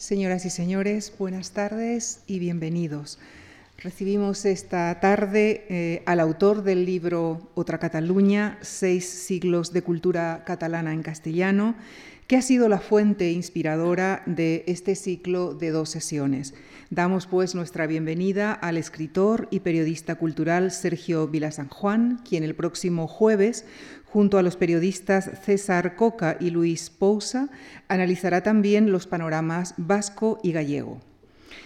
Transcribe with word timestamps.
Señoras 0.00 0.46
y 0.46 0.50
señores, 0.50 1.12
buenas 1.18 1.50
tardes 1.50 2.22
y 2.26 2.38
bienvenidos. 2.38 3.18
Recibimos 3.76 4.46
esta 4.46 4.98
tarde 4.98 5.66
eh, 5.68 6.02
al 6.06 6.20
autor 6.20 6.62
del 6.62 6.86
libro 6.86 7.50
Otra 7.54 7.76
Cataluña, 7.76 8.58
seis 8.62 9.06
siglos 9.06 9.74
de 9.74 9.82
cultura 9.82 10.42
catalana 10.46 10.94
en 10.94 11.02
castellano, 11.02 11.74
que 12.28 12.36
ha 12.36 12.42
sido 12.42 12.70
la 12.70 12.78
fuente 12.78 13.30
inspiradora 13.32 14.22
de 14.24 14.64
este 14.66 14.94
ciclo 14.94 15.52
de 15.52 15.68
dos 15.68 15.90
sesiones. 15.90 16.54
Damos 16.88 17.26
pues 17.26 17.54
nuestra 17.54 17.86
bienvenida 17.86 18.54
al 18.54 18.78
escritor 18.78 19.48
y 19.50 19.60
periodista 19.60 20.14
cultural 20.14 20.70
Sergio 20.70 21.28
Vilasan 21.28 21.68
Juan, 21.68 22.22
quien 22.26 22.42
el 22.42 22.54
próximo 22.54 23.06
jueves 23.06 23.66
Junto 24.12 24.38
a 24.38 24.42
los 24.42 24.56
periodistas 24.56 25.30
César 25.44 25.94
Coca 25.94 26.36
y 26.40 26.50
Luis 26.50 26.90
Pousa, 26.90 27.48
analizará 27.86 28.42
también 28.42 28.90
los 28.90 29.06
panoramas 29.06 29.74
vasco 29.76 30.40
y 30.42 30.50
gallego. 30.50 31.00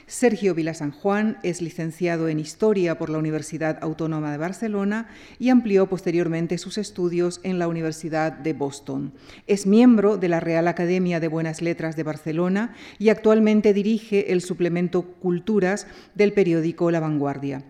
Sergio 0.07 0.55
Vila 0.55 0.75
San 0.75 0.91
Juan 0.91 1.39
es 1.43 1.63
licenciado 1.63 2.29
en 2.29 2.39
Historia 2.39 2.99
por 2.99 3.09
la 3.09 3.17
Universidad 3.17 3.79
Autónoma 3.81 4.31
de 4.31 4.37
Barcelona 4.37 5.09
y 5.39 5.49
amplió 5.49 5.89
posteriormente 5.89 6.59
sus 6.59 6.77
estudios 6.77 7.41
en 7.43 7.59
la 7.59 7.67
Universidad 7.67 8.33
de 8.33 8.53
Boston. 8.53 9.15
Es 9.47 9.67
miembro 9.67 10.19
de 10.19 10.29
la 10.29 10.41
Real 10.41 10.69
Academia 10.69 11.21
de 11.21 11.29
Buenas 11.29 11.63
Letras 11.63 11.97
de 11.97 12.03
Barcelona 12.03 12.75
y 12.99 13.09
actualmente 13.09 13.73
dirige 13.73 14.33
el 14.33 14.43
suplemento 14.43 15.03
Culturas 15.03 15.87
del 16.15 16.35
periódico 16.35 16.91
La 16.91 17.01
Vanguardia. 17.01 17.65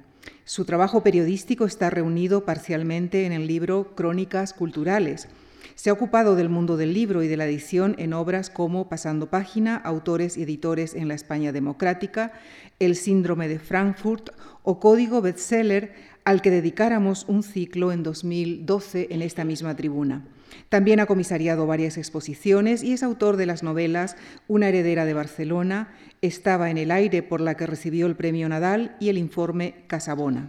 Su 0.46 0.66
trabajo 0.66 1.02
periodístico 1.02 1.64
está 1.64 1.88
reunido 1.88 2.44
parcialmente 2.44 3.24
en 3.24 3.32
el 3.32 3.46
libro 3.46 3.94
Crónicas 3.94 4.52
Culturales. 4.52 5.26
Se 5.74 5.88
ha 5.88 5.94
ocupado 5.94 6.36
del 6.36 6.50
mundo 6.50 6.76
del 6.76 6.92
libro 6.92 7.22
y 7.22 7.28
de 7.28 7.38
la 7.38 7.46
edición 7.46 7.94
en 7.96 8.12
obras 8.12 8.50
como 8.50 8.90
Pasando 8.90 9.30
Página, 9.30 9.74
Autores 9.76 10.36
y 10.36 10.42
Editores 10.42 10.94
en 10.94 11.08
la 11.08 11.14
España 11.14 11.50
Democrática, 11.50 12.32
El 12.78 12.94
Síndrome 12.94 13.48
de 13.48 13.58
Frankfurt 13.58 14.30
o 14.62 14.80
Código 14.80 15.22
Bestseller, 15.22 15.94
al 16.24 16.42
que 16.42 16.50
dedicáramos 16.50 17.24
un 17.26 17.42
ciclo 17.42 17.90
en 17.90 18.02
2012 18.02 19.08
en 19.12 19.22
esta 19.22 19.46
misma 19.46 19.74
tribuna. 19.76 20.26
También 20.68 21.00
ha 21.00 21.06
comisariado 21.06 21.66
varias 21.66 21.98
exposiciones 21.98 22.82
y 22.82 22.92
es 22.92 23.02
autor 23.02 23.36
de 23.36 23.46
las 23.46 23.62
novelas 23.62 24.16
Una 24.48 24.68
heredera 24.68 25.04
de 25.04 25.14
Barcelona, 25.14 25.94
Estaba 26.22 26.70
en 26.70 26.78
el 26.78 26.90
aire 26.90 27.22
por 27.22 27.40
la 27.40 27.56
que 27.56 27.66
recibió 27.66 28.06
el 28.06 28.16
premio 28.16 28.48
Nadal 28.48 28.96
y 28.98 29.08
el 29.08 29.18
informe 29.18 29.74
Casabona. 29.86 30.48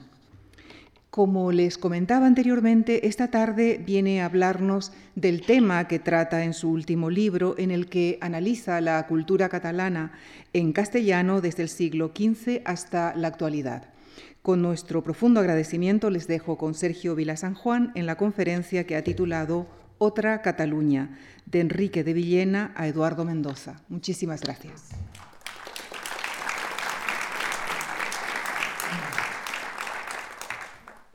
Como 1.15 1.53
les 1.53 1.77
comentaba 1.77 2.27
anteriormente, 2.27 3.07
esta 3.07 3.31
tarde 3.31 3.81
viene 3.85 4.21
a 4.21 4.25
hablarnos 4.25 4.91
del 5.15 5.45
tema 5.45 5.87
que 5.87 5.97
trata 5.97 6.43
en 6.43 6.53
su 6.53 6.69
último 6.69 7.09
libro, 7.09 7.55
en 7.57 7.71
el 7.71 7.87
que 7.87 8.17
analiza 8.19 8.81
la 8.81 9.07
cultura 9.07 9.47
catalana 9.47 10.11
en 10.51 10.73
castellano 10.73 11.39
desde 11.39 11.63
el 11.63 11.69
siglo 11.69 12.11
XV 12.13 12.63
hasta 12.65 13.15
la 13.15 13.29
actualidad. 13.29 13.93
Con 14.41 14.61
nuestro 14.61 15.03
profundo 15.03 15.39
agradecimiento 15.39 16.09
les 16.09 16.27
dejo 16.27 16.57
con 16.57 16.73
Sergio 16.73 17.15
Vila 17.15 17.37
San 17.37 17.53
Juan 17.53 17.93
en 17.95 18.05
la 18.05 18.17
conferencia 18.17 18.85
que 18.85 18.97
ha 18.97 19.03
titulado 19.05 19.67
otra 19.97 20.41
Cataluña, 20.41 21.17
de 21.45 21.59
Enrique 21.59 22.03
de 22.03 22.13
Villena 22.13 22.73
a 22.75 22.87
Eduardo 22.87 23.25
Mendoza. 23.25 23.81
Muchísimas 23.89 24.41
gracias. 24.41 24.89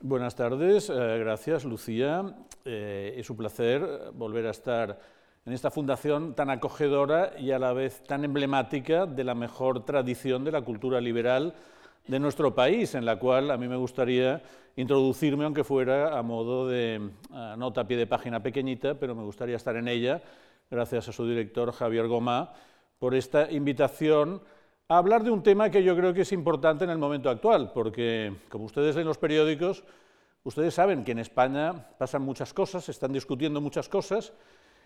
Buenas 0.02 0.34
tardes, 0.34 0.88
eh, 0.88 1.18
gracias 1.18 1.64
Lucía. 1.64 2.34
Eh, 2.64 3.14
es 3.16 3.28
un 3.28 3.36
placer 3.36 4.10
volver 4.14 4.46
a 4.46 4.50
estar 4.50 4.98
en 5.44 5.52
esta 5.52 5.70
fundación 5.70 6.34
tan 6.34 6.50
acogedora 6.50 7.32
y 7.38 7.50
a 7.50 7.58
la 7.58 7.72
vez 7.72 8.02
tan 8.04 8.24
emblemática 8.24 9.06
de 9.06 9.24
la 9.24 9.34
mejor 9.34 9.84
tradición 9.84 10.44
de 10.44 10.52
la 10.52 10.62
cultura 10.62 11.00
liberal 11.00 11.54
de 12.06 12.18
nuestro 12.18 12.54
país, 12.54 12.94
en 12.94 13.04
la 13.04 13.18
cual 13.18 13.50
a 13.50 13.56
mí 13.56 13.68
me 13.68 13.76
gustaría 13.76 14.42
introducirme, 14.76 15.44
aunque 15.44 15.64
fuera 15.64 16.18
a 16.18 16.22
modo 16.22 16.68
de 16.68 17.10
nota 17.56 17.82
a 17.82 17.86
pie 17.86 17.96
de 17.96 18.06
página 18.06 18.42
pequeñita, 18.42 18.94
pero 18.94 19.14
me 19.14 19.22
gustaría 19.22 19.56
estar 19.56 19.76
en 19.76 19.88
ella, 19.88 20.22
gracias 20.70 21.08
a 21.08 21.12
su 21.12 21.26
director 21.26 21.72
Javier 21.72 22.06
Gomá, 22.06 22.52
por 22.98 23.14
esta 23.14 23.50
invitación 23.50 24.42
a 24.88 24.98
hablar 24.98 25.22
de 25.22 25.30
un 25.30 25.42
tema 25.42 25.70
que 25.70 25.82
yo 25.82 25.96
creo 25.96 26.12
que 26.12 26.22
es 26.22 26.32
importante 26.32 26.84
en 26.84 26.90
el 26.90 26.98
momento 26.98 27.30
actual, 27.30 27.70
porque 27.72 28.34
como 28.48 28.64
ustedes 28.64 28.96
leen 28.96 29.06
los 29.06 29.18
periódicos, 29.18 29.84
ustedes 30.42 30.74
saben 30.74 31.04
que 31.04 31.12
en 31.12 31.20
España 31.20 31.88
pasan 31.98 32.22
muchas 32.22 32.52
cosas, 32.52 32.84
se 32.84 32.90
están 32.90 33.12
discutiendo 33.12 33.60
muchas 33.60 33.88
cosas, 33.88 34.32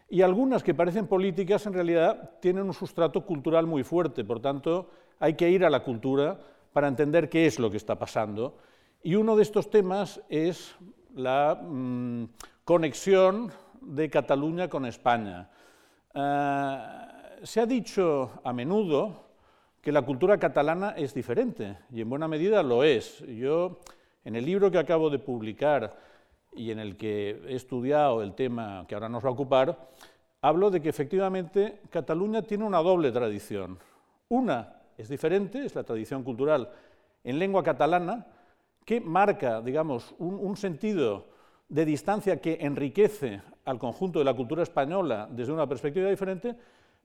y 0.09 0.21
algunas 0.21 0.63
que 0.63 0.75
parecen 0.75 1.07
políticas 1.07 1.65
en 1.67 1.73
realidad 1.73 2.33
tienen 2.41 2.65
un 2.65 2.75
sustrato 2.75 3.25
cultural 3.25 3.67
muy 3.67 3.83
fuerte, 3.83 4.25
por 4.25 4.41
tanto 4.41 4.91
hay 5.19 5.35
que 5.35 5.49
ir 5.49 5.65
a 5.65 5.71
la 5.71 5.83
cultura 5.83 6.39
para 6.73 6.89
entender 6.89 7.31
qué 7.31 7.47
es 7.47 7.59
lo 7.59 7.71
que 7.71 7.79
está 7.79 7.99
pasando. 7.99 8.59
Y 9.07 9.17
uno 9.17 9.37
de 9.37 9.43
estos 9.43 9.69
temas 9.69 10.19
es 10.31 10.75
la 11.15 11.61
mm, 11.63 12.25
conexión 12.65 13.53
de 13.83 14.09
Cataluña 14.09 14.71
con 14.71 14.87
España. 14.87 15.51
Eh, 16.15 16.79
se 17.43 17.61
ha 17.61 17.67
dicho 17.67 18.41
a 18.43 18.55
menudo 18.55 19.27
que 19.83 19.93
la 19.93 20.01
cultura 20.01 20.39
catalana 20.39 20.95
es 20.97 21.13
diferente, 21.13 21.77
y 21.93 22.01
en 22.01 22.09
buena 22.09 22.29
medida 22.29 22.63
lo 22.63 22.83
es. 22.83 23.19
Yo, 23.27 23.81
en 24.25 24.37
el 24.37 24.47
libro 24.47 24.71
que 24.71 24.79
acabo 24.79 25.11
de 25.11 25.19
publicar 25.19 25.95
y 26.55 26.71
en 26.71 26.79
el 26.79 26.97
que 26.97 27.43
he 27.47 27.57
estudiado 27.57 28.23
el 28.23 28.33
tema 28.33 28.87
que 28.89 28.95
ahora 28.95 29.11
nos 29.11 29.23
va 29.23 29.29
a 29.29 29.33
ocupar, 29.33 29.87
hablo 30.41 30.71
de 30.71 30.81
que 30.81 30.89
efectivamente 30.89 31.83
Cataluña 31.91 32.41
tiene 32.41 32.65
una 32.65 32.79
doble 32.79 33.13
tradición. 33.13 33.79
Una 34.31 34.77
es 34.97 35.11
diferente, 35.11 35.63
es 35.63 35.75
la 35.75 35.85
tradición 35.85 36.23
cultural 36.23 36.71
en 37.23 37.39
lengua 37.39 37.63
catalana, 37.63 38.29
que 38.85 39.01
marca, 39.01 39.61
digamos, 39.61 40.15
un, 40.19 40.57
sentido 40.57 41.27
de 41.69 41.85
distancia 41.85 42.41
que 42.41 42.59
enriquece 42.61 43.41
al 43.65 43.79
conjunto 43.79 44.19
de 44.19 44.25
la 44.25 44.35
cultura 44.35 44.63
española 44.63 45.27
desde 45.31 45.53
una 45.53 45.67
perspectiva 45.67 46.11
diferente, 46.11 46.55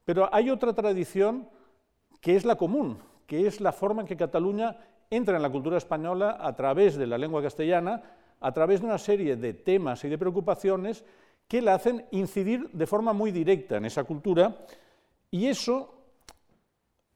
pero 0.04 0.30
hay 0.34 0.50
otra 0.50 0.74
tradición 0.74 1.48
que 2.20 2.36
es 2.36 2.44
la 2.44 2.56
común, 2.56 2.98
que 3.26 3.48
es 3.48 3.62
la 3.62 3.72
forma 3.72 4.02
en 4.02 4.08
que 4.08 4.18
Cataluña 4.18 4.78
entra 5.10 5.38
en 5.38 5.42
la 5.42 5.50
cultura 5.50 5.78
española 5.78 6.38
a 6.40 6.56
través 6.56 6.98
de 6.98 7.08
la 7.08 7.18
lengua 7.18 7.42
castellana, 7.42 8.02
a 8.42 8.52
través 8.52 8.82
de 8.82 8.88
una 8.88 8.98
serie 8.98 9.38
de 9.38 9.54
temas 9.54 10.04
y 10.04 10.10
de 10.10 10.18
preocupaciones 10.18 11.06
que 11.48 11.62
la 11.62 11.76
hacen 11.76 12.06
incidir 12.12 12.70
de 12.72 12.88
forma 12.88 13.14
muy 13.14 13.32
directa 13.32 13.78
en 13.78 13.86
esa 13.86 14.04
cultura, 14.04 14.56
y 15.32 15.48
eso 15.48 15.96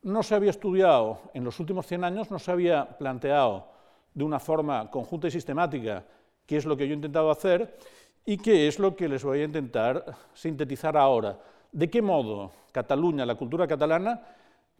no 0.01 0.23
se 0.23 0.35
había 0.35 0.49
estudiado 0.49 1.19
en 1.33 1.43
los 1.43 1.59
últimos 1.59 1.85
100 1.85 2.03
años, 2.03 2.31
no 2.31 2.39
se 2.39 2.51
había 2.51 2.97
planteado 2.97 3.72
de 4.13 4.23
una 4.23 4.39
forma 4.39 4.89
conjunta 4.89 5.27
y 5.27 5.31
sistemática 5.31 6.03
qué 6.45 6.57
es 6.57 6.65
lo 6.65 6.77
que 6.77 6.87
yo 6.87 6.93
he 6.93 6.95
intentado 6.95 7.31
hacer 7.31 7.77
y 8.25 8.37
qué 8.37 8.67
es 8.67 8.79
lo 8.79 8.95
que 8.95 9.09
les 9.09 9.23
voy 9.23 9.41
a 9.41 9.45
intentar 9.45 10.05
sintetizar 10.33 10.95
ahora. 10.97 11.37
¿De 11.71 11.89
qué 11.89 12.01
modo 12.01 12.51
Cataluña, 12.71 13.25
la 13.25 13.35
cultura 13.35 13.67
catalana, 13.67 14.21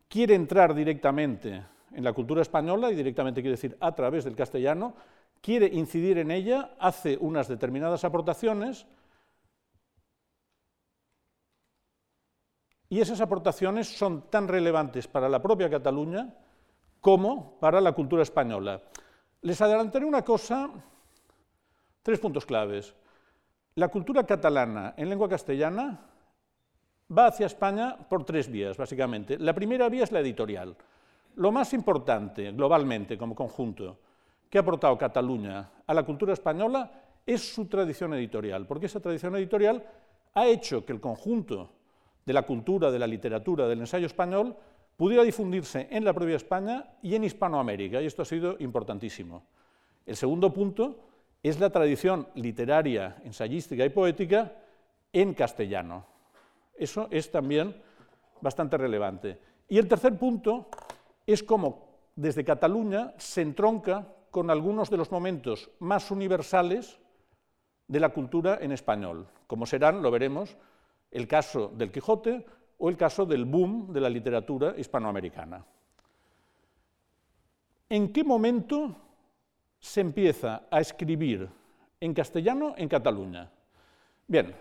quiere 0.07 0.35
entrar 0.35 0.73
directamente 0.73 1.63
en 1.94 2.03
la 2.03 2.11
cultura 2.11 2.41
española, 2.41 2.91
y 2.91 2.95
directamente 2.95 3.41
quiere 3.41 3.55
decir 3.55 3.77
a 3.79 3.94
través 3.94 4.23
del 4.23 4.35
castellano, 4.35 4.95
quiere 5.41 5.67
incidir 5.67 6.17
en 6.17 6.31
ella, 6.31 6.71
hace 6.79 7.17
unas 7.19 7.47
determinadas 7.47 8.03
aportaciones, 8.03 8.88
y 12.89 13.00
esas 13.00 13.21
aportaciones 13.21 13.95
son 13.95 14.29
tan 14.29 14.47
relevantes 14.47 15.07
para 15.07 15.29
la 15.29 15.41
propia 15.41 15.69
Cataluña 15.69 16.33
como 17.00 17.59
para 17.59 17.81
la 17.81 17.91
cultura 17.91 18.23
española. 18.23 18.81
Les 19.43 19.59
adelantaré 19.59 20.05
una 20.05 20.21
cosa, 20.21 20.69
tres 22.01 22.17
puntos 22.17 22.45
claves. 22.45 22.95
La 23.75 23.89
cultura 23.89 24.23
catalana 24.23 24.93
en 24.95 25.09
lengua 25.09 25.27
castellana 25.27 25.99
va 27.15 27.27
hacia 27.27 27.47
España 27.47 27.97
por 28.07 28.23
tres 28.23 28.49
vías, 28.49 28.77
básicamente. 28.77 29.37
La 29.37 29.53
primera 29.53 29.89
vía 29.89 30.05
es 30.05 30.13
la 30.13 30.21
editorial. 30.21 30.77
Lo 31.35 31.51
más 31.51 31.73
importante 31.73 32.53
globalmente 32.53 33.18
como 33.18 33.35
conjunto 33.35 34.00
que 34.50 34.59
ha 34.59 34.62
aportado 34.62 34.97
Cataluña 34.97 35.71
a 35.85 35.94
la 35.94 36.03
cultura 36.03 36.31
española 36.31 36.89
es 37.25 37.53
su 37.53 37.65
tradición 37.65 38.13
editorial, 38.13 38.65
porque 38.65 38.85
esa 38.85 39.01
tradición 39.01 39.35
editorial 39.35 39.83
ha 40.35 40.47
hecho 40.47 40.85
que 40.85 40.94
el 40.94 41.01
conjunto 41.01 41.69
de 42.25 42.31
la 42.31 42.44
cultura, 42.44 42.91
de 42.91 43.00
la 43.00 43.07
literatura, 43.07 43.68
del 43.68 43.81
ensayo 43.81 44.06
español, 44.06 44.56
pudiera 44.95 45.24
difundirse 45.24 45.88
en 45.92 46.06
la 46.06 46.13
propia 46.13 46.36
España 46.36 46.95
y 47.01 47.16
en 47.16 47.24
Hispanoamérica, 47.24 48.01
y 48.01 48.06
esto 48.06 48.22
ha 48.22 48.25
sido 48.25 48.56
importantísimo. 48.60 49.44
El 50.06 50.16
segundo 50.16 50.54
punto 50.54 51.00
es 51.42 51.60
la 51.60 51.69
tradición 51.69 52.28
literaria, 52.36 53.18
ensayística 53.24 53.86
y 53.86 53.90
poética 53.90 54.54
en 55.12 55.34
castellano. 55.34 56.06
Eso 56.75 57.07
es 57.12 57.31
también 57.31 57.75
bastante 58.42 58.78
relevante. 58.78 59.40
Y 59.68 59.78
el 59.78 59.88
tercer 59.88 60.18
punto 60.18 60.68
es 61.25 61.44
cómo 61.44 61.94
desde 62.16 62.45
Cataluña 62.45 63.13
se 63.18 63.42
entronca 63.42 64.07
con 64.31 64.50
algunos 64.50 64.90
de 64.90 64.98
los 64.98 65.12
momentos 65.12 65.69
más 65.80 66.12
universales 66.12 67.00
de 67.88 68.00
la 68.00 68.10
cultura 68.10 68.57
en 68.62 68.72
español, 68.72 69.28
como 69.48 69.66
serán, 69.66 70.01
lo 70.01 70.12
veremos, 70.12 70.57
el 71.12 71.28
caso 71.28 71.72
del 71.75 71.92
Quijote 71.92 72.45
o 72.83 72.89
el 72.89 72.97
caso 72.97 73.25
del 73.25 73.45
boom 73.45 73.94
de 73.94 74.01
la 74.01 74.09
literatura 74.09 74.75
hispanoamericana. 74.77 75.63
¿En 77.88 78.12
qué 78.12 78.25
momento 78.25 78.94
se 79.80 80.01
empieza 80.01 80.63
a 80.69 80.81
escribir 80.81 81.47
en 82.01 82.13
castellano 82.13 82.74
en 82.75 82.89
Cataluña? 82.89 83.50
Bien, 84.27 84.53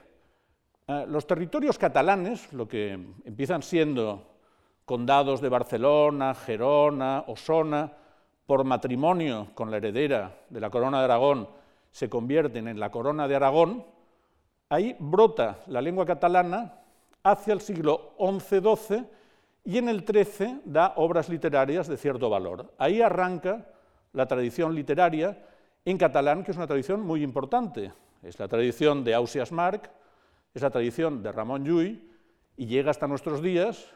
eh, 0.86 1.04
los 1.08 1.26
territorios 1.26 1.76
catalanes, 1.76 2.52
lo 2.52 2.69
que 2.69 2.92
empiezan 3.24 3.60
siendo 3.60 4.36
condados 4.84 5.40
de 5.40 5.48
Barcelona, 5.48 6.32
Gerona, 6.34 7.24
Osona, 7.26 7.90
por 8.46 8.62
matrimonio 8.62 9.48
con 9.52 9.69
la 9.69 9.78
heredera 9.78 10.32
de 10.48 10.60
la 10.60 10.70
corona 10.70 10.98
de 11.00 11.04
Aragón, 11.06 11.48
se 11.90 12.08
convierten 12.08 12.69
en 12.69 12.78
la 12.78 12.92
corona 12.92 13.26
de 13.26 13.34
Aragón, 13.34 13.84
ahí 14.69 14.94
brota 15.00 15.58
la 15.66 15.82
lengua 15.82 16.06
catalana 16.06 16.81
hacia 17.22 17.54
el 17.54 17.60
siglo 17.60 18.14
XI-XII 18.19 19.04
y 19.64 19.78
en 19.78 19.88
el 19.88 20.04
XIII 20.04 20.62
da 20.64 20.94
obras 20.96 21.28
literarias 21.28 21.86
de 21.86 21.96
cierto 21.96 22.28
valor. 22.28 22.72
Ahí 22.78 23.00
arranca 23.00 23.66
la 24.12 24.26
tradición 24.26 24.74
literaria 24.74 25.46
en 25.84 25.98
catalán, 25.98 26.44
que 26.44 26.50
es 26.50 26.56
una 26.56 26.66
tradición 26.66 27.00
muy 27.00 27.22
importante. 27.22 27.92
Es 28.22 28.38
la 28.38 28.48
tradición 28.48 29.04
de 29.04 29.14
Ausias 29.14 29.52
Marc, 29.52 29.90
es 30.54 30.62
la 30.62 30.70
tradición 30.70 31.22
de 31.22 31.32
Ramón 31.32 31.64
Llull 31.64 32.10
y 32.56 32.66
llega 32.66 32.90
hasta 32.90 33.06
nuestros 33.06 33.42
días 33.42 33.88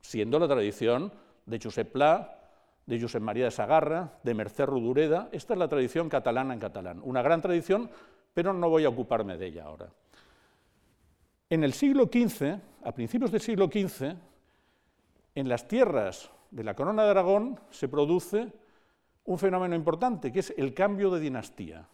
siendo 0.00 0.38
la 0.38 0.48
tradición 0.48 1.12
de 1.46 1.60
Josep 1.62 1.92
Pla, 1.92 2.38
de 2.86 3.00
Josep 3.00 3.22
María 3.22 3.44
de 3.44 3.50
Sagarra, 3.50 4.18
de 4.22 4.34
Mercè 4.34 4.66
Rodoreda. 4.66 5.28
Esta 5.32 5.54
es 5.54 5.58
la 5.58 5.68
tradición 5.68 6.08
catalana 6.08 6.54
en 6.54 6.60
catalán, 6.60 7.00
una 7.04 7.22
gran 7.22 7.40
tradición, 7.40 7.90
pero 8.34 8.52
no 8.52 8.68
voy 8.68 8.84
a 8.84 8.88
ocuparme 8.88 9.36
de 9.36 9.46
ella 9.46 9.64
ahora. 9.64 9.88
En 11.50 11.64
el 11.64 11.72
siglo 11.72 12.04
XV, 12.04 12.60
a 12.84 12.92
principios 12.92 13.32
del 13.32 13.40
siglo 13.40 13.66
XV, 13.66 14.14
en 15.34 15.48
las 15.48 15.66
tierras 15.66 16.30
de 16.52 16.62
la 16.62 16.74
Corona 16.74 17.02
de 17.02 17.10
Aragón 17.10 17.58
se 17.70 17.88
produce 17.88 18.52
un 19.24 19.36
fenómeno 19.36 19.74
importante, 19.74 20.30
que 20.30 20.38
es 20.38 20.54
el 20.56 20.72
cambio 20.74 21.10
de 21.10 21.18
dinastía. 21.18 21.88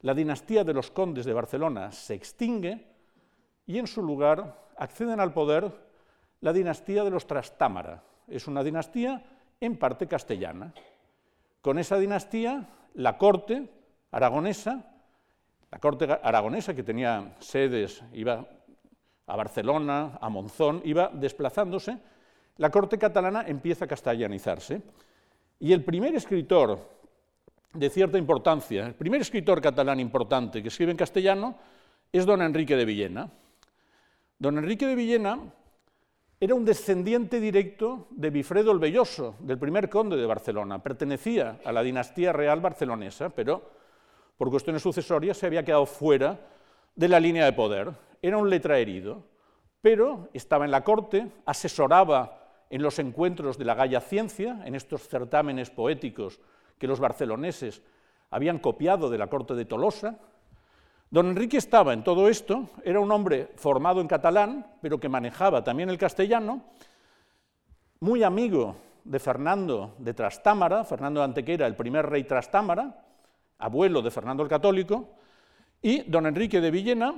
La 0.00 0.14
dinastía 0.14 0.64
de 0.64 0.74
los 0.74 0.90
condes 0.90 1.24
de 1.24 1.32
Barcelona 1.32 1.92
se 1.92 2.14
extingue 2.14 2.84
y 3.66 3.78
en 3.78 3.86
su 3.86 4.02
lugar 4.02 4.66
acceden 4.76 5.20
al 5.20 5.32
poder 5.32 5.72
la 6.40 6.52
dinastía 6.52 7.04
de 7.04 7.10
los 7.10 7.24
Trastámara. 7.24 8.02
Es 8.26 8.48
una 8.48 8.64
dinastía 8.64 9.24
en 9.60 9.78
parte 9.78 10.08
castellana. 10.08 10.74
Con 11.60 11.78
esa 11.78 11.98
dinastía, 11.98 12.68
la 12.94 13.16
corte 13.16 13.70
aragonesa, 14.10 14.95
la 15.76 15.80
corte 15.80 16.08
aragonesa 16.10 16.72
que 16.72 16.82
tenía 16.82 17.36
sedes, 17.38 18.02
iba 18.14 18.48
a 19.26 19.36
Barcelona, 19.36 20.16
a 20.22 20.30
Monzón, 20.30 20.80
iba 20.84 21.10
desplazándose, 21.12 21.98
la 22.56 22.70
corte 22.70 22.96
catalana 22.96 23.44
empieza 23.46 23.84
a 23.84 23.88
castellanizarse. 23.88 24.80
Y 25.60 25.74
el 25.74 25.84
primer 25.84 26.14
escritor 26.14 26.80
de 27.74 27.90
cierta 27.90 28.16
importancia, 28.16 28.86
el 28.86 28.94
primer 28.94 29.20
escritor 29.20 29.60
catalán 29.60 30.00
importante 30.00 30.62
que 30.62 30.68
escribe 30.68 30.92
en 30.92 30.96
castellano 30.96 31.58
es 32.10 32.24
don 32.24 32.40
Enrique 32.40 32.74
de 32.74 32.86
Villena. 32.86 33.30
Don 34.38 34.56
Enrique 34.56 34.86
de 34.86 34.94
Villena 34.94 35.38
era 36.40 36.54
un 36.54 36.64
descendiente 36.64 37.38
directo 37.38 38.06
de 38.12 38.30
Bifredo 38.30 38.72
el 38.72 38.78
Belloso, 38.78 39.36
del 39.40 39.58
primer 39.58 39.90
conde 39.90 40.16
de 40.16 40.24
Barcelona. 40.24 40.82
Pertenecía 40.82 41.60
a 41.62 41.70
la 41.70 41.82
dinastía 41.82 42.32
real 42.32 42.62
barcelonesa, 42.62 43.28
pero 43.28 43.75
por 44.36 44.50
cuestiones 44.50 44.82
sucesorias 44.82 45.36
se 45.36 45.46
había 45.46 45.64
quedado 45.64 45.86
fuera 45.86 46.38
de 46.94 47.08
la 47.08 47.20
línea 47.20 47.44
de 47.44 47.52
poder. 47.52 47.92
Era 48.22 48.38
un 48.38 48.50
letra 48.50 48.78
herido, 48.78 49.24
pero 49.80 50.28
estaba 50.32 50.64
en 50.64 50.70
la 50.70 50.84
corte, 50.84 51.30
asesoraba 51.44 52.64
en 52.70 52.82
los 52.82 52.98
encuentros 52.98 53.58
de 53.58 53.64
la 53.64 53.74
Galla 53.74 54.00
Ciencia, 54.00 54.62
en 54.64 54.74
estos 54.74 55.08
certámenes 55.08 55.70
poéticos 55.70 56.40
que 56.78 56.86
los 56.86 57.00
barceloneses 57.00 57.82
habían 58.30 58.58
copiado 58.58 59.08
de 59.08 59.18
la 59.18 59.28
corte 59.28 59.54
de 59.54 59.64
Tolosa, 59.64 60.18
Don 61.08 61.28
Enrique 61.28 61.56
estaba 61.56 61.92
en 61.92 62.02
todo 62.02 62.28
esto, 62.28 62.68
era 62.84 62.98
un 62.98 63.12
hombre 63.12 63.52
formado 63.54 64.00
en 64.00 64.08
catalán, 64.08 64.66
pero 64.82 64.98
que 64.98 65.08
manejaba 65.08 65.62
también 65.62 65.88
el 65.88 65.98
castellano, 65.98 66.64
muy 68.00 68.24
amigo 68.24 68.76
de 69.04 69.20
Fernando 69.20 69.94
de 69.98 70.14
Trastámara, 70.14 70.82
Fernando 70.82 71.20
de 71.20 71.24
Antequera, 71.26 71.66
el 71.68 71.76
primer 71.76 72.06
rey 72.06 72.24
Trastámara, 72.24 73.05
abuelo 73.58 74.02
de 74.02 74.10
Fernando 74.10 74.42
el 74.42 74.48
Católico, 74.48 75.14
y 75.82 76.02
don 76.02 76.26
Enrique 76.26 76.60
de 76.60 76.70
Villena 76.70 77.14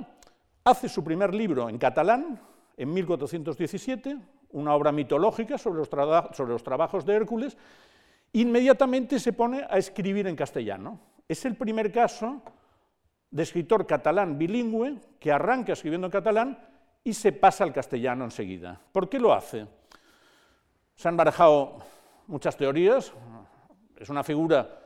hace 0.63 0.89
su 0.89 1.03
primer 1.03 1.33
libro 1.33 1.69
en 1.69 1.77
catalán 1.77 2.39
en 2.77 2.93
1417, 2.93 4.17
una 4.51 4.73
obra 4.73 4.91
mitológica 4.91 5.57
sobre 5.57 5.79
los, 5.79 5.89
sobre 6.35 6.53
los 6.53 6.63
trabajos 6.63 7.05
de 7.05 7.15
Hércules, 7.15 7.57
inmediatamente 8.33 9.19
se 9.19 9.33
pone 9.33 9.65
a 9.69 9.77
escribir 9.77 10.27
en 10.27 10.35
castellano. 10.35 10.99
Es 11.27 11.45
el 11.45 11.55
primer 11.55 11.91
caso 11.91 12.41
de 13.31 13.43
escritor 13.43 13.85
catalán 13.85 14.37
bilingüe 14.37 14.97
que 15.19 15.31
arranca 15.31 15.73
escribiendo 15.73 16.07
en 16.07 16.11
catalán 16.11 16.59
y 17.03 17.13
se 17.13 17.31
pasa 17.31 17.63
al 17.63 17.73
castellano 17.73 18.23
enseguida. 18.25 18.79
¿Por 18.91 19.09
qué 19.09 19.19
lo 19.19 19.33
hace? 19.33 19.67
Se 20.95 21.07
han 21.07 21.17
barajado 21.17 21.79
muchas 22.27 22.57
teorías, 22.57 23.13
es 23.97 24.09
una 24.09 24.23
figura 24.23 24.79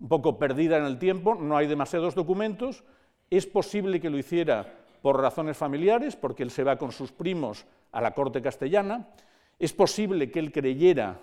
un 0.00 0.08
poco 0.08 0.38
perdida 0.38 0.78
en 0.78 0.84
el 0.84 0.98
tiempo, 0.98 1.34
no 1.34 1.56
hay 1.56 1.66
demasiados 1.66 2.14
documentos, 2.14 2.84
es 3.30 3.46
posible 3.46 4.00
que 4.00 4.10
lo 4.10 4.18
hiciera 4.18 4.74
por 5.02 5.20
razones 5.20 5.56
familiares, 5.56 6.16
porque 6.16 6.42
él 6.42 6.50
se 6.50 6.64
va 6.64 6.76
con 6.76 6.92
sus 6.92 7.12
primos 7.12 7.66
a 7.92 8.00
la 8.00 8.12
corte 8.12 8.42
castellana, 8.42 9.08
es 9.58 9.72
posible 9.72 10.30
que 10.30 10.38
él 10.38 10.52
creyera 10.52 11.18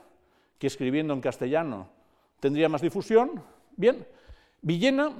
que 0.57 0.67
escribiendo 0.67 1.13
en 1.13 1.21
castellano 1.21 1.87
tendría 2.39 2.69
más 2.69 2.81
difusión. 2.81 3.41
Bien, 3.75 4.05
Villena 4.61 5.11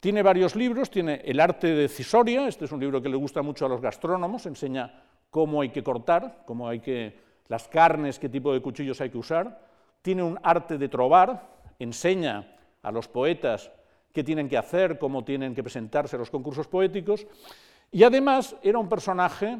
tiene 0.00 0.22
varios 0.22 0.54
libros, 0.54 0.90
tiene 0.90 1.22
El 1.24 1.40
arte 1.40 1.68
de 1.68 1.88
Cisoria, 1.88 2.46
este 2.46 2.66
es 2.66 2.72
un 2.72 2.80
libro 2.80 3.00
que 3.00 3.08
le 3.08 3.16
gusta 3.16 3.42
mucho 3.42 3.66
a 3.66 3.68
los 3.68 3.80
gastrónomos, 3.80 4.46
enseña 4.46 5.02
cómo 5.30 5.62
hay 5.62 5.70
que 5.70 5.82
cortar, 5.82 6.42
cómo 6.46 6.68
hay 6.68 6.80
que 6.80 7.18
las 7.48 7.68
carnes, 7.68 8.18
qué 8.18 8.28
tipo 8.28 8.52
de 8.52 8.60
cuchillos 8.60 9.00
hay 9.00 9.10
que 9.10 9.18
usar. 9.18 9.66
Tiene 10.02 10.22
un 10.22 10.38
arte 10.42 10.78
de 10.78 10.88
trobar, 10.88 11.48
enseña 11.78 12.53
a 12.84 12.92
los 12.92 13.08
poetas 13.08 13.72
qué 14.14 14.22
tienen 14.22 14.48
que 14.48 14.56
hacer, 14.56 14.98
cómo 14.98 15.24
tienen 15.24 15.54
que 15.54 15.62
presentarse 15.64 16.14
a 16.14 16.20
los 16.20 16.30
concursos 16.30 16.68
poéticos. 16.68 17.26
Y 17.90 18.04
además 18.04 18.54
era 18.62 18.78
un 18.78 18.88
personaje 18.88 19.58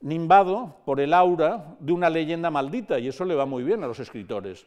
nimbado 0.00 0.76
por 0.84 1.00
el 1.00 1.14
aura 1.14 1.76
de 1.78 1.92
una 1.92 2.10
leyenda 2.10 2.50
maldita, 2.50 2.98
y 2.98 3.08
eso 3.08 3.24
le 3.24 3.36
va 3.36 3.46
muy 3.46 3.62
bien 3.62 3.84
a 3.84 3.86
los 3.86 4.00
escritores. 4.00 4.66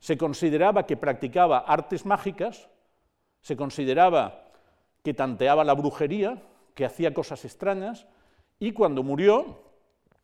Se 0.00 0.18
consideraba 0.18 0.84
que 0.84 0.96
practicaba 0.96 1.58
artes 1.58 2.04
mágicas, 2.04 2.68
se 3.40 3.56
consideraba 3.56 4.44
que 5.04 5.14
tanteaba 5.14 5.64
la 5.64 5.74
brujería, 5.74 6.42
que 6.74 6.84
hacía 6.84 7.14
cosas 7.14 7.44
extrañas, 7.44 8.06
y 8.58 8.72
cuando 8.72 9.04
murió, 9.04 9.62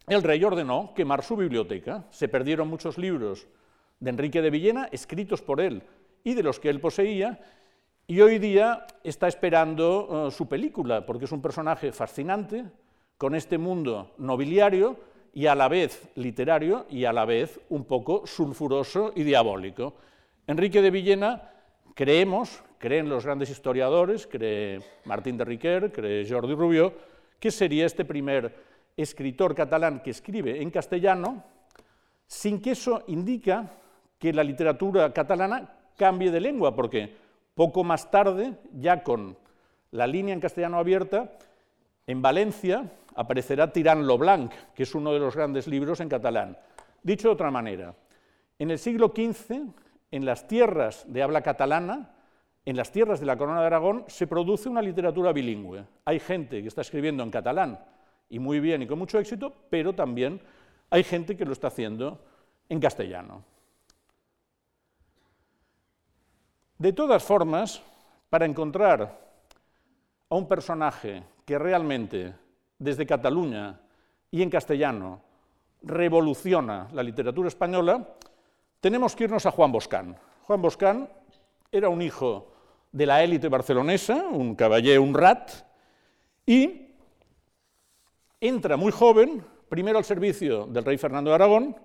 el 0.09 0.23
rey 0.23 0.43
ordenó 0.43 0.93
quemar 0.95 1.23
su 1.23 1.37
biblioteca. 1.37 2.05
Se 2.11 2.29
perdieron 2.29 2.69
muchos 2.69 2.99
libros 2.99 3.47
de 4.01 4.11
Enrique 4.11 4.43
de 4.43 4.51
Villena, 4.51 4.89
escritos 4.91 5.41
por 5.43 5.61
él 5.61 5.83
y 6.25 6.35
de 6.35 6.43
los 6.43 6.61
que 6.61 6.69
él 6.69 6.81
poseía, 6.81 7.41
y 8.07 8.21
hoy 8.21 8.39
día 8.39 8.87
está 9.05 9.29
esperando 9.29 10.29
eh, 10.29 10.31
su 10.31 10.49
película, 10.49 11.07
porque 11.07 11.25
es 11.25 11.33
un 11.33 11.43
personaje 11.43 11.93
fascinante, 11.93 12.65
con 13.17 13.35
este 13.35 13.57
mundo 13.57 14.15
nobiliario 14.19 14.99
y 15.33 15.47
a 15.47 15.55
la 15.55 15.69
vez 15.69 16.09
literario 16.17 16.87
y 16.91 17.05
a 17.05 17.13
la 17.13 17.25
vez 17.25 17.61
un 17.69 17.85
poco 17.85 18.27
sulfuroso 18.27 19.13
y 19.15 19.23
diabólico. 19.23 19.95
Enrique 20.47 20.83
de 20.83 20.91
Villena 20.91 21.51
creemos 21.95 22.65
creen 22.83 23.09
los 23.09 23.25
grandes 23.25 23.49
historiadores, 23.49 24.27
cree 24.27 24.81
Martín 25.05 25.37
de 25.37 25.45
Riquer, 25.45 25.93
cree 25.93 26.29
Jordi 26.29 26.53
Rubio, 26.53 26.93
que 27.39 27.53
sería 27.53 27.87
este 27.87 28.05
primer 28.05 28.53
escritor 28.97 29.55
catalán 29.55 30.03
que 30.03 30.11
escribe 30.11 30.61
en 30.61 30.69
castellano, 30.69 31.45
sin 32.27 32.61
que 32.61 32.73
eso 32.73 33.05
indica 33.07 33.71
que 34.19 34.33
la 34.33 34.43
literatura 34.43 35.13
catalana 35.13 35.82
cambie 35.97 36.31
de 36.31 36.41
lengua, 36.41 36.75
porque 36.75 37.15
poco 37.55 37.85
más 37.85 38.11
tarde, 38.11 38.55
ya 38.73 39.03
con 39.03 39.37
la 39.91 40.07
línea 40.07 40.35
en 40.35 40.41
castellano 40.41 40.79
abierta, 40.79 41.33
en 42.07 42.23
Valencia 42.23 42.91
aparecerá 43.15 43.73
Tirán 43.73 44.07
lo 44.07 44.19
Blanc, 44.19 44.53
que 44.75 44.85
es 44.85 44.95
uno 44.95 45.13
de 45.13 45.21
los 45.21 45.37
grandes 45.37 45.67
libros 45.67 46.01
en 46.01 46.09
catalán. 46.09 46.57
Dicho 47.03 47.29
de 47.29 47.35
otra 47.35 47.51
manera, 47.51 47.95
en 48.59 48.71
el 48.71 48.79
siglo 48.79 49.13
XV, 49.15 49.67
en 50.11 50.25
las 50.25 50.47
tierras 50.47 51.05
de 51.09 51.23
habla 51.23 51.43
catalana, 51.43 52.11
en 52.65 52.77
las 52.77 52.93
tierras 52.93 53.21
de 53.21 53.27
la 53.27 53.37
Corona 53.37 53.61
de 53.61 53.67
Aragón 53.67 54.05
se 54.07 54.27
produce 54.27 54.69
una 54.69 54.83
literatura 54.83 55.33
bilingüe. 55.33 55.85
Hay 56.05 56.21
gente 56.21 56.63
que 56.63 56.69
está 56.69 56.83
escribiendo 56.83 57.23
en 57.23 57.31
catalán 57.31 57.81
y 58.31 58.39
muy 58.39 58.61
bien 58.61 58.83
y 58.83 58.87
con 58.87 58.99
mucho 58.99 59.19
éxito, 59.19 59.53
pero 59.69 59.95
también 59.95 60.41
hay 60.91 61.03
gente 61.03 61.37
que 61.37 61.45
lo 61.45 61.53
está 61.53 61.69
haciendo 61.69 62.21
en 62.69 62.79
castellano. 62.79 63.43
De 66.83 66.93
todas 66.93 67.23
formas, 67.23 67.81
para 68.29 68.45
encontrar 68.45 69.17
a 70.29 70.35
un 70.35 70.49
personaje 70.49 71.23
que 71.45 71.57
realmente 71.57 72.35
desde 72.77 73.07
Cataluña 73.07 73.79
y 74.33 74.43
en 74.43 74.51
castellano 74.51 75.21
revoluciona 75.85 76.89
la 76.93 77.05
literatura 77.05 77.47
española, 77.47 78.05
tenemos 78.81 79.15
que 79.15 79.23
irnos 79.23 79.47
a 79.47 79.53
Juan 79.53 79.71
Boscán. 79.71 80.17
Juan 80.43 80.61
Boscán 80.61 81.09
era 81.71 81.89
un 81.89 82.03
hijo 82.03 82.51
de 82.91 83.07
la 83.07 83.23
élite 83.23 83.47
barcelonesa, 83.47 84.17
un 84.17 84.57
caballero, 84.57 85.05
un 85.05 85.15
rat, 85.15 85.53
y 86.45 86.89
entra 88.41 88.77
muy 88.77 88.91
joven, 88.91 89.45
primero 89.69 89.99
al 89.99 90.05
servicio 90.05 90.67
del 90.67 90.85
rey 90.85 90.99
Fernando 90.99 91.31
de 91.31 91.37
Aragón 91.37 91.77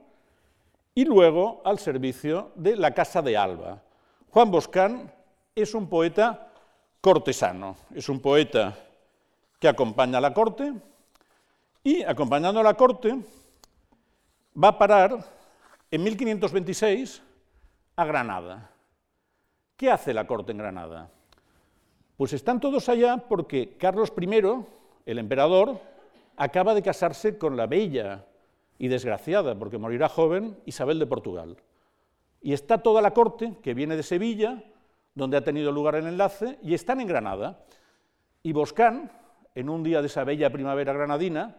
y 0.96 1.06
luego 1.06 1.62
al 1.66 1.78
servicio 1.78 2.52
de 2.56 2.76
la 2.76 2.96
Casa 2.96 3.22
de 3.22 3.38
Alba. 3.38 3.84
Juan 4.38 4.52
Boscán 4.52 5.12
es 5.56 5.74
un 5.74 5.90
poeta 5.90 6.52
cortesano, 7.02 7.76
es 7.96 8.08
un 8.08 8.20
poeta 8.20 8.78
que 9.60 9.68
acompaña 9.68 10.20
a 10.20 10.22
la 10.22 10.32
corte 10.32 10.74
y 11.84 12.04
acompañando 12.04 12.60
a 12.60 12.64
la 12.64 12.76
corte 12.76 13.18
va 14.64 14.68
a 14.68 14.78
parar 14.78 15.26
en 15.90 16.04
1526 16.04 17.24
a 17.96 18.06
Granada. 18.06 18.70
¿Qué 19.76 19.90
hace 19.90 20.14
la 20.14 20.28
corte 20.28 20.52
en 20.52 20.60
Granada? 20.60 21.10
Pues 22.16 22.32
están 22.32 22.60
todos 22.60 22.90
allá 22.90 23.18
porque 23.18 23.76
Carlos 23.80 24.14
I, 24.16 24.66
el 25.08 25.18
emperador, 25.18 25.82
acaba 26.36 26.76
de 26.76 26.84
casarse 26.84 27.40
con 27.40 27.58
la 27.58 27.66
bella 27.66 28.24
y 28.78 28.88
desgraciada, 28.88 29.58
porque 29.58 29.80
morirá 29.80 30.08
joven, 30.08 30.60
Isabel 30.68 31.00
de 31.00 31.08
Portugal. 31.08 31.58
Y 32.48 32.54
está 32.54 32.78
toda 32.78 33.02
la 33.02 33.12
corte, 33.12 33.58
que 33.62 33.74
viene 33.74 33.98
de 33.98 34.04
Sevilla, 34.04 34.64
donde 35.14 35.36
ha 35.36 35.44
tenido 35.44 35.70
lugar 35.70 35.96
el 35.96 36.08
enlace, 36.08 36.58
y 36.64 36.76
están 36.76 37.02
en 37.02 37.08
Granada. 37.08 37.66
Y 38.42 38.54
Boscán, 38.54 39.12
en 39.54 39.68
un 39.68 39.84
día 39.84 40.00
de 40.00 40.08
esa 40.08 40.24
bella 40.24 40.50
primavera 40.50 40.94
granadina, 40.94 41.58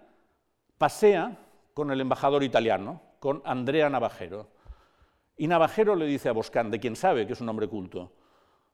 pasea 0.78 1.36
con 1.74 1.90
el 1.90 2.00
embajador 2.00 2.42
italiano, 2.42 3.02
con 3.20 3.42
Andrea 3.44 3.90
Navajero. 3.90 4.48
Y 5.36 5.46
Navajero 5.46 5.94
le 5.94 6.06
dice 6.06 6.30
a 6.30 6.32
Boscán, 6.32 6.70
de 6.70 6.80
quien 6.80 6.96
sabe 6.96 7.26
que 7.26 7.34
es 7.34 7.40
un 7.42 7.50
hombre 7.50 7.68
culto, 7.68 8.14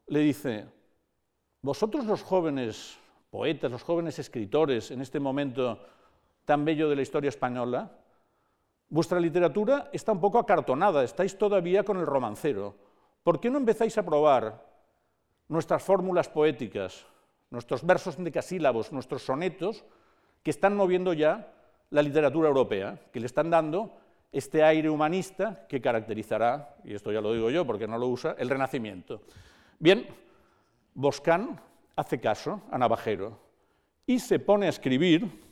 le 0.06 0.21
dice, 0.21 0.66
vosotros 1.62 2.04
los 2.04 2.23
jóvenes 2.23 2.97
poetas, 3.28 3.73
los 3.73 3.83
jóvenes 3.83 4.21
escritores 4.21 4.92
en 4.92 5.00
este 5.00 5.18
momento 5.18 5.85
tan 6.44 6.64
bello 6.64 6.88
de 6.88 6.94
la 6.94 7.02
historia 7.02 7.30
española, 7.30 8.03
vuestra 8.88 9.20
literatura 9.20 9.88
está 9.92 10.12
un 10.12 10.20
poco 10.20 10.38
acartonada, 10.38 11.02
estáis 11.02 11.36
todavía 11.36 11.82
con 11.82 11.98
el 11.98 12.06
romancero. 12.06 12.74
¿Por 13.22 13.40
qué 13.40 13.50
no 13.50 13.58
empezáis 13.58 13.96
a 13.98 14.04
probar 14.04 14.64
nuestras 15.48 15.82
fórmulas 15.82 16.28
poéticas, 16.28 17.06
nuestros 17.50 17.84
versos 17.84 18.22
decasílabos, 18.22 18.92
nuestros 18.92 19.22
sonetos, 19.22 19.84
que 20.42 20.50
están 20.50 20.76
moviendo 20.76 21.12
ya 21.12 21.52
la 21.90 22.02
literatura 22.02 22.48
europea, 22.48 22.98
que 23.12 23.20
le 23.20 23.26
están 23.26 23.50
dando 23.50 23.92
este 24.32 24.64
aire 24.64 24.90
humanista 24.90 25.66
que 25.68 25.80
caracterizará, 25.80 26.76
y 26.84 26.94
esto 26.94 27.12
ya 27.12 27.20
lo 27.20 27.32
digo 27.32 27.50
yo 27.50 27.64
porque 27.64 27.86
no 27.86 27.98
lo 27.98 28.08
usa, 28.08 28.34
el 28.38 28.50
Renacimiento. 28.50 29.22
Bien, 29.78 30.06
Boscán 30.94 31.60
hace 31.96 32.20
caso 32.20 32.62
a 32.70 32.78
Navajero 32.78 33.38
y 34.06 34.18
se 34.18 34.38
pone 34.38 34.66
a 34.66 34.70
escribir 34.70 35.43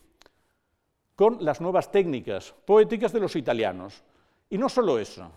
con 1.16 1.44
las 1.44 1.60
nuevas 1.60 1.90
técnicas 1.90 2.54
poéticas 2.64 3.12
de 3.12 3.20
los 3.20 3.36
italianos. 3.36 4.02
Y 4.50 4.58
no 4.58 4.68
solo 4.68 4.98
eso, 4.98 5.30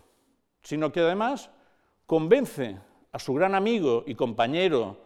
sino 0.62 0.91
que 0.91 1.01
además 1.01 1.50
convence 2.05 2.77
a 3.12 3.20
su 3.20 3.34
gran 3.34 3.55
amigo 3.55 4.03
y 4.05 4.15
compañero 4.15 4.98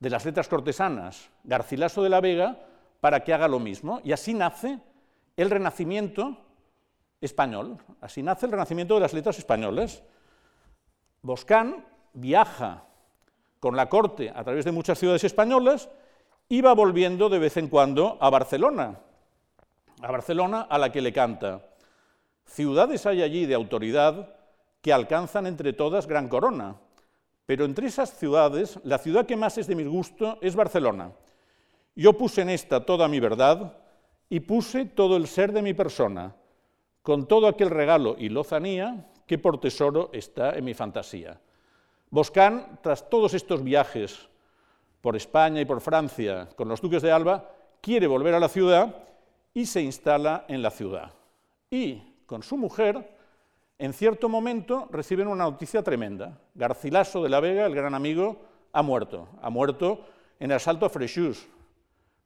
de 0.00 0.10
las 0.10 0.24
letras 0.24 0.48
cortesanas, 0.48 1.30
Garcilaso 1.44 2.02
de 2.02 2.08
la 2.10 2.20
Vega, 2.20 2.58
para 3.00 3.24
que 3.24 3.32
haga 3.32 3.48
lo 3.48 3.58
mismo. 3.58 4.00
Y 4.04 4.12
así 4.12 4.34
nace 4.34 4.78
el 5.36 5.50
Renacimiento 5.50 6.36
español. 7.20 7.78
Así 8.00 8.22
nace 8.22 8.46
el 8.46 8.52
renacimiento 8.52 8.94
de 8.94 9.00
las 9.00 9.12
letras 9.12 9.38
españolas. 9.38 10.02
Boscán 11.22 11.84
viaja 12.12 12.84
con 13.60 13.76
la 13.76 13.88
corte 13.88 14.30
a 14.30 14.44
través 14.44 14.64
de 14.64 14.72
muchas 14.72 14.98
ciudades 14.98 15.24
españolas 15.24 15.88
y 16.48 16.60
va 16.60 16.74
volviendo 16.74 17.28
de 17.28 17.38
vez 17.38 17.56
en 17.56 17.68
cuando 17.68 18.16
a 18.20 18.30
Barcelona, 18.30 19.00
a 20.02 20.10
Barcelona 20.10 20.62
a 20.62 20.78
la 20.78 20.90
que 20.90 21.00
le 21.00 21.12
canta. 21.12 21.64
Ciudades 22.44 23.06
hay 23.06 23.22
allí 23.22 23.46
de 23.46 23.54
autoridad 23.54 24.34
que 24.80 24.92
alcanzan 24.92 25.46
entre 25.46 25.72
todas 25.72 26.06
gran 26.06 26.28
corona, 26.28 26.76
pero 27.46 27.64
entre 27.64 27.86
esas 27.86 28.16
ciudades, 28.16 28.78
la 28.84 28.98
ciudad 28.98 29.26
que 29.26 29.36
más 29.36 29.58
es 29.58 29.66
de 29.66 29.74
mi 29.74 29.84
gusto 29.84 30.38
es 30.40 30.54
Barcelona. 30.54 31.12
Yo 31.94 32.12
puse 32.12 32.42
en 32.42 32.50
esta 32.50 32.84
toda 32.84 33.08
mi 33.08 33.20
verdad 33.20 33.76
y 34.28 34.40
puse 34.40 34.84
todo 34.84 35.16
el 35.16 35.26
ser 35.26 35.52
de 35.52 35.62
mi 35.62 35.74
persona 35.74 36.34
con 37.02 37.26
todo 37.26 37.46
aquel 37.46 37.70
regalo 37.70 38.16
y 38.18 38.28
lozanía 38.28 39.06
que 39.26 39.38
por 39.38 39.60
tesoro 39.60 40.10
está 40.12 40.56
en 40.56 40.64
mi 40.64 40.74
fantasía. 40.74 41.40
Boscán, 42.10 42.80
tras 42.82 43.08
todos 43.08 43.34
estos 43.34 43.62
viajes 43.62 44.28
por 45.00 45.16
España 45.16 45.60
y 45.60 45.64
por 45.64 45.80
Francia 45.80 46.48
con 46.56 46.68
los 46.68 46.80
duques 46.80 47.02
de 47.02 47.12
Alba, 47.12 47.50
quiere 47.80 48.06
volver 48.06 48.34
a 48.34 48.40
la 48.40 48.48
ciudad 48.48 48.94
y 49.54 49.66
se 49.66 49.82
instala 49.82 50.44
en 50.48 50.62
la 50.62 50.70
ciudad. 50.70 51.12
Y 51.70 52.02
con 52.26 52.42
su 52.42 52.56
mujer, 52.56 53.16
en 53.78 53.92
cierto 53.92 54.28
momento, 54.28 54.88
reciben 54.90 55.28
una 55.28 55.44
noticia 55.44 55.82
tremenda. 55.82 56.40
Garcilaso 56.54 57.22
de 57.22 57.28
la 57.28 57.40
Vega, 57.40 57.66
el 57.66 57.74
gran 57.74 57.94
amigo, 57.94 58.40
ha 58.72 58.82
muerto. 58.82 59.28
Ha 59.42 59.50
muerto 59.50 60.04
en 60.38 60.50
el 60.50 60.56
asalto 60.56 60.86
a 60.86 60.90
Freixús. 60.90 61.48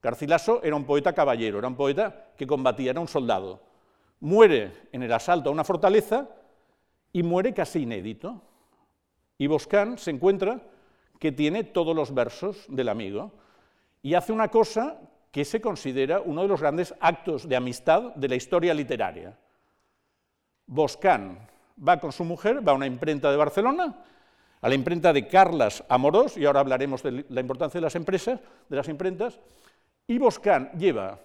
Garcilaso 0.01 0.61
era 0.63 0.75
un 0.75 0.85
poeta 0.85 1.13
caballero, 1.13 1.59
era 1.59 1.67
un 1.67 1.75
poeta 1.75 2.31
que 2.37 2.47
combatía, 2.47 2.91
era 2.91 2.99
un 2.99 3.07
soldado 3.07 3.73
muere 4.23 4.71
en 4.93 5.03
el 5.03 5.11
asalto 5.11 5.49
a 5.49 5.51
una 5.51 5.65
fortaleza 5.65 6.29
y 7.11 7.23
muere 7.23 7.53
casi 7.53 7.81
inédito. 7.81 8.41
Y 9.37 9.47
Boscán 9.47 9.97
se 9.97 10.11
encuentra 10.11 10.61
que 11.19 11.33
tiene 11.33 11.65
todos 11.65 11.93
los 11.93 12.13
versos 12.13 12.65
del 12.69 12.87
amigo 12.87 13.33
y 14.01 14.13
hace 14.13 14.31
una 14.31 14.47
cosa 14.47 14.97
que 15.33 15.43
se 15.43 15.59
considera 15.59 16.21
uno 16.21 16.43
de 16.43 16.47
los 16.47 16.61
grandes 16.61 16.93
actos 16.99 17.49
de 17.49 17.55
amistad 17.55 18.13
de 18.13 18.29
la 18.29 18.35
historia 18.35 18.71
literaria. 18.71 19.35
Boscán 20.67 21.49
va 21.75 21.99
con 21.99 22.11
su 22.11 22.23
mujer, 22.23 22.65
va 22.65 22.73
a 22.73 22.75
una 22.75 22.85
imprenta 22.85 23.31
de 23.31 23.37
Barcelona, 23.37 23.95
a 24.61 24.69
la 24.69 24.75
imprenta 24.75 25.11
de 25.11 25.27
Carlas 25.27 25.83
Amorós, 25.89 26.37
y 26.37 26.45
ahora 26.45 26.59
hablaremos 26.59 27.01
de 27.01 27.25
la 27.29 27.41
importancia 27.41 27.79
de 27.79 27.85
las 27.85 27.95
empresas, 27.95 28.39
de 28.69 28.75
las 28.75 28.87
imprentas, 28.87 29.39
y 30.05 30.19
Boscán 30.19 30.69
lleva 30.77 31.19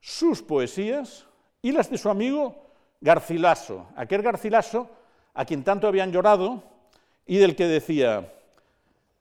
sus 0.00 0.42
poesías, 0.42 1.24
y 1.62 1.70
las 1.70 1.88
de 1.88 1.96
su 1.96 2.10
amigo 2.10 2.72
Garcilaso, 3.00 3.86
aquel 3.94 4.22
Garcilaso 4.22 4.90
a 5.32 5.44
quien 5.44 5.62
tanto 5.62 5.86
habían 5.86 6.10
llorado 6.10 6.60
y 7.24 7.36
del 7.36 7.54
que 7.54 7.68
decía, 7.68 8.34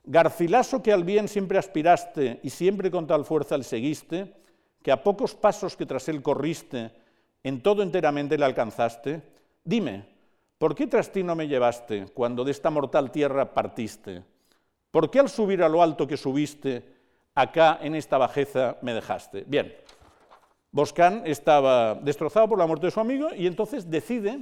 Garcilaso 0.06 0.84
que 0.84 0.92
al 0.92 1.04
bien 1.04 1.28
siempre 1.28 1.58
aspiraste 1.58 2.40
y 2.44 2.50
siempre 2.50 2.92
con 2.92 3.08
tal 3.08 3.24
fuerza 3.24 3.58
le 3.58 3.64
seguiste, 3.64 4.34
que 4.82 4.92
a 4.92 5.02
pocos 5.02 5.34
pasos 5.34 5.78
que 5.78 5.86
tras 5.86 6.10
él 6.10 6.22
corriste, 6.22 6.92
en 7.42 7.62
todo 7.62 7.82
enteramente 7.84 8.38
le 8.38 8.46
alcanzaste, 8.46 9.22
dime, 9.64 10.06
¿por 10.58 10.76
qué 10.76 10.88
tras 10.88 11.12
ti 11.12 11.24
no 11.24 11.36
me 11.36 11.48
llevaste 11.48 12.08
cuando 12.14 12.44
de 12.44 12.52
esta 12.52 12.70
mortal 12.70 13.12
tierra 13.12 13.54
partiste? 13.54 14.24
¿Por 14.92 15.10
qué 15.10 15.20
al 15.20 15.30
subir 15.30 15.64
a 15.64 15.70
lo 15.70 15.82
alto 15.82 16.06
que 16.06 16.18
subiste, 16.18 16.84
acá 17.34 17.80
en 17.82 17.96
esta 17.96 18.18
bajeza 18.18 18.78
me 18.82 18.94
dejaste? 18.94 19.46
Bien, 19.48 19.74
Boscán 20.72 21.24
estaba 21.26 21.96
destrozado 21.96 22.50
por 22.50 22.58
la 22.58 22.68
muerte 22.68 22.88
de 22.88 22.92
su 22.92 23.00
amigo 23.00 23.30
y 23.34 23.48
entonces 23.48 23.90
decide 23.90 24.40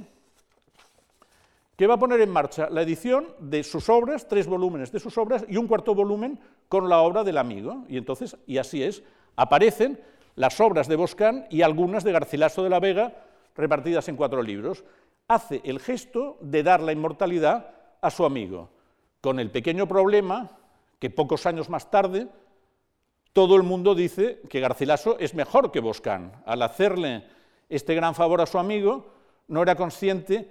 que 1.76 1.86
va 1.86 1.94
a 1.94 1.98
poner 1.98 2.20
en 2.20 2.30
marcha 2.30 2.68
la 2.70 2.82
edición 2.82 3.28
de 3.38 3.62
sus 3.64 3.88
obras, 3.88 4.28
tres 4.28 4.46
volúmenes 4.46 4.92
de 4.92 5.00
sus 5.00 5.16
obras 5.18 5.44
y 5.48 5.56
un 5.56 5.66
cuarto 5.66 5.94
volumen 5.94 6.38
con 6.68 6.88
la 6.88 7.00
obra 7.00 7.24
del 7.24 7.38
amigo. 7.38 7.84
Y 7.88 7.96
entonces, 7.96 8.36
y 8.46 8.58
así 8.58 8.82
es, 8.82 9.02
aparecen 9.36 9.98
las 10.36 10.60
obras 10.60 10.88
de 10.88 10.96
Boscán 10.96 11.46
y 11.50 11.62
algunas 11.62 12.04
de 12.04 12.12
Garcilaso 12.12 12.62
de 12.62 12.70
la 12.70 12.80
Vega 12.80 13.14
repartidas 13.56 14.08
en 14.08 14.16
cuatro 14.16 14.42
libros. 14.42 14.84
Hace 15.28 15.60
el 15.64 15.80
gesto 15.80 16.36
de 16.40 16.62
dar 16.62 16.80
la 16.80 16.92
inmortalidad 16.92 17.74
a 18.00 18.10
su 18.10 18.24
amigo, 18.24 18.68
con 19.20 19.38
el 19.38 19.50
pequeño 19.50 19.86
problema 19.86 20.50
que 20.98 21.10
pocos 21.10 21.46
años 21.46 21.68
más 21.70 21.90
tarde 21.90 22.28
todo 23.32 23.56
el 23.56 23.62
mundo 23.62 23.94
dice 23.94 24.42
que 24.50 24.60
Garcilaso 24.60 25.18
es 25.18 25.34
mejor 25.34 25.72
que 25.72 25.80
Boscán. 25.80 26.42
Al 26.44 26.60
hacerle 26.62 27.24
este 27.70 27.94
gran 27.94 28.14
favor 28.14 28.42
a 28.42 28.46
su 28.46 28.58
amigo, 28.58 29.06
no 29.48 29.62
era 29.62 29.74
consciente 29.74 30.50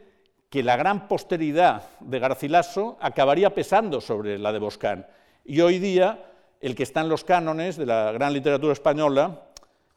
que 0.51 0.63
la 0.63 0.75
gran 0.75 1.07
posteridad 1.07 1.87
de 2.01 2.19
Garcilaso 2.19 2.97
acabaría 2.99 3.55
pesando 3.55 4.01
sobre 4.01 4.37
la 4.37 4.51
de 4.51 4.59
Boscán. 4.59 5.07
Y 5.45 5.61
hoy 5.61 5.79
día, 5.79 6.25
el 6.59 6.75
que 6.75 6.83
está 6.83 6.99
en 6.99 7.07
los 7.07 7.23
cánones 7.23 7.77
de 7.77 7.85
la 7.85 8.11
gran 8.11 8.33
literatura 8.33 8.73
española 8.73 9.43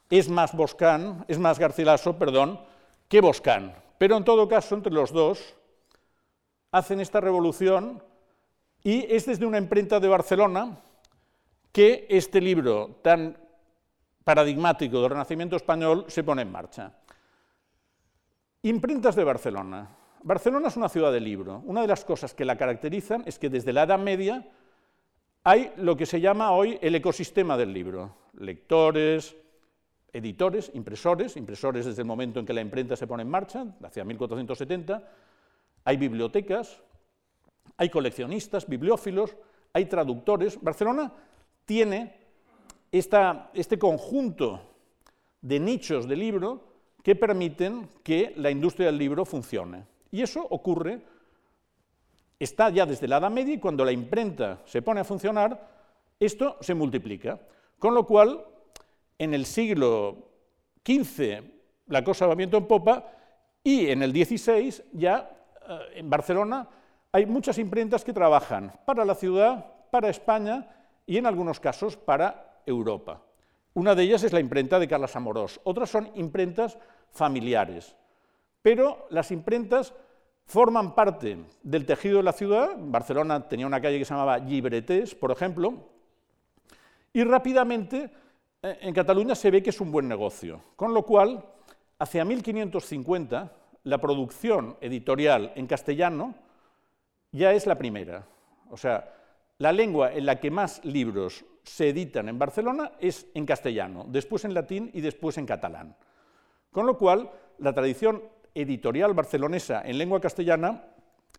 es 0.09 0.29
más 0.29 0.55
Boscán, 0.55 1.25
es 1.27 1.41
más 1.41 1.59
Garcilaso, 1.59 2.17
perdón, 2.17 2.61
que 3.09 3.21
Boscán. 3.21 3.75
Pero 3.99 4.17
en 4.17 4.23
todo 4.23 4.47
caso, 4.47 4.77
entre 4.77 4.93
los 4.93 5.11
dos 5.11 5.57
hacen 6.71 7.01
esta 7.01 7.21
revolución 7.21 8.01
y 8.85 9.13
es 9.13 9.27
desde 9.27 9.47
una 9.47 9.59
imprenta 9.59 9.99
de 9.99 10.07
Barcelona 10.07 10.79
que 11.73 12.07
este 12.09 12.41
libro 12.41 13.01
tan 13.03 13.37
paradigmático 14.23 15.01
del 15.01 15.11
Renacimiento 15.11 15.57
español 15.57 16.05
se 16.07 16.23
pone 16.23 16.43
en 16.43 16.53
marcha. 16.53 16.93
Imprentas 18.63 19.17
de 19.17 19.25
Barcelona. 19.25 20.04
Barcelona 20.25 20.69
es 20.69 20.77
una 20.79 20.89
ciudad 20.89 21.13
de 21.13 21.21
libro. 21.21 21.63
Una 21.67 21.83
de 21.83 21.87
las 21.87 22.03
cosas 22.03 22.33
que 22.33 22.47
la 22.47 22.57
caracterizan 22.57 23.23
es 23.27 23.39
que 23.39 23.51
desde 23.51 23.75
la 23.75 23.83
Edad 23.83 23.99
Media 23.99 24.49
hay 25.45 25.71
lo 25.77 25.99
que 25.99 26.07
se 26.07 26.19
llama 26.19 26.53
hoy 26.53 26.79
el 26.81 26.95
ecosistema 26.95 27.59
del 27.59 27.75
libro. 27.75 28.17
Lectores, 28.39 29.37
editores, 30.15 30.71
impresores, 30.73 31.37
impresores 31.37 31.85
desde 31.85 32.01
el 32.01 32.09
momento 32.09 32.41
en 32.41 32.47
que 32.47 32.55
la 32.55 32.63
imprenta 32.63 32.97
se 32.97 33.07
pone 33.07 33.23
en 33.23 33.29
marcha, 33.29 33.67
hacia 33.83 34.03
1470, 34.03 35.07
hay 35.85 35.97
bibliotecas, 35.99 36.81
hay 37.77 37.91
coleccionistas, 37.91 38.67
bibliófilos, 38.67 39.37
hay 39.75 39.85
traductores. 39.85 40.59
Barcelona 40.59 41.13
tiene 41.67 42.17
este 42.91 43.79
conjunto 43.79 44.59
de 45.43 45.61
nichos 45.61 46.09
de 46.09 46.17
libro 46.17 46.65
que 47.03 47.15
permiten 47.15 47.91
que 48.03 48.33
la 48.39 48.51
industria 48.51 48.87
del 48.87 48.97
libro 48.97 49.27
funcione. 49.27 49.93
Y 50.15 50.23
eso 50.23 50.47
ocurre, 50.49 51.01
está 52.39 52.71
ya 52.71 52.87
desde 52.87 53.09
la 53.09 53.17
Edad 53.17 53.33
Media 53.33 53.55
y 53.55 53.59
cuando 53.59 53.85
la 53.85 53.91
imprenta 53.91 54.63
se 54.65 54.81
pone 54.81 55.01
a 55.01 55.05
funcionar, 55.05 55.69
esto 56.21 56.57
se 56.61 56.73
multiplica. 56.73 57.41
Con 57.81 57.95
lo 57.95 58.07
cual, 58.07 58.45
en 59.19 59.35
el 59.35 59.45
siglo 59.45 60.17
XV 60.87 61.43
la 61.89 62.05
cosa 62.05 62.29
va 62.29 62.37
viento 62.37 62.57
en 62.57 62.69
popa 62.69 63.11
y 63.65 63.89
en 63.91 64.05
el 64.05 64.13
XVI 64.13 64.85
ya 64.93 65.37
eh, 65.69 65.79
en 65.97 66.09
Barcelona 66.09 66.69
hay 67.11 67.27
muchas 67.27 67.59
imprentas 67.59 68.05
que 68.05 68.13
trabajan 68.13 68.73
para 68.87 69.05
la 69.05 69.17
ciudad, 69.17 69.67
para 69.91 70.11
España 70.11 70.69
y 71.05 71.17
en 71.17 71.27
algunos 71.27 71.59
casos 71.59 71.97
para 71.97 72.61
Europa. 72.67 73.21
Una 73.73 73.97
de 73.97 74.05
ellas 74.05 74.23
es 74.23 74.33
la 74.33 74.39
imprenta 74.39 74.79
de 74.79 74.87
Carlos 74.87 75.17
Amorós, 75.17 75.61
otras 75.65 75.91
son 75.91 76.09
imprentas 76.15 76.79
familiares. 77.11 77.97
Pero 78.65 79.07
las 79.11 79.31
imprentas 79.31 79.93
forman 80.47 80.95
parte 80.95 81.37
del 81.63 81.85
tejido 81.85 82.17
de 82.17 82.23
la 82.23 82.33
ciudad. 82.33 82.71
Barcelona 82.79 83.47
tenía 83.47 83.67
una 83.67 83.79
calle 83.79 83.99
que 83.99 84.07
se 84.07 84.15
llamaba 84.15 84.39
Llibreters, 84.39 85.15
por 85.15 85.31
ejemplo, 85.31 85.75
y 87.13 87.25
rápidamente 87.25 88.11
eh, 88.63 88.79
en 88.81 88.95
Cataluña 88.95 89.35
se 89.35 89.51
ve 89.51 89.63
que 89.63 89.69
es 89.69 89.83
un 89.83 89.93
buen 89.93 90.09
negocio. 90.09 90.63
Con 90.77 90.95
lo 90.95 91.03
cual, 91.03 91.45
hacia 91.99 92.25
1550, 92.25 93.53
la 93.83 93.99
producción 93.99 94.79
editorial 94.81 95.53
en 95.57 95.67
castellano 95.67 96.35
ya 97.33 97.53
es 97.53 97.67
la 97.67 97.77
primera. 97.77 98.27
O 98.71 98.79
sea, 98.79 99.13
la 99.59 99.73
lengua 99.73 100.11
en 100.15 100.25
la 100.25 100.41
que 100.41 100.51
más 100.51 100.83
libros 100.87 101.45
se 101.65 101.91
editan 101.91 102.31
en 102.31 102.39
Barcelona 102.39 102.93
es 102.99 103.27
en 103.35 103.45
castellano, 103.45 104.07
después 104.09 104.47
en 104.47 104.55
latín 104.55 104.91
y 104.95 105.03
después 105.03 105.37
en 105.37 105.45
catalán. 105.45 105.95
Con 106.73 106.87
lo 106.87 106.97
cual, 106.97 107.31
la 107.59 107.75
tradición 107.75 108.23
editorial 108.55 109.13
barcelonesa 109.15 109.83
en 109.85 109.99
lengua 109.99 110.21
castellana 110.21 110.85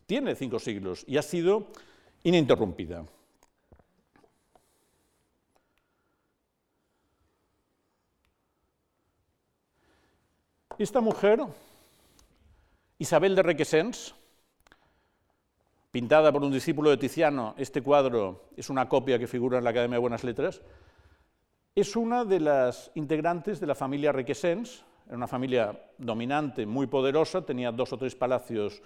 tiene 0.05 0.35
cinco 0.35 0.59
siglos 0.59 1.03
y 1.07 1.17
ha 1.17 1.21
sido 1.21 1.67
ininterrumpida. 2.23 3.05
Esta 10.77 10.99
mujer, 10.99 11.39
Isabel 12.99 13.33
de 13.35 13.43
Requesens, 13.43 14.13
pintada 15.89 16.33
por 16.33 16.43
un 16.43 16.51
discípulo 16.51 16.89
de 16.89 16.97
Tiziano, 16.97 17.55
este 17.57 17.81
cuadro 17.81 18.49
es 18.57 18.69
una 18.69 18.89
copia 18.89 19.17
que 19.17 19.27
figura 19.27 19.57
en 19.57 19.63
la 19.63 19.69
Academia 19.69 19.95
de 19.95 20.01
Buenas 20.01 20.25
Letras, 20.25 20.61
es 21.75 21.95
una 21.95 22.25
de 22.25 22.41
las 22.41 22.91
integrantes 22.95 23.61
de 23.61 23.67
la 23.67 23.75
familia 23.75 24.11
Requesens, 24.11 24.83
era 25.07 25.17
una 25.17 25.27
familia 25.27 25.77
dominante, 25.97 26.65
muy 26.65 26.87
poderosa, 26.87 27.45
tenía 27.45 27.71
dos 27.71 27.93
o 27.93 27.97
tres 27.97 28.15
palacios 28.15 28.81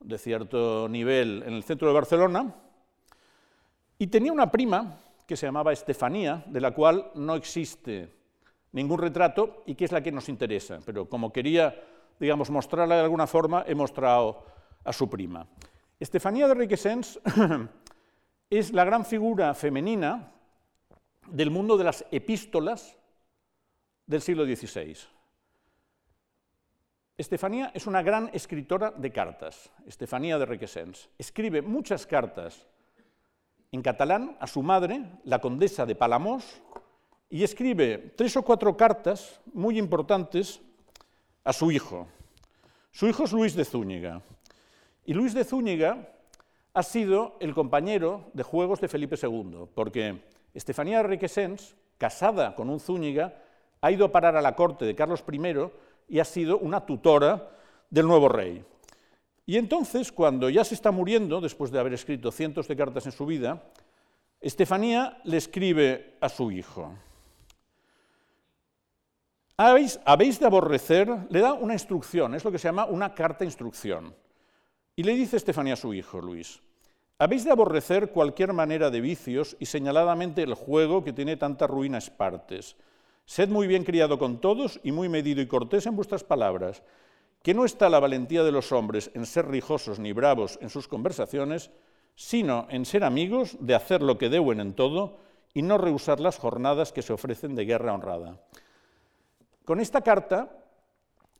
de 0.00 0.18
cierto 0.18 0.88
nivel 0.88 1.42
en 1.46 1.54
el 1.54 1.62
centro 1.62 1.88
de 1.88 1.94
Barcelona, 1.94 2.54
y 3.98 4.06
tenía 4.08 4.32
una 4.32 4.50
prima 4.50 4.98
que 5.26 5.36
se 5.36 5.46
llamaba 5.46 5.72
Estefanía, 5.72 6.42
de 6.46 6.60
la 6.60 6.72
cual 6.72 7.10
no 7.14 7.34
existe 7.34 8.12
ningún 8.72 8.98
retrato 8.98 9.62
y 9.66 9.74
que 9.74 9.84
es 9.84 9.92
la 9.92 10.02
que 10.02 10.10
nos 10.10 10.28
interesa. 10.28 10.80
Pero 10.84 11.08
como 11.08 11.32
quería, 11.32 11.74
digamos, 12.18 12.50
mostrarla 12.50 12.96
de 12.96 13.02
alguna 13.02 13.26
forma, 13.26 13.64
he 13.66 13.74
mostrado 13.74 14.44
a 14.84 14.92
su 14.92 15.08
prima. 15.08 15.46
Estefanía 16.00 16.48
de 16.48 16.54
Requesens 16.54 17.20
es 18.50 18.72
la 18.72 18.84
gran 18.84 19.04
figura 19.04 19.54
femenina 19.54 20.32
del 21.28 21.50
mundo 21.50 21.76
de 21.76 21.84
las 21.84 22.04
epístolas 22.10 22.96
del 24.06 24.20
siglo 24.20 24.44
XVI. 24.44 24.96
Estefanía 27.22 27.70
es 27.72 27.86
una 27.86 28.02
gran 28.02 28.30
escritora 28.32 28.90
de 28.90 29.12
cartas, 29.12 29.70
Estefanía 29.86 30.38
de 30.38 30.44
Requesens. 30.44 31.08
Escribe 31.16 31.62
muchas 31.62 32.04
cartas 32.04 32.66
en 33.70 33.80
catalán 33.80 34.36
a 34.40 34.48
su 34.48 34.60
madre, 34.60 35.04
la 35.22 35.40
condesa 35.40 35.86
de 35.86 35.94
Palamós, 35.94 36.60
y 37.30 37.44
escribe 37.44 38.12
tres 38.16 38.36
o 38.36 38.42
cuatro 38.42 38.76
cartas 38.76 39.40
muy 39.54 39.78
importantes 39.78 40.60
a 41.44 41.52
su 41.52 41.70
hijo. 41.70 42.08
Su 42.90 43.06
hijo 43.06 43.22
es 43.22 43.32
Luis 43.32 43.54
de 43.54 43.66
Zúñiga. 43.66 44.20
Y 45.04 45.14
Luis 45.14 45.32
de 45.32 45.44
Zúñiga 45.44 46.08
ha 46.74 46.82
sido 46.82 47.36
el 47.38 47.54
compañero 47.54 48.32
de 48.32 48.42
juegos 48.42 48.80
de 48.80 48.88
Felipe 48.88 49.14
II, 49.22 49.68
porque 49.76 50.24
Estefanía 50.54 50.96
de 50.96 51.04
Requesens, 51.04 51.76
casada 51.98 52.56
con 52.56 52.68
un 52.68 52.80
Zúñiga, 52.80 53.36
ha 53.80 53.92
ido 53.92 54.06
a 54.06 54.10
parar 54.10 54.36
a 54.36 54.42
la 54.42 54.56
corte 54.56 54.84
de 54.84 54.96
Carlos 54.96 55.22
I 55.30 55.38
y 56.12 56.20
ha 56.20 56.26
sido 56.26 56.58
una 56.58 56.84
tutora 56.84 57.48
del 57.88 58.06
nuevo 58.06 58.28
rey. 58.28 58.62
Y 59.46 59.56
entonces, 59.56 60.12
cuando 60.12 60.50
ya 60.50 60.62
se 60.62 60.74
está 60.74 60.90
muriendo, 60.90 61.40
después 61.40 61.70
de 61.70 61.78
haber 61.78 61.94
escrito 61.94 62.30
cientos 62.30 62.68
de 62.68 62.76
cartas 62.76 63.06
en 63.06 63.12
su 63.12 63.24
vida, 63.24 63.62
Estefanía 64.38 65.22
le 65.24 65.38
escribe 65.38 66.18
a 66.20 66.28
su 66.28 66.50
hijo. 66.50 66.92
Habéis, 69.56 69.98
de 70.38 70.46
aborrecer, 70.46 71.08
le 71.30 71.40
da 71.40 71.54
una 71.54 71.72
instrucción, 71.72 72.34
es 72.34 72.44
lo 72.44 72.52
que 72.52 72.58
se 72.58 72.68
llama 72.68 72.84
una 72.84 73.14
carta 73.14 73.46
instrucción. 73.46 74.14
Y 74.94 75.04
le 75.04 75.14
dice 75.14 75.38
Estefanía 75.38 75.74
a 75.74 75.76
su 75.76 75.94
hijo, 75.94 76.20
Luis, 76.20 76.60
habéis 77.18 77.46
de 77.46 77.52
aborrecer 77.52 78.10
cualquier 78.10 78.52
manera 78.52 78.90
de 78.90 79.00
vicios 79.00 79.56
y 79.58 79.64
señaladamente 79.64 80.42
el 80.42 80.52
juego 80.52 81.04
que 81.04 81.14
tiene 81.14 81.38
tantas 81.38 81.70
ruinas 81.70 82.10
partes. 82.10 82.76
Sed 83.24 83.48
muy 83.48 83.66
bien 83.66 83.84
criado 83.84 84.18
con 84.18 84.40
todos 84.40 84.80
y 84.82 84.92
muy 84.92 85.08
medido 85.08 85.40
y 85.40 85.46
cortés 85.46 85.86
en 85.86 85.96
vuestras 85.96 86.24
palabras, 86.24 86.82
que 87.42 87.54
no 87.54 87.64
está 87.64 87.88
la 87.88 88.00
valentía 88.00 88.44
de 88.44 88.52
los 88.52 88.72
hombres 88.72 89.10
en 89.14 89.26
ser 89.26 89.48
rijosos 89.48 89.98
ni 89.98 90.12
bravos 90.12 90.58
en 90.60 90.70
sus 90.70 90.88
conversaciones, 90.88 91.70
sino 92.14 92.66
en 92.70 92.84
ser 92.84 93.04
amigos, 93.04 93.56
de 93.60 93.74
hacer 93.74 94.02
lo 94.02 94.18
que 94.18 94.28
deben 94.28 94.60
en 94.60 94.74
todo 94.74 95.18
y 95.54 95.62
no 95.62 95.78
rehusar 95.78 96.20
las 96.20 96.38
jornadas 96.38 96.92
que 96.92 97.02
se 97.02 97.12
ofrecen 97.12 97.54
de 97.54 97.64
guerra 97.64 97.94
honrada. 97.94 98.40
Con 99.64 99.80
esta 99.80 100.02
carta, 100.02 100.50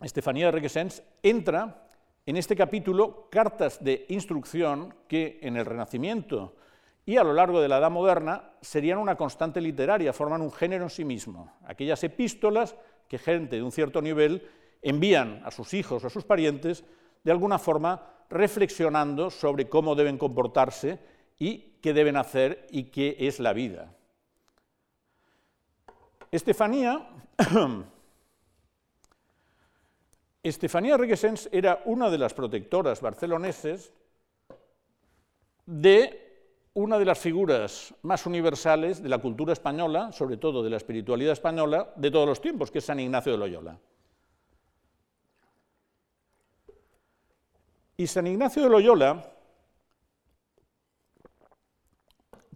Estefanía 0.01 0.47
de 0.47 0.53
Requesens 0.53 1.03
entra 1.23 1.89
en 2.27 2.37
este 2.37 2.57
capítulo 2.57 3.29
cartas 3.31 3.83
de 3.83 4.07
instrucción 4.09 4.95
que 5.09 5.39
en 5.43 5.57
el 5.57 5.67
Renacimiento 5.67 6.55
y 7.05 7.17
a 7.17 7.25
lo 7.25 7.33
largo 7.33 7.61
de 7.61 7.69
la 7.69 7.79
Edad 7.79 7.91
Moderna 7.91 8.53
serían 8.61 8.99
una 8.99 9.17
constante 9.17 9.61
literaria, 9.61 10.13
forman 10.13 10.41
un 10.41 10.53
género 10.53 10.85
en 10.85 10.91
sí 10.91 11.05
mismo. 11.05 11.53
Aquellas 11.67 12.03
epístolas 12.05 12.77
que 13.09 13.19
gente 13.19 13.57
de 13.57 13.63
un 13.63 13.73
cierto 13.73 14.01
nivel 14.01 14.49
envían 14.81 15.43
a 15.45 15.51
sus 15.51 15.75
hijos 15.75 16.05
o 16.05 16.07
a 16.07 16.11
sus 16.11 16.25
parientes, 16.25 16.85
de 17.25 17.33
alguna 17.33 17.59
forma 17.59 18.03
reflexionando 18.31 19.31
sobre 19.31 19.69
cómo 19.69 19.95
deben 19.95 20.19
comportarse 20.19 20.99
y 21.39 21.79
qué 21.83 21.93
deben 21.93 22.17
hacer 22.17 22.67
y 22.71 22.85
qué 22.85 23.17
es 23.19 23.41
la 23.41 23.53
vida. 23.53 23.95
Estefanía 26.31 27.09
Estefanía 30.43 30.97
Requesens 30.97 31.49
era 31.53 31.83
una 31.85 32.11
de 32.11 32.19
las 32.19 32.35
protectoras 32.35 33.01
barceloneses 33.01 33.93
de 35.67 36.32
una 36.75 36.99
de 36.99 37.05
las 37.05 37.19
figuras 37.19 37.95
más 38.03 38.25
universales 38.27 39.03
de 39.03 39.09
la 39.09 39.19
cultura 39.19 39.53
española, 39.53 40.11
sobre 40.13 40.39
todo 40.39 40.63
de 40.63 40.71
la 40.71 40.79
espiritualidad 40.79 41.33
española, 41.33 41.93
de 41.97 42.11
todos 42.11 42.27
los 42.27 42.41
tiempos, 42.41 42.71
que 42.71 42.79
es 42.79 42.85
San 42.85 42.99
Ignacio 42.99 43.33
de 43.33 43.39
Loyola. 43.39 43.79
Y 47.97 48.07
San 48.07 48.27
Ignacio 48.27 48.63
de 48.63 48.71
Loyola 48.71 49.33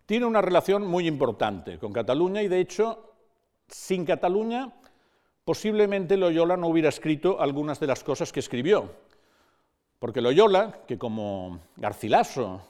tiene 0.07 0.25
una 0.25 0.41
relación 0.41 0.87
muy 0.87 1.07
importante 1.07 1.79
con 1.79 1.93
Cataluña 1.93 2.43
y, 2.43 2.49
de 2.49 2.61
hecho, 2.61 3.13
sin 3.69 4.07
Cataluña 4.07 4.73
posiblemente 5.45 6.17
Loyola 6.17 6.57
no 6.57 6.69
hubiera 6.69 6.89
escrito 6.89 7.41
algunas 7.41 7.79
de 7.81 7.87
las 7.87 8.03
cosas 8.03 8.33
que 8.33 8.41
escribió, 8.41 8.91
porque 9.99 10.21
Loyola, 10.21 10.81
que 10.87 10.99
como 10.99 11.61
Garcilaso 11.77 12.63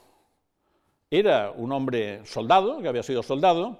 era 1.10 1.50
un 1.52 1.72
hombre 1.72 2.24
soldado, 2.26 2.80
que 2.80 2.88
había 2.88 3.02
sido 3.02 3.22
soldado, 3.22 3.78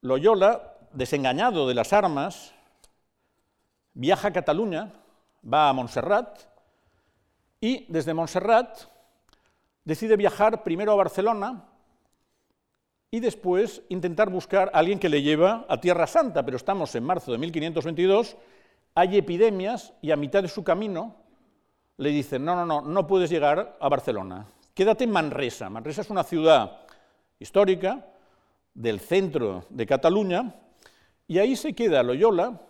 Loyola, 0.00 0.78
desengañado 0.92 1.68
de 1.68 1.74
las 1.74 1.92
armas, 1.92 2.52
viaja 3.94 4.28
a 4.28 4.32
Cataluña 4.32 4.92
va 5.42 5.68
a 5.68 5.72
Montserrat 5.72 6.40
y 7.60 7.86
desde 7.88 8.14
Montserrat 8.14 8.80
decide 9.84 10.16
viajar 10.16 10.62
primero 10.62 10.92
a 10.92 10.96
Barcelona 10.96 11.64
y 13.10 13.20
después 13.20 13.82
intentar 13.88 14.30
buscar 14.30 14.70
a 14.72 14.78
alguien 14.78 14.98
que 14.98 15.08
le 15.08 15.22
lleva 15.22 15.66
a 15.68 15.80
Tierra 15.80 16.06
Santa, 16.06 16.44
pero 16.44 16.56
estamos 16.56 16.94
en 16.94 17.04
marzo 17.04 17.32
de 17.32 17.38
1522, 17.38 18.36
hay 18.94 19.18
epidemias 19.18 19.92
y 20.00 20.10
a 20.10 20.16
mitad 20.16 20.42
de 20.42 20.48
su 20.48 20.64
camino 20.64 21.16
le 21.98 22.10
dicen, 22.10 22.44
no, 22.44 22.56
no, 22.56 22.64
no, 22.64 22.80
no 22.80 23.06
puedes 23.06 23.28
llegar 23.28 23.76
a 23.78 23.88
Barcelona, 23.88 24.46
quédate 24.74 25.04
en 25.04 25.10
Manresa. 25.10 25.70
Manresa 25.70 26.02
es 26.02 26.10
una 26.10 26.24
ciudad 26.24 26.80
histórica 27.38 28.06
del 28.74 29.00
centro 29.00 29.66
de 29.70 29.86
Cataluña 29.86 30.54
y 31.26 31.38
ahí 31.38 31.56
se 31.56 31.74
queda 31.74 32.02
Loyola, 32.02 32.60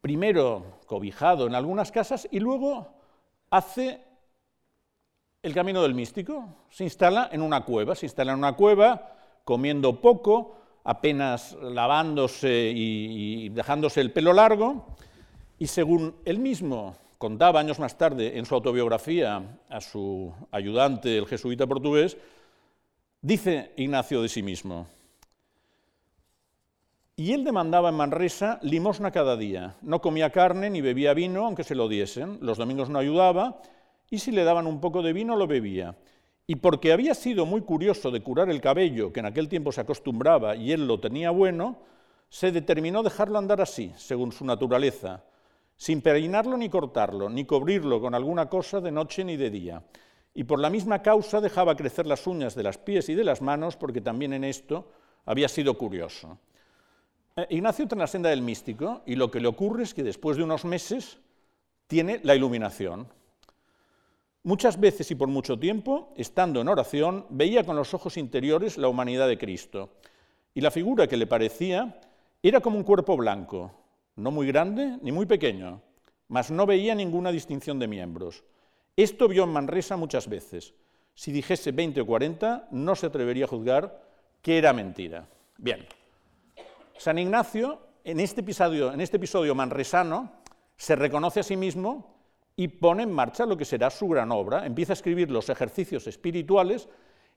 primero 0.00 0.80
cobijado 0.86 1.46
en 1.46 1.54
algunas 1.54 1.92
casas 1.92 2.28
y 2.30 2.40
luego 2.40 2.94
hace 3.50 4.02
el 5.42 5.54
camino 5.54 5.82
del 5.82 5.94
místico. 5.94 6.44
Se 6.70 6.84
instala 6.84 7.28
en 7.32 7.42
una 7.42 7.64
cueva, 7.64 7.94
se 7.94 8.06
instala 8.06 8.32
en 8.32 8.38
una 8.38 8.54
cueva 8.54 9.16
comiendo 9.44 10.00
poco, 10.00 10.56
apenas 10.84 11.56
lavándose 11.60 12.72
y, 12.74 13.48
dejándose 13.50 14.00
el 14.00 14.12
pelo 14.12 14.32
largo, 14.32 14.86
y 15.58 15.66
según 15.66 16.16
él 16.24 16.38
mismo 16.38 16.96
contaba 17.20 17.60
años 17.60 17.78
más 17.78 17.98
tarde 17.98 18.38
en 18.38 18.46
su 18.46 18.54
autobiografía 18.54 19.60
a 19.68 19.80
su 19.82 20.32
ayudante, 20.50 21.18
el 21.18 21.26
jesuita 21.26 21.66
portugués, 21.66 22.16
dice 23.20 23.72
Ignacio 23.76 24.22
de 24.22 24.30
sí 24.30 24.42
mismo, 24.42 24.86
y 27.16 27.34
él 27.34 27.44
demandaba 27.44 27.90
en 27.90 27.96
Manresa 27.96 28.58
limosna 28.62 29.10
cada 29.10 29.36
día. 29.36 29.76
No 29.82 30.00
comía 30.00 30.30
carne 30.30 30.70
ni 30.70 30.80
bebía 30.80 31.12
vino, 31.12 31.44
aunque 31.44 31.62
se 31.62 31.74
lo 31.74 31.88
diesen. 31.88 32.38
Los 32.40 32.56
domingos 32.56 32.88
no 32.88 32.98
ayudaba, 32.98 33.60
y 34.08 34.20
si 34.20 34.32
le 34.32 34.42
daban 34.42 34.66
un 34.66 34.80
poco 34.80 35.02
de 35.02 35.12
vino, 35.12 35.36
lo 35.36 35.46
bebía. 35.46 35.96
Y 36.46 36.56
porque 36.56 36.90
había 36.90 37.12
sido 37.12 37.44
muy 37.44 37.60
curioso 37.60 38.10
de 38.10 38.22
curar 38.22 38.48
el 38.48 38.62
cabello, 38.62 39.12
que 39.12 39.20
en 39.20 39.26
aquel 39.26 39.50
tiempo 39.50 39.72
se 39.72 39.82
acostumbraba 39.82 40.56
y 40.56 40.72
él 40.72 40.86
lo 40.86 40.98
tenía 41.00 41.30
bueno, 41.30 41.76
se 42.30 42.50
determinó 42.50 43.02
dejarlo 43.02 43.36
andar 43.36 43.60
así, 43.60 43.92
según 43.98 44.32
su 44.32 44.46
naturaleza, 44.46 45.22
sin 45.80 46.02
peinarlo 46.02 46.58
ni 46.58 46.68
cortarlo, 46.68 47.30
ni 47.30 47.46
cubrirlo 47.46 48.02
con 48.02 48.14
alguna 48.14 48.50
cosa 48.50 48.82
de 48.82 48.92
noche 48.92 49.24
ni 49.24 49.38
de 49.38 49.48
día. 49.48 49.82
Y 50.34 50.44
por 50.44 50.58
la 50.58 50.68
misma 50.68 51.00
causa 51.00 51.40
dejaba 51.40 51.74
crecer 51.74 52.06
las 52.06 52.26
uñas 52.26 52.54
de 52.54 52.62
las 52.62 52.76
pies 52.76 53.08
y 53.08 53.14
de 53.14 53.24
las 53.24 53.40
manos, 53.40 53.76
porque 53.76 54.02
también 54.02 54.34
en 54.34 54.44
esto 54.44 54.90
había 55.24 55.48
sido 55.48 55.78
curioso. 55.78 56.36
Eh, 57.34 57.46
Ignacio 57.48 57.84
entra 57.84 57.96
en 57.96 58.00
la 58.00 58.06
senda 58.08 58.28
del 58.28 58.42
místico 58.42 59.00
y 59.06 59.14
lo 59.14 59.30
que 59.30 59.40
le 59.40 59.48
ocurre 59.48 59.84
es 59.84 59.94
que 59.94 60.02
después 60.02 60.36
de 60.36 60.42
unos 60.42 60.66
meses 60.66 61.18
tiene 61.86 62.20
la 62.24 62.34
iluminación. 62.34 63.08
Muchas 64.42 64.78
veces 64.78 65.10
y 65.10 65.14
por 65.14 65.28
mucho 65.28 65.58
tiempo, 65.58 66.12
estando 66.14 66.60
en 66.60 66.68
oración, 66.68 67.24
veía 67.30 67.64
con 67.64 67.76
los 67.76 67.94
ojos 67.94 68.18
interiores 68.18 68.76
la 68.76 68.88
humanidad 68.88 69.28
de 69.28 69.38
Cristo, 69.38 69.94
y 70.52 70.60
la 70.60 70.70
figura 70.70 71.06
que 71.06 71.16
le 71.16 71.26
parecía 71.26 71.98
era 72.42 72.60
como 72.60 72.76
un 72.76 72.84
cuerpo 72.84 73.16
blanco, 73.16 73.79
no 74.16 74.30
muy 74.30 74.46
grande 74.46 74.98
ni 75.02 75.12
muy 75.12 75.26
pequeño, 75.26 75.82
mas 76.28 76.50
no 76.50 76.66
veía 76.66 76.94
ninguna 76.94 77.32
distinción 77.32 77.78
de 77.78 77.88
miembros. 77.88 78.44
Esto 78.96 79.28
vio 79.28 79.44
en 79.44 79.50
Manresa 79.50 79.96
muchas 79.96 80.28
veces. 80.28 80.74
Si 81.14 81.32
dijese 81.32 81.72
20 81.72 82.00
o 82.02 82.06
40, 82.06 82.68
no 82.70 82.94
se 82.94 83.06
atrevería 83.06 83.44
a 83.44 83.48
juzgar 83.48 84.02
que 84.42 84.58
era 84.58 84.72
mentira. 84.72 85.28
Bien, 85.58 85.86
San 86.96 87.18
Ignacio, 87.18 87.80
en 88.04 88.20
este 88.20 88.40
episodio, 88.40 88.92
en 88.92 89.00
este 89.00 89.16
episodio 89.16 89.54
manresano, 89.54 90.32
se 90.76 90.96
reconoce 90.96 91.40
a 91.40 91.42
sí 91.42 91.56
mismo 91.56 92.16
y 92.56 92.68
pone 92.68 93.02
en 93.02 93.10
marcha 93.10 93.46
lo 93.46 93.56
que 93.56 93.64
será 93.64 93.90
su 93.90 94.08
gran 94.08 94.32
obra. 94.32 94.66
Empieza 94.66 94.92
a 94.92 94.94
escribir 94.94 95.30
los 95.30 95.48
ejercicios 95.48 96.06
espirituales 96.06 96.88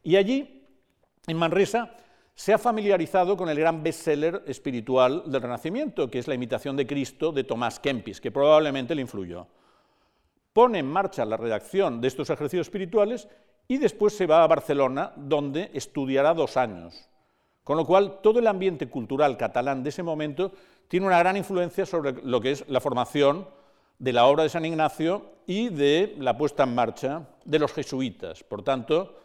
y 0.03 0.17
allí, 0.17 0.67
en 1.27 1.37
Manresa, 1.37 1.95
se 2.35 2.53
ha 2.53 2.57
familiarizado 2.57 3.37
con 3.37 3.49
el 3.49 3.59
gran 3.59 3.83
bestseller 3.83 4.43
espiritual 4.47 5.23
del 5.27 5.41
Renacimiento, 5.41 6.09
que 6.09 6.19
es 6.19 6.27
La 6.27 6.33
imitación 6.33 6.75
de 6.75 6.87
Cristo 6.87 7.31
de 7.31 7.43
Tomás 7.43 7.79
Kempis, 7.79 8.19
que 8.19 8.31
probablemente 8.31 8.95
le 8.95 9.01
influyó. 9.01 9.47
Pone 10.51 10.79
en 10.79 10.87
marcha 10.87 11.25
la 11.25 11.37
redacción 11.37 12.01
de 12.01 12.07
estos 12.07 12.29
ejercicios 12.29 12.67
espirituales 12.67 13.27
y 13.67 13.77
después 13.77 14.15
se 14.15 14.27
va 14.27 14.43
a 14.43 14.47
Barcelona, 14.47 15.13
donde 15.15 15.69
estudiará 15.73 16.33
dos 16.33 16.57
años. 16.57 17.07
Con 17.63 17.77
lo 17.77 17.85
cual, 17.85 18.19
todo 18.21 18.39
el 18.39 18.47
ambiente 18.47 18.89
cultural 18.89 19.37
catalán 19.37 19.83
de 19.83 19.89
ese 19.89 20.03
momento 20.03 20.51
tiene 20.87 21.05
una 21.05 21.19
gran 21.19 21.37
influencia 21.37 21.85
sobre 21.85 22.13
lo 22.23 22.41
que 22.41 22.51
es 22.51 22.67
la 22.67 22.81
formación 22.81 23.47
de 23.99 24.13
la 24.13 24.25
obra 24.25 24.43
de 24.43 24.49
San 24.49 24.65
Ignacio 24.65 25.25
y 25.47 25.69
de 25.69 26.15
la 26.17 26.37
puesta 26.37 26.63
en 26.63 26.75
marcha 26.75 27.29
de 27.45 27.59
los 27.59 27.71
jesuitas. 27.71 28.43
Por 28.43 28.63
tanto, 28.63 29.17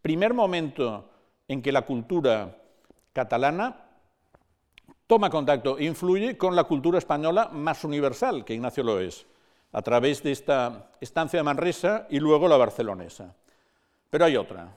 primer 0.00 0.32
momento 0.32 1.09
en 1.50 1.62
que 1.62 1.72
la 1.72 1.82
cultura 1.82 2.56
catalana 3.12 3.74
toma 5.08 5.28
contacto 5.30 5.78
e 5.78 5.84
influye 5.84 6.38
con 6.38 6.54
la 6.54 6.62
cultura 6.62 6.98
española 6.98 7.48
más 7.52 7.82
universal, 7.82 8.44
que 8.44 8.54
Ignacio 8.54 8.84
lo 8.84 9.00
es, 9.00 9.26
a 9.72 9.82
través 9.82 10.22
de 10.22 10.30
esta 10.30 10.92
estancia 11.00 11.40
de 11.40 11.42
Manresa 11.42 12.06
y 12.08 12.20
luego 12.20 12.46
la 12.46 12.56
barcelonesa. 12.56 13.34
Pero 14.10 14.26
hay 14.26 14.36
otra, 14.36 14.76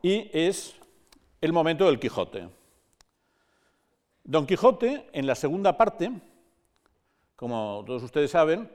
y 0.00 0.30
es 0.32 0.76
el 1.42 1.52
momento 1.52 1.84
del 1.84 2.00
Quijote. 2.00 2.48
Don 4.24 4.46
Quijote, 4.46 5.10
en 5.12 5.26
la 5.26 5.34
segunda 5.34 5.76
parte, 5.76 6.10
como 7.36 7.84
todos 7.86 8.02
ustedes 8.02 8.30
saben, 8.30 8.72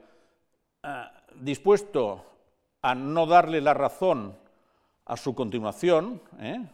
ah, 0.84 1.10
dispuesto 1.34 2.24
a 2.80 2.94
no 2.94 3.26
darle 3.26 3.60
la 3.60 3.74
razón 3.74 4.46
a 5.08 5.16
su 5.16 5.34
continuación, 5.34 6.20
¿eh? 6.38 6.64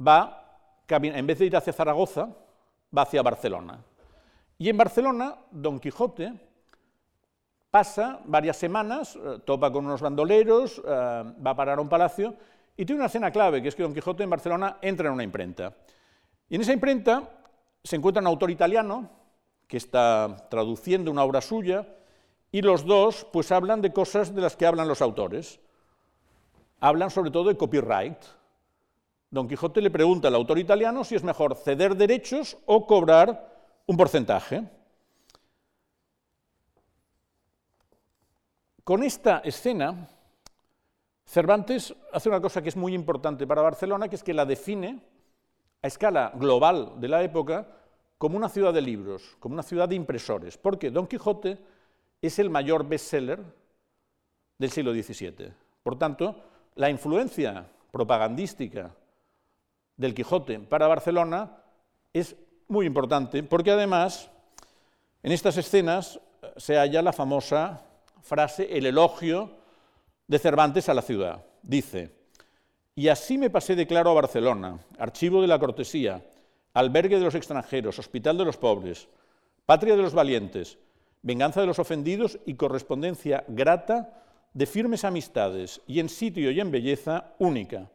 va, 0.00 0.84
en 0.88 1.26
vez 1.26 1.38
de 1.40 1.46
ir 1.46 1.56
hacia 1.56 1.72
Zaragoza, 1.72 2.28
va 2.96 3.02
hacia 3.02 3.22
Barcelona. 3.22 3.78
Y 4.56 4.68
en 4.68 4.76
Barcelona, 4.76 5.34
Don 5.50 5.80
Quijote 5.80 6.32
pasa 7.70 8.20
varias 8.24 8.56
semanas, 8.56 9.16
eh, 9.16 9.40
topa 9.44 9.70
con 9.70 9.84
unos 9.84 10.00
bandoleros, 10.00 10.78
eh, 10.78 10.82
va 10.86 11.50
a 11.50 11.56
parar 11.56 11.78
a 11.78 11.82
un 11.82 11.88
palacio 11.88 12.34
y 12.76 12.86
tiene 12.86 13.00
una 13.00 13.06
escena 13.06 13.32
clave, 13.32 13.60
que 13.60 13.68
es 13.68 13.74
que 13.74 13.82
Don 13.82 13.92
Quijote 13.92 14.22
en 14.22 14.30
Barcelona 14.30 14.78
entra 14.80 15.08
en 15.08 15.14
una 15.14 15.24
imprenta. 15.24 15.74
Y 16.48 16.54
en 16.54 16.60
esa 16.60 16.72
imprenta 16.72 17.28
se 17.82 17.96
encuentra 17.96 18.20
un 18.20 18.28
autor 18.28 18.52
italiano 18.52 19.10
que 19.66 19.76
está 19.76 20.46
traduciendo 20.48 21.10
una 21.10 21.24
obra 21.24 21.40
suya 21.40 21.84
y 22.52 22.62
los 22.62 22.86
dos 22.86 23.26
pues 23.32 23.50
hablan 23.50 23.82
de 23.82 23.92
cosas 23.92 24.32
de 24.34 24.40
las 24.40 24.56
que 24.56 24.66
hablan 24.66 24.86
los 24.86 25.02
autores. 25.02 25.60
Hablan 26.80 27.10
sobre 27.10 27.30
todo 27.30 27.48
de 27.48 27.56
copyright. 27.56 28.18
Don 29.30 29.48
Quijote 29.48 29.80
le 29.80 29.90
pregunta 29.90 30.28
al 30.28 30.34
autor 30.34 30.58
italiano 30.58 31.04
si 31.04 31.14
es 31.14 31.22
mejor 31.22 31.54
ceder 31.54 31.96
derechos 31.96 32.56
o 32.66 32.86
cobrar 32.86 33.56
un 33.86 33.96
porcentaje. 33.96 34.64
Con 38.84 39.02
esta 39.02 39.40
escena 39.40 40.08
Cervantes 41.28 41.94
hace 42.10 42.30
una 42.30 42.40
cosa 42.40 42.62
que 42.62 42.70
es 42.70 42.76
muy 42.76 42.94
importante 42.94 43.46
para 43.46 43.60
Barcelona, 43.60 44.08
que 44.08 44.16
es 44.16 44.22
que 44.22 44.32
la 44.32 44.46
define 44.46 44.98
a 45.82 45.86
escala 45.86 46.32
global 46.34 46.98
de 46.98 47.08
la 47.08 47.22
época 47.22 47.68
como 48.16 48.38
una 48.38 48.48
ciudad 48.48 48.72
de 48.72 48.80
libros, 48.80 49.36
como 49.38 49.52
una 49.52 49.62
ciudad 49.62 49.90
de 49.90 49.94
impresores, 49.94 50.56
porque 50.56 50.90
Don 50.90 51.06
Quijote 51.06 51.58
es 52.22 52.38
el 52.38 52.48
mayor 52.48 52.88
bestseller 52.88 53.44
del 54.56 54.70
siglo 54.70 54.94
XVII. 54.94 55.52
Por 55.82 55.98
tanto, 55.98 56.34
la 56.78 56.88
influencia 56.88 57.66
propagandística 57.90 58.94
del 59.96 60.14
Quijote 60.14 60.60
para 60.60 60.86
Barcelona 60.86 61.56
es 62.12 62.36
muy 62.68 62.86
importante, 62.86 63.42
porque 63.42 63.72
además 63.72 64.30
en 65.24 65.32
estas 65.32 65.56
escenas 65.56 66.20
se 66.56 66.76
halla 66.76 67.02
la 67.02 67.12
famosa 67.12 67.82
frase, 68.22 68.68
el 68.70 68.86
elogio 68.86 69.50
de 70.28 70.38
Cervantes 70.38 70.88
a 70.88 70.94
la 70.94 71.02
ciudad. 71.02 71.44
Dice, 71.62 72.12
y 72.94 73.08
así 73.08 73.38
me 73.38 73.50
pasé 73.50 73.74
de 73.74 73.88
claro 73.88 74.10
a 74.10 74.14
Barcelona, 74.14 74.78
archivo 74.98 75.42
de 75.42 75.48
la 75.48 75.58
cortesía, 75.58 76.22
albergue 76.74 77.18
de 77.18 77.24
los 77.24 77.34
extranjeros, 77.34 77.98
hospital 77.98 78.38
de 78.38 78.44
los 78.44 78.56
pobres, 78.56 79.08
patria 79.66 79.96
de 79.96 80.02
los 80.02 80.14
valientes, 80.14 80.78
venganza 81.22 81.60
de 81.60 81.66
los 81.66 81.80
ofendidos 81.80 82.38
y 82.46 82.54
correspondencia 82.54 83.42
grata 83.48 84.27
de 84.58 84.66
firmes 84.66 85.04
amistades 85.04 85.80
y 85.86 86.00
en 86.00 86.08
sitio 86.08 86.50
y 86.50 86.58
en 86.58 86.72
belleza 86.72 87.36
única. 87.38 87.88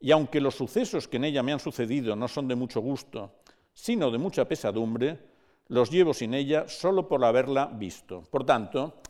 Y 0.00 0.10
aunque 0.10 0.40
los 0.40 0.56
sucesos 0.56 1.06
que 1.06 1.18
en 1.18 1.24
ella 1.24 1.44
me 1.44 1.52
han 1.52 1.60
sucedido 1.60 2.16
no 2.16 2.26
son 2.26 2.48
de 2.48 2.56
mucho 2.56 2.80
gusto, 2.80 3.30
sino 3.72 4.10
de 4.10 4.18
mucha 4.18 4.44
pesadumbre, 4.44 5.20
los 5.68 5.92
llevo 5.92 6.12
sin 6.12 6.34
ella 6.34 6.66
solo 6.66 7.06
por 7.06 7.24
haberla 7.24 7.66
visto. 7.66 8.24
Por 8.28 8.44
tanto, 8.44 9.02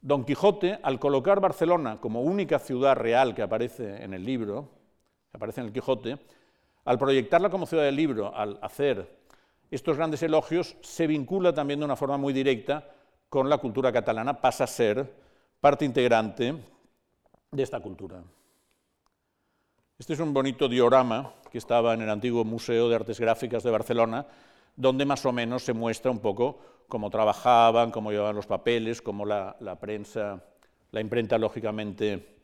Don 0.00 0.24
Quijote, 0.24 0.78
al 0.84 1.00
colocar 1.00 1.40
Barcelona 1.40 2.00
como 2.00 2.22
única 2.22 2.60
ciudad 2.60 2.94
real 2.94 3.34
que 3.34 3.42
aparece 3.42 4.04
en 4.04 4.14
el 4.14 4.24
libro, 4.24 4.68
que 5.32 5.38
aparece 5.38 5.62
en 5.62 5.66
el 5.66 5.72
Quijote, 5.72 6.16
al 6.84 6.96
proyectarla 6.96 7.50
como 7.50 7.66
ciudad 7.66 7.82
del 7.82 7.96
libro, 7.96 8.32
al 8.36 8.56
hacer 8.62 9.18
estos 9.68 9.96
grandes 9.96 10.22
elogios 10.22 10.76
se 10.80 11.08
vincula 11.08 11.52
también 11.52 11.80
de 11.80 11.86
una 11.86 11.96
forma 11.96 12.18
muy 12.18 12.32
directa 12.32 12.88
con 13.28 13.48
la 13.48 13.58
cultura 13.58 13.90
catalana, 13.90 14.40
pasa 14.40 14.62
a 14.62 14.68
ser 14.68 15.23
parte 15.64 15.86
integrante 15.86 16.54
de 17.50 17.62
esta 17.62 17.80
cultura. 17.80 18.22
Este 19.98 20.12
es 20.12 20.20
un 20.20 20.34
bonito 20.34 20.68
diorama 20.68 21.32
que 21.50 21.56
estaba 21.56 21.94
en 21.94 22.02
el 22.02 22.10
antiguo 22.10 22.44
Museo 22.44 22.90
de 22.90 22.96
Artes 22.96 23.18
Gráficas 23.18 23.62
de 23.62 23.70
Barcelona, 23.70 24.26
donde 24.76 25.06
más 25.06 25.24
o 25.24 25.32
menos 25.32 25.62
se 25.62 25.72
muestra 25.72 26.10
un 26.10 26.18
poco 26.18 26.58
cómo 26.86 27.08
trabajaban, 27.08 27.90
cómo 27.92 28.10
llevaban 28.10 28.36
los 28.36 28.46
papeles, 28.46 29.00
cómo 29.00 29.24
la, 29.24 29.78
prensa, 29.80 30.44
la 30.90 31.00
imprenta, 31.00 31.38
lógicamente, 31.38 32.36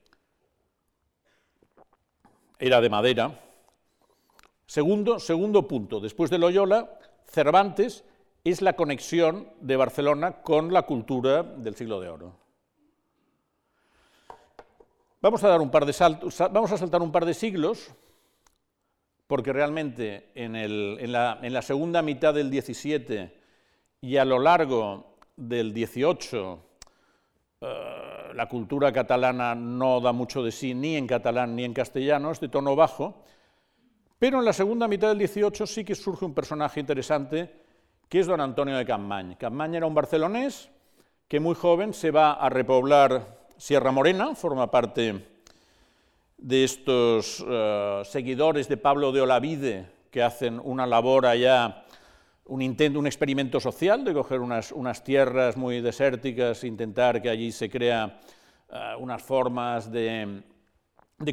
era 2.58 2.80
de 2.80 2.88
madera. 2.88 3.38
Segundo, 4.64 5.18
segundo 5.20 5.68
punto, 5.68 6.00
después 6.00 6.30
de 6.30 6.38
Loyola, 6.38 6.98
Cervantes 7.26 8.02
es 8.44 8.62
la 8.62 8.76
conexión 8.76 9.46
de 9.60 9.76
Barcelona 9.76 10.40
con 10.40 10.72
la 10.72 10.86
cultura 10.86 11.42
del 11.42 11.74
siglo 11.74 12.00
de 12.00 12.08
oro. 12.08 12.39
Vamos 15.22 15.44
a, 15.44 15.48
dar 15.48 15.60
un 15.60 15.70
par 15.70 15.84
de 15.84 15.92
saltos, 15.92 16.38
vamos 16.50 16.72
a 16.72 16.78
saltar 16.78 17.02
un 17.02 17.12
par 17.12 17.26
de 17.26 17.34
siglos, 17.34 17.92
porque 19.26 19.52
realmente 19.52 20.30
en, 20.34 21.12
la, 21.12 21.62
segunda 21.62 22.00
mitad 22.00 22.32
del 22.32 22.50
17 22.50 23.38
y 24.00 24.16
a 24.16 24.24
lo 24.24 24.38
largo 24.38 25.18
del 25.36 25.74
18 25.74 26.58
eh, 27.60 28.30
la 28.32 28.48
cultura 28.48 28.90
catalana 28.94 29.54
no 29.54 30.00
da 30.00 30.12
mucho 30.12 30.42
de 30.42 30.52
sí 30.52 30.72
ni 30.72 30.96
en 30.96 31.06
catalán 31.06 31.54
ni 31.54 31.64
en 31.64 31.74
castellano, 31.74 32.30
es 32.30 32.40
de 32.40 32.48
tono 32.48 32.74
bajo, 32.74 33.22
pero 34.18 34.38
en 34.38 34.46
la 34.46 34.54
segunda 34.54 34.88
mitad 34.88 35.08
del 35.08 35.18
18 35.18 35.66
sí 35.66 35.84
que 35.84 35.94
surge 35.94 36.24
un 36.24 36.32
personaje 36.32 36.80
interesante 36.80 37.60
que 38.08 38.20
es 38.20 38.26
don 38.26 38.40
Antonio 38.40 38.74
de 38.74 38.86
Campmany. 38.86 39.36
Campmany 39.36 39.76
era 39.76 39.86
un 39.86 39.94
barcelonés 39.94 40.70
que 41.28 41.40
muy 41.40 41.54
joven 41.54 41.92
se 41.92 42.10
va 42.10 42.32
a 42.32 42.48
repoblar 42.48 43.39
Sierra 43.60 43.92
Morena, 43.92 44.34
forma 44.34 44.70
parte 44.70 45.22
de 46.38 46.64
estos 46.64 47.44
eh, 47.46 48.00
seguidores 48.06 48.70
de 48.70 48.78
Pablo 48.78 49.12
de 49.12 49.20
Olavide 49.20 49.86
que 50.10 50.22
hacen 50.22 50.58
una 50.64 50.86
labor 50.86 51.26
allá, 51.26 51.84
un 52.46 52.62
intento, 52.62 52.98
un 52.98 53.06
experimento 53.06 53.60
social 53.60 54.02
de 54.02 54.14
coger 54.14 54.40
unas, 54.40 55.04
tierras 55.04 55.58
muy 55.58 55.82
desérticas, 55.82 56.64
intentar 56.64 57.20
que 57.20 57.28
allí 57.28 57.52
se 57.52 57.68
crea 57.68 58.18
eh, 58.70 58.94
unas 58.98 59.22
formas 59.22 59.92
de, 59.92 60.42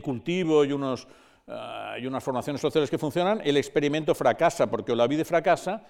cultivo 0.04 0.66
y, 0.66 0.74
unos, 0.74 1.08
eh, 1.48 2.06
unas 2.06 2.24
formaciones 2.26 2.62
sociales 2.62 2.90
que 2.90 2.98
funcionan. 2.98 3.40
El 3.42 3.56
experimento 3.56 4.14
fracasa 4.14 4.70
porque 4.70 4.92
Olavide 4.92 5.24
fracasa 5.24 5.82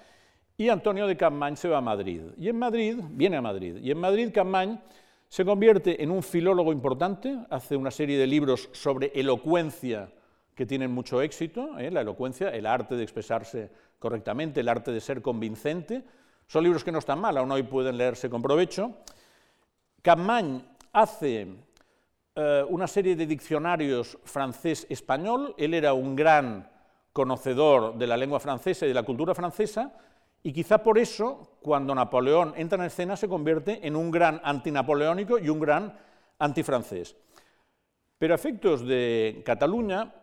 y 0.56 0.70
Antonio 0.70 1.08
de 1.08 1.18
Campmany 1.18 1.56
se 1.56 1.68
va 1.68 1.80
a 1.80 1.82
Madrid. 1.82 2.22
Y 2.38 2.48
en 2.48 2.60
Madrid, 2.60 3.00
viene 3.10 3.38
a 3.38 3.42
Madrid, 3.42 3.78
y 3.82 3.90
en 3.90 3.98
Madrid 3.98 4.30
Campmany 4.32 4.78
se 5.30 5.44
convierte 5.44 6.02
en 6.02 6.12
un 6.12 6.24
filólogo 6.24 6.72
importante, 6.72 7.38
hace 7.50 7.76
una 7.76 7.92
serie 7.92 8.18
de 8.18 8.28
libros 8.28 8.70
sobre 8.72 9.12
elocuencia 9.14 10.10
que 10.56 10.66
tienen 10.66 10.92
mucho 10.92 11.22
éxito, 11.22 11.78
¿eh? 11.78 11.92
la 11.92 12.02
elocuencia, 12.02 12.50
el 12.50 12.66
arte 12.66 12.96
de 12.96 13.04
expresarse 13.04 13.70
correctamente, 14.00 14.62
el 14.62 14.70
arte 14.70 14.92
de 14.92 15.02
ser 15.02 15.22
convincente. 15.22 16.04
Son 16.48 16.64
libros 16.64 16.84
que 16.84 16.92
no 16.92 17.00
están 17.00 17.20
mal, 17.20 17.38
aún 17.38 17.52
hoy 17.52 17.64
pueden 17.64 17.98
leerse 17.98 18.30
con 18.30 18.42
provecho. 18.42 18.98
Campmany 20.02 20.64
hace 20.94 21.48
eh, 22.36 22.66
una 22.70 22.88
serie 22.88 23.16
de 23.16 23.28
diccionarios 23.28 24.18
francés-español, 24.24 25.54
él 25.58 25.74
era 25.74 25.94
un 25.94 26.16
gran 26.16 26.70
conocedor 27.12 27.98
de 27.98 28.08
la 28.08 28.16
lengua 28.16 28.40
francesa 28.40 28.86
y 28.86 28.90
de 28.90 28.96
la 28.96 29.04
cultura 29.04 29.36
francesa, 29.36 29.92
y 30.48 30.54
quizá 30.54 30.78
por 30.78 30.98
eso, 30.98 31.58
cuando 31.62 31.94
Napoleón 31.94 32.54
entra 32.56 32.80
en 32.80 32.86
escena, 32.86 33.18
se 33.18 33.28
convierte 33.28 33.86
en 33.86 33.98
un 33.98 34.10
gran 34.10 34.40
antinapoleónico 34.46 35.40
y 35.40 35.50
un 35.50 35.60
gran 35.60 36.00
antifrancés. 36.40 37.18
Pero 38.18 38.34
a 38.34 38.36
efectos 38.36 38.88
de 38.88 39.42
Cataluña, 39.46 40.14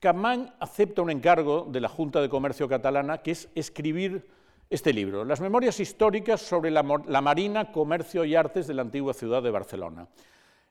Capmany 0.00 0.52
acepta 0.58 1.00
un 1.00 1.10
encargo 1.10 1.68
de 1.70 1.80
la 1.80 1.88
Junta 1.88 2.20
de 2.20 2.28
Comercio 2.28 2.68
catalana, 2.68 3.18
que 3.18 3.30
es 3.30 3.48
escribir 3.54 4.26
este 4.68 4.92
libro, 4.92 5.24
Las 5.24 5.40
memorias 5.40 5.78
históricas 5.78 6.40
sobre 6.40 6.72
la, 6.72 6.84
la 7.06 7.20
marina, 7.20 7.70
comercio 7.70 8.24
y 8.24 8.34
artes 8.34 8.66
de 8.66 8.74
la 8.74 8.82
antigua 8.82 9.14
ciudad 9.14 9.44
de 9.44 9.52
Barcelona. 9.52 10.08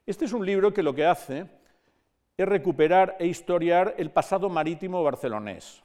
Este 0.06 0.26
es 0.26 0.34
un 0.34 0.46
libro 0.46 0.74
que 0.74 0.84
lo 0.84 0.94
que 0.94 1.06
hace 1.06 1.46
es 2.36 2.46
recuperar 2.46 3.16
e 3.20 3.26
historiar 3.26 3.96
el 3.98 4.12
pasado 4.12 4.50
marítimo 4.50 5.02
barcelonés, 5.02 5.82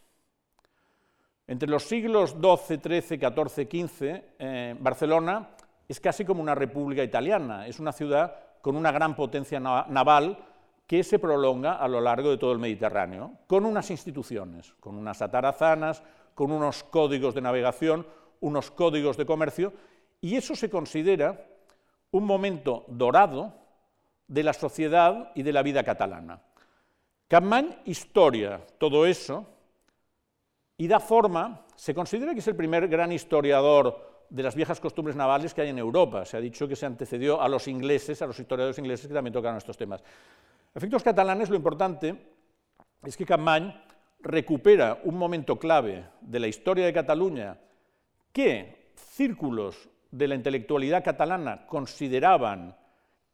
entre 1.50 1.68
los 1.68 1.82
siglos 1.82 2.36
XII, 2.40 2.78
XIII, 2.78 3.18
XIV, 3.18 3.88
XV, 3.88 4.76
Barcelona 4.78 5.48
es 5.88 5.98
casi 5.98 6.24
como 6.24 6.40
una 6.40 6.54
república 6.54 7.02
italiana, 7.02 7.66
es 7.66 7.80
una 7.80 7.90
ciudad 7.90 8.36
con 8.62 8.76
una 8.76 8.92
gran 8.92 9.16
potencia 9.16 9.58
naval 9.58 10.38
que 10.86 11.02
se 11.02 11.18
prolonga 11.18 11.72
a 11.72 11.88
lo 11.88 12.00
largo 12.00 12.30
de 12.30 12.38
todo 12.38 12.52
el 12.52 12.60
Mediterráneo, 12.60 13.32
con 13.48 13.66
unas 13.66 13.90
instituciones, 13.90 14.74
con 14.78 14.94
unas 14.94 15.22
atarazanas, 15.22 16.04
con 16.36 16.52
unos 16.52 16.84
códigos 16.84 17.34
de 17.34 17.40
navegación, 17.40 18.06
unos 18.38 18.70
códigos 18.70 19.16
de 19.16 19.26
comercio, 19.26 19.72
y 20.20 20.36
eso 20.36 20.54
se 20.54 20.70
considera 20.70 21.48
un 22.12 22.26
momento 22.26 22.84
dorado 22.86 23.54
de 24.28 24.44
la 24.44 24.52
sociedad 24.52 25.32
y 25.34 25.42
de 25.42 25.52
la 25.52 25.64
vida 25.64 25.82
catalana. 25.82 26.42
Capmany 27.26 27.76
historia 27.86 28.60
todo 28.78 29.04
eso 29.04 29.48
y 30.80 30.88
da 30.88 30.98
forma, 30.98 31.66
se 31.76 31.94
considera 31.94 32.32
que 32.32 32.38
es 32.38 32.48
el 32.48 32.56
primer 32.56 32.88
gran 32.88 33.12
historiador 33.12 34.24
de 34.30 34.42
las 34.42 34.54
viejas 34.54 34.80
costumbres 34.80 35.14
navales 35.14 35.52
que 35.52 35.60
hay 35.60 35.68
en 35.68 35.78
Europa. 35.78 36.24
Se 36.24 36.38
ha 36.38 36.40
dicho 36.40 36.66
que 36.66 36.74
se 36.74 36.86
antecedió 36.86 37.42
a 37.42 37.50
los 37.50 37.68
ingleses, 37.68 38.22
a 38.22 38.26
los 38.26 38.40
historiadores 38.40 38.78
ingleses 38.78 39.06
que 39.06 39.12
también 39.12 39.34
tocaron 39.34 39.58
estos 39.58 39.76
temas. 39.76 40.02
Efectos 40.74 41.02
catalanes, 41.02 41.50
lo 41.50 41.56
importante 41.56 42.16
es 43.02 43.14
que 43.14 43.26
Capmany 43.26 43.74
recupera 44.22 45.02
un 45.04 45.18
momento 45.18 45.58
clave 45.58 46.06
de 46.22 46.40
la 46.40 46.46
historia 46.46 46.86
de 46.86 46.94
Cataluña 46.94 47.58
que 48.32 48.92
círculos 48.94 49.86
de 50.10 50.28
la 50.28 50.34
intelectualidad 50.34 51.04
catalana 51.04 51.66
consideraban 51.66 52.74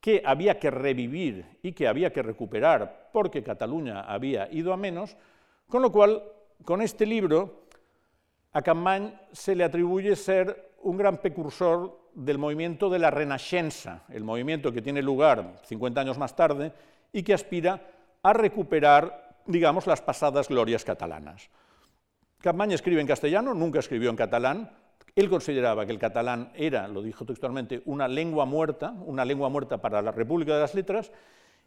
que 0.01 0.21
había 0.25 0.59
que 0.59 0.73
revivir 0.73 1.59
y 1.63 1.75
que 1.75 1.87
había 1.87 2.13
que 2.13 2.23
recuperar 2.23 3.11
porque 3.13 3.45
Cataluña 3.45 4.01
había 4.01 4.49
ido 4.51 4.73
a 4.73 4.77
menos, 4.77 5.17
con 5.69 5.83
lo 5.83 5.93
cual 5.93 6.25
con 6.65 6.83
este 6.83 7.07
libro, 7.07 7.67
a 8.53 8.63
Capmany 8.63 9.13
se 9.33 9.55
le 9.55 9.65
atribuye 9.65 10.17
ser 10.17 10.75
un 10.83 10.97
gran 10.97 11.19
precursor 11.19 12.07
del 12.15 12.39
movimiento 12.39 12.89
de 12.89 12.99
la 12.99 13.11
Renascença, 13.11 14.05
el 14.09 14.25
movimiento 14.25 14.73
que 14.73 14.83
tiene 14.83 15.03
lugar 15.03 15.61
50 15.65 16.01
años 16.01 16.19
más 16.19 16.35
tarde 16.35 16.73
y 17.13 17.23
que 17.23 17.35
aspira 17.35 17.83
a 18.23 18.33
recuperar, 18.33 19.37
digamos, 19.47 19.87
las 19.87 20.01
pasadas 20.01 20.49
glorias 20.49 20.85
catalanas. 20.85 21.51
Capmany 22.41 22.75
escribe 22.75 23.01
en 23.01 23.07
castellano, 23.07 23.55
nunca 23.55 23.81
escribió 23.81 24.11
en 24.11 24.17
catalán. 24.17 24.71
Él 25.15 25.29
consideraba 25.29 25.87
que 25.87 25.93
el 25.93 25.99
catalán 25.99 26.51
era, 26.55 26.89
lo 26.89 27.03
dijo 27.03 27.25
textualmente, 27.25 27.83
una 27.85 28.09
lengua 28.09 28.45
muerta, 28.45 28.95
una 29.05 29.25
lengua 29.25 29.49
muerta 29.49 29.79
para 29.79 30.03
la 30.03 30.13
República 30.13 30.55
de 30.55 30.61
las 30.61 30.75
Letras, 30.75 31.13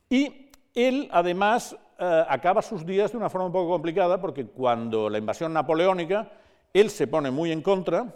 y 0.10 0.49
él, 0.84 1.10
además, 1.12 1.76
eh, 1.98 2.24
acaba 2.28 2.62
sus 2.62 2.86
días 2.86 3.12
de 3.12 3.18
una 3.18 3.30
forma 3.30 3.48
un 3.48 3.54
poco 3.54 3.70
complicada, 3.72 4.20
porque 4.20 4.46
cuando 4.46 5.10
la 5.10 5.18
invasión 5.18 5.54
napoleónica, 5.54 6.32
él 6.74 6.90
se 6.90 7.08
pone 7.08 7.32
muy 7.32 7.52
en 7.52 7.62
contra 7.62 8.14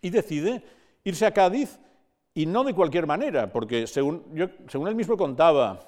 y 0.00 0.10
decide 0.10 0.62
irse 1.04 1.26
a 1.26 1.32
Cádiz, 1.32 1.78
y 2.36 2.44
no 2.44 2.64
de 2.64 2.74
cualquier 2.74 3.06
manera, 3.06 3.50
porque 3.50 3.86
según, 3.86 4.22
él 4.36 4.94
mismo 4.94 5.16
contaba 5.16 5.80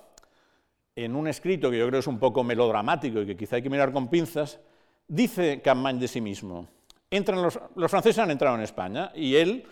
en 0.96 1.14
un 1.14 1.28
escrito 1.28 1.70
que 1.70 1.78
yo 1.78 1.86
creo 1.86 2.00
es 2.00 2.06
un 2.06 2.18
poco 2.18 2.42
melodramático 2.42 3.20
y 3.20 3.26
que 3.26 3.36
quizá 3.36 3.56
hay 3.56 3.62
que 3.62 3.68
mirar 3.68 3.92
con 3.92 4.08
pinzas, 4.08 4.58
dice 5.06 5.60
Campany 5.60 5.98
de 5.98 6.08
sí 6.08 6.22
mismo, 6.22 6.66
entran 7.10 7.42
los 7.42 7.90
franceses 7.90 8.18
han 8.18 8.30
entrado 8.30 8.56
en 8.56 8.62
España 8.62 9.12
y 9.14 9.34
él 9.34 9.66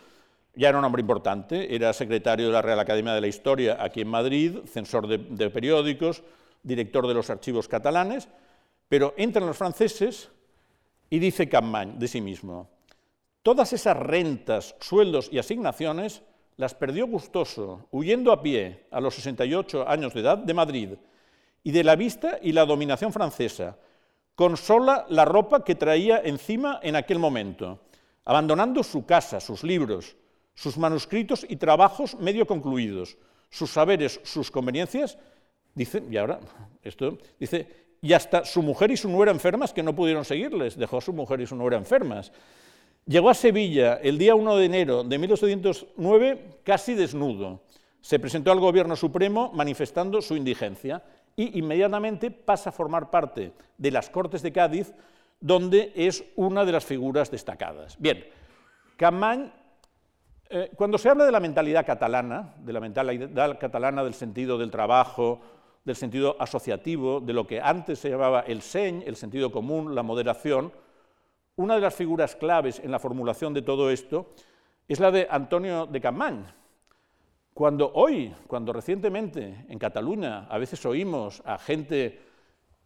ya 0.56 0.70
era 0.70 0.78
un 0.78 0.84
hombre 0.84 1.00
importante, 1.00 1.74
era 1.74 1.92
secretario 1.92 2.46
de 2.46 2.52
la 2.52 2.62
Real 2.62 2.80
Academia 2.80 3.12
de 3.12 3.20
la 3.20 3.26
Historia 3.26 3.76
aquí 3.78 4.00
en 4.00 4.08
Madrid, 4.08 4.58
censor 4.64 5.06
de, 5.06 5.50
periódicos, 5.50 6.22
director 6.62 7.06
de 7.06 7.14
los 7.14 7.28
archivos 7.28 7.68
catalanes, 7.68 8.28
pero 8.88 9.12
entran 9.18 9.46
los 9.46 9.56
franceses 9.56 10.30
y 11.10 11.18
dice 11.18 11.48
Campmany 11.48 11.98
de 11.98 12.08
sí 12.08 12.22
mismo, 12.22 12.70
todas 13.42 13.74
esas 13.74 13.96
rentas, 13.98 14.74
sueldos 14.80 15.28
y 15.30 15.38
asignaciones 15.38 16.22
las 16.56 16.74
perdió 16.74 17.06
gustoso, 17.06 17.86
huyendo 17.90 18.32
a 18.32 18.42
pie 18.42 18.86
a 18.90 19.00
los 19.00 19.14
68 19.14 19.86
años 19.86 20.14
de 20.14 20.20
edad 20.20 20.38
de 20.38 20.54
Madrid, 20.54 20.88
y 21.62 21.70
de 21.70 21.84
la 21.84 21.96
vista 21.96 22.38
y 22.40 22.52
la 22.52 22.64
dominación 22.64 23.12
francesa, 23.12 23.76
con 24.34 24.56
sola 24.56 25.04
la 25.10 25.26
ropa 25.26 25.64
que 25.64 25.74
traía 25.74 26.20
encima 26.24 26.80
en 26.82 26.96
aquel 26.96 27.18
momento, 27.18 27.80
abandonando 28.24 28.82
su 28.82 29.04
casa, 29.04 29.38
sus 29.38 29.62
libros, 29.62 30.16
sus 30.56 30.76
manuscritos 30.78 31.46
y 31.48 31.56
trabajos 31.56 32.18
medio 32.18 32.46
concluidos, 32.46 33.16
sus 33.50 33.70
saberes, 33.70 34.18
sus 34.24 34.50
conveniencias, 34.50 35.18
dice, 35.74 36.02
y 36.10 36.16
ahora, 36.16 36.40
esto, 36.82 37.18
dice, 37.38 37.68
y 38.00 38.12
hasta 38.14 38.44
su 38.44 38.62
mujer 38.62 38.90
y 38.90 38.96
su 38.96 39.08
nuera 39.08 39.30
enfermas 39.30 39.72
que 39.72 39.82
no 39.82 39.94
pudieron 39.94 40.24
seguirles, 40.24 40.76
dejó 40.76 40.98
a 40.98 41.00
su 41.02 41.12
mujer 41.12 41.40
y 41.42 41.46
su 41.46 41.54
nuera 41.56 41.76
enfermas. 41.76 42.32
Llegó 43.04 43.30
a 43.30 43.34
Sevilla 43.34 44.00
el 44.02 44.18
día 44.18 44.34
1 44.34 44.56
de 44.56 44.64
enero 44.64 45.04
de 45.04 45.18
1809 45.18 46.60
casi 46.64 46.94
desnudo. 46.94 47.62
Se 48.00 48.18
presentó 48.18 48.50
al 48.50 48.60
Gobierno 48.60 48.96
Supremo 48.96 49.52
manifestando 49.52 50.22
su 50.22 50.36
indigencia 50.36 51.02
y 51.36 51.58
inmediatamente 51.58 52.30
pasa 52.30 52.70
a 52.70 52.72
formar 52.72 53.10
parte 53.10 53.52
de 53.76 53.90
las 53.90 54.08
Cortes 54.08 54.42
de 54.42 54.52
Cádiz, 54.52 54.94
donde 55.38 55.92
es 55.94 56.24
una 56.34 56.64
de 56.64 56.72
las 56.72 56.84
figuras 56.84 57.30
destacadas. 57.30 57.96
Bien, 57.98 58.24
Camañ, 58.96 59.52
eh, 60.48 60.70
cuando 60.76 60.98
se 60.98 61.08
habla 61.08 61.24
de 61.24 61.32
la 61.32 61.40
mentalidad 61.40 61.84
catalana, 61.84 62.54
de 62.58 62.72
la 62.72 62.80
mentalidad 62.80 63.58
catalana 63.58 64.04
del 64.04 64.14
sentido 64.14 64.58
del 64.58 64.70
trabajo, 64.70 65.40
del 65.84 65.96
sentido 65.96 66.36
asociativo, 66.38 67.20
de 67.20 67.32
lo 67.32 67.46
que 67.46 67.60
antes 67.60 67.98
se 67.98 68.10
llamaba 68.10 68.40
el 68.40 68.62
seny, 68.62 69.04
el 69.06 69.16
sentido 69.16 69.52
común, 69.52 69.94
la 69.94 70.02
moderación, 70.02 70.72
una 71.56 71.76
de 71.76 71.80
las 71.80 71.94
figuras 71.94 72.36
claves 72.36 72.80
en 72.80 72.90
la 72.90 72.98
formulación 72.98 73.54
de 73.54 73.62
todo 73.62 73.90
esto 73.90 74.30
es 74.88 75.00
la 75.00 75.10
de 75.10 75.26
Antonio 75.30 75.86
de 75.86 76.00
Capmany. 76.00 76.44
Cuando 77.54 77.90
hoy, 77.94 78.34
cuando 78.46 78.72
recientemente 78.72 79.64
en 79.68 79.78
Cataluña 79.78 80.46
a 80.50 80.58
veces 80.58 80.84
oímos 80.84 81.42
a 81.46 81.56
gente, 81.56 82.20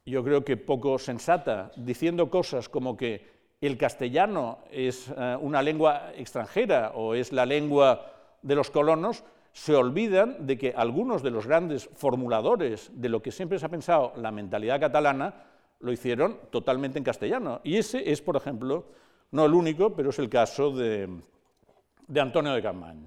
yo 0.06 0.22
creo 0.22 0.44
que 0.44 0.56
poco 0.56 0.98
sensata, 0.98 1.72
diciendo 1.76 2.30
cosas 2.30 2.68
como 2.68 2.96
que 2.96 3.39
el 3.60 3.76
castellano 3.76 4.58
es 4.70 5.12
eh, 5.16 5.36
una 5.40 5.62
lengua 5.62 6.12
extranjera 6.16 6.92
o 6.94 7.14
es 7.14 7.32
la 7.32 7.44
lengua 7.44 8.06
de 8.42 8.54
los 8.54 8.70
colonos, 8.70 9.22
se 9.52 9.74
olvidan 9.74 10.46
de 10.46 10.56
que 10.56 10.72
algunos 10.74 11.22
de 11.22 11.30
los 11.30 11.46
grandes 11.46 11.88
formuladores 11.94 12.90
de 12.94 13.08
lo 13.08 13.20
que 13.20 13.32
siempre 13.32 13.58
se 13.58 13.66
ha 13.66 13.68
pensado 13.68 14.12
la 14.16 14.30
mentalidad 14.30 14.80
catalana 14.80 15.34
lo 15.80 15.92
hicieron 15.92 16.38
totalmente 16.50 16.98
en 16.98 17.04
castellano. 17.04 17.60
Y 17.64 17.76
ese 17.76 18.10
es, 18.10 18.22
por 18.22 18.36
ejemplo, 18.36 18.84
no 19.32 19.44
el 19.44 19.54
único, 19.54 19.94
pero 19.94 20.10
es 20.10 20.18
el 20.18 20.28
caso 20.28 20.70
de, 20.70 21.08
Antonio 22.16 22.52
de 22.52 22.62
Capmany. 22.62 23.06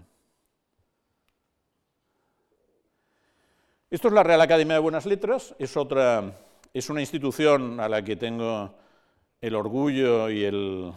Esto 3.89 4.08
es 4.08 4.13
la 4.13 4.24
Real 4.24 4.42
Academia 4.42 4.76
de 4.76 4.80
Buenas 4.80 5.06
Letras, 5.06 5.56
es, 5.60 5.78
otra, 5.78 6.34
es 6.74 6.89
una 6.89 7.00
institución 7.00 7.80
a 7.80 7.88
la 7.88 8.04
que 8.04 8.16
tengo 8.16 8.74
el 9.44 9.56
orgullo 9.56 10.30
y 10.30 10.46
el, 10.46 10.94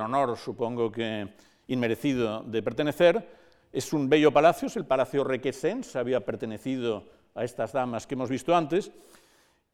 honor, 0.00 0.36
supongo 0.36 0.90
que 0.90 1.28
inmerecido, 1.68 2.42
de 2.42 2.60
pertenecer 2.60 3.24
es 3.72 3.92
un 3.92 4.08
bello 4.08 4.32
palacio, 4.32 4.66
es 4.66 4.76
el 4.76 4.84
Palacio 4.84 5.22
Requesens, 5.22 5.94
había 5.94 6.24
pertenecido 6.24 7.04
a 7.36 7.44
estas 7.44 7.72
damas 7.72 8.06
que 8.06 8.14
hemos 8.14 8.30
visto 8.30 8.54
antes, 8.54 8.90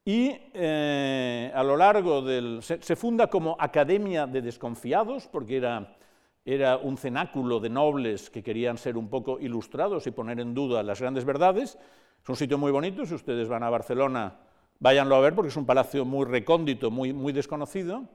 y 0.05 0.37
eh, 0.53 1.51
a 1.55 1.63
lo 1.63 1.79
largo 1.79 2.21
del... 2.21 2.61
Se, 2.63 2.95
funda 2.95 3.29
como 3.29 3.57
Academia 3.59 4.27
de 4.27 4.43
Desconfiados, 4.43 5.27
porque 5.27 5.57
era, 5.57 5.97
era 6.45 6.77
un 6.77 6.99
cenáculo 6.99 7.59
de 7.59 7.71
nobles 7.71 8.29
que 8.29 8.43
querían 8.43 8.77
ser 8.77 8.99
un 8.99 9.09
poco 9.09 9.41
ilustrados 9.41 10.07
y 10.07 10.11
poner 10.11 10.41
en 10.41 10.53
duda 10.53 10.83
las 10.83 11.01
grandes 11.01 11.25
verdades. 11.25 11.79
Es 12.23 12.29
un 12.29 12.37
sitio 12.37 12.59
muy 12.59 12.71
bonito, 12.71 13.07
si 13.07 13.15
ustedes 13.15 13.49
van 13.49 13.63
a 13.63 13.71
Barcelona, 13.71 14.37
váyanlo 14.81 15.15
a 15.15 15.21
ver, 15.21 15.35
porque 15.35 15.49
es 15.51 15.57
un 15.57 15.67
palacio 15.67 16.05
muy 16.05 16.27
recóndito, 16.27 16.91
muy, 16.91 17.13
muy 17.13 17.33
desconocido. 17.33 18.09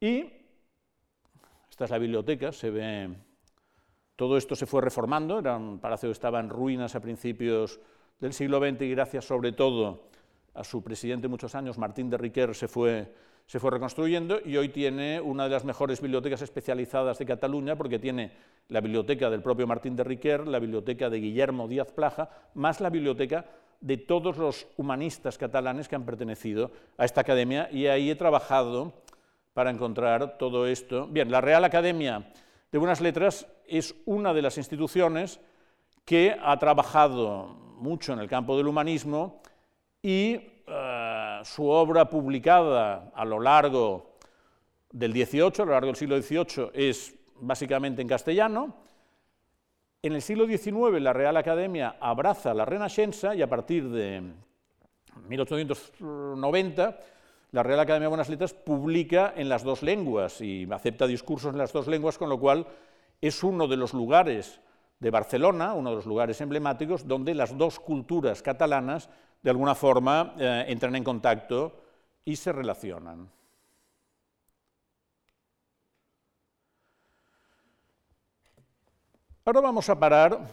Y 0.00 0.24
esta 1.68 1.84
es 1.84 1.90
la 1.90 1.98
biblioteca, 1.98 2.52
se 2.52 2.70
ve 2.70 3.10
todo 4.20 4.36
esto 4.36 4.54
se 4.54 4.66
fue 4.66 4.82
reformando, 4.82 5.38
era 5.38 5.56
un 5.56 5.78
palacio 5.78 6.10
que 6.10 6.12
estaba 6.12 6.40
en 6.40 6.50
ruinas 6.50 6.94
a 6.94 7.00
principios 7.00 7.80
del 8.18 8.34
siglo 8.34 8.58
XX 8.58 8.82
y 8.82 8.90
gracias 8.90 9.24
sobre 9.24 9.52
todo 9.52 10.10
a 10.52 10.62
su 10.62 10.84
presidente 10.84 11.26
muchos 11.26 11.54
años, 11.54 11.78
Martín 11.78 12.10
de 12.10 12.18
Riquer, 12.18 12.54
se 12.54 12.68
fue, 12.68 13.14
se 13.46 13.58
fue 13.58 13.70
reconstruyendo 13.70 14.38
y 14.44 14.58
hoy 14.58 14.68
tiene 14.68 15.22
una 15.22 15.44
de 15.44 15.50
las 15.50 15.64
mejores 15.64 16.02
bibliotecas 16.02 16.42
especializadas 16.42 17.18
de 17.18 17.24
Cataluña 17.24 17.76
porque 17.76 17.98
tiene 17.98 18.32
la 18.68 18.82
biblioteca 18.82 19.30
del 19.30 19.40
propio 19.40 19.66
Martín 19.66 19.96
de 19.96 20.04
Riquer, 20.04 20.46
la 20.46 20.58
biblioteca 20.58 21.08
de 21.08 21.18
Guillermo 21.18 21.66
Díaz 21.66 21.90
Plaja, 21.90 22.28
más 22.52 22.82
la 22.82 22.90
biblioteca 22.90 23.46
de 23.80 23.96
todos 23.96 24.36
los 24.36 24.66
humanistas 24.76 25.38
catalanes 25.38 25.88
que 25.88 25.96
han 25.96 26.04
pertenecido 26.04 26.70
a 26.98 27.04
esta 27.04 27.22
academia 27.22 27.68
y 27.72 27.86
ahí 27.86 28.10
he 28.10 28.16
trabajado 28.16 28.92
para 29.54 29.70
encontrar 29.70 30.38
todo 30.38 30.66
esto. 30.66 31.06
Bien, 31.06 31.30
la 31.30 31.40
Real 31.40 31.64
Academia 31.64 32.30
de 32.70 32.78
Buenas 32.78 33.00
Letras 33.00 33.46
es 33.66 33.94
una 34.04 34.32
de 34.32 34.42
las 34.42 34.58
instituciones 34.58 35.40
que 36.04 36.36
ha 36.42 36.58
trabajado 36.58 37.46
mucho 37.78 38.12
en 38.12 38.18
el 38.18 38.28
campo 38.28 38.56
del 38.56 38.68
humanismo 38.68 39.40
y 40.02 40.40
eh, 40.66 41.40
su 41.44 41.66
obra 41.66 42.08
publicada 42.08 43.10
a 43.14 43.24
lo 43.24 43.40
largo 43.40 44.16
del 44.92 45.12
XVIII, 45.12 45.52
a 45.58 45.64
lo 45.64 45.72
largo 45.72 45.86
del 45.86 45.96
siglo 45.96 46.20
XVIII, 46.20 46.70
es 46.74 47.14
básicamente 47.40 48.02
en 48.02 48.08
castellano. 48.08 48.74
En 50.02 50.14
el 50.14 50.22
siglo 50.22 50.46
XIX 50.46 50.98
la 51.02 51.12
Real 51.12 51.36
Academia 51.36 51.96
abraza 52.00 52.54
la 52.54 52.64
Renascença 52.64 53.34
y 53.34 53.42
a 53.42 53.50
partir 53.50 53.90
de 53.90 54.22
1890 55.28 56.98
la 57.52 57.62
Real 57.62 57.80
Academia 57.80 58.06
de 58.06 58.08
Buenas 58.08 58.30
Letras 58.30 58.54
publica 58.54 59.34
en 59.36 59.50
las 59.50 59.62
dos 59.62 59.82
lenguas 59.82 60.40
y 60.40 60.66
acepta 60.72 61.06
discursos 61.06 61.52
en 61.52 61.58
las 61.58 61.74
dos 61.74 61.86
lenguas, 61.86 62.16
con 62.16 62.30
lo 62.30 62.40
cual 62.40 62.66
es 63.20 63.44
uno 63.44 63.68
de 63.68 63.76
los 63.76 63.92
lugares 63.92 64.62
de 65.00 65.10
Barcelona, 65.10 65.74
uno 65.74 65.90
de 65.90 65.96
los 65.96 66.06
lugares 66.06 66.40
emblemáticos, 66.40 67.06
donde 67.06 67.34
las 67.34 67.58
dos 67.58 67.78
culturas 67.78 68.40
catalanas 68.40 69.10
de 69.42 69.50
alguna 69.50 69.74
forma 69.74 70.34
eh, 70.38 70.64
entran 70.68 70.96
en 70.96 71.04
contacto 71.04 71.82
y 72.24 72.36
se 72.36 72.52
relacionan. 72.52 73.28
Ahora 79.50 79.62
vamos 79.62 79.90
a 79.90 79.98
parar 79.98 80.46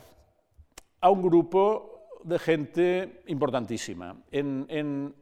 a 1.01 1.09
un 1.11 1.21
grupo 1.21 2.09
de 2.23 2.39
gente 2.39 3.21
importantísima. 3.27 4.15
en 4.31 5.13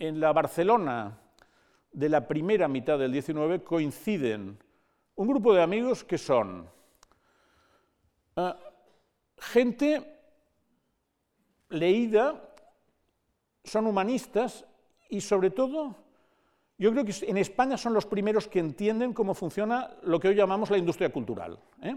la 0.00 0.32
Barcelona 0.32 1.16
de 1.92 2.08
la 2.08 2.26
primera 2.26 2.66
mitad 2.66 2.98
del 2.98 3.12
19 3.12 3.62
coinciden 3.62 4.58
un 5.14 5.28
grupo 5.28 5.54
de 5.54 5.62
amigos 5.62 6.02
que 6.02 6.18
son 6.18 6.68
eh, 8.34 8.52
gente 9.38 10.20
leída, 11.68 12.34
son 13.62 13.86
humanistas 13.86 14.66
y 15.08 15.20
sobre 15.20 15.50
todo 15.50 15.94
yo 16.78 16.90
creo 16.90 17.04
que 17.04 17.14
en 17.28 17.36
España 17.36 17.76
son 17.76 17.94
los 17.94 18.06
primeros 18.06 18.48
que 18.48 18.58
entienden 18.58 19.12
cómo 19.12 19.34
funciona 19.34 19.88
lo 20.02 20.18
que 20.18 20.26
hoy 20.26 20.34
llamamos 20.34 20.68
la 20.68 20.78
industria 20.78 21.12
cultural. 21.12 21.56
¿eh? 21.80 21.94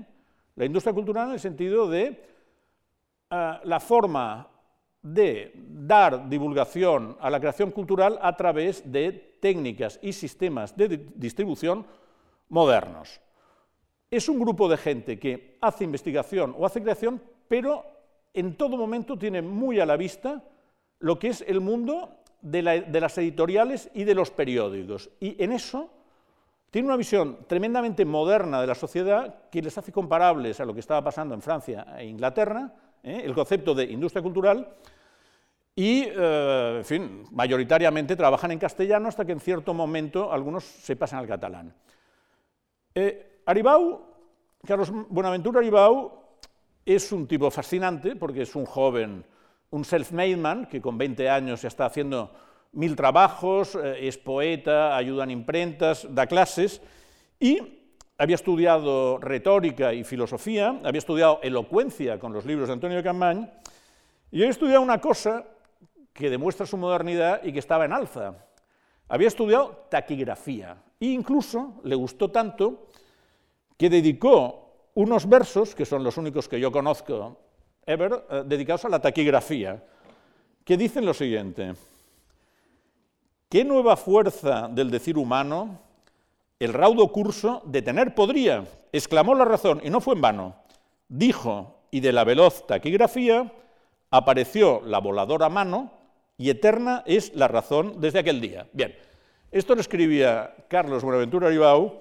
La 0.55 0.65
industria 0.65 0.93
cultural 0.93 1.27
en 1.27 1.33
el 1.33 1.39
sentido 1.39 1.89
de 1.89 2.05
eh, 3.29 3.59
la 3.63 3.79
forma 3.79 4.47
de 5.01 5.51
dar 5.55 6.29
divulgación 6.29 7.17
a 7.19 7.29
la 7.29 7.39
creación 7.39 7.71
cultural 7.71 8.17
a 8.21 8.35
través 8.37 8.89
de 8.89 9.11
técnicas 9.41 9.99
y 10.01 10.13
sistemas 10.13 10.75
de 10.77 11.09
distribución 11.15 11.85
modernos. 12.49 13.19
Es 14.09 14.29
un 14.29 14.39
grupo 14.39 14.69
de 14.69 14.77
gente 14.77 15.19
que 15.19 15.57
hace 15.59 15.83
investigación 15.83 16.55
o 16.57 16.65
hace 16.65 16.81
creación, 16.81 17.21
pero 17.47 17.83
en 18.33 18.55
todo 18.55 18.77
momento 18.77 19.17
tiene 19.17 19.41
muy 19.41 19.79
a 19.79 19.85
la 19.85 19.97
vista 19.97 20.43
lo 20.99 21.19
que 21.19 21.29
es 21.29 21.43
el 21.47 21.59
mundo 21.59 22.23
de, 22.41 22.61
las 22.61 23.17
editoriales 23.17 23.89
y 23.93 24.03
de 24.03 24.15
los 24.15 24.31
periódicos. 24.31 25.09
Y 25.19 25.41
en 25.43 25.51
eso 25.51 25.89
tiene 26.73 26.87
una 26.87 26.97
visión 26.97 27.37
tremendamente 27.45 28.03
moderna 28.03 28.59
de 28.59 28.65
la 28.65 28.73
sociedad 28.73 29.47
que 29.51 29.61
les 29.61 29.77
hace 29.77 29.91
comparables 29.91 30.59
a 30.59 30.65
lo 30.65 30.73
que 30.73 30.79
estaba 30.79 31.03
pasando 31.03 31.35
en 31.35 31.41
Francia 31.43 31.85
e 31.99 32.07
Inglaterra, 32.07 32.73
¿eh? 33.03 33.21
el 33.23 33.35
concepto 33.35 33.75
de 33.75 33.83
industria 33.83 34.23
cultural, 34.23 34.73
y, 35.75 36.05
eh, 36.09 36.75
en 36.79 36.83
fin, 36.83 37.25
mayoritariamente 37.29 38.15
trabajan 38.15 38.53
en 38.53 38.57
castellano 38.57 39.07
hasta 39.07 39.23
que 39.23 39.33
en 39.33 39.39
cierto 39.39 39.75
momento 39.75 40.33
algunos 40.33 40.63
se 40.63 40.95
pasan 40.95 41.19
al 41.19 41.27
catalán. 41.27 41.75
Eh, 42.95 43.43
Carlos 44.65 44.89
Buenaventura 45.09 45.59
Aribau, 45.59 46.11
es 46.83 47.11
un 47.11 47.27
tipo 47.27 47.51
fascinante 47.51 48.15
porque 48.15 48.41
es 48.41 48.55
un 48.55 48.65
joven, 48.65 49.23
un 49.69 49.85
self-made 49.85 50.37
man 50.37 50.65
que 50.65 50.81
con 50.81 50.97
20 50.97 51.29
años 51.29 51.61
ya 51.61 51.67
está 51.67 51.85
haciendo 51.85 52.31
mil 52.73 52.95
trabajos, 52.95 53.75
eh, 53.75 54.07
es 54.07 54.17
poeta, 54.17 54.95
ayuda 54.95 55.23
en 55.23 55.31
imprentas, 55.31 56.07
da 56.09 56.27
clases 56.27 56.81
y 57.39 57.59
había 58.17 58.35
estudiado 58.35 59.17
retórica 59.17 59.93
y 59.93 60.03
filosofía, 60.03 60.79
había 60.83 60.99
estudiado 60.99 61.39
elocuencia 61.41 62.19
con 62.19 62.33
los 62.33 62.45
libros 62.45 62.67
de 62.67 62.73
Antonio 62.73 63.01
de 63.01 63.47
y 64.31 64.37
había 64.37 64.49
estudiado 64.49 64.81
una 64.81 64.99
cosa 64.99 65.45
que 66.13 66.29
demuestra 66.29 66.65
su 66.65 66.77
modernidad 66.77 67.43
y 67.43 67.51
que 67.51 67.59
estaba 67.59 67.85
en 67.85 67.93
alza. 67.93 68.35
Había 69.07 69.27
estudiado 69.27 69.87
taquigrafía 69.89 70.77
e 70.99 71.07
incluso 71.07 71.81
le 71.83 71.95
gustó 71.95 72.31
tanto 72.31 72.87
que 73.77 73.89
dedicó 73.89 74.89
unos 74.95 75.27
versos, 75.27 75.75
que 75.75 75.85
son 75.85 76.03
los 76.03 76.17
únicos 76.17 76.47
que 76.47 76.59
yo 76.59 76.71
conozco 76.71 77.37
ever, 77.85 78.25
eh, 78.29 78.43
dedicados 78.45 78.85
a 78.85 78.89
la 78.89 78.99
taquigrafía, 78.99 79.83
que 80.63 80.77
dicen 80.77 81.05
lo 81.05 81.13
siguiente. 81.13 81.73
¿Qué 83.53 83.63
nueva 83.63 83.95
fuerza 83.97 84.67
del 84.67 84.89
decir 84.89 85.15
humano 85.15 85.79
el 86.57 86.73
raudo 86.73 87.11
curso 87.11 87.61
detener 87.65 88.15
podría? 88.15 88.65
exclamó 88.91 89.35
la 89.35 89.45
razón, 89.45 89.79
y 89.83 89.91
no 89.91 90.01
fue 90.01 90.15
en 90.15 90.21
vano. 90.21 90.55
Dijo, 91.07 91.81
y 91.91 91.99
de 91.99 92.13
la 92.13 92.23
veloz 92.23 92.65
taquigrafía 92.65 93.53
apareció 94.09 94.81
la 94.81 94.97
voladora 94.97 95.49
mano, 95.49 95.91
y 96.35 96.49
eterna 96.49 97.03
es 97.05 97.35
la 97.35 97.47
razón 97.47 98.01
desde 98.01 98.17
aquel 98.17 98.41
día. 98.41 98.65
Bien, 98.73 98.95
esto 99.51 99.75
lo 99.75 99.81
escribía 99.81 100.55
Carlos 100.67 101.03
Buenaventura 101.03 101.45
Aribau 101.45 101.99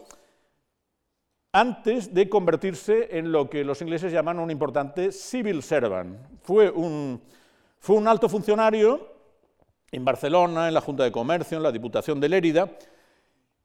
antes 1.52 2.14
de 2.14 2.30
convertirse 2.30 3.18
en 3.18 3.30
lo 3.30 3.50
que 3.50 3.62
los 3.62 3.82
ingleses 3.82 4.10
llaman 4.10 4.38
un 4.38 4.50
importante 4.50 5.12
civil 5.12 5.62
servant. 5.62 6.16
Fue 6.44 6.70
un, 6.70 7.20
fue 7.78 7.96
un 7.96 8.08
alto 8.08 8.30
funcionario 8.30 9.11
en 9.92 10.04
Barcelona, 10.04 10.68
en 10.68 10.74
la 10.74 10.80
Junta 10.80 11.04
de 11.04 11.12
Comercio, 11.12 11.58
en 11.58 11.62
la 11.62 11.70
Diputación 11.70 12.18
de 12.18 12.30
Lérida, 12.30 12.70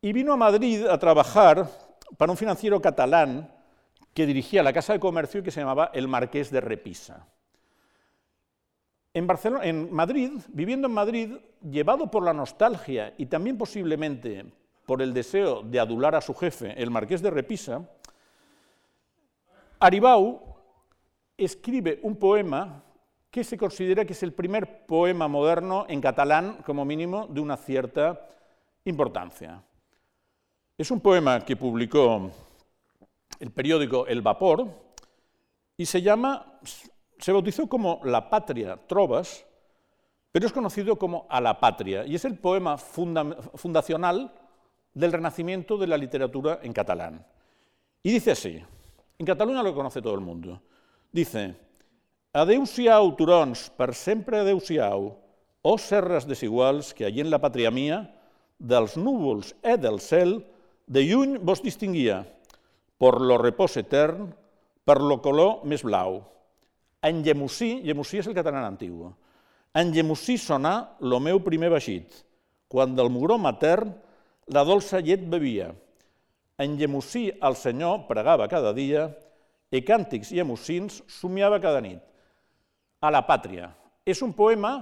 y 0.01 0.11
vino 0.11 0.33
a 0.33 0.37
Madrid 0.37 0.85
a 0.85 0.97
trabajar 0.99 1.67
para 2.17 2.31
un 2.31 2.37
financiero 2.37 2.81
catalán 2.81 3.49
que 4.13 4.25
dirigía 4.25 4.61
la 4.61 4.73
Casa 4.73 4.93
de 4.93 4.99
Comercio 4.99 5.39
y 5.39 5.43
que 5.43 5.51
se 5.51 5.61
llamaba 5.61 5.89
el 5.93 6.07
Marqués 6.07 6.51
de 6.51 6.61
Repisa. 6.61 7.25
En, 9.13 9.25
Barcelona, 9.25 9.65
en 9.65 9.91
Madrid, 9.91 10.31
viviendo 10.49 10.87
en 10.87 10.93
Madrid, 10.93 11.31
llevado 11.61 12.11
por 12.11 12.23
la 12.23 12.33
nostalgia 12.33 13.13
y 13.17 13.25
también 13.27 13.57
posiblemente 13.57 14.45
por 14.85 15.01
el 15.01 15.13
deseo 15.13 15.63
de 15.63 15.79
adular 15.79 16.13
a 16.13 16.21
su 16.21 16.33
jefe, 16.33 16.73
el 16.81 16.91
marqués 16.91 17.21
de 17.21 17.31
Repisa, 17.31 17.89
Aribau 19.79 20.55
escribe 21.37 21.99
un 22.03 22.15
poema 22.15 22.83
que 23.31 23.43
se 23.43 23.57
considera 23.57 24.05
que 24.05 24.13
es 24.13 24.23
el 24.23 24.33
primer 24.33 24.85
poema 24.85 25.27
moderno 25.27 25.85
en 25.89 26.01
catalán, 26.01 26.57
como 26.65 26.85
mínimo, 26.85 27.27
de 27.27 27.41
una 27.41 27.57
cierta 27.57 28.27
importancia. 28.85 29.61
Es 30.77 30.91
un 30.91 31.01
poema 31.01 31.43
que 31.43 31.55
publicó 31.55 32.31
el 33.39 33.51
periódico 33.51 34.07
El 34.07 34.21
Vapor 34.21 34.67
y 35.75 35.85
se 35.85 36.01
llama, 36.01 36.59
se 37.19 37.31
bautizó 37.31 37.67
como 37.67 38.01
La 38.03 38.29
Patria 38.29 38.77
Trovas, 38.87 39.45
pero 40.31 40.45
es 40.45 40.53
conocido 40.53 40.97
como 40.97 41.25
A 41.29 41.41
la 41.41 41.59
Patria, 41.59 42.05
y 42.05 42.15
es 42.15 42.25
el 42.25 42.37
poema 42.37 42.77
fundacional 42.77 44.31
del 44.93 45.11
renacimiento 45.11 45.77
de 45.77 45.87
la 45.87 45.97
literatura 45.97 46.59
en 46.61 46.73
catalán. 46.73 47.25
Y 48.03 48.11
dice 48.11 48.31
así, 48.31 48.63
en 49.17 49.25
Cataluña 49.25 49.63
lo 49.63 49.73
conoce 49.73 50.01
todo 50.01 50.13
el 50.13 50.21
mundo, 50.21 50.61
dice, 51.11 51.55
Adeu-siau, 52.37 53.15
turons, 53.17 53.63
per 53.73 53.95
sempre 53.97 54.43
adeu-siau, 54.43 55.07
o 55.65 55.71
serres 55.81 56.27
desiguals 56.29 56.91
que 56.93 57.07
allí 57.07 57.23
en 57.23 57.31
la 57.33 57.39
pàtria 57.41 57.71
mia, 57.73 58.03
dels 58.59 58.93
núvols 58.93 59.55
e 59.65 59.73
del 59.81 59.97
cel, 59.97 60.35
de 60.85 61.01
lluny 61.01 61.39
vos 61.41 61.63
distinguia, 61.65 62.19
por 63.01 63.17
lo 63.25 63.39
repòs 63.41 63.79
etern, 63.81 64.27
per 64.85 64.99
lo 65.01 65.17
color 65.25 65.63
més 65.65 65.81
blau. 65.81 66.19
En 67.01 67.23
Llemosí, 67.25 67.79
Llemosí 67.81 68.21
és 68.21 68.29
el 68.29 68.37
català 68.37 68.61
antigu, 68.67 69.09
en 69.73 69.89
Llemosí 69.95 70.37
sonà 70.37 70.75
lo 71.01 71.17
meu 71.19 71.41
primer 71.41 71.71
baixit, 71.73 72.21
quan 72.69 72.93
del 72.93 73.09
mugró 73.13 73.39
matern 73.41 73.95
la 74.53 74.61
dolça 74.65 75.01
llet 75.01 75.25
bevia. 75.25 75.71
En 76.61 76.77
Llemosí 76.77 77.31
el 77.33 77.57
Senyor 77.57 78.05
pregava 78.05 78.47
cada 78.49 78.75
dia 78.77 79.07
i 79.73 79.81
càntics 79.81 80.31
i 80.33 80.41
emocins 80.45 81.01
somiava 81.09 81.57
cada 81.61 81.81
nit. 81.81 82.01
A 83.01 83.11
la 83.11 83.21
pàtria. 83.27 83.69
És 84.05 84.21
un 84.21 84.33
poema 84.33 84.79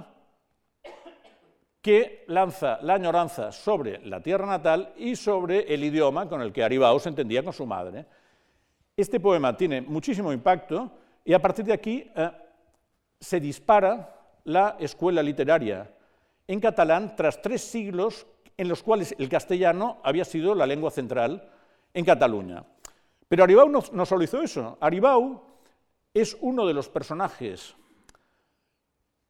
que 1.82 2.24
lanza 2.28 2.80
la 2.82 2.96
añoranza 2.96 3.52
sobre 3.52 4.00
la 4.06 4.20
tierra 4.20 4.48
natal 4.48 4.94
y 4.98 5.16
sobre 5.16 5.72
el 5.74 5.84
idioma 5.84 6.28
con 6.28 6.42
el 6.42 6.52
que 6.52 6.64
Aribao 6.64 7.00
se 7.00 7.10
entendía 7.10 7.44
con 7.44 7.54
su 7.54 7.66
madre. 7.66 8.06
Este 8.98 9.20
poema 9.20 9.56
tiene 9.56 9.82
muchísimo 9.82 10.34
impacto 10.34 10.92
y 11.24 11.34
a 11.34 11.42
partir 11.42 11.66
de 11.66 11.74
aquí 11.74 12.10
eh, 12.16 12.32
se 13.20 13.40
dispara 13.40 14.16
la 14.46 14.78
escuela 14.80 15.22
literaria 15.22 15.92
en 16.48 16.60
catalán 16.60 17.16
tras 17.16 17.42
tres 17.42 17.62
siglos 17.62 18.26
en 18.58 18.68
los 18.68 18.82
cuales 18.82 19.14
el 19.20 19.30
castellano 19.30 19.98
había 20.04 20.26
sido 20.26 20.56
la 20.56 20.66
lengua 20.66 20.92
central 20.92 21.52
en 21.94 22.06
Cataluña. 22.06 22.64
Pero 23.28 23.44
Aribau 23.44 23.70
no, 23.70 24.06
solo 24.06 24.24
hizo 24.24 24.42
eso. 24.42 24.78
Aribau 24.80 25.42
es 26.14 26.38
uno 26.42 26.66
de 26.66 26.74
los 26.74 26.88
personajes 26.90 27.76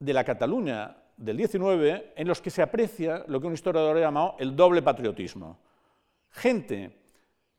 de 0.05 0.13
la 0.13 0.23
Cataluña 0.23 0.95
del 1.17 1.37
19 1.37 2.13
en 2.15 2.27
los 2.27 2.39
que 2.39 2.51
se 2.51 2.61
aprecia 2.61 3.23
lo 3.27 3.41
que 3.41 3.47
un 3.47 3.53
historiador 3.53 3.97
ha 3.97 4.01
llamado 4.01 4.35
el 4.37 4.55
doble 4.55 4.83
patriotismo. 4.83 5.57
Gente 6.29 7.01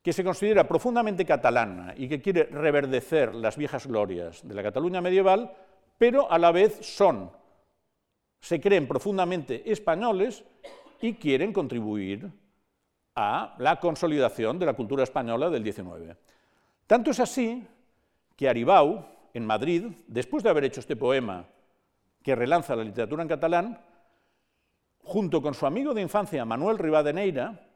que 0.00 0.12
se 0.12 0.22
considera 0.22 0.68
profundamente 0.68 1.24
catalana 1.24 1.92
y 1.96 2.08
que 2.08 2.22
quiere 2.22 2.44
reverdecer 2.44 3.34
las 3.34 3.56
viejas 3.56 3.86
glorias 3.88 4.46
de 4.46 4.54
la 4.54 4.62
Cataluña 4.62 5.00
medieval, 5.00 5.52
pero 5.98 6.30
a 6.30 6.38
la 6.38 6.52
vez 6.52 6.78
son, 6.86 7.32
se 8.38 8.60
creen 8.60 8.86
profundamente 8.86 9.68
españoles 9.70 10.44
y 11.00 11.14
quieren 11.14 11.52
contribuir 11.52 12.30
a 13.16 13.56
la 13.58 13.80
consolidación 13.80 14.58
de 14.60 14.66
la 14.66 14.74
cultura 14.74 15.02
española 15.02 15.50
del 15.50 15.64
XIX. 15.64 16.16
Tanto 16.86 17.10
es 17.10 17.18
así 17.18 17.66
que 18.36 18.48
Aribau, 18.48 19.04
en 19.34 19.44
Madrid, 19.44 19.86
después 20.06 20.44
de 20.44 20.50
haber 20.50 20.64
hecho 20.64 20.80
este 20.80 20.94
poema 20.94 21.46
que 22.26 22.34
relanza 22.34 22.74
la 22.74 22.82
literatura 22.82 23.22
en 23.22 23.28
catalán, 23.28 23.78
junto 25.04 25.40
con 25.40 25.54
su 25.54 25.64
amigo 25.64 25.94
de 25.94 26.02
infancia 26.02 26.44
Manuel 26.44 26.76
Rivadeneira, 26.76 27.68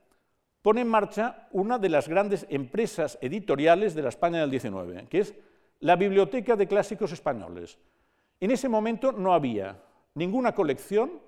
pone 0.60 0.80
en 0.80 0.88
marcha 0.88 1.46
una 1.52 1.78
de 1.78 1.88
las 1.88 2.08
grandes 2.08 2.44
empresas 2.50 3.16
editoriales 3.20 3.94
de 3.94 4.02
la 4.02 4.08
España 4.08 4.40
del 4.40 4.50
XIX, 4.50 5.08
que 5.08 5.20
es 5.20 5.36
la 5.78 5.94
Biblioteca 5.94 6.56
de 6.56 6.66
Clásicos 6.66 7.12
Españoles. 7.12 7.78
En 8.40 8.50
ese 8.50 8.68
momento 8.68 9.12
no 9.12 9.34
había 9.34 9.84
ninguna 10.14 10.52
colección 10.52 11.20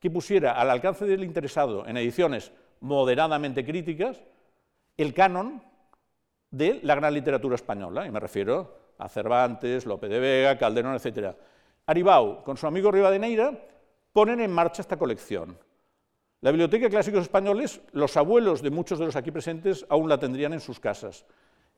que 0.00 0.10
pusiera 0.10 0.60
al 0.60 0.68
alcance 0.68 1.04
del 1.04 1.22
interesado 1.22 1.86
en 1.86 1.96
ediciones 1.96 2.50
moderadamente 2.80 3.64
críticas 3.64 4.20
el 4.96 5.14
canon 5.14 5.62
de 6.50 6.80
la 6.82 6.96
gran 6.96 7.14
literatura 7.14 7.54
española, 7.54 8.04
y 8.04 8.10
me 8.10 8.18
refiero 8.18 8.94
a 8.98 9.08
Cervantes, 9.08 9.86
Lope 9.86 10.08
de 10.08 10.18
Vega, 10.18 10.58
Calderón, 10.58 10.96
etc. 10.96 11.36
Aribau, 11.88 12.44
con 12.44 12.58
su 12.58 12.66
amigo 12.66 12.92
Rivadeneira, 12.92 13.50
ponen 14.12 14.40
en 14.40 14.52
marcha 14.52 14.82
esta 14.82 14.98
colección. 14.98 15.58
La 16.42 16.50
Biblioteca 16.50 16.84
de 16.84 16.90
Clásicos 16.90 17.22
Españoles, 17.22 17.80
los 17.92 18.14
abuelos 18.18 18.60
de 18.60 18.68
muchos 18.68 18.98
de 18.98 19.06
los 19.06 19.16
aquí 19.16 19.30
presentes 19.30 19.86
aún 19.88 20.06
la 20.06 20.18
tendrían 20.18 20.52
en 20.52 20.60
sus 20.60 20.78
casas. 20.78 21.24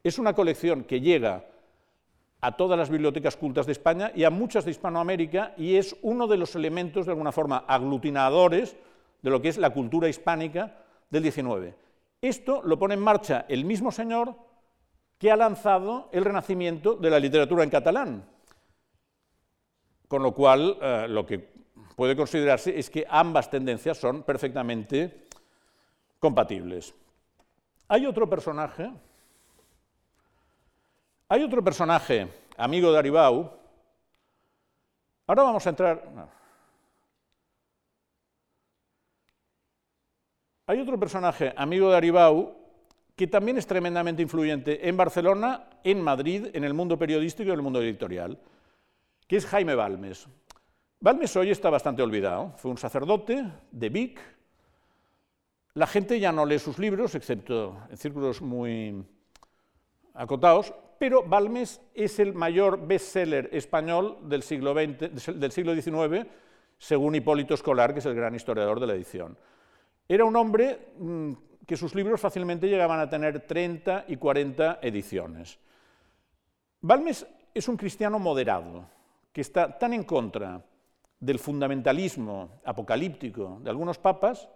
Es 0.03 0.19
una 0.19 0.35
colección 0.35 0.83
que 0.83 1.01
llega 1.01 1.47
a 2.41 2.57
todas 2.57 2.77
las 2.77 2.91
bibliotecas 2.91 3.37
cultas 3.37 3.67
de 3.67 3.73
España 3.73 4.11
y 4.13 4.25
a 4.25 4.31
muchas 4.31 4.65
de 4.65 4.73
Hispanoamérica 4.73 5.55
y 5.57 5.77
es 5.77 5.97
uno 6.03 6.27
de 6.27 6.39
los 6.39 6.57
elementos, 6.57 7.07
de 7.07 7.13
alguna 7.13 7.31
forma, 7.31 7.65
aglutinadores 7.69 8.77
de 9.23 9.31
lo 9.31 9.41
que 9.41 9.49
es 9.49 9.59
la 9.59 9.71
cultura 9.71 10.09
hispánica 10.09 10.77
del 11.09 11.31
XIX. 11.31 11.77
Esto 12.21 12.63
lo 12.65 12.81
pone 12.81 12.95
en 12.95 13.01
marcha 13.01 13.47
el 13.49 13.65
mismo 13.65 13.93
señor 13.93 14.35
que 15.19 15.31
ha 15.31 15.37
lanzado 15.37 16.09
el 16.11 16.25
renacimiento 16.25 16.97
de 16.97 17.11
la 17.11 17.21
literatura 17.21 17.63
en 17.63 17.71
catalán, 17.71 18.25
con 20.11 20.23
lo 20.23 20.35
cual 20.35 20.77
eh, 20.83 21.07
lo 21.09 21.25
que 21.25 21.39
puede 21.95 22.17
considerarse 22.17 22.77
es 22.77 22.91
que 22.91 23.07
ambas 23.09 23.49
tendencias 23.49 23.97
son 23.97 24.25
perfectamente 24.25 25.29
compatibles. 26.19 26.93
Hay 27.89 28.05
otro 28.05 28.29
personaje 28.29 28.91
hay 31.33 31.45
otro 31.45 31.63
personaje, 31.63 32.27
amigo 32.57 32.91
de 32.91 32.99
Aribau. 32.99 33.53
Ahora 35.29 35.45
vamos 35.45 35.65
a 35.65 35.71
entrar... 35.71 36.03
Hay 40.67 40.81
otro 40.81 40.99
personaje, 40.99 41.55
amigo 41.57 41.89
de 41.89 41.97
Aribau, 41.97 42.57
que 43.15 43.29
también 43.29 43.59
es 43.59 43.67
tremendamente 43.69 44.23
influyente 44.23 44.89
en 44.89 44.97
Barcelona, 44.97 45.69
en 45.85 46.03
Madrid, 46.03 46.49
en 46.53 46.65
el 46.65 46.75
mundo 46.75 46.99
periodístico 46.99 47.51
y 47.51 47.53
en 47.53 47.59
el 47.59 47.63
mundo 47.63 47.81
editorial, 47.81 48.37
que 49.31 49.37
es 49.37 49.47
Jaime 49.47 49.77
Balmes. 49.77 50.27
Balmes 50.99 51.37
hoy 51.37 51.53
está 51.53 51.71
bastante 51.71 52.03
olvidado. 52.03 52.53
Fue 52.57 52.69
un 52.69 52.77
sacerdote 52.77 53.47
de 53.71 53.89
Vic. 53.89 54.21
La 55.75 55.87
gente 55.87 56.19
ya 56.19 56.33
no 56.33 56.45
lee 56.45 56.59
sus 56.59 56.81
libros, 56.81 57.15
excepto 57.15 57.79
en 57.89 57.97
círculos 57.97 58.43
muy 58.43 59.05
acotados, 60.15 60.75
pero 60.99 61.23
Balmes 61.23 61.81
es 61.95 62.19
el 62.19 62.35
mayor 62.35 62.85
bestseller 62.85 63.49
español 63.53 64.19
del 64.23 64.43
siglo, 64.43 64.75
XIX, 64.75 66.27
según 66.77 67.15
Hipólito 67.15 67.55
Escolar, 67.55 67.93
que 67.93 68.01
es 68.01 68.07
el 68.07 68.17
gran 68.17 68.35
historiador 68.35 68.81
de 68.81 68.87
la 68.89 68.95
edición. 68.95 69.39
Era 70.09 70.25
un 70.25 70.35
hombre 70.35 70.89
mm, 70.99 71.33
que 71.65 71.77
sus 71.77 71.95
libros 71.95 72.21
fácilmente 72.21 72.69
llegaban 72.69 72.99
a 72.99 73.09
tener 73.09 73.47
30 73.47 74.07
y 74.09 74.17
40 74.17 74.81
ediciones. 74.83 75.57
Balmes 76.81 77.25
es 77.55 77.69
un 77.69 77.77
cristiano 77.77 78.19
moderado, 78.19 78.87
que 79.33 79.41
está 79.41 79.79
tan 79.79 79.93
en 79.93 80.05
contra 80.05 80.65
del 81.19 81.39
fundamentalismo 81.39 82.61
apocalíptico 82.65 83.59
de 83.63 83.71
algunos 83.71 83.99
papas, 83.99 84.49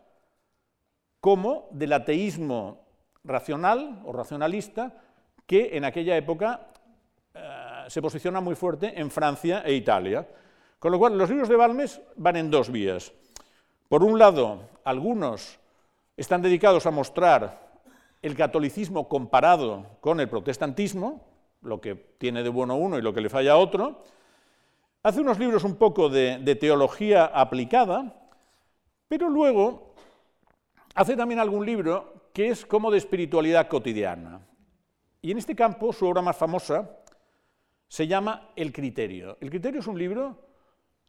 como 1.20 1.68
del 1.70 1.92
ateísmo 1.92 2.84
racional 3.24 4.02
o 4.04 4.12
racionalista 4.12 4.92
que 5.46 5.76
en 5.76 5.84
aquella 5.84 6.16
época 6.16 6.68
eh, 7.34 7.84
se 7.88 8.02
posiciona 8.02 8.40
muy 8.40 8.54
fuerte 8.54 8.98
en 8.98 9.10
Francia 9.10 9.62
e 9.64 9.74
Italia. 9.74 10.26
Con 10.78 10.92
lo 10.92 10.98
cual, 10.98 11.16
los 11.16 11.30
libros 11.30 11.48
de 11.48 11.56
Balmes 11.56 12.00
van 12.16 12.36
en 12.36 12.50
dos 12.50 12.70
vías. 12.70 13.12
Por 13.88 14.02
un 14.02 14.18
lado, 14.18 14.68
algunos 14.84 15.58
están 16.16 16.42
dedicados 16.42 16.86
a 16.86 16.90
mostrar 16.90 17.80
el 18.22 18.36
catolicismo 18.36 19.08
comparado 19.08 19.98
con 20.00 20.20
el 20.20 20.28
protestantismo, 20.28 21.26
lo 21.62 21.80
que 21.80 21.94
tiene 21.94 22.42
de 22.42 22.48
bueno 22.48 22.76
uno 22.76 22.98
y 22.98 23.02
lo 23.02 23.12
que 23.12 23.20
le 23.20 23.30
falla 23.30 23.52
a 23.52 23.56
otro. 23.56 24.04
Hace 25.06 25.20
unos 25.20 25.38
libros 25.38 25.64
un 25.64 25.76
poco 25.76 26.08
de, 26.08 26.56
teología 26.58 27.26
aplicada, 27.26 28.14
pero 29.06 29.28
luego 29.28 29.94
hace 30.94 31.14
también 31.14 31.40
algún 31.40 31.66
libro 31.66 32.30
que 32.32 32.48
es 32.48 32.64
como 32.64 32.90
de 32.90 32.96
espiritualidad 32.96 33.68
cotidiana. 33.68 34.40
Y 35.20 35.30
en 35.30 35.36
este 35.36 35.54
campo, 35.54 35.92
su 35.92 36.06
obra 36.06 36.22
más 36.22 36.38
famosa 36.38 36.90
se 37.86 38.06
llama 38.06 38.48
El 38.56 38.72
Criterio. 38.72 39.36
El 39.42 39.50
Criterio 39.50 39.80
es 39.80 39.86
un 39.86 39.98
libro 39.98 40.38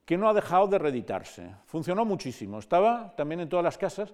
que 0.03 0.17
no 0.17 0.27
ha 0.27 0.33
dejado 0.33 0.67
de 0.67 0.77
reeditarse. 0.77 1.55
Funcionó 1.65 2.03
muchísimo, 2.03 2.59
estaba 2.59 3.15
también 3.15 3.39
en 3.39 3.47
todas 3.47 3.63
las 3.63 3.77
casas 3.77 4.13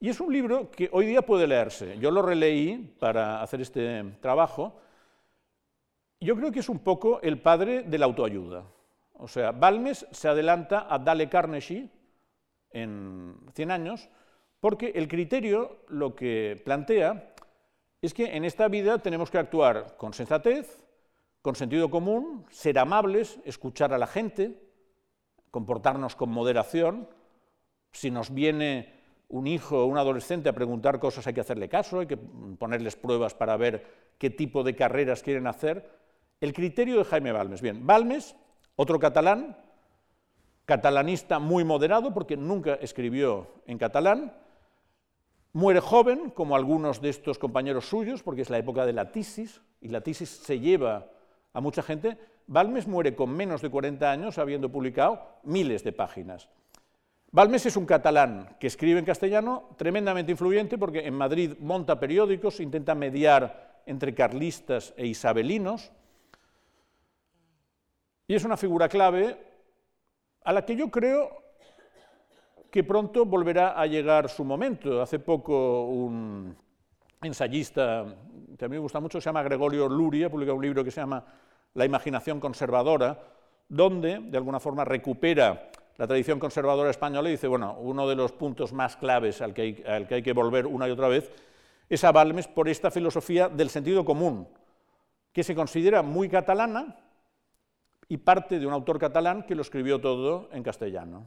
y 0.00 0.10
es 0.10 0.20
un 0.20 0.34
libro 0.34 0.70
que 0.70 0.90
hoy 0.92 1.06
día 1.06 1.22
puede 1.22 1.46
leerse. 1.46 1.98
Yo 1.98 2.10
lo 2.10 2.20
releí 2.20 2.94
para 3.00 3.40
hacer 3.40 3.62
este 3.62 4.04
trabajo. 4.20 4.82
Yo 6.20 6.36
creo 6.36 6.52
que 6.52 6.60
es 6.60 6.68
un 6.68 6.80
poco 6.80 7.22
el 7.22 7.40
padre 7.40 7.84
de 7.84 7.96
la 7.96 8.04
autoayuda. 8.04 8.64
O 9.14 9.28
sea, 9.28 9.52
Balmes 9.52 10.06
se 10.10 10.28
adelanta 10.28 10.86
a 10.88 10.98
Dale 10.98 11.28
Carnegie 11.28 11.88
en 12.70 13.36
100 13.54 13.70
años, 13.70 14.08
porque 14.60 14.92
el 14.94 15.08
criterio 15.08 15.84
lo 15.88 16.14
que 16.14 16.60
plantea 16.64 17.34
es 18.02 18.12
que 18.12 18.36
en 18.36 18.44
esta 18.44 18.68
vida 18.68 18.98
tenemos 18.98 19.30
que 19.30 19.38
actuar 19.38 19.96
con 19.96 20.12
sensatez, 20.12 20.82
con 21.40 21.54
sentido 21.54 21.90
común, 21.90 22.44
ser 22.50 22.78
amables, 22.78 23.38
escuchar 23.44 23.92
a 23.92 23.98
la 23.98 24.06
gente, 24.06 24.60
comportarnos 25.50 26.16
con 26.16 26.30
moderación. 26.30 27.08
Si 27.92 28.10
nos 28.10 28.32
viene 28.32 28.92
un 29.28 29.46
hijo 29.46 29.84
o 29.84 29.86
un 29.86 29.98
adolescente 29.98 30.48
a 30.48 30.54
preguntar 30.54 30.98
cosas 30.98 31.26
hay 31.26 31.34
que 31.34 31.40
hacerle 31.40 31.68
caso, 31.68 32.00
hay 32.00 32.06
que 32.06 32.16
ponerles 32.16 32.96
pruebas 32.96 33.34
para 33.34 33.56
ver 33.56 33.86
qué 34.18 34.30
tipo 34.30 34.62
de 34.62 34.74
carreras 34.74 35.22
quieren 35.22 35.46
hacer. 35.46 35.88
El 36.40 36.52
criterio 36.52 36.98
de 36.98 37.04
Jaime 37.04 37.32
Balmes. 37.32 37.62
Bien, 37.62 37.86
Balmes, 37.86 38.36
otro 38.76 38.98
catalán, 38.98 39.56
catalanista 40.64 41.38
muy 41.38 41.64
moderado 41.64 42.12
porque 42.12 42.36
nunca 42.36 42.74
escribió 42.74 43.48
en 43.66 43.78
catalán, 43.78 44.34
muere 45.52 45.80
joven, 45.80 46.30
como 46.30 46.56
algunos 46.56 47.00
de 47.00 47.10
estos 47.10 47.38
compañeros 47.38 47.86
suyos, 47.86 48.22
porque 48.22 48.42
es 48.42 48.50
la 48.50 48.58
época 48.58 48.84
de 48.86 48.92
la 48.92 49.12
tisis, 49.12 49.62
y 49.80 49.88
la 49.88 50.00
tisis 50.00 50.28
se 50.28 50.58
lleva 50.58 51.06
a 51.52 51.60
mucha 51.60 51.82
gente, 51.82 52.18
Balmes 52.46 52.86
muere 52.86 53.14
con 53.14 53.30
menos 53.30 53.62
de 53.62 53.70
40 53.70 54.10
años 54.10 54.38
habiendo 54.38 54.70
publicado 54.70 55.38
miles 55.44 55.82
de 55.82 55.92
páginas. 55.92 56.50
Balmes 57.30 57.66
es 57.66 57.76
un 57.76 57.86
catalán 57.86 58.56
que 58.60 58.66
escribe 58.66 58.98
en 58.98 59.04
castellano 59.04 59.70
tremendamente 59.76 60.32
influyente 60.32 60.78
porque 60.78 61.06
en 61.06 61.14
Madrid 61.14 61.54
monta 61.58 61.98
periódicos, 61.98 62.60
intenta 62.60 62.94
mediar 62.94 63.82
entre 63.86 64.14
carlistas 64.14 64.94
e 64.96 65.06
isabelinos 65.06 65.90
y 68.26 68.34
es 68.34 68.44
una 68.44 68.56
figura 68.56 68.88
clave 68.88 69.36
a 70.44 70.52
la 70.52 70.64
que 70.64 70.76
yo 70.76 70.90
creo 70.90 71.42
que 72.70 72.82
pronto 72.82 73.24
volverá 73.24 73.80
a 73.80 73.86
llegar 73.86 74.28
su 74.28 74.44
momento. 74.44 75.00
Hace 75.00 75.18
poco 75.18 75.86
un 75.86 76.56
ensayista 77.22 78.04
que 78.58 78.64
a 78.64 78.68
mí 78.68 78.74
me 78.74 78.80
gusta 78.80 79.00
mucho, 79.00 79.20
se 79.20 79.26
llama 79.26 79.42
Gregorio 79.42 79.88
Luria, 79.88 80.30
publica 80.30 80.52
un 80.52 80.62
libro 80.62 80.82
que 80.84 80.90
se 80.90 81.00
llama 81.00 81.24
La 81.74 81.84
imaginación 81.84 82.40
conservadora, 82.40 83.18
donde 83.68 84.20
de 84.20 84.36
alguna 84.36 84.60
forma 84.60 84.84
recupera 84.84 85.70
la 85.96 86.06
tradición 86.06 86.38
conservadora 86.38 86.90
española 86.90 87.28
y 87.28 87.32
dice, 87.32 87.46
bueno, 87.46 87.76
uno 87.78 88.08
de 88.08 88.16
los 88.16 88.32
puntos 88.32 88.72
más 88.72 88.96
claves 88.96 89.40
al 89.40 89.54
que 89.54 89.62
hay, 89.62 89.84
al 89.86 90.08
que, 90.08 90.16
hay 90.16 90.22
que 90.22 90.32
volver 90.32 90.66
una 90.66 90.88
y 90.88 90.90
otra 90.90 91.08
vez 91.08 91.30
es 91.88 92.02
a 92.02 92.12
Balmes 92.12 92.48
por 92.48 92.68
esta 92.68 92.90
filosofía 92.90 93.48
del 93.48 93.70
sentido 93.70 94.04
común, 94.04 94.48
que 95.32 95.44
se 95.44 95.54
considera 95.54 96.02
muy 96.02 96.28
catalana 96.28 96.96
y 98.08 98.18
parte 98.18 98.58
de 98.58 98.66
un 98.66 98.72
autor 98.72 98.98
catalán 98.98 99.44
que 99.44 99.54
lo 99.54 99.62
escribió 99.62 100.00
todo 100.00 100.48
en 100.52 100.62
castellano. 100.62 101.26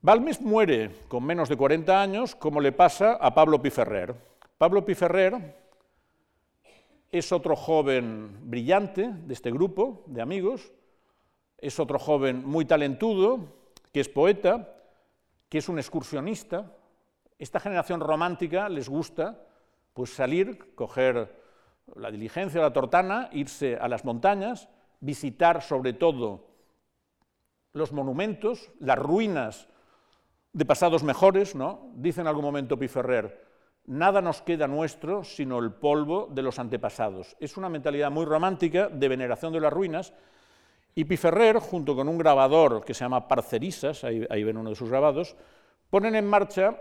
Balmes 0.00 0.40
muere 0.40 0.90
con 1.08 1.24
menos 1.24 1.48
de 1.48 1.56
40 1.56 2.00
años, 2.00 2.34
como 2.34 2.60
le 2.60 2.72
pasa 2.72 3.14
a 3.14 3.34
Pablo 3.34 3.60
Piferrer. 3.60 4.14
Pablo 4.56 4.84
Piferrer 4.84 5.56
es 7.10 7.32
otro 7.32 7.56
joven 7.56 8.38
brillante 8.42 9.10
de 9.12 9.34
este 9.34 9.50
grupo 9.50 10.04
de 10.06 10.22
amigos, 10.22 10.72
es 11.56 11.80
otro 11.80 11.98
joven 11.98 12.44
muy 12.44 12.64
talentudo, 12.64 13.40
que 13.92 14.00
es 14.00 14.08
poeta, 14.08 14.76
que 15.48 15.58
es 15.58 15.68
un 15.68 15.78
excursionista. 15.78 16.72
Esta 17.38 17.58
generación 17.58 18.00
romántica 18.00 18.68
les 18.68 18.88
gusta 18.88 19.42
pues 19.94 20.10
salir, 20.10 20.74
coger 20.74 21.34
la 21.96 22.10
diligencia 22.10 22.60
o 22.60 22.62
la 22.62 22.72
tortana, 22.72 23.28
irse 23.32 23.76
a 23.76 23.88
las 23.88 24.04
montañas, 24.04 24.68
visitar 25.00 25.62
sobre 25.62 25.92
todo 25.92 26.46
los 27.72 27.92
monumentos, 27.92 28.70
las 28.80 28.98
ruinas 28.98 29.68
de 30.52 30.64
pasados 30.64 31.02
mejores, 31.02 31.54
¿no? 31.54 31.90
Dice 31.94 32.20
en 32.20 32.26
algún 32.26 32.44
momento 32.44 32.78
Piferrer, 32.78 33.46
nada 33.86 34.20
nos 34.20 34.42
queda 34.42 34.66
nuestro 34.66 35.24
sino 35.24 35.58
el 35.58 35.72
polvo 35.72 36.28
de 36.30 36.42
los 36.42 36.58
antepasados. 36.58 37.36
Es 37.38 37.56
una 37.56 37.68
mentalidad 37.68 38.10
muy 38.10 38.24
romántica 38.24 38.88
de 38.88 39.08
veneración 39.08 39.52
de 39.52 39.60
las 39.60 39.72
ruinas, 39.72 40.12
y 40.94 41.04
Piferrer, 41.04 41.58
junto 41.58 41.94
con 41.94 42.08
un 42.08 42.18
grabador 42.18 42.84
que 42.84 42.92
se 42.92 43.04
llama 43.04 43.28
Parcerisas, 43.28 44.02
ahí, 44.02 44.26
ahí 44.30 44.42
ven 44.42 44.56
uno 44.56 44.70
de 44.70 44.76
sus 44.76 44.90
grabados, 44.90 45.36
ponen 45.90 46.16
en 46.16 46.26
marcha 46.26 46.76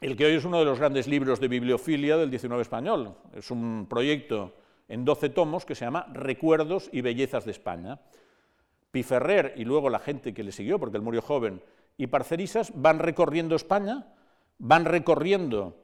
el 0.00 0.16
que 0.16 0.26
hoy 0.26 0.34
es 0.34 0.44
uno 0.44 0.60
de 0.60 0.64
los 0.64 0.78
grandes 0.78 1.08
libros 1.08 1.40
de 1.40 1.48
bibliofilia 1.48 2.16
del 2.16 2.30
XIX 2.30 2.60
español. 2.60 3.16
Es 3.34 3.50
un 3.50 3.86
proyecto 3.90 4.54
en 4.86 5.04
12 5.04 5.30
tomos 5.30 5.64
que 5.64 5.74
se 5.74 5.84
llama 5.84 6.06
Recuerdos 6.12 6.88
y 6.92 7.00
Bellezas 7.00 7.44
de 7.44 7.50
España. 7.50 8.00
Piferrer 8.92 9.54
y 9.56 9.64
luego 9.64 9.90
la 9.90 9.98
gente 9.98 10.32
que 10.32 10.44
le 10.44 10.52
siguió, 10.52 10.78
porque 10.78 10.96
él 10.96 11.02
murió 11.02 11.20
joven, 11.20 11.60
y 11.96 12.06
Parcerisas 12.06 12.72
van 12.74 13.00
recorriendo 13.00 13.56
España, 13.56 14.06
van 14.58 14.84
recorriendo 14.84 15.76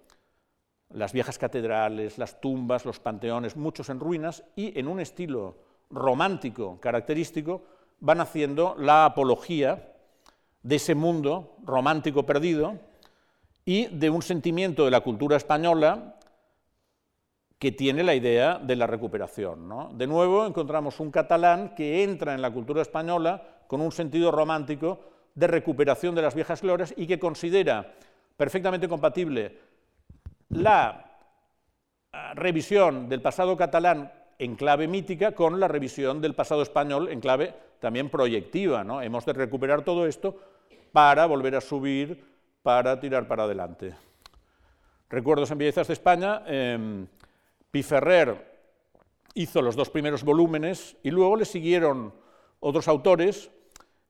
las 0.90 1.12
viejas 1.12 1.36
catedrales, 1.36 2.18
las 2.18 2.40
tumbas, 2.40 2.84
los 2.84 3.00
panteones, 3.00 3.56
muchos 3.56 3.88
en 3.88 3.98
ruinas, 3.98 4.44
y 4.54 4.78
en 4.78 4.86
un 4.86 5.00
estilo 5.00 5.58
romántico 5.90 6.78
característico, 6.80 7.64
van 7.98 8.20
haciendo 8.20 8.76
la 8.78 9.06
apología 9.06 9.92
de 10.62 10.76
ese 10.76 10.94
mundo 10.94 11.56
romántico 11.64 12.24
perdido 12.24 12.78
y 13.64 13.86
de 13.86 14.10
un 14.10 14.22
sentimiento 14.22 14.84
de 14.84 14.90
la 14.90 15.00
cultura 15.00 15.36
española 15.36 16.16
que 17.58 17.72
tiene 17.72 18.02
la 18.02 18.14
idea 18.14 18.58
de 18.58 18.76
la 18.76 18.86
recuperación. 18.86 19.96
De 19.96 20.06
nuevo 20.06 20.46
encontramos 20.46 21.00
un 21.00 21.10
catalán 21.10 21.74
que 21.74 22.02
entra 22.02 22.34
en 22.34 22.42
la 22.42 22.50
cultura 22.50 22.82
española 22.82 23.42
con 23.66 23.80
un 23.80 23.92
sentido 23.92 24.30
romántico 24.30 25.00
de 25.34 25.46
recuperación 25.46 26.14
de 26.14 26.22
las 26.22 26.34
viejas 26.34 26.62
glorias 26.62 26.92
y 26.96 27.06
que 27.06 27.18
considera 27.18 27.94
perfectamente 28.36 28.88
compatible 28.88 29.58
la 30.50 31.04
ah, 32.12 32.34
revisión 32.34 33.08
del 33.08 33.22
pasado 33.22 33.56
catalán 33.56 34.12
en 34.38 34.56
clave 34.56 34.88
mítica 34.88 35.32
con 35.32 35.58
la 35.58 35.68
revisión 35.68 36.20
del 36.20 36.34
pasado 36.34 36.62
español 36.62 37.08
en 37.08 37.20
clave 37.20 37.54
también 37.80 38.10
proyectiva. 38.10 38.84
¿no? 38.84 39.00
Hemos 39.00 39.24
de 39.24 39.32
recuperar 39.32 39.82
todo 39.82 40.06
esto 40.06 40.36
para 40.92 41.26
volver 41.26 41.56
a 41.56 41.60
subir, 41.60 42.33
para 42.64 42.98
tirar 42.98 43.28
para 43.28 43.44
adelante. 43.44 43.94
Recuerdos 45.10 45.50
en 45.50 45.58
Bellezas 45.58 45.86
de 45.86 45.92
España, 45.92 46.42
eh, 46.46 47.06
Piferrer 47.70 48.58
hizo 49.34 49.60
los 49.60 49.76
dos 49.76 49.90
primeros 49.90 50.24
volúmenes 50.24 50.96
y 51.02 51.10
luego 51.10 51.36
le 51.36 51.44
siguieron 51.44 52.14
otros 52.60 52.88
autores, 52.88 53.50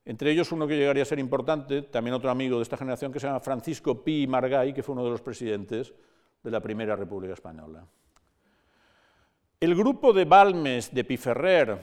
entre 0.05 0.31
ellos 0.31 0.53
uno 0.53 0.69
que 0.69 0.77
llegaría 0.77 1.03
a 1.03 1.07
ser 1.07 1.19
importante, 1.19 1.83
también 1.83 2.15
otro 2.15 2.31
amigo 2.31 2.59
de 2.59 2.63
esta 2.63 2.77
generación, 2.77 3.13
que 3.13 3.19
se 3.19 3.27
llama 3.27 3.41
Francisco 3.41 4.05
Pi 4.05 4.29
Margay, 4.29 4.73
que 4.73 4.85
fue 4.85 4.93
uno 4.93 5.05
de 5.05 5.11
los 5.11 5.21
presidentes 5.21 5.93
de 6.41 6.51
la 6.51 6.61
Primera 6.61 6.95
República 6.95 7.35
Española. 7.35 7.85
El 9.59 9.75
grupo 9.75 10.13
de 10.13 10.27
Balmes, 10.27 10.95
de 10.95 11.03
Piferrer, 11.03 11.77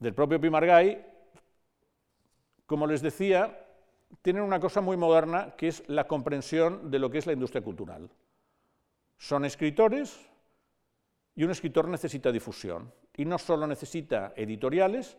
del 0.00 0.12
propio 0.12 0.40
Pimargay, 0.40 1.06
como 2.66 2.84
les 2.84 3.00
decía, 3.00 3.67
tienen 4.22 4.42
una 4.42 4.60
cosa 4.60 4.80
muy 4.80 4.96
moderna 4.96 5.54
que 5.56 5.68
es 5.68 5.82
la 5.88 6.06
comprensión 6.06 6.90
de 6.90 6.98
lo 6.98 7.10
que 7.10 7.18
es 7.18 7.26
la 7.26 7.32
industria 7.32 7.62
cultural. 7.62 8.10
Son 9.16 9.44
escritores 9.44 10.28
y 11.34 11.44
un 11.44 11.50
escritor 11.50 11.88
necesita 11.88 12.32
difusión. 12.32 12.92
Y 13.16 13.24
no 13.24 13.38
solo 13.38 13.66
necesita 13.66 14.32
editoriales, 14.36 15.18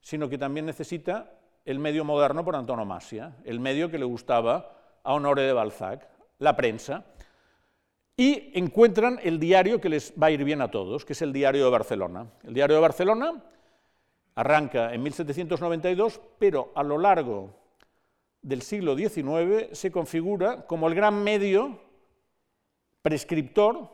sino 0.00 0.28
que 0.28 0.38
también 0.38 0.66
necesita 0.66 1.38
el 1.64 1.78
medio 1.78 2.04
moderno 2.04 2.44
por 2.44 2.56
antonomasia, 2.56 3.36
el 3.44 3.60
medio 3.60 3.90
que 3.90 3.98
le 3.98 4.04
gustaba 4.04 4.76
a 5.02 5.14
Honore 5.14 5.42
de 5.42 5.52
Balzac, 5.52 6.08
la 6.38 6.56
prensa, 6.56 7.04
y 8.16 8.50
encuentran 8.58 9.18
el 9.22 9.38
diario 9.38 9.80
que 9.80 9.88
les 9.88 10.12
va 10.20 10.26
a 10.26 10.30
ir 10.30 10.44
bien 10.44 10.60
a 10.60 10.70
todos, 10.70 11.04
que 11.04 11.12
es 11.14 11.22
el 11.22 11.32
Diario 11.32 11.64
de 11.64 11.70
Barcelona. 11.70 12.26
El 12.44 12.54
Diario 12.54 12.76
de 12.76 12.82
Barcelona 12.82 13.42
arranca 14.34 14.92
en 14.92 15.02
1792, 15.02 16.20
pero 16.38 16.72
a 16.74 16.82
lo 16.82 16.98
largo 16.98 17.61
del 18.42 18.62
siglo 18.62 18.96
XIX 18.96 19.68
se 19.72 19.92
configura 19.92 20.66
como 20.66 20.88
el 20.88 20.94
gran 20.94 21.22
medio 21.22 21.78
prescriptor 23.00 23.90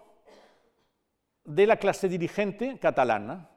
de 1.44 1.66
la 1.66 1.76
clase 1.76 2.08
dirigente 2.08 2.78
catalana. 2.78 3.48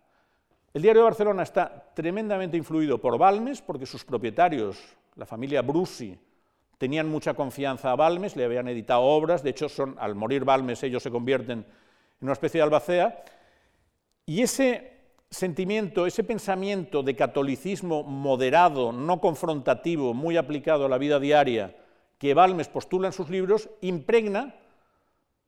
El 0.73 0.81
Diario 0.81 1.01
de 1.01 1.09
Barcelona 1.09 1.43
está 1.43 1.91
tremendamente 1.93 2.57
influido 2.57 2.99
por 2.99 3.17
Balmes, 3.17 3.61
porque 3.61 3.85
sus 3.85 4.05
propietarios, 4.05 4.77
la 5.15 5.25
familia 5.25 5.61
Brusi, 5.61 6.17
tenían 6.77 7.09
mucha 7.09 7.33
confianza 7.33 7.91
a 7.91 7.95
Balmes, 7.95 8.35
le 8.35 8.45
habían 8.45 8.67
editado 8.67 9.01
obras, 9.01 9.43
de 9.43 9.49
hecho, 9.49 9.69
son, 9.69 9.95
al 9.99 10.15
morir 10.15 10.45
Balmes 10.45 10.81
ellos 10.83 11.03
se 11.03 11.11
convierten 11.11 11.59
en 11.59 11.65
una 12.21 12.33
especie 12.33 12.59
de 12.59 12.63
albacea, 12.63 13.23
y 14.25 14.41
ese 14.41 15.00
sentimiento, 15.31 16.05
ese 16.05 16.23
pensamiento 16.23 17.01
de 17.01 17.15
catolicismo 17.15 18.03
moderado, 18.03 18.91
no 18.91 19.21
confrontativo, 19.21 20.13
muy 20.13 20.37
aplicado 20.37 20.85
a 20.85 20.89
la 20.89 20.97
vida 20.97 21.19
diaria, 21.19 21.75
que 22.19 22.33
Balmes 22.33 22.67
postula 22.67 23.07
en 23.07 23.13
sus 23.13 23.29
libros, 23.29 23.69
impregna 23.79 24.53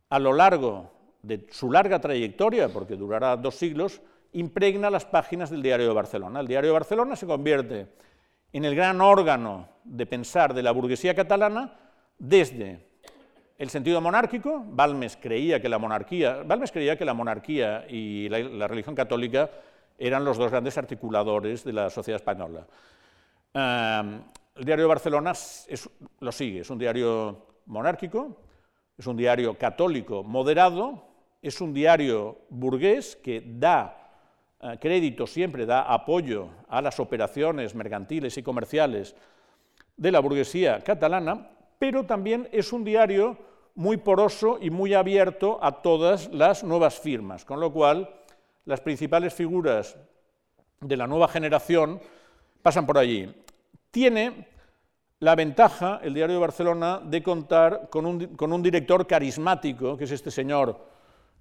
a 0.10 0.20
lo 0.20 0.34
largo 0.34 0.90
de 1.22 1.48
su 1.52 1.72
larga 1.72 2.00
trayectoria, 2.00 2.70
porque 2.70 2.96
durará 2.96 3.36
dos 3.38 3.56
siglos, 3.56 4.02
impregna 4.32 4.90
las 4.90 5.06
páginas 5.06 5.50
del 5.50 5.62
Diario 5.62 5.88
de 5.88 5.94
Barcelona. 5.94 6.40
El 6.40 6.48
Diario 6.48 6.70
de 6.70 6.74
Barcelona 6.74 7.16
se 7.16 7.28
convierte 7.28 7.88
en 8.52 8.66
el 8.66 8.76
gran 8.76 9.02
órgano 9.02 9.68
de 9.84 10.06
pensar 10.06 10.54
de 10.54 10.64
la 10.64 10.72
burguesía 10.72 11.14
catalana 11.14 11.78
desde 12.18 12.88
el 13.58 13.70
sentido 13.70 14.02
monárquico. 14.02 14.64
Balmes 14.66 15.18
creía 15.18 15.62
que 15.62 15.70
la 15.70 15.78
monarquía, 15.78 16.44
Balmes 16.44 16.72
creía 16.72 16.98
que 16.98 17.06
la 17.06 17.14
monarquía 17.14 17.86
y 17.90 18.30
la, 18.30 18.68
religión 18.68 18.96
católica 18.96 19.50
eran 20.08 20.26
los 20.26 20.38
dos 20.38 20.52
grandes 20.52 20.78
articuladores 20.78 21.64
de 21.64 21.74
la 21.74 21.90
sociedad 21.90 22.20
española. 22.20 22.66
el 23.54 24.66
diario 24.66 24.86
de 24.86 24.90
Barcelona 24.90 25.34
lo 26.20 26.32
sigue, 26.32 26.60
es 26.62 26.70
un 26.70 26.78
diario 26.78 27.46
monárquico, 27.68 28.38
es 28.98 29.08
un 29.08 29.18
diario 29.18 29.58
católico 29.58 30.24
moderado, 30.24 31.04
es 31.42 31.60
un 31.62 31.74
diario 31.74 32.38
burgués 32.50 33.16
que 33.16 33.44
da 33.46 34.04
eh, 34.64 34.78
crédito 34.80 35.28
siempre 35.28 35.66
da 35.66 35.82
apoyo 35.82 36.48
a 36.70 36.82
las 36.82 36.98
operaciones 36.98 37.76
mercantiles 37.76 38.38
y 38.38 38.44
comerciales 38.44 39.14
de 39.98 40.10
la 40.10 40.22
burguesía 40.22 40.80
catalana, 40.80 41.50
pero 41.78 42.06
también 42.06 42.48
es 42.54 42.72
un 42.72 42.86
diario 42.86 43.38
muy 43.76 43.98
poroso 43.98 44.60
y 44.62 44.70
muy 44.70 44.94
abierto 44.94 45.60
a 45.62 45.82
todas 45.82 46.32
las 46.32 46.64
nuevas 46.64 46.98
firmas, 46.98 47.44
con 47.44 47.60
lo 47.60 47.74
cual 47.74 48.10
las 48.66 48.82
principales 48.82 49.34
figuras 49.34 49.98
de 50.80 50.98
la 50.98 51.08
nueva 51.08 51.28
generación 51.28 52.00
pasan 52.62 52.86
por 52.86 52.98
allí. 52.98 53.34
Tiene 53.92 54.48
la 55.20 55.36
ventaja, 55.36 56.00
el 56.04 56.14
diario 56.14 56.36
de 56.36 56.42
Barcelona, 56.42 57.02
de 57.04 57.24
contar 57.24 57.90
con 57.90 58.06
un, 58.06 58.64
director 58.64 59.08
carismático, 59.08 59.98
que 59.98 60.04
es 60.04 60.12
este 60.12 60.32
señor 60.32 60.92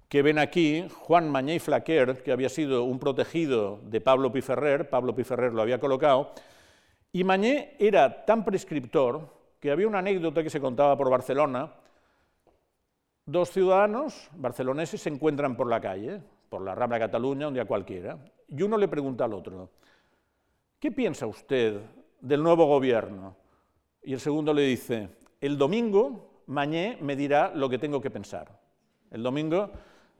que 0.07 0.21
ven 0.21 0.37
aquí, 0.37 0.87
Juan 1.01 1.29
Mañé 1.29 1.59
Flaquer, 1.59 2.21
que 2.21 2.31
había 2.31 2.49
sido 2.49 2.83
un 2.83 2.99
protegido 2.99 3.79
de 3.83 3.99
Pablo 3.99 4.31
Piferrer, 4.31 4.89
Pablo 4.89 5.15
Piferrer 5.15 5.53
lo 5.53 5.61
había 5.61 5.79
colocado, 5.79 6.31
y 7.11 7.23
Mañé 7.23 7.75
era 7.79 8.25
tan 8.25 8.45
prescriptor 8.45 9.27
que 9.59 9.71
había 9.71 9.87
una 9.87 9.99
anécdota 9.99 10.43
que 10.43 10.49
se 10.49 10.61
contaba 10.61 10.95
por 10.97 11.09
Barcelona, 11.09 11.73
dos 13.25 13.49
ciudadanos 13.49 14.29
barceloneses 14.35 15.01
se 15.01 15.09
encuentran 15.09 15.57
por 15.57 15.67
la 15.67 15.81
calle, 15.81 16.21
por 16.53 16.61
la 16.61 16.75
Rambla 16.75 16.99
Cataluña, 16.99 17.47
un 17.47 17.55
día 17.55 17.65
cualquiera, 17.65 18.15
y 18.47 18.61
uno 18.61 18.77
le 18.77 18.87
pregunta 18.87 19.25
al 19.25 19.33
otro, 19.33 19.71
¿qué 20.79 20.91
piensa 20.91 21.25
usted 21.25 21.81
del 22.21 22.43
nuevo 22.43 22.67
gobierno? 22.67 23.35
Y 24.03 24.13
el 24.13 24.19
segundo 24.19 24.53
le 24.53 24.61
dice, 24.61 25.09
el 25.41 25.57
domingo 25.57 26.43
Mañé 26.45 26.99
me 27.01 27.15
dirá 27.15 27.51
lo 27.55 27.67
que 27.67 27.79
tengo 27.79 27.99
que 27.99 28.11
pensar. 28.11 28.51
El 29.09 29.23
domingo 29.23 29.71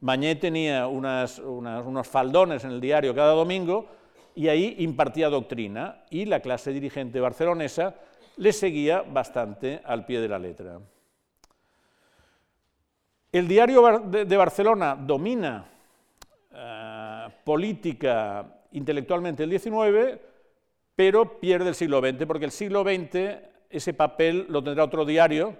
Mañé 0.01 0.35
tenía 0.37 0.87
unos 0.87 2.07
faldones 2.07 2.63
en 2.63 2.71
el 2.71 2.81
diario 2.81 3.13
cada 3.13 3.33
domingo 3.33 3.85
y 4.33 4.47
ahí 4.47 4.77
impartía 4.79 5.29
doctrina 5.29 6.03
y 6.09 6.25
la 6.25 6.39
clase 6.39 6.73
dirigente 6.73 7.19
barcelonesa 7.19 7.93
le 8.37 8.53
seguía 8.53 9.03
bastante 9.03 9.81
al 9.85 10.07
pie 10.07 10.19
de 10.19 10.29
la 10.29 10.39
letra. 10.39 10.79
El 13.31 13.47
diario 13.47 13.99
de 13.99 14.37
Barcelona 14.37 14.95
domina 14.95 15.69
política 17.43 18.61
intelectualmente 18.71 19.43
el 19.43 19.59
XIX, 19.59 20.19
pero 20.95 21.39
pierde 21.39 21.69
el 21.69 21.75
siglo 21.75 21.99
XX, 21.99 22.25
porque 22.25 22.45
el 22.45 22.51
siglo 22.51 22.83
XX 22.83 23.39
ese 23.69 23.93
papel 23.93 24.45
lo 24.49 24.63
tendrá 24.63 24.83
otro 24.83 25.05
diario, 25.05 25.55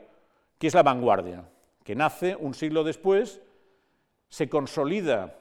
que 0.59 0.67
es 0.67 0.73
La 0.73 0.83
Vanguardia, 0.83 1.49
que 1.83 1.95
nace 1.95 2.35
un 2.35 2.53
siglo 2.53 2.83
después 2.83 3.41
se 4.29 4.49
consolida 4.49 5.35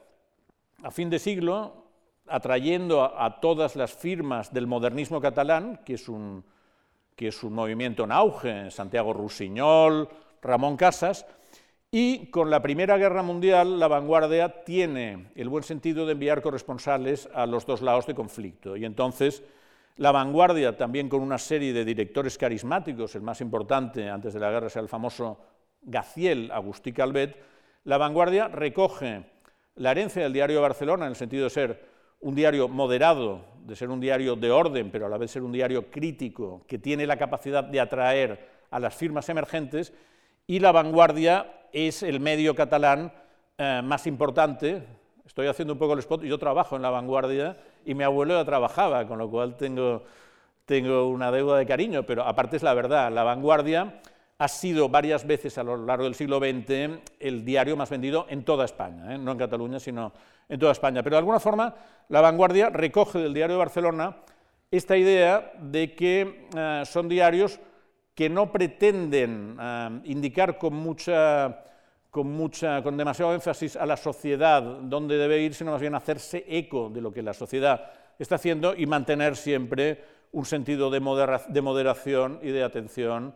a 0.83 0.91
fin 0.91 1.11
de 1.11 1.19
siglo 1.19 1.83
atrayendo 2.29 3.03
a, 3.03 3.41
todas 3.41 3.77
las 3.77 3.93
firmas 3.93 4.53
del 4.53 4.67
modernismo 4.67 5.21
catalán, 5.21 5.81
que 5.85 5.95
es, 5.95 6.09
un, 6.09 6.45
que 7.17 7.29
es 7.29 7.43
un 7.43 7.53
movimiento 7.53 8.05
en 8.05 8.13
auge, 8.13 8.71
Santiago 8.71 9.13
Rusiñol, 9.13 10.09
Ramón 10.41 10.77
Casas, 10.77 11.27
y 11.95 12.29
con 12.29 12.49
la 12.49 12.63
Primera 12.63 12.97
Guerra 12.97 13.23
Mundial 13.23 13.79
la 13.79 13.87
vanguardia 13.87 14.65
tiene 14.65 15.27
el 15.35 15.51
buen 15.51 15.63
sentido 15.63 16.07
de 16.07 16.13
enviar 16.13 16.41
corresponsales 16.41 17.29
a 17.35 17.45
los 17.45 17.67
dos 17.67 17.83
lados 17.83 18.07
de 18.07 18.15
conflicto. 18.15 18.79
Y 18.79 18.87
entonces 18.87 19.43
la 19.99 20.11
vanguardia, 20.11 20.79
también 20.79 21.11
con 21.11 21.21
una 21.21 21.37
serie 21.37 21.75
de 21.75 21.85
directores 21.85 22.39
carismáticos, 22.39 23.15
el 23.15 23.21
más 23.21 23.43
importante 23.43 24.09
antes 24.09 24.33
de 24.33 24.41
la 24.41 24.51
guerra 24.51 24.71
sea 24.71 24.81
el 24.81 24.89
famoso 24.89 25.39
Gaciel 25.83 26.51
Agustí 26.51 26.95
Calvet, 26.95 27.37
la 27.85 27.99
vanguardia 27.99 28.49
recoge 28.49 29.25
la 29.75 29.91
herencia 29.91 30.23
del 30.23 30.33
diario 30.33 30.57
de 30.57 30.63
Barcelona 30.63 31.05
en 31.05 31.11
el 31.11 31.17
sentido 31.17 31.45
de 31.45 31.51
ser 31.51 31.85
un 32.21 32.35
diario 32.35 32.69
moderado, 32.69 33.45
de 33.67 33.77
ser 33.77 33.91
un 33.91 34.01
diario 34.01 34.35
de 34.35 34.51
orden, 34.51 34.91
pero 34.91 35.05
a 35.05 35.09
la 35.11 35.19
vez 35.19 35.31
ser 35.31 35.43
un 35.43 35.53
diario 35.53 35.91
crítico, 35.91 36.65
que 36.67 36.79
tiene 36.79 37.07
la 37.07 37.19
capacidad 37.19 37.65
de 37.65 37.81
atraer 37.81 38.49
a 38.71 38.81
las 38.81 38.95
firmas 38.95 39.29
emergentes, 39.29 39.93
y 40.47 40.59
la 40.59 40.73
vanguardia 40.73 41.47
es 41.73 42.03
el 42.03 42.21
medio 42.21 42.55
catalán 42.55 43.13
eh, 43.59 43.81
más 43.83 44.07
importante. 44.07 44.83
Estoy 45.25 45.47
haciendo 45.47 45.75
un 45.75 45.79
poco 45.79 45.95
el 45.95 46.01
spot, 46.01 46.23
yo 46.23 46.39
trabajo 46.39 46.77
en 46.77 46.83
la 46.83 46.91
vanguardia 46.91 47.57
y 47.85 47.95
mi 47.95 48.05
abuelo 48.05 48.35
ya 48.35 48.45
trabajaba, 48.45 49.07
con 49.07 49.19
lo 49.19 49.31
cual 49.31 49.57
tengo, 49.57 50.03
una 50.69 51.31
deuda 51.31 51.59
de 51.59 51.67
cariño, 51.67 52.05
pero 52.05 52.25
aparte 52.25 52.57
es 52.57 52.63
la 52.63 52.75
verdad, 52.75 53.13
la 53.13 53.25
vanguardia 53.25 54.01
ha 54.39 54.49
sido 54.49 54.89
varias 54.89 55.27
veces 55.27 55.57
a 55.59 55.63
lo 55.63 55.77
largo 55.77 56.05
del 56.05 56.15
siglo 56.15 56.39
XX 56.39 57.01
el 57.21 57.45
diario 57.45 57.77
más 57.77 57.91
vendido 57.91 58.27
en 58.29 58.45
toda 58.45 58.65
España, 58.65 59.15
¿eh? 59.15 59.19
no 59.19 59.33
en 59.33 59.39
Cataluña, 59.39 59.79
sino 59.79 60.13
en 60.49 60.59
toda 60.59 60.73
España. 60.73 61.03
Pero 61.03 61.15
de 61.15 61.19
alguna 61.19 61.41
forma 61.41 61.75
la 62.09 62.21
vanguardia 62.21 62.69
recoge 62.71 63.19
del 63.19 63.35
diario 63.35 63.55
de 63.55 63.59
Barcelona 63.59 64.17
esta 64.71 64.97
idea 64.97 65.53
de 65.61 65.95
que 65.95 66.49
eh, 66.57 66.83
son 66.87 67.09
diarios 67.09 67.61
que 68.15 68.29
no 68.29 68.53
pretenden 68.53 69.57
indicar 70.05 70.59
con 70.59 70.75
mucha, 70.75 71.65
con 72.11 72.31
mucha, 72.31 72.83
con 72.83 72.97
demasiado 72.97 73.35
énfasis 73.35 73.77
a 73.77 73.87
la 73.87 73.97
sociedad 73.97 74.63
dónde 74.63 75.17
debe 75.17 75.41
ir, 75.41 75.55
sino 75.55 75.71
más 75.71 75.81
bien 75.81 75.95
hacerse 75.95 76.45
eco 76.47 76.91
de 76.91 77.01
lo 77.01 77.13
que 77.13 77.23
la 77.23 77.33
sociedad 77.33 77.91
está 78.19 78.35
haciendo 78.37 78.75
y 78.75 78.87
mantener 78.87 79.37
siempre 79.37 80.05
un 80.33 80.45
sentido 80.45 80.91
de, 80.91 81.01
moderación 81.01 82.39
y 82.43 82.49
de 82.49 82.63
atención 82.63 83.35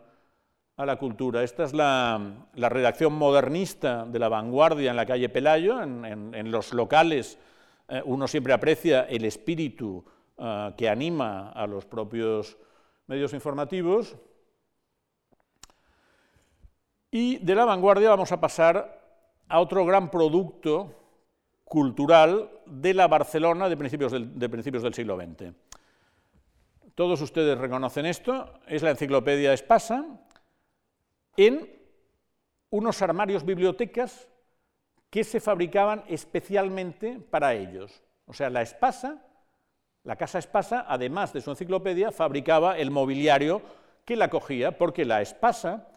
a 0.77 0.85
la 0.85 0.97
cultura. 0.97 1.43
Esta 1.43 1.63
es 1.63 1.73
la, 1.73 2.47
redacción 2.55 3.13
modernista 3.13 4.05
de 4.05 4.19
la 4.19 4.29
vanguardia 4.29 4.91
en 4.91 4.95
la 4.95 5.05
calle 5.05 5.29
Pelayo, 5.29 5.81
en, 5.81 6.51
los 6.51 6.73
locales. 6.73 7.37
Eh, 7.87 8.01
uno 8.05 8.27
siempre 8.27 8.53
aprecia 8.53 9.03
el 9.03 9.25
espíritu 9.25 10.03
eh, 10.37 10.73
que 10.77 10.89
anima 10.89 11.51
a 11.51 11.65
los 11.67 11.85
propios 11.85 12.57
medios 13.07 13.33
informativos. 13.33 14.15
Y 17.11 17.37
de 17.37 17.55
la 17.55 17.65
vanguardia 17.65 18.09
vamos 18.09 18.31
a 18.31 18.39
pasar 18.39 19.01
a 19.47 19.59
otro 19.59 19.85
gran 19.85 20.11
producto 20.11 20.93
cultural 21.63 22.49
de 22.65 22.93
la 22.93 23.07
Barcelona 23.07 23.69
de 23.69 23.77
principios 23.77 24.11
del, 24.11 24.37
de 24.37 24.49
principios 24.49 24.83
del 24.83 24.93
siglo 24.93 25.17
XX. 25.17 25.53
Todos 26.95 27.21
ustedes 27.21 27.57
reconocen 27.57 28.05
esto, 28.05 28.59
es 28.67 28.81
la 28.81 28.89
enciclopedia 28.89 29.53
Espasa, 29.53 30.05
en 31.35 31.77
unos 32.69 33.01
armarios 33.01 33.45
bibliotecas 33.45 34.27
que 35.09 35.23
se 35.23 35.39
fabricaban 35.39 36.03
especialmente 36.07 37.19
para 37.19 37.53
ellos. 37.53 38.03
O 38.25 38.33
sea, 38.33 38.49
la 38.49 38.61
espasa, 38.61 39.23
La 40.03 40.15
Casa 40.15 40.39
Espasa, 40.39 40.85
además 40.87 41.33
de 41.33 41.41
su 41.41 41.51
enciclopedia, 41.51 42.11
fabricaba 42.11 42.77
el 42.77 42.91
mobiliario 42.91 43.61
que 44.05 44.15
la 44.15 44.29
cogía, 44.29 44.77
porque 44.77 45.05
la 45.05 45.21
Espasa, 45.21 45.87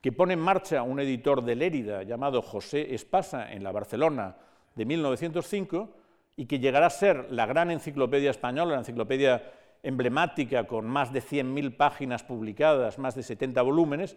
que 0.00 0.12
pone 0.12 0.34
en 0.34 0.40
marcha 0.40 0.82
un 0.82 1.00
editor 1.00 1.42
de 1.42 1.56
Lérida 1.56 2.02
llamado 2.02 2.42
José 2.42 2.94
Espasa 2.94 3.52
en 3.52 3.64
la 3.64 3.72
Barcelona 3.72 4.36
de 4.74 4.84
1905, 4.84 5.90
y 6.38 6.46
que 6.46 6.60
llegará 6.60 6.86
a 6.86 6.90
ser 6.90 7.26
la 7.30 7.46
gran 7.46 7.72
enciclopedia 7.72 8.30
española, 8.30 8.74
la 8.74 8.78
enciclopedia 8.78 9.42
emblemática 9.82 10.68
con 10.68 10.86
más 10.86 11.12
de 11.12 11.20
100.000 11.20 11.76
páginas 11.76 12.22
publicadas, 12.22 12.96
más 12.98 13.16
de 13.16 13.24
70 13.24 13.60
volúmenes, 13.62 14.16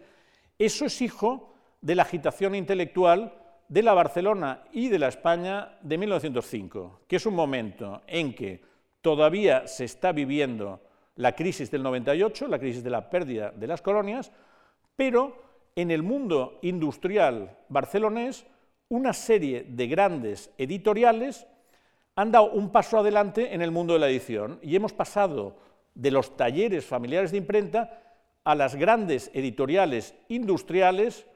eso 0.56 0.84
es 0.84 1.02
hijo 1.02 1.52
de 1.80 1.96
la 1.96 2.02
agitación 2.02 2.54
intelectual 2.54 3.34
de 3.68 3.82
la 3.82 3.92
Barcelona 3.92 4.62
y 4.70 4.88
de 4.88 5.00
la 5.00 5.08
España 5.08 5.78
de 5.80 5.98
1905, 5.98 7.00
que 7.08 7.16
es 7.16 7.26
un 7.26 7.34
momento 7.34 8.02
en 8.06 8.34
que 8.34 8.62
todavía 9.00 9.66
se 9.66 9.84
está 9.84 10.12
viviendo 10.12 10.80
la 11.16 11.32
crisis 11.32 11.72
del 11.72 11.82
98, 11.82 12.46
la 12.46 12.60
crisis 12.60 12.84
de 12.84 12.90
la 12.90 13.10
pérdida 13.10 13.50
de 13.50 13.66
las 13.66 13.82
colonias, 13.82 14.30
pero 14.94 15.51
en 15.76 15.90
el 15.90 16.02
mundo 16.02 16.58
industrial 16.62 17.56
barcelonés 17.68 18.46
una 18.88 19.12
serie 19.12 19.64
de 19.68 19.86
grandes 19.86 20.50
editoriales 20.58 21.46
han 22.14 22.30
dado 22.30 22.52
un 22.52 22.70
paso 22.70 22.98
adelante 22.98 23.54
en 23.54 23.62
el 23.62 23.70
mundo 23.70 23.94
de 23.94 23.98
la 23.98 24.08
edición 24.08 24.58
y 24.62 24.76
hemos 24.76 24.92
pasado 24.92 25.56
de 25.94 26.10
los 26.10 26.36
talleres 26.36 26.84
familiares 26.84 27.30
de 27.30 27.38
imprenta 27.38 28.02
a 28.44 28.54
las 28.54 28.74
grandes 28.74 29.30
editoriales 29.34 30.14
industriales, 30.28 31.26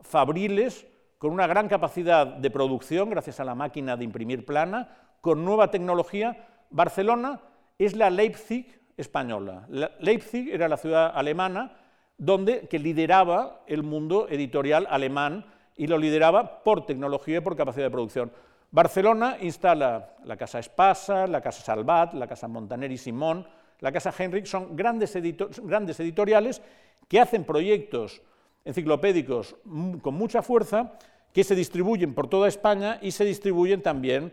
fabriles, 0.00 0.86
con 1.18 1.32
una 1.32 1.46
gran 1.46 1.68
capacidad 1.68 2.26
de 2.26 2.50
producción 2.50 3.10
gracias 3.10 3.40
a 3.40 3.44
la 3.44 3.54
máquina 3.54 3.96
de 3.96 4.04
imprimir 4.04 4.46
plana, 4.46 4.96
con 5.20 5.44
nueva 5.44 5.70
tecnología. 5.70 6.48
Barcelona 6.70 7.40
es 7.78 7.94
la 7.94 8.10
Leipzig 8.10 8.80
española. 8.96 9.66
Leipzig 10.00 10.48
era 10.50 10.68
la 10.68 10.76
ciudad 10.76 11.12
alemana 11.14 11.76
donde, 12.18 12.68
que 12.68 12.78
lideraba 12.78 13.62
el 13.66 13.82
mundo 13.82 14.28
editorial 14.28 14.86
alemán 14.88 15.46
y 15.76 15.86
lo 15.86 15.98
lideraba 15.98 16.62
por 16.62 16.86
tecnología 16.86 17.38
y 17.38 17.40
por 17.40 17.56
capacidad 17.56 17.86
de 17.86 17.90
producción. 17.90 18.32
Barcelona 18.70 19.36
instala 19.40 20.14
la 20.24 20.36
Casa 20.36 20.58
Espasa, 20.58 21.26
la 21.26 21.40
Casa 21.40 21.62
Salvat, 21.62 22.14
la 22.14 22.26
Casa 22.26 22.48
Montaner 22.48 22.90
y 22.90 22.98
Simón, 22.98 23.46
la 23.80 23.92
Casa 23.92 24.14
Henrik, 24.16 24.46
son 24.46 24.76
grandes, 24.76 25.16
grandes 25.62 26.00
editoriales 26.00 26.62
que 27.08 27.20
hacen 27.20 27.44
proyectos 27.44 28.22
enciclopédicos 28.64 29.56
con 30.00 30.14
mucha 30.14 30.40
fuerza 30.40 30.92
que 31.32 31.44
se 31.44 31.54
distribuyen 31.54 32.14
por 32.14 32.28
toda 32.28 32.48
España 32.48 32.98
y 33.02 33.10
se 33.10 33.24
distribuyen 33.24 33.82
también 33.82 34.32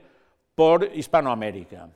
por 0.56 0.84
Hispanoamérica. 0.94 1.90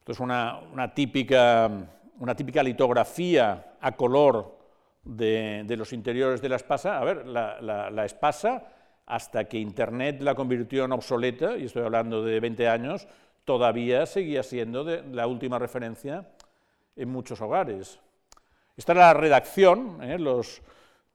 Esto 0.00 0.12
es 0.12 0.20
una, 0.20 0.94
típica, 0.94 1.70
una 2.18 2.34
típica 2.34 2.62
litografía 2.62 3.74
a 3.80 3.92
color 3.92 4.58
de, 5.04 5.64
los 5.76 5.92
interiores 5.92 6.40
de 6.40 6.48
la 6.48 6.56
espasa. 6.56 6.98
A 6.98 7.04
ver, 7.04 7.26
la, 7.26 8.04
espasa 8.04 8.64
hasta 9.06 9.44
que 9.44 9.58
Internet 9.58 10.20
la 10.20 10.34
convirtió 10.34 10.84
en 10.84 10.92
obsoleta, 10.92 11.56
y 11.56 11.64
estoy 11.64 11.82
hablando 11.82 12.22
de 12.22 12.40
20 12.40 12.68
años, 12.68 13.08
todavía 13.44 14.04
seguía 14.04 14.42
siendo 14.42 14.84
la 14.84 15.26
última 15.26 15.58
referencia 15.58 16.28
en 16.94 17.08
muchos 17.08 17.40
hogares. 17.40 17.98
Esta 18.76 18.92
era 18.92 19.06
la 19.06 19.14
redacción, 19.14 19.98
¿eh? 20.02 20.18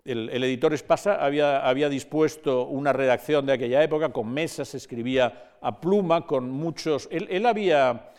el, 0.06 0.44
editor 0.44 0.74
Espasa 0.74 1.24
había, 1.24 1.90
dispuesto 1.90 2.64
una 2.64 2.92
redacción 2.92 3.46
de 3.46 3.54
aquella 3.54 3.84
época, 3.84 4.10
con 4.10 4.34
mesas, 4.34 4.74
escribía 4.76 5.52
a 5.62 5.80
pluma, 5.80 6.26
con 6.26 6.50
muchos... 6.50 7.08
Él, 7.12 7.46
había, 7.46 8.12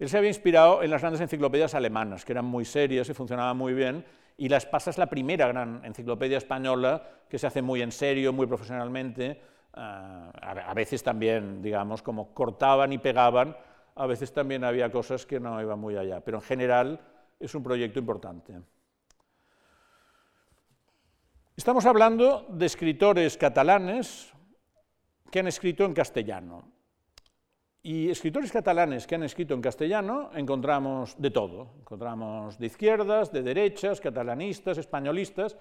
él 0.00 0.08
se 0.08 0.16
había 0.16 0.30
inspirado 0.30 0.82
en 0.82 0.90
las 0.90 1.02
grandes 1.02 1.20
enciclopedias 1.20 1.74
alemanas, 1.74 2.24
que 2.24 2.32
eran 2.32 2.46
muy 2.46 2.64
serias 2.64 3.08
y 3.10 3.14
funcionaban 3.14 3.56
muy 3.56 3.74
bien, 3.74 4.02
y 4.38 4.48
La 4.48 4.56
Espasa 4.56 4.88
es 4.88 4.96
la 4.96 5.06
primera 5.06 5.46
gran 5.46 5.84
enciclopedia 5.84 6.38
española 6.38 7.06
que 7.28 7.38
se 7.38 7.46
hace 7.46 7.60
muy 7.60 7.82
en 7.82 7.92
serio, 7.92 8.32
muy 8.32 8.46
profesionalmente, 8.46 9.38
ah, 9.74 10.32
a 10.42 10.72
veces 10.72 11.02
también, 11.02 11.60
digamos, 11.60 12.02
como 12.02 12.32
cortaban 12.32 12.94
y 12.94 12.98
pegaban, 12.98 13.54
a 13.94 14.06
veces 14.06 14.32
también 14.32 14.64
había 14.64 14.90
cosas 14.90 15.26
que 15.26 15.38
no 15.38 15.60
iban 15.60 15.78
muy 15.78 15.98
allá, 15.98 16.20
pero 16.20 16.38
en 16.38 16.44
general 16.44 17.00
es 17.38 17.54
un 17.54 17.62
proyecto 17.62 17.98
importante. 17.98 18.58
Estamos 21.54 21.84
hablando 21.84 22.46
de 22.48 22.64
escritores 22.64 23.36
catalanes 23.36 24.32
que 25.30 25.40
han 25.40 25.46
escrito 25.46 25.84
en 25.84 25.92
castellano. 25.92 26.79
Y 27.82 28.10
escritores 28.10 28.52
catalanes 28.52 29.06
que 29.06 29.14
han 29.14 29.22
escrito 29.22 29.54
en 29.54 29.62
castellano 29.62 30.30
encontramos 30.34 31.14
de 31.16 31.30
todo. 31.30 31.70
Encontramos 31.80 32.58
de 32.58 32.66
izquierdas, 32.66 33.32
de 33.32 33.42
derechas, 33.42 34.00
catalanistas, 34.00 34.76
españolistas. 34.76 35.56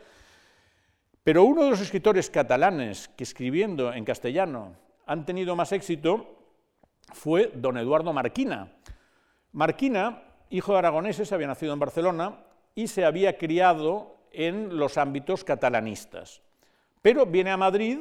Pero 1.23 1.45
uno 1.45 1.63
de 1.63 1.69
los 1.69 1.79
escritores 1.79 2.29
catalanes 2.29 3.07
que 3.09 3.23
escribiendo 3.23 3.93
en 3.93 4.03
castellano 4.03 4.75
han 5.05 5.25
tenido 5.25 5.55
más 5.55 5.71
éxito 5.71 6.35
fue 7.13 7.51
don 7.55 7.77
Eduardo 7.77 8.11
Marquina. 8.11 8.73
Marquina, 9.53 10.23
hijo 10.49 10.73
de 10.73 10.79
aragoneses, 10.79 11.31
había 11.31 11.47
nacido 11.47 11.73
en 11.73 11.79
Barcelona 11.79 12.43
y 12.75 12.87
se 12.87 13.05
había 13.05 13.37
criado 13.37 14.17
en 14.31 14.77
los 14.77 14.97
ámbitos 14.97 15.43
catalanistas. 15.43 16.41
Pero 17.01 17.25
viene 17.25 17.51
a 17.51 17.57
Madrid 17.57 17.99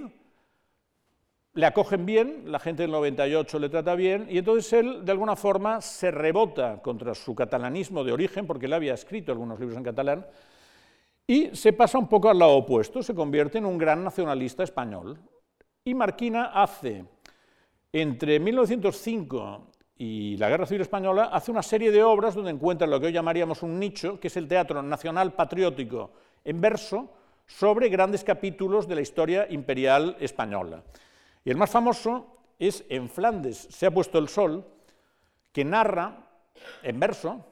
le 1.55 1.67
acogen 1.67 2.07
bien, 2.07 2.45
la 2.47 2.59
gente 2.59 2.83
del 2.83 2.93
98 2.93 3.59
le 3.59 3.69
trata 3.69 3.95
bien, 3.95 4.27
y 4.31 4.39
entonces 4.39 4.73
él, 4.73 5.05
de 5.05 5.13
alguna 5.13 5.37
forma, 5.37 5.81
se 5.81 6.11
rebota 6.11 6.81
contra 6.83 7.15
su 7.15 7.35
catalanismo 7.35 8.05
de 8.05 8.13
origen, 8.13 8.47
porque 8.47 8.67
él 8.67 8.73
había 8.73 8.95
escrito 8.95 9.33
algunos 9.33 9.59
libros 9.59 9.77
en 9.77 9.85
catalán, 9.85 10.27
y 11.27 11.55
se 11.55 11.73
pasa 11.73 11.99
un 11.99 12.09
poco 12.09 12.31
al 12.31 12.39
lado 12.39 12.57
opuesto, 12.57 13.03
se 13.03 13.15
convierte 13.15 13.59
en 13.59 13.67
un 13.67 13.77
gran 13.77 14.03
nacionalista 14.03 14.63
español. 14.63 15.19
Y 15.85 15.95
Marquina 15.95 16.53
hace, 16.55 17.05
entre 17.93 18.41
1905 18.41 19.67
y 19.99 20.37
la 20.37 20.49
Guerra 20.49 20.65
Civil 20.65 20.83
Española, 20.83 21.31
hace 21.33 21.51
una 21.51 21.63
serie 21.63 21.91
de 21.91 22.03
obras 22.03 22.35
donde 22.35 22.51
encuentra 22.51 22.87
lo 22.87 23.01
que 23.01 23.07
hoy 23.07 23.13
llamaríamos 23.13 23.63
un 23.63 23.79
nicho, 23.79 24.19
que 24.21 24.29
es 24.29 24.37
el 24.37 24.49
teatro 24.49 24.83
nacional 24.83 25.35
patriótico 25.35 26.13
en 26.45 26.61
verso, 26.61 27.11
sobre 27.47 27.89
grandes 27.89 28.25
capítulos 28.25 28.87
de 28.87 28.95
la 28.95 29.01
historia 29.01 29.47
imperial 29.51 30.17
española. 30.21 30.83
Y 31.49 31.51
el 31.51 31.57
más 31.57 31.71
famoso 31.71 32.27
es 32.59 32.85
En 32.91 33.09
Flandes 33.09 33.69
se 33.71 33.87
ha 33.87 33.91
puesto 33.91 34.19
el 34.19 34.29
sol, 34.29 34.67
que 35.51 35.65
narra, 35.65 36.29
en 36.83 37.01
verso, 37.01 37.43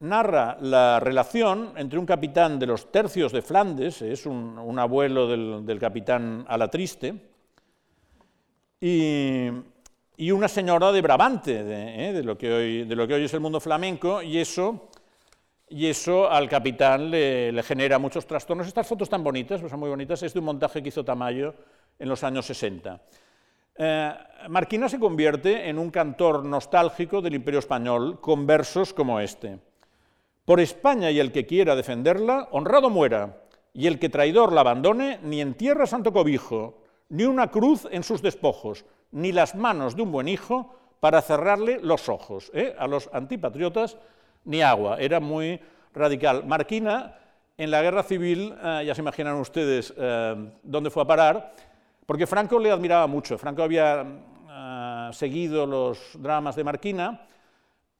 narra 0.00 0.58
la 0.60 1.00
relación 1.00 1.72
entre 1.76 1.98
un 1.98 2.04
capitán 2.04 2.58
de 2.58 2.66
los 2.66 2.92
tercios 2.92 3.32
de 3.32 3.40
Flandes, 3.40 4.02
es 4.02 4.26
un, 4.26 4.78
abuelo 4.78 5.26
del, 5.26 5.78
capitán 5.80 6.44
Alatriste, 6.46 7.14
y, 8.78 9.48
y, 10.18 10.30
una 10.30 10.48
señora 10.48 10.92
de 10.92 11.00
Brabante, 11.00 11.64
de, 11.64 12.10
eh, 12.10 12.22
lo 12.22 12.36
que 12.36 12.52
hoy, 12.52 12.84
de, 12.84 12.94
lo 12.94 13.08
que 13.08 13.14
hoy, 13.14 13.24
es 13.24 13.32
el 13.32 13.40
mundo 13.40 13.58
flamenco, 13.58 14.20
y 14.20 14.36
eso, 14.36 14.90
y 15.70 15.86
eso 15.86 16.30
al 16.30 16.46
capitán 16.50 17.10
le, 17.10 17.62
genera 17.62 17.98
muchos 17.98 18.26
trastornos. 18.26 18.66
Estas 18.66 18.86
fotos 18.86 19.08
tan 19.08 19.24
bonitas, 19.24 19.62
pues 19.62 19.70
son 19.70 19.80
muy 19.80 19.88
bonitas, 19.88 20.22
es 20.22 20.34
de 20.34 20.40
un 20.40 20.44
montaje 20.44 20.82
que 20.82 20.90
hizo 20.90 21.02
Tamayo 21.02 21.54
en 21.98 22.08
los 22.08 22.24
años 22.24 22.46
60. 22.46 23.00
Eh, 23.76 24.14
Marquina 24.48 24.88
se 24.88 25.00
convierte 25.00 25.68
en 25.68 25.78
un 25.78 25.90
cantor 25.90 26.44
nostálgico 26.44 27.20
del 27.20 27.34
Imperio 27.34 27.58
Español 27.58 28.20
con 28.20 28.46
versos 28.46 28.94
como 28.94 29.18
este. 29.18 29.58
Por 30.44 30.60
España 30.60 31.10
y 31.10 31.18
el 31.18 31.32
que 31.32 31.46
quiera 31.46 31.74
defenderla, 31.74 32.48
honrado 32.52 32.90
muera, 32.90 33.42
y 33.72 33.86
el 33.88 33.98
que 33.98 34.08
traidor 34.08 34.52
la 34.52 34.60
abandone, 34.60 35.18
ni 35.22 35.40
en 35.40 35.54
tierra 35.54 35.86
santo 35.86 36.12
cobijo, 36.12 36.82
ni 37.08 37.24
una 37.24 37.50
cruz 37.50 37.88
en 37.90 38.04
sus 38.04 38.22
despojos, 38.22 38.84
ni 39.10 39.32
las 39.32 39.56
manos 39.56 39.96
de 39.96 40.02
un 40.02 40.12
buen 40.12 40.28
hijo 40.28 40.74
para 41.00 41.22
cerrarle 41.22 41.80
los 41.82 42.08
ojos. 42.08 42.52
¿eh? 42.54 42.76
A 42.78 42.86
los 42.86 43.10
antipatriotas, 43.12 43.96
ni 44.44 44.62
agua. 44.62 44.98
Era 45.00 45.18
muy 45.18 45.58
radical. 45.92 46.44
Marquina, 46.46 47.18
en 47.56 47.70
la 47.70 47.82
guerra 47.82 48.04
civil, 48.04 48.54
eh, 48.62 48.84
ya 48.86 48.94
se 48.94 49.00
imaginan 49.00 49.36
ustedes 49.36 49.92
dónde 50.62 50.90
fue 50.90 51.02
a 51.02 51.06
parar, 51.06 51.54
porque 52.06 52.26
Franco 52.26 52.58
le 52.58 52.70
admiraba 52.70 53.06
mucho. 53.06 53.38
Franco 53.38 53.62
había 53.62 54.04
ah, 54.48 55.10
seguido 55.12 55.66
los 55.66 55.98
dramas 56.14 56.56
de 56.56 56.64
Marquina. 56.64 57.26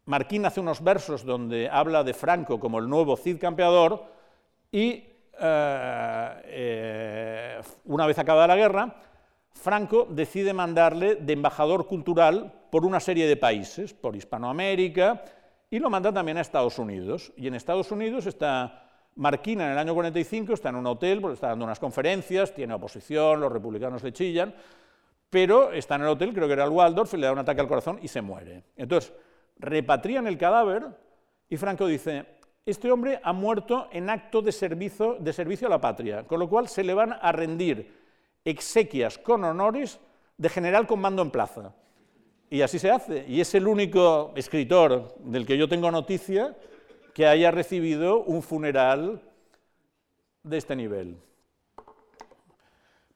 Marquina 0.07 0.49
hace 0.49 0.61
unos 0.61 0.83
versos 0.83 1.25
donde 1.25 1.69
habla 1.69 2.05
de 2.05 2.13
Franco 2.13 2.61
como 2.61 2.79
el 2.79 2.89
nuevo 2.89 3.17
Cid 3.17 3.39
campeador 3.39 4.05
y 4.71 5.05
ah, 5.41 6.37
eh, 6.45 7.61
una 7.87 8.07
vez 8.07 8.19
acabada 8.19 8.49
la 8.49 8.57
guerra, 8.57 8.95
Franco 9.55 10.07
decide 10.11 10.53
mandarle 10.53 11.17
de 11.17 11.33
embajador 11.33 11.87
cultural 11.87 12.53
por 12.71 12.85
una 12.85 13.01
serie 13.01 13.27
de 13.27 13.37
países, 13.37 13.95
por 13.95 14.17
Hispanoamérica, 14.17 15.25
y 15.71 15.79
lo 15.79 15.89
manda 15.91 16.13
también 16.13 16.39
a 16.39 16.41
Estados 16.41 16.79
Unidos. 16.79 17.33
Y 17.37 17.47
en 17.47 17.55
Estados 17.55 17.91
Unidos 17.91 18.27
está 18.27 18.84
Marquina 19.17 19.67
en 19.67 19.73
el 19.73 19.79
año 19.79 19.95
45 19.95 20.55
está 20.55 20.71
en 20.71 20.77
un 20.77 20.87
hotel 20.87 21.21
porque 21.21 21.35
está 21.35 21.49
dando 21.49 21.65
unas 21.65 21.79
conferencias, 21.79 22.53
tiene 22.53 22.75
oposición, 22.75 23.41
los 23.41 23.53
republicanos 23.53 24.03
le 24.03 24.13
chillan, 24.13 24.55
pero 25.31 25.73
está 25.73 25.95
en 25.97 26.03
el 26.03 26.09
hotel, 26.09 26.33
creo 26.33 26.47
que 26.47 26.53
era 26.53 26.65
el 26.65 26.71
Waldorf, 26.71 27.15
y 27.15 27.17
le 27.19 27.27
da 27.27 27.33
un 27.33 27.39
ataque 27.39 27.61
al 27.61 27.69
corazón 27.69 27.99
y 28.03 28.09
se 28.09 28.23
muere. 28.23 28.65
Entonces, 28.77 29.13
repatrian 29.59 30.27
el 30.27 30.37
cadáver 30.39 30.87
y 31.49 31.57
Franco 31.57 31.87
dice, 31.87 32.27
este 32.67 32.91
hombre 32.91 33.21
ha 33.23 33.33
muerto 33.33 33.89
en 33.93 34.11
acto 34.11 34.43
de 34.43 34.51
servicio, 34.51 35.17
de 35.21 35.33
servicio 35.33 35.67
a 35.67 35.71
la 35.71 35.81
patria, 35.81 36.27
con 36.27 36.41
lo 36.41 36.49
cual 36.49 36.69
se 36.69 36.83
le 36.83 36.95
van 36.95 37.13
a 37.13 37.31
rendir 37.31 37.93
exequias 38.45 39.19
con 39.19 39.45
honores 39.45 40.01
de 40.37 40.49
general 40.49 40.87
con 40.87 41.01
mando 41.01 41.23
en 41.23 41.31
plaza. 41.31 41.75
Y 42.51 42.63
así 42.63 42.79
se 42.79 42.91
hace. 42.91 43.25
Y 43.27 43.41
es 43.41 43.55
el 43.55 43.67
único 43.67 44.33
escritor 44.37 45.15
del 45.19 45.47
que 45.47 45.59
yo 45.59 45.69
tengo 45.69 45.91
noticia 45.91 46.55
que 47.15 47.27
haya 47.27 47.51
recibido 47.51 48.23
un 48.25 48.43
funeral 48.43 49.23
de 50.43 50.59
este 50.59 50.77
nivel. 50.77 51.17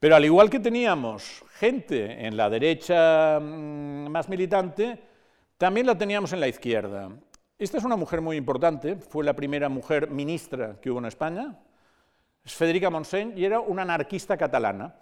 Pero 0.00 0.14
al 0.14 0.24
igual 0.24 0.48
que 0.48 0.60
teníamos 0.60 1.44
gente 1.54 2.24
en 2.24 2.36
la 2.36 2.48
derecha 2.48 3.40
mm, 3.40 4.08
más 4.08 4.28
militante, 4.28 5.02
también 5.58 5.86
la 5.86 5.98
teníamos 5.98 6.32
en 6.32 6.40
la 6.40 6.46
izquierda. 6.46 7.10
Esta 7.58 7.78
es 7.78 7.84
una 7.84 7.96
mujer 7.96 8.20
muy 8.20 8.36
importante, 8.36 8.94
fue 8.94 9.24
la 9.24 9.34
primera 9.34 9.68
mujer 9.68 10.08
ministra 10.08 10.76
que 10.80 10.92
hubo 10.92 11.00
en 11.00 11.06
España, 11.06 11.58
es 12.44 12.54
Federica 12.54 12.88
Montseny 12.88 13.32
y 13.36 13.44
era 13.44 13.58
una 13.58 13.82
anarquista 13.82 14.36
catalana. 14.36 14.94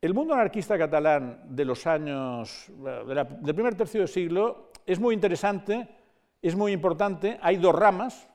El 0.00 0.12
mundo 0.12 0.34
anarquista 0.34 0.76
catalán 0.76 1.44
de 1.48 1.64
los 1.64 1.86
años, 1.86 2.66
del 3.06 3.54
primer 3.54 3.76
tercio 3.76 4.00
del 4.00 4.08
siglo, 4.08 4.72
es 4.84 4.98
muy 4.98 5.14
interesante, 5.14 5.88
es 6.48 6.56
muy 6.56 6.72
importante. 6.72 7.38
Hay 7.42 7.56
dos 7.56 7.74
ramas. 7.74 8.28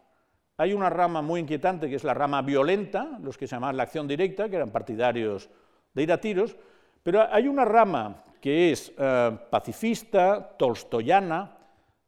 Hay 0.57 0.73
una 0.73 0.89
rama 0.89 1.21
muy 1.21 1.39
inquietante, 1.39 1.89
que 1.89 1.95
es 1.95 2.03
la 2.03 2.13
rama 2.13 2.41
violenta, 2.41 3.17
los 3.21 3.37
que 3.37 3.47
se 3.47 3.55
llamaban 3.55 3.77
la 3.77 3.83
acción 3.83 4.07
directa, 4.07 4.49
que 4.49 4.57
eran 4.57 4.69
partidarios 4.69 5.49
de 5.93 6.03
ir 6.03 6.11
a 6.11 6.21
tiros, 6.21 6.55
pero 7.03 7.27
hay 7.31 7.47
una 7.47 7.65
rama 7.65 8.23
que 8.39 8.71
es 8.71 8.91
eh, 8.97 9.37
pacifista, 9.49 10.55
tolstoyana, 10.57 11.57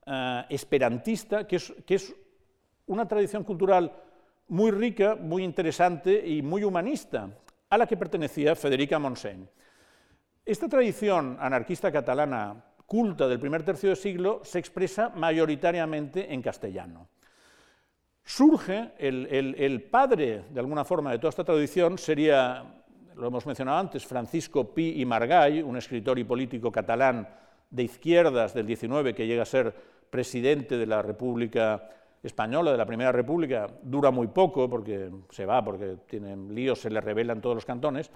eh, 0.05 0.45
esperantista, 0.49 1.47
que 1.47 1.55
es, 1.55 2.15
una 2.85 3.07
tradición 3.07 3.43
cultural 3.43 3.91
muy 4.49 4.71
rica, 4.71 5.15
muy 5.15 5.43
interesante 5.43 6.27
y 6.27 6.41
muy 6.41 6.63
humanista, 6.63 7.29
a 7.69 7.77
la 7.77 7.87
que 7.87 7.95
pertenecía 7.95 8.55
Federica 8.55 8.99
Montseny. 8.99 9.47
Esta 10.45 10.67
tradición 10.67 11.37
anarquista 11.39 11.91
catalana 11.91 12.61
culta 12.85 13.27
del 13.27 13.39
primer 13.39 13.63
tercio 13.63 13.89
del 13.89 13.97
siglo 13.97 14.41
se 14.43 14.59
expresa 14.59 15.09
mayoritariamente 15.09 16.33
en 16.33 16.41
castellano. 16.41 17.07
Surge 18.25 18.93
el, 18.99 19.83
padre, 19.91 20.45
de 20.49 20.59
alguna 20.59 20.85
forma, 20.85 21.11
de 21.11 21.17
toda 21.17 21.29
esta 21.29 21.43
tradición, 21.43 21.97
sería, 21.97 22.63
lo 23.15 23.27
hemos 23.27 23.45
mencionado 23.45 23.77
antes, 23.79 24.05
Francisco 24.05 24.73
Pi 24.73 25.01
y 25.01 25.05
Margall, 25.05 25.63
un 25.63 25.75
escritor 25.75 26.17
y 26.17 26.23
político 26.23 26.71
catalán 26.71 27.27
de 27.69 27.83
izquierdas 27.83 28.53
del 28.53 28.65
19 28.65 29.13
que 29.13 29.27
llega 29.27 29.43
a 29.43 29.45
ser 29.45 29.75
presidente 30.09 30.77
de 30.77 30.85
la 30.85 31.01
República 31.01 31.89
Española, 32.21 32.71
de 32.71 32.77
la 32.77 32.85
Primera 32.85 33.11
República, 33.11 33.67
dura 33.81 34.09
muy 34.09 34.27
poco 34.27 34.69
porque 34.69 35.11
se 35.29 35.45
va, 35.45 35.63
porque 35.63 35.97
tienen 36.07 36.55
líos, 36.55 36.79
se 36.79 36.89
le 36.89 37.01
revelan 37.01 37.41
todos 37.41 37.55
los 37.55 37.65
cantones. 37.65 38.09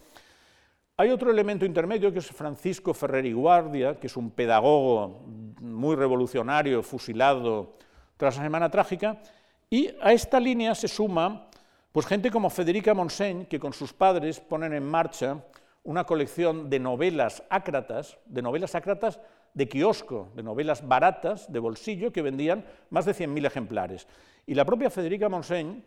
Hay 0.99 1.11
otro 1.11 1.29
elemento 1.29 1.63
intermedio 1.63 2.11
que 2.11 2.17
es 2.17 2.25
Francisco 2.25 2.91
Ferrer 2.91 3.23
y 3.27 3.31
Guardia, 3.31 3.99
que 3.99 4.07
es 4.07 4.17
un 4.17 4.31
pedagogo 4.31 5.21
muy 5.61 5.95
revolucionario, 5.95 6.81
fusilado 6.81 7.75
tras 8.17 8.37
la 8.37 8.43
Semana 8.43 8.71
Trágica, 8.71 9.21
y 9.69 9.91
a 10.01 10.11
esta 10.11 10.39
línea 10.39 10.73
se 10.73 10.87
suma 10.87 11.51
pues, 11.91 12.07
gente 12.07 12.31
como 12.31 12.49
Federica 12.49 12.95
Montseny, 12.95 13.45
que 13.45 13.59
con 13.59 13.73
sus 13.73 13.93
padres 13.93 14.39
ponen 14.39 14.73
en 14.73 14.89
marcha 14.89 15.43
una 15.83 16.03
colección 16.03 16.67
de 16.67 16.79
novelas 16.79 17.43
ácratas, 17.51 18.17
de 18.25 18.41
novelas 18.41 18.73
ácratas 18.73 19.19
de 19.53 19.69
kiosco, 19.69 20.29
de 20.33 20.41
novelas 20.41 20.87
baratas, 20.87 21.51
de 21.53 21.59
bolsillo, 21.59 22.11
que 22.11 22.23
vendían 22.23 22.65
más 22.89 23.05
de 23.05 23.13
100.000 23.13 23.45
ejemplares. 23.45 24.07
Y 24.47 24.55
la 24.55 24.65
propia 24.65 24.89
Federica 24.89 25.29
Montseny 25.29 25.79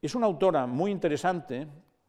es 0.00 0.14
una 0.14 0.24
autora 0.24 0.66
muy 0.66 0.90
interesante 0.90 1.66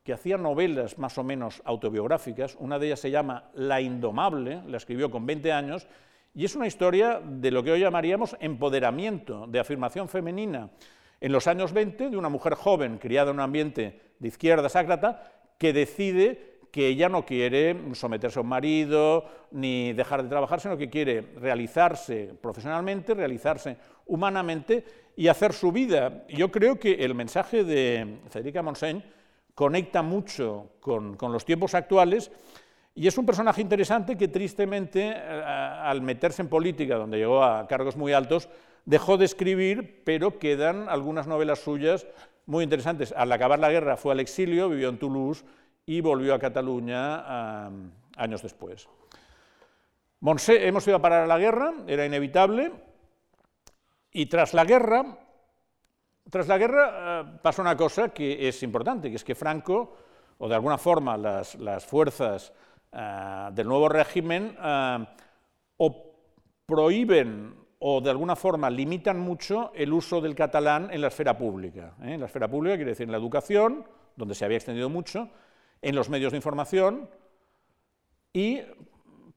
que 0.07 0.13
hacía 0.13 0.37
novelas 0.37 0.97
más 0.97 1.17
o 1.17 1.23
menos 1.25 1.61
autobiográficas. 1.65 2.55
Una 2.61 2.79
de 2.79 2.87
ellas 2.87 3.01
se 3.01 3.11
llama 3.11 3.51
La 3.55 3.81
Indomable, 3.81 4.61
la 4.65 4.77
escribió 4.77 5.11
con 5.11 5.25
20 5.25 5.51
años, 5.51 5.85
y 6.33 6.45
es 6.45 6.55
una 6.55 6.65
historia 6.65 7.19
de 7.21 7.51
lo 7.51 7.61
que 7.61 7.73
hoy 7.73 7.81
llamaríamos 7.81 8.37
empoderamiento, 8.39 9.47
de 9.47 9.59
afirmación 9.59 10.07
femenina 10.07 10.69
en 11.19 11.33
los 11.33 11.45
años 11.47 11.73
20 11.73 12.09
de 12.09 12.15
una 12.15 12.29
mujer 12.29 12.53
joven 12.53 12.99
criada 12.99 13.31
en 13.31 13.35
un 13.35 13.41
ambiente 13.41 13.99
de 14.17 14.27
izquierda 14.29 14.69
sácrata 14.69 15.29
que 15.57 15.73
decide 15.73 16.59
que 16.71 16.87
ella 16.87 17.09
no 17.09 17.25
quiere 17.25 17.75
someterse 17.93 18.39
a 18.39 18.43
un 18.43 18.47
marido 18.47 19.25
ni 19.51 19.91
dejar 19.91 20.23
de 20.23 20.29
trabajar, 20.29 20.61
sino 20.61 20.77
que 20.77 20.89
quiere 20.89 21.33
realizarse 21.35 22.33
profesionalmente, 22.41 23.13
realizarse 23.13 23.75
humanamente 24.05 24.85
y 25.17 25.27
hacer 25.27 25.51
su 25.51 25.73
vida. 25.73 26.23
Yo 26.29 26.49
creo 26.49 26.79
que 26.79 26.93
el 26.93 27.13
mensaje 27.13 27.65
de 27.65 28.19
Federica 28.29 28.61
Montseny 28.61 29.16
conecta 29.57 30.03
mucho 30.03 30.69
con, 30.79 31.17
los 31.19 31.43
tiempos 31.43 31.73
actuales 31.73 32.29
y 32.93 33.07
es 33.07 33.17
un 33.17 33.25
personaje 33.25 33.59
interesante 33.59 34.15
que 34.15 34.27
tristemente, 34.27 35.09
eh, 35.15 35.43
al 35.43 36.03
meterse 36.03 36.43
en 36.43 36.47
política, 36.47 36.95
donde 36.95 37.17
llegó 37.17 37.43
a 37.43 37.67
cargos 37.67 37.97
muy 37.97 38.13
altos, 38.13 38.49
dejó 38.85 39.17
de 39.17 39.25
escribir, 39.25 40.03
pero 40.05 40.37
quedan 40.37 40.87
algunas 40.87 41.25
novelas 41.25 41.57
suyas 41.57 42.05
muy 42.45 42.63
interesantes. 42.65 43.11
Al 43.17 43.31
acabar 43.31 43.57
la 43.57 43.71
guerra 43.71 43.97
fue 43.97 44.11
al 44.11 44.19
exilio, 44.19 44.69
vivió 44.69 44.89
en 44.89 44.99
Toulouse 44.99 45.43
y 45.87 46.01
volvió 46.01 46.35
a 46.35 46.39
Cataluña 46.39 47.65
años 48.15 48.43
después. 48.43 48.87
Monse, 50.19 50.67
hemos 50.67 50.85
ido 50.85 50.97
a 50.97 51.01
parar 51.01 51.23
a 51.23 51.27
la 51.27 51.39
guerra, 51.39 51.73
era 51.87 52.05
inevitable, 52.05 52.73
y 54.11 54.27
tras 54.27 54.53
la 54.53 54.65
guerra, 54.65 55.17
tras 56.29 56.47
la 56.47 56.57
guerra 56.57 57.21
eh, 57.21 57.39
pasó 57.41 57.61
una 57.61 57.75
cosa 57.75 58.09
que 58.09 58.47
es 58.47 58.61
importante, 58.63 59.09
que 59.09 59.15
es 59.15 59.23
que 59.23 59.35
Franco, 59.35 59.95
o 60.37 60.47
de 60.47 60.55
alguna 60.55 60.77
forma 60.77 61.17
las, 61.17 61.85
fuerzas 61.85 62.53
eh, 62.91 63.49
del 63.53 63.67
nuevo 63.67 63.89
régimen, 63.89 64.55
eh, 64.61 65.05
o 65.77 66.13
prohíben 66.65 67.55
o 67.79 68.01
de 68.01 68.09
alguna 68.09 68.35
forma 68.35 68.69
limitan 68.69 69.19
mucho 69.19 69.71
el 69.75 69.93
uso 69.93 70.19
del 70.19 70.35
catalán 70.35 70.89
en 70.91 71.01
la 71.01 71.07
esfera 71.07 71.37
pública. 71.37 71.93
En 72.01 72.19
la 72.19 72.25
esfera 72.25 72.47
pública 72.47 72.75
quiere 72.75 72.91
decir 72.91 73.05
en 73.05 73.11
la 73.11 73.19
educación, 73.19 73.85
donde 74.15 74.33
se 74.33 74.45
había 74.45 74.57
extendido 74.57 74.89
mucho, 74.89 75.29
en 75.81 75.95
los 75.95 76.09
medios 76.09 76.31
de 76.31 76.37
información 76.37 77.09
y 78.33 78.61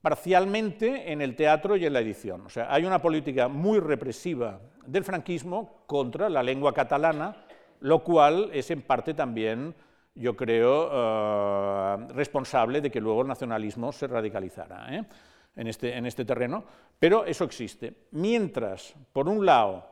parcialmente 0.01 1.13
en 1.13 1.21
el 1.21 1.37
teatro 1.37 1.77
y 1.77 1.85
en 1.85 1.93
la 1.93 2.01
edición. 2.01 2.47
O 2.47 2.49
sea, 2.49 2.73
hay 2.73 2.85
una 2.85 3.03
política 3.03 3.49
muy 3.49 3.81
represiva 3.81 4.61
del 4.87 5.05
franquismo 5.05 5.85
contra 5.87 6.29
la 6.29 6.43
lengua 6.43 6.73
catalana, 6.73 7.37
lo 7.81 8.03
cual 8.03 8.51
es 8.53 8.71
en 8.71 8.83
parte 8.83 9.15
también, 9.15 9.75
yo 10.15 10.37
creo, 10.37 10.91
eh, 10.93 12.07
responsable 12.15 12.81
de 12.81 12.91
que 12.91 13.01
luego 13.01 13.23
el 13.23 13.29
nacionalismo 13.29 13.93
se 13.93 14.07
radicalizara 14.07 14.95
¿eh? 14.95 15.05
en, 15.57 15.67
este, 15.67 15.97
en 15.97 16.07
este 16.07 16.25
terreno, 16.25 16.65
pero 16.99 17.25
eso 17.25 17.45
existe. 17.45 18.07
Mientras, 18.13 18.95
por 19.13 19.29
un 19.29 19.45
lado, 19.45 19.87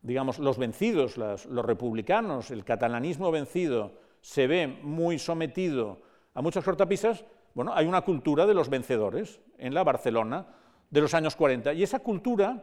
digamos, 0.00 0.38
los 0.38 0.58
vencidos, 0.58 1.16
los 1.16 1.64
republicanos, 1.64 2.50
el 2.50 2.64
catalanismo 2.64 3.30
vencido, 3.30 3.92
se 4.20 4.46
ve 4.46 4.66
muy 4.66 5.18
sometido 5.18 6.02
a 6.34 6.42
muchas 6.42 6.64
cortapisas, 6.64 7.24
bueno, 7.54 7.72
hay 7.72 7.86
una 7.86 8.02
cultura 8.02 8.46
de 8.46 8.54
los 8.54 8.68
vencedores 8.68 9.40
en 9.58 9.74
la 9.74 9.84
Barcelona 9.84 10.46
de 10.90 11.00
los 11.00 11.14
años 11.14 11.36
40. 11.36 11.72
Y 11.72 11.84
esa 11.84 12.00
cultura 12.00 12.62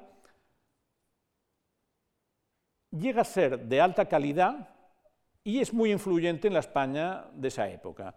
llega 2.92 3.22
a 3.22 3.26
ser 3.26 3.68
de 3.68 3.82
alta 3.82 4.06
calidad 4.06 4.70
y 5.44 5.60
es 5.60 5.74
muy 5.74 5.92
influyente 5.92 6.48
en 6.48 6.54
la 6.54 6.60
España 6.60 7.26
de 7.34 7.48
esa 7.48 7.70
época. 7.70 8.16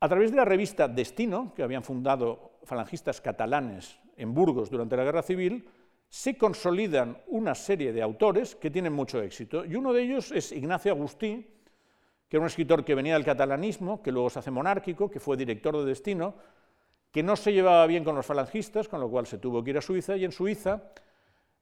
A 0.00 0.08
través 0.08 0.30
de 0.30 0.36
la 0.36 0.44
revista 0.44 0.88
Destino, 0.88 1.52
que 1.54 1.62
habían 1.62 1.84
fundado 1.84 2.58
falangistas 2.64 3.20
catalanes 3.20 3.98
en 4.16 4.34
Burgos 4.34 4.70
durante 4.70 4.96
la 4.96 5.04
Guerra 5.04 5.22
Civil, 5.22 5.68
se 6.08 6.36
consolidan 6.36 7.22
una 7.26 7.54
serie 7.54 7.92
de 7.92 8.02
autores 8.02 8.56
que 8.56 8.70
tienen 8.70 8.92
mucho 8.92 9.20
éxito, 9.22 9.64
y 9.64 9.74
uno 9.74 9.92
de 9.92 10.02
ellos 10.02 10.32
es 10.32 10.52
Ignacio 10.52 10.92
Agustí, 10.92 11.55
que 12.28 12.36
era 12.36 12.42
un 12.42 12.48
escritor 12.48 12.84
que 12.84 12.94
venía 12.94 13.14
del 13.14 13.24
catalanismo, 13.24 14.02
que 14.02 14.12
luego 14.12 14.30
se 14.30 14.40
hace 14.40 14.50
monárquico, 14.50 15.10
que 15.10 15.20
fue 15.20 15.36
director 15.36 15.76
de 15.76 15.84
Destino, 15.84 16.34
que 17.12 17.22
no 17.22 17.36
se 17.36 17.52
llevaba 17.52 17.86
bien 17.86 18.04
con 18.04 18.14
los 18.14 18.26
falangistas, 18.26 18.88
con 18.88 19.00
lo 19.00 19.08
cual 19.08 19.26
se 19.26 19.38
tuvo 19.38 19.62
que 19.62 19.70
ir 19.70 19.78
a 19.78 19.82
Suiza, 19.82 20.16
y 20.16 20.24
en 20.24 20.32
Suiza 20.32 20.82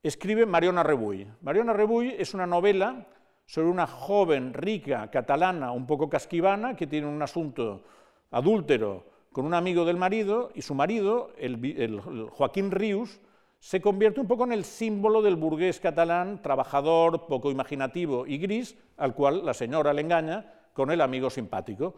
escribe 0.02 0.46
Mariona 0.46 0.82
Rebull. 0.82 1.26
Mariona 1.42 1.72
Rebull 1.72 2.14
es 2.18 2.34
una 2.34 2.46
novela 2.46 3.06
sobre 3.46 3.68
una 3.68 3.86
joven 3.86 4.54
rica 4.54 5.10
catalana, 5.10 5.70
un 5.72 5.86
poco 5.86 6.08
casquivana, 6.08 6.76
que 6.76 6.86
tiene 6.86 7.06
un 7.06 7.20
asunto 7.22 7.84
adúltero 8.30 9.04
con 9.32 9.46
un 9.46 9.54
amigo 9.54 9.84
del 9.84 9.96
marido, 9.96 10.50
y 10.54 10.62
su 10.62 10.74
marido, 10.74 11.32
el, 11.36 12.00
Joaquín 12.30 12.70
Rius, 12.70 13.20
se 13.58 13.80
convierte 13.80 14.20
un 14.20 14.28
poco 14.28 14.44
en 14.44 14.52
el 14.52 14.64
símbolo 14.64 15.22
del 15.22 15.36
burgués 15.36 15.80
catalán, 15.80 16.40
trabajador, 16.42 17.26
poco 17.26 17.50
imaginativo 17.50 18.26
y 18.26 18.38
gris, 18.38 18.76
al 18.96 19.14
cual 19.14 19.44
la 19.44 19.54
señora 19.54 19.92
le 19.92 20.02
engaña 20.02 20.53
con 20.74 20.90
el 20.90 21.00
amigo 21.00 21.30
simpático. 21.30 21.94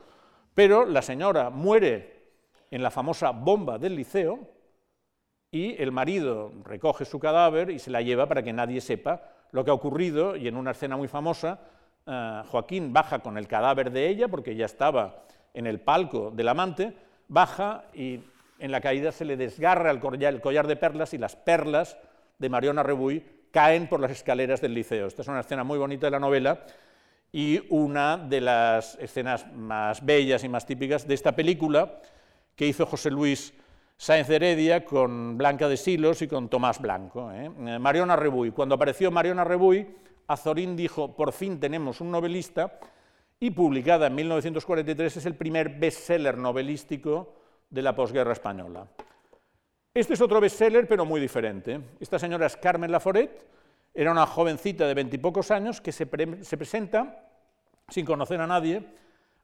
Pero 0.55 0.87
la 0.87 1.03
señora 1.03 1.51
muere 1.51 2.31
en 2.71 2.83
la 2.83 2.93
famosa 2.93 3.31
bomba 3.31 3.79
del 3.79 3.97
liceo 3.97 4.39
y 5.51 5.81
el 5.83 5.91
marido 5.91 6.53
recoge 6.65 7.05
su 7.05 7.19
cadáver 7.19 7.71
y 7.71 7.81
se 7.81 7.91
la 7.91 8.03
lleva 8.03 8.29
para 8.29 8.45
que 8.45 8.53
nadie 8.53 8.81
sepa 8.81 9.23
lo 9.51 9.65
que 9.65 9.71
ha 9.71 9.75
ocurrido 9.75 10.37
y 10.37 10.47
en 10.47 10.57
una 10.57 10.73
escena 10.73 10.97
muy 10.97 11.09
famosa 11.09 11.61
eh, 12.07 12.43
Joaquín 12.49 12.93
baja 12.93 13.19
con 13.19 13.37
el 13.37 13.49
cadáver 13.49 13.91
de 13.91 14.09
ella 14.09 14.29
porque 14.29 14.55
ya 14.55 14.67
estaba 14.67 15.25
en 15.55 15.67
el 15.67 15.81
palco 15.81 16.31
del 16.31 16.49
amante, 16.49 16.95
baja 17.29 17.85
y 17.95 18.21
en 18.59 18.71
la 18.71 18.81
caída 18.81 19.13
se 19.13 19.25
le 19.25 19.37
desgarra 19.37 19.91
el 19.91 20.01
collar, 20.01 20.67
de 20.67 20.77
perlas 20.77 21.15
y 21.15 21.19
las 21.19 21.37
perlas 21.37 21.97
de 22.39 22.49
Mariona 22.49 22.83
Rebuy 22.83 23.25
caen 23.51 23.89
por 23.89 24.01
las 24.01 24.11
escaleras 24.11 24.61
del 24.61 24.75
liceo. 24.75 25.07
Esta 25.07 25.23
es 25.23 25.29
una 25.29 25.41
escena 25.41 25.65
muy 25.65 25.79
bonita 25.79 26.07
de 26.07 26.11
la 26.11 26.21
novela 26.21 26.65
y 27.37 27.63
una 27.69 28.17
de 28.17 28.41
las 28.41 28.95
escenas 28.95 29.47
más 29.53 30.03
bellas 30.03 30.43
y 30.43 30.49
más 30.49 30.65
típicas 30.65 31.07
de 31.07 31.13
esta 31.13 31.37
película 31.37 32.01
que 32.55 32.67
hizo 32.67 32.87
José 32.87 33.11
Luis 33.11 33.53
Sáenz 33.99 34.31
Heredia 34.31 34.87
con 34.87 35.37
Blanca 35.37 35.69
de 35.69 35.77
Silos 35.77 36.23
y 36.23 36.29
con 36.29 36.49
Tomás 36.49 36.81
Blanco. 36.81 37.31
¿eh? 37.31 37.51
Eh, 37.67 37.79
Mariona 37.79 38.17
Rebuy. 38.17 38.53
Cuando 38.53 38.77
apareció 38.77 39.11
Mariona 39.11 39.45
Rebuy, 39.45 39.87
Azorín 40.27 40.77
dijo, 40.77 41.15
por 41.15 41.31
fin 41.31 41.61
tenemos 41.61 42.01
un 42.01 42.11
novelista, 42.11 42.79
y 43.39 43.51
publicada 43.51 44.07
en 44.07 44.15
1943 44.15 45.19
es 45.19 45.27
el 45.27 45.35
primer 45.35 45.69
bestseller 45.79 46.39
novelístico 46.39 47.35
de 47.69 47.83
la 47.83 47.95
posguerra 47.95 48.33
española. 48.33 48.89
Este 49.93 50.15
es 50.15 50.23
otro 50.23 50.41
bestseller, 50.41 50.89
pero 50.89 51.05
muy 51.05 51.21
diferente. 51.21 51.83
Esta 52.01 52.19
señora 52.19 52.47
es 52.47 52.57
Carmen 52.57 52.91
Laforet, 52.91 53.45
era 53.97 54.13
una 54.13 54.27
jovencita 54.27 54.87
de 54.87 54.93
veintipocos 54.93 55.51
años 55.51 55.81
que 55.81 55.91
se, 55.91 56.07
presenta, 56.07 57.26
sin 57.89 58.05
conocer 58.05 58.41
a 58.41 58.47
nadie, 58.47 58.85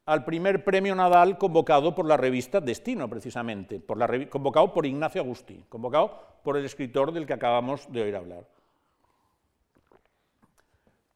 al 0.04 0.24
primer 0.24 0.64
premio 0.64 0.94
Nadal 0.94 1.38
convocado 1.38 1.94
por 1.94 2.06
la 2.06 2.16
revista 2.16 2.60
Destino, 2.60 3.08
precisamente, 3.08 3.82
convocado 4.28 4.72
por 4.74 4.84
Ignacio 4.84 5.22
Agustí, 5.22 5.64
convocado 5.68 6.40
por 6.42 6.56
el 6.56 6.64
escritor 6.64 7.12
del 7.12 7.24
que 7.24 7.34
acabamos 7.34 7.90
de 7.92 8.02
oír 8.02 8.16
hablar. 8.16 8.44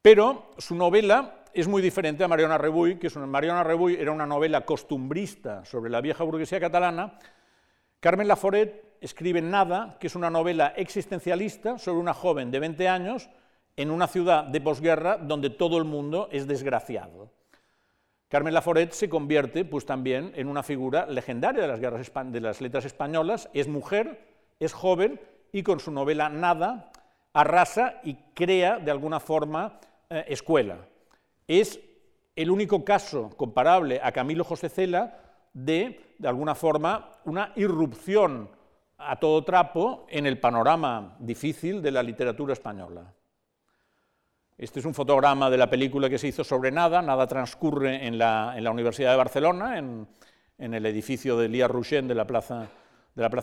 Pero 0.02 0.50
su 0.58 0.76
novela 0.76 1.42
es 1.52 1.66
muy 1.66 1.82
diferente 1.82 2.22
a 2.22 2.28
Mariona 2.28 2.58
Rebuy, 2.58 2.96
que 2.96 3.08
es 3.08 3.16
una, 3.16 3.64
Rebuy 3.64 3.96
era 3.96 4.12
una 4.12 4.26
novela 4.26 4.64
costumbrista 4.64 5.64
sobre 5.64 5.90
la 5.90 6.00
vieja 6.00 6.22
burguesía 6.22 6.60
catalana. 6.60 7.18
Carmen 7.98 8.28
Laforet 8.28 8.98
escribe 9.00 9.42
Nada, 9.42 9.96
que 9.98 10.06
es 10.06 10.14
una 10.14 10.30
novela 10.30 10.74
existencialista 10.76 11.76
sobre 11.78 11.98
una 11.98 12.14
joven 12.14 12.52
de 12.52 12.60
20 12.60 12.88
años 12.88 13.28
en 13.76 13.90
una 13.90 14.06
ciudad 14.06 14.44
de 14.44 14.60
posguerra 14.60 15.18
donde 15.18 15.50
todo 15.50 15.78
el 15.78 15.84
mundo 15.84 16.28
es 16.32 16.46
desgraciado. 16.46 17.30
Carmen 18.28 18.54
Laforet 18.54 18.92
se 18.92 19.08
convierte 19.08 19.64
pues, 19.64 19.86
también 19.86 20.32
en 20.34 20.48
una 20.48 20.62
figura 20.62 21.06
legendaria 21.06 21.62
de 21.62 21.68
las, 21.68 21.80
guerras, 21.80 22.10
de 22.32 22.40
las 22.40 22.60
letras 22.60 22.84
españolas, 22.84 23.48
es 23.54 23.68
mujer, 23.68 24.26
es 24.58 24.72
joven 24.72 25.20
y 25.52 25.62
con 25.62 25.78
su 25.78 25.90
novela 25.90 26.28
Nada 26.28 26.90
arrasa 27.32 28.00
y 28.02 28.14
crea 28.34 28.78
de 28.78 28.90
alguna 28.90 29.20
forma 29.20 29.78
eh, 30.10 30.24
escuela 30.28 30.78
es 31.46 31.80
el 32.34 32.50
único 32.50 32.84
caso 32.84 33.30
comparable 33.36 34.00
a 34.02 34.12
Camilo 34.12 34.44
José 34.44 34.68
Cela 34.68 35.18
de, 35.52 36.14
de 36.18 36.28
alguna 36.28 36.54
forma, 36.54 37.12
una 37.24 37.52
irrupción 37.56 38.50
a 38.98 39.18
todo 39.18 39.44
trapo 39.44 40.06
en 40.08 40.26
el 40.26 40.38
panorama 40.38 41.16
difícil 41.18 41.80
de 41.80 41.90
la 41.90 42.02
literatura 42.02 42.52
española. 42.52 43.12
Este 44.59 44.80
es 44.80 44.86
un 44.86 44.94
fotograma 44.94 45.50
de 45.50 45.59
la 45.59 45.68
película 45.68 46.09
que 46.09 46.18
se 46.18 46.28
hizo 46.28 46.42
sobre 46.42 46.70
Nada. 46.70 47.02
Nada 47.02 47.26
transcurre 47.26 48.07
en 48.07 48.18
la, 48.18 48.54
Universidad 48.70 49.11
de 49.11 49.16
Barcelona, 49.16 49.78
en, 49.78 50.07
el 50.59 50.86
edificio 50.86 51.36
de 51.36 51.48
Lía 51.48 51.68
Rouchen 51.68 52.09
de 52.09 52.14
la 52.14 52.26
Plaza, 52.26 52.70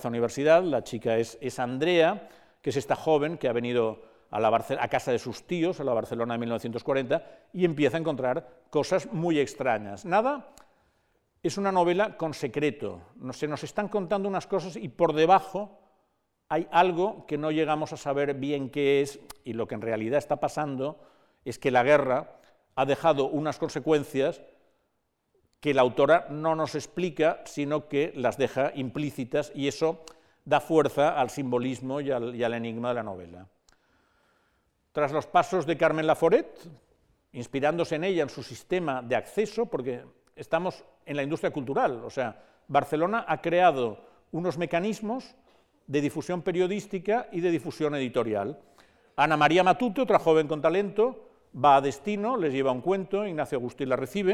Universidad. 0.06 0.64
La 0.64 0.84
chica 0.84 1.18
es 1.18 1.60
Andrea, 1.60 2.30
que 2.62 2.72
es 2.72 2.78
esta 2.78 2.96
joven 2.96 3.38
que 3.38 3.48
ha 3.48 3.54
venido 3.54 4.14
a, 4.34 4.88
casa 4.88 5.12
de 5.12 5.20
sus 5.20 5.46
tíos, 5.46 5.80
a 5.80 5.84
la 5.84 5.94
Barcelona 5.94 6.34
de 6.34 6.40
1940, 6.40 7.24
y 7.54 7.66
empieza 7.66 7.98
a 7.98 8.00
encontrar 8.00 8.64
cosas 8.70 9.12
muy 9.12 9.40
extrañas. 9.40 10.06
Nada, 10.06 10.54
es 11.44 11.58
una 11.58 11.72
novela 11.72 12.18
con 12.18 12.34
secreto. 12.34 13.02
Se 13.32 13.48
nos 13.48 13.64
están 13.64 13.88
contando 13.90 14.28
unas 14.28 14.48
cosas 14.48 14.76
y 14.76 14.90
por 14.90 15.14
debajo 15.14 15.83
hay 16.50 16.68
algo 16.72 17.26
que 17.26 17.38
no 17.38 17.52
llegamos 17.52 17.94
a 17.94 17.98
saber 17.98 18.36
bien 18.36 18.70
qué 18.70 19.02
es, 19.02 19.20
y 19.44 19.54
lo 19.54 19.68
que 19.68 19.76
en 19.76 19.82
realidad 19.82 20.18
está 20.18 20.38
pasando 20.38 21.00
es 21.46 21.60
que 21.60 21.72
la 21.72 21.84
guerra 21.84 22.40
ha 22.76 22.86
dejado 22.86 23.28
unas 23.28 23.58
consecuencias 23.58 24.42
que 25.60 25.74
la 25.74 25.82
autora 25.82 26.28
no 26.30 26.56
nos 26.56 26.76
explica, 26.76 27.42
sino 27.46 27.88
que 27.88 28.12
las 28.16 28.38
deja 28.38 28.72
implícitas, 28.76 29.52
y 29.56 29.70
eso 29.70 30.04
da 30.44 30.60
fuerza 30.60 31.18
al 31.18 31.30
simbolismo 31.30 32.02
y 32.02 32.12
al, 32.12 32.54
enigma 32.54 32.90
de 32.90 32.96
la 32.96 33.04
novela. 33.04 33.48
Tras 34.92 35.14
los 35.14 35.26
pasos 35.26 35.66
de 35.66 35.78
Carmen 35.78 36.06
Laforet, 36.06 36.60
inspirándose 37.32 37.96
en 37.96 38.04
ella, 38.04 38.24
en 38.24 38.30
su 38.30 38.44
sistema 38.44 39.02
de 39.02 39.16
acceso, 39.16 39.66
porque 39.66 40.04
estamos 40.36 40.84
en 41.06 41.16
la 41.16 41.24
industria 41.24 41.52
cultural, 41.52 42.04
o 42.04 42.10
sea, 42.10 42.44
Barcelona 42.68 43.26
ha 43.28 43.42
creado 43.42 44.06
unos 44.32 44.58
mecanismos 44.58 45.36
de 45.88 46.02
difusión 46.02 46.42
periodística 46.42 47.28
y 47.32 47.42
de 47.42 47.52
difusión 47.52 47.96
editorial. 47.96 48.60
Ana 49.16 49.38
María 49.38 49.64
Matute, 49.64 50.02
otra 50.02 50.20
joven 50.20 50.48
con 50.48 50.62
talento, 50.62 51.30
va 51.54 51.76
a 51.76 51.82
destino, 51.82 52.38
les 52.38 52.54
lleva 52.54 52.72
un 52.72 52.82
cuento, 52.82 53.26
Ignacio 53.26 53.58
Agustín 53.58 53.90
la 53.90 53.96
recibe, 53.96 54.34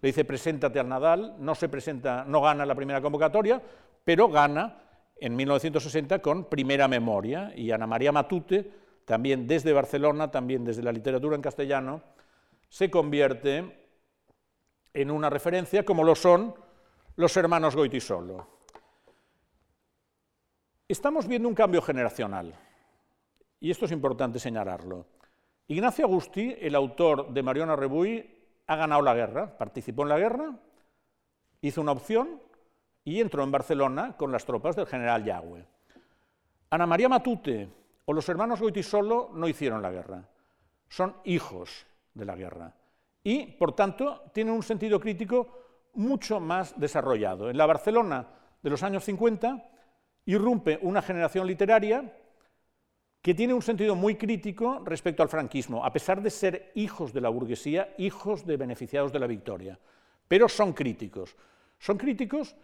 le 0.00 0.06
dice 0.06 0.24
preséntate 0.24 0.78
al 0.78 0.88
Nadal, 0.88 1.36
no 1.38 1.54
se 1.54 1.68
presenta, 1.68 2.24
no 2.24 2.40
gana 2.40 2.64
la 2.64 2.74
primera 2.74 3.00
convocatoria, 3.00 3.60
pero 4.04 4.28
gana 4.28 4.82
en 5.20 5.34
1960 5.36 6.20
con 6.20 6.44
Primera 6.44 6.88
Memoria 6.88 7.52
y 7.54 7.70
Ana 7.70 7.86
María 7.86 8.12
Matute 8.12 8.70
también 9.04 9.46
desde 9.46 9.72
Barcelona, 9.72 10.30
también 10.30 10.64
desde 10.64 10.82
la 10.82 10.92
literatura 10.92 11.34
en 11.34 11.42
castellano, 11.42 12.02
se 12.68 12.90
convierte 12.90 13.88
en 14.92 15.10
una 15.10 15.30
referencia 15.30 15.84
como 15.84 16.04
lo 16.04 16.14
son 16.14 16.54
los 17.16 17.36
hermanos 17.36 17.74
Goitisolo. 17.74 18.57
Estamos 20.90 21.28
viendo 21.28 21.50
un 21.50 21.54
cambio 21.54 21.82
generacional, 21.82 22.54
y 23.60 23.70
esto 23.70 23.84
es 23.84 23.92
importante 23.92 24.38
señalarlo. 24.38 25.04
Ignacio 25.66 26.06
Agustí, 26.06 26.56
el 26.58 26.74
autor 26.74 27.28
de 27.28 27.42
Mariona 27.42 27.76
Rebuy, 27.76 28.26
ha 28.66 28.74
ganado 28.74 29.02
la 29.02 29.12
guerra, 29.12 29.58
participó 29.58 30.04
en 30.04 30.08
la 30.08 30.18
guerra, 30.18 30.54
hizo 31.60 31.82
una 31.82 31.92
opción 31.92 32.40
y 33.04 33.20
entró 33.20 33.44
en 33.44 33.50
Barcelona 33.50 34.16
con 34.16 34.32
las 34.32 34.46
tropas 34.46 34.76
del 34.76 34.86
general 34.86 35.26
Yagüe. 35.26 35.66
Ana 36.70 36.86
María 36.86 37.10
Matute, 37.10 37.68
o 38.06 38.14
los 38.14 38.26
hermanos 38.30 38.58
Goitisolo 38.58 39.28
no 39.34 39.46
hicieron 39.46 39.82
la 39.82 39.90
guerra, 39.90 40.26
son 40.88 41.16
hijos 41.24 41.84
de 42.14 42.24
la 42.24 42.34
guerra 42.34 42.72
y, 43.22 43.44
por 43.44 43.74
tanto, 43.74 44.22
tienen 44.32 44.54
un 44.54 44.62
sentido 44.62 44.98
crítico 44.98 45.48
mucho 45.96 46.40
más 46.40 46.80
desarrollado. 46.80 47.50
En 47.50 47.58
la 47.58 47.66
Barcelona 47.66 48.26
de 48.62 48.70
los 48.70 48.82
años 48.82 49.04
50 49.04 49.72
irrumpe 50.28 50.78
una 50.82 51.00
generación 51.00 51.46
literaria 51.46 52.12
que 53.22 53.34
tiene 53.34 53.54
un 53.54 53.62
sentido 53.62 53.94
muy 53.94 54.16
crítico 54.16 54.82
respecto 54.84 55.22
al 55.22 55.30
franquismo, 55.30 55.84
a 55.84 55.90
pesar 55.90 56.20
de 56.20 56.28
ser 56.28 56.70
hijos 56.74 57.14
de 57.14 57.22
la 57.22 57.30
burguesía, 57.30 57.94
hijos 57.96 58.44
de 58.44 58.58
beneficiados 58.58 59.10
de 59.10 59.20
la 59.20 59.26
victoria, 59.26 59.78
pero 60.28 60.46
son 60.48 60.74
críticos. 60.74 61.34
Son 61.78 61.96
críticos 61.96 62.54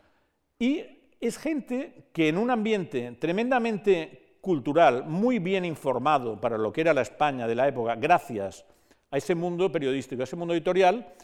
y 0.59 0.85
es 1.19 1.39
gente 1.39 2.11
que 2.13 2.29
en 2.29 2.37
un 2.37 2.51
ambiente 2.51 3.13
tremendamente 3.13 4.37
cultural 4.43 5.07
muy 5.07 5.39
bien 5.39 5.65
informado 5.65 6.39
para 6.39 6.59
lo 6.59 6.71
que 6.71 6.83
era 6.83 6.93
la 6.93 7.01
España 7.01 7.47
de 7.47 7.55
la 7.55 7.67
época, 7.67 7.95
gracias 7.95 8.67
a 9.11 9.17
ese 9.17 9.35
mundo 9.35 9.73
periodístico, 9.73 10.21
a 10.21 10.25
ese 10.25 10.37
mundo 10.37 10.53
editorial, 10.53 11.15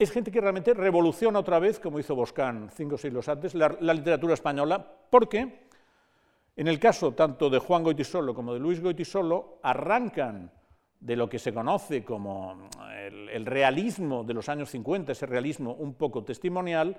es 0.00 0.10
gente 0.10 0.32
que 0.32 0.40
realmente 0.40 0.72
revoluciona 0.72 1.38
otra 1.38 1.58
vez, 1.58 1.78
como 1.78 1.98
hizo 1.98 2.14
Boscán 2.16 2.70
cinco 2.74 2.96
siglos 2.96 3.28
antes, 3.28 3.54
la, 3.54 3.68
literatura 3.92 4.32
española, 4.32 4.82
porque 5.10 5.68
en 6.56 6.68
el 6.68 6.80
caso 6.80 7.12
tanto 7.12 7.50
de 7.50 7.58
Juan 7.58 7.82
Goitisolo 7.82 8.34
como 8.34 8.54
de 8.54 8.60
Luis 8.60 8.80
Goitisolo, 8.80 9.58
arrancan 9.62 10.50
de 10.98 11.16
lo 11.16 11.28
que 11.28 11.38
se 11.38 11.52
conoce 11.52 12.02
como 12.02 12.70
el, 12.96 13.28
el 13.28 13.44
realismo 13.44 14.24
de 14.24 14.32
los 14.32 14.48
años 14.48 14.70
50, 14.70 15.12
ese 15.12 15.26
realismo 15.26 15.74
un 15.74 15.92
poco 15.92 16.24
testimonial, 16.24 16.96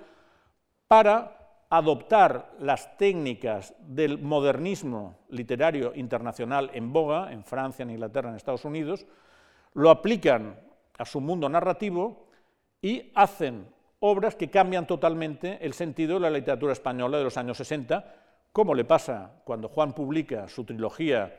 para 0.86 1.64
adoptar 1.70 2.52
las 2.60 2.96
técnicas 2.96 3.74
del 3.80 4.18
modernismo 4.18 5.16
literario 5.30 5.92
internacional 5.96 6.70
en 6.72 6.92
boga, 6.92 7.32
en 7.32 7.42
Francia, 7.42 7.82
en 7.82 7.90
Inglaterra, 7.90 8.30
en 8.30 8.36
Estados 8.36 8.64
Unidos, 8.64 9.06
lo 9.74 9.90
aplican 9.90 10.60
a 10.98 11.04
su 11.04 11.20
mundo 11.20 11.48
narrativo 11.48 12.28
y 12.82 13.12
hacen 13.14 13.66
obras 14.00 14.34
que 14.34 14.50
cambian 14.50 14.86
totalmente 14.86 15.64
el 15.64 15.72
sentido 15.72 16.14
de 16.14 16.20
la 16.20 16.30
literatura 16.30 16.72
española 16.72 17.18
de 17.18 17.24
los 17.24 17.36
años 17.36 17.56
60, 17.56 18.14
como 18.52 18.74
le 18.74 18.84
pasa 18.84 19.40
cuando 19.44 19.68
Juan 19.68 19.94
publica 19.94 20.48
su 20.48 20.64
trilogía 20.64 21.38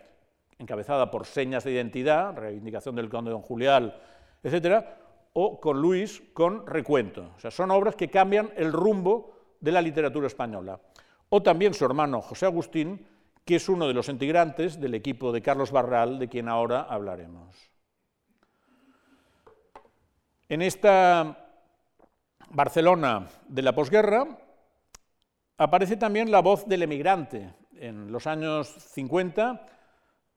encabezada 0.57 1.11
por 1.11 1.25
Señas 1.25 1.65
de 1.65 1.73
Identidad, 1.73 2.35
Reivindicación 2.35 2.95
del 2.95 3.09
Conde 3.09 3.31
Don 3.31 3.41
Julián, 3.41 3.93
etc., 4.41 4.85
o 5.33 5.59
con 5.59 5.81
Luis 5.81 6.21
con 6.33 6.65
Recuento. 6.65 7.33
O 7.35 7.39
sea, 7.39 7.51
son 7.51 7.71
obras 7.71 7.95
que 7.95 8.09
cambian 8.09 8.51
el 8.55 8.71
rumbo 8.71 9.33
de 9.59 9.71
la 9.71 9.81
literatura 9.81 10.27
española. 10.27 10.79
O 11.29 11.41
también 11.41 11.73
su 11.73 11.83
hermano 11.85 12.21
José 12.21 12.45
Agustín, 12.45 13.05
que 13.43 13.55
es 13.55 13.67
uno 13.67 13.87
de 13.87 13.93
los 13.93 14.09
integrantes 14.09 14.79
del 14.79 14.93
equipo 14.93 15.31
de 15.31 15.41
Carlos 15.41 15.71
Barral, 15.71 16.19
de 16.19 16.29
quien 16.29 16.47
ahora 16.47 16.81
hablaremos. 16.81 17.72
En 20.49 20.61
esta 20.61 21.37
Barcelona 22.49 23.27
de 23.47 23.61
la 23.61 23.73
posguerra 23.73 24.27
aparece 25.57 25.97
también 25.97 26.31
la 26.31 26.41
voz 26.41 26.67
del 26.67 26.83
emigrante. 26.83 27.53
En 27.77 28.11
los 28.11 28.27
años 28.27 28.67
50, 28.67 29.65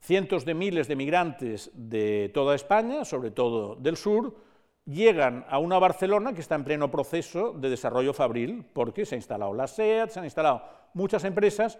cientos 0.00 0.44
de 0.44 0.54
miles 0.54 0.88
de 0.88 0.96
migrantes 0.96 1.70
de 1.74 2.30
toda 2.32 2.54
España, 2.54 3.04
sobre 3.04 3.30
todo 3.30 3.74
del 3.74 3.96
sur, 3.96 4.36
llegan 4.84 5.44
a 5.48 5.58
una 5.58 5.78
Barcelona 5.78 6.32
que 6.32 6.40
está 6.40 6.54
en 6.54 6.64
pleno 6.64 6.90
proceso 6.90 7.52
de 7.52 7.70
desarrollo 7.70 8.14
fabril, 8.14 8.64
porque 8.72 9.04
se 9.04 9.16
ha 9.16 9.18
instalado 9.18 9.52
la 9.52 9.66
SEAT, 9.66 10.10
se 10.10 10.18
han 10.20 10.24
instalado 10.24 10.62
muchas 10.94 11.24
empresas 11.24 11.78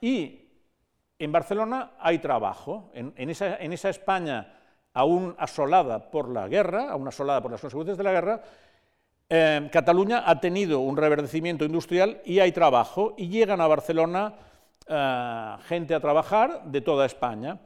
y 0.00 0.48
en 1.18 1.32
Barcelona 1.32 1.92
hay 1.98 2.18
trabajo. 2.18 2.90
En, 2.94 3.30
esa, 3.30 3.88
España 3.88 4.57
aún 4.98 5.36
asolada 5.38 6.10
por 6.10 6.28
la 6.28 6.48
guerra, 6.48 6.90
aún 6.90 7.06
asolada 7.06 7.40
por 7.40 7.52
las 7.52 7.60
consecuencias 7.60 7.96
de 7.96 8.02
la 8.02 8.10
guerra, 8.10 8.42
eh, 9.28 9.68
Cataluña 9.70 10.24
ha 10.26 10.40
tenido 10.40 10.80
un 10.80 10.96
reverdecimiento 10.96 11.64
industrial 11.64 12.20
y 12.24 12.40
hay 12.40 12.50
trabajo, 12.50 13.14
y 13.16 13.28
llegan 13.28 13.60
a 13.60 13.68
Barcelona 13.68 14.34
eh, 14.88 15.56
gente 15.68 15.94
a 15.94 16.00
trabajar 16.00 16.64
de 16.64 16.80
toda 16.80 17.06
España. 17.06 17.60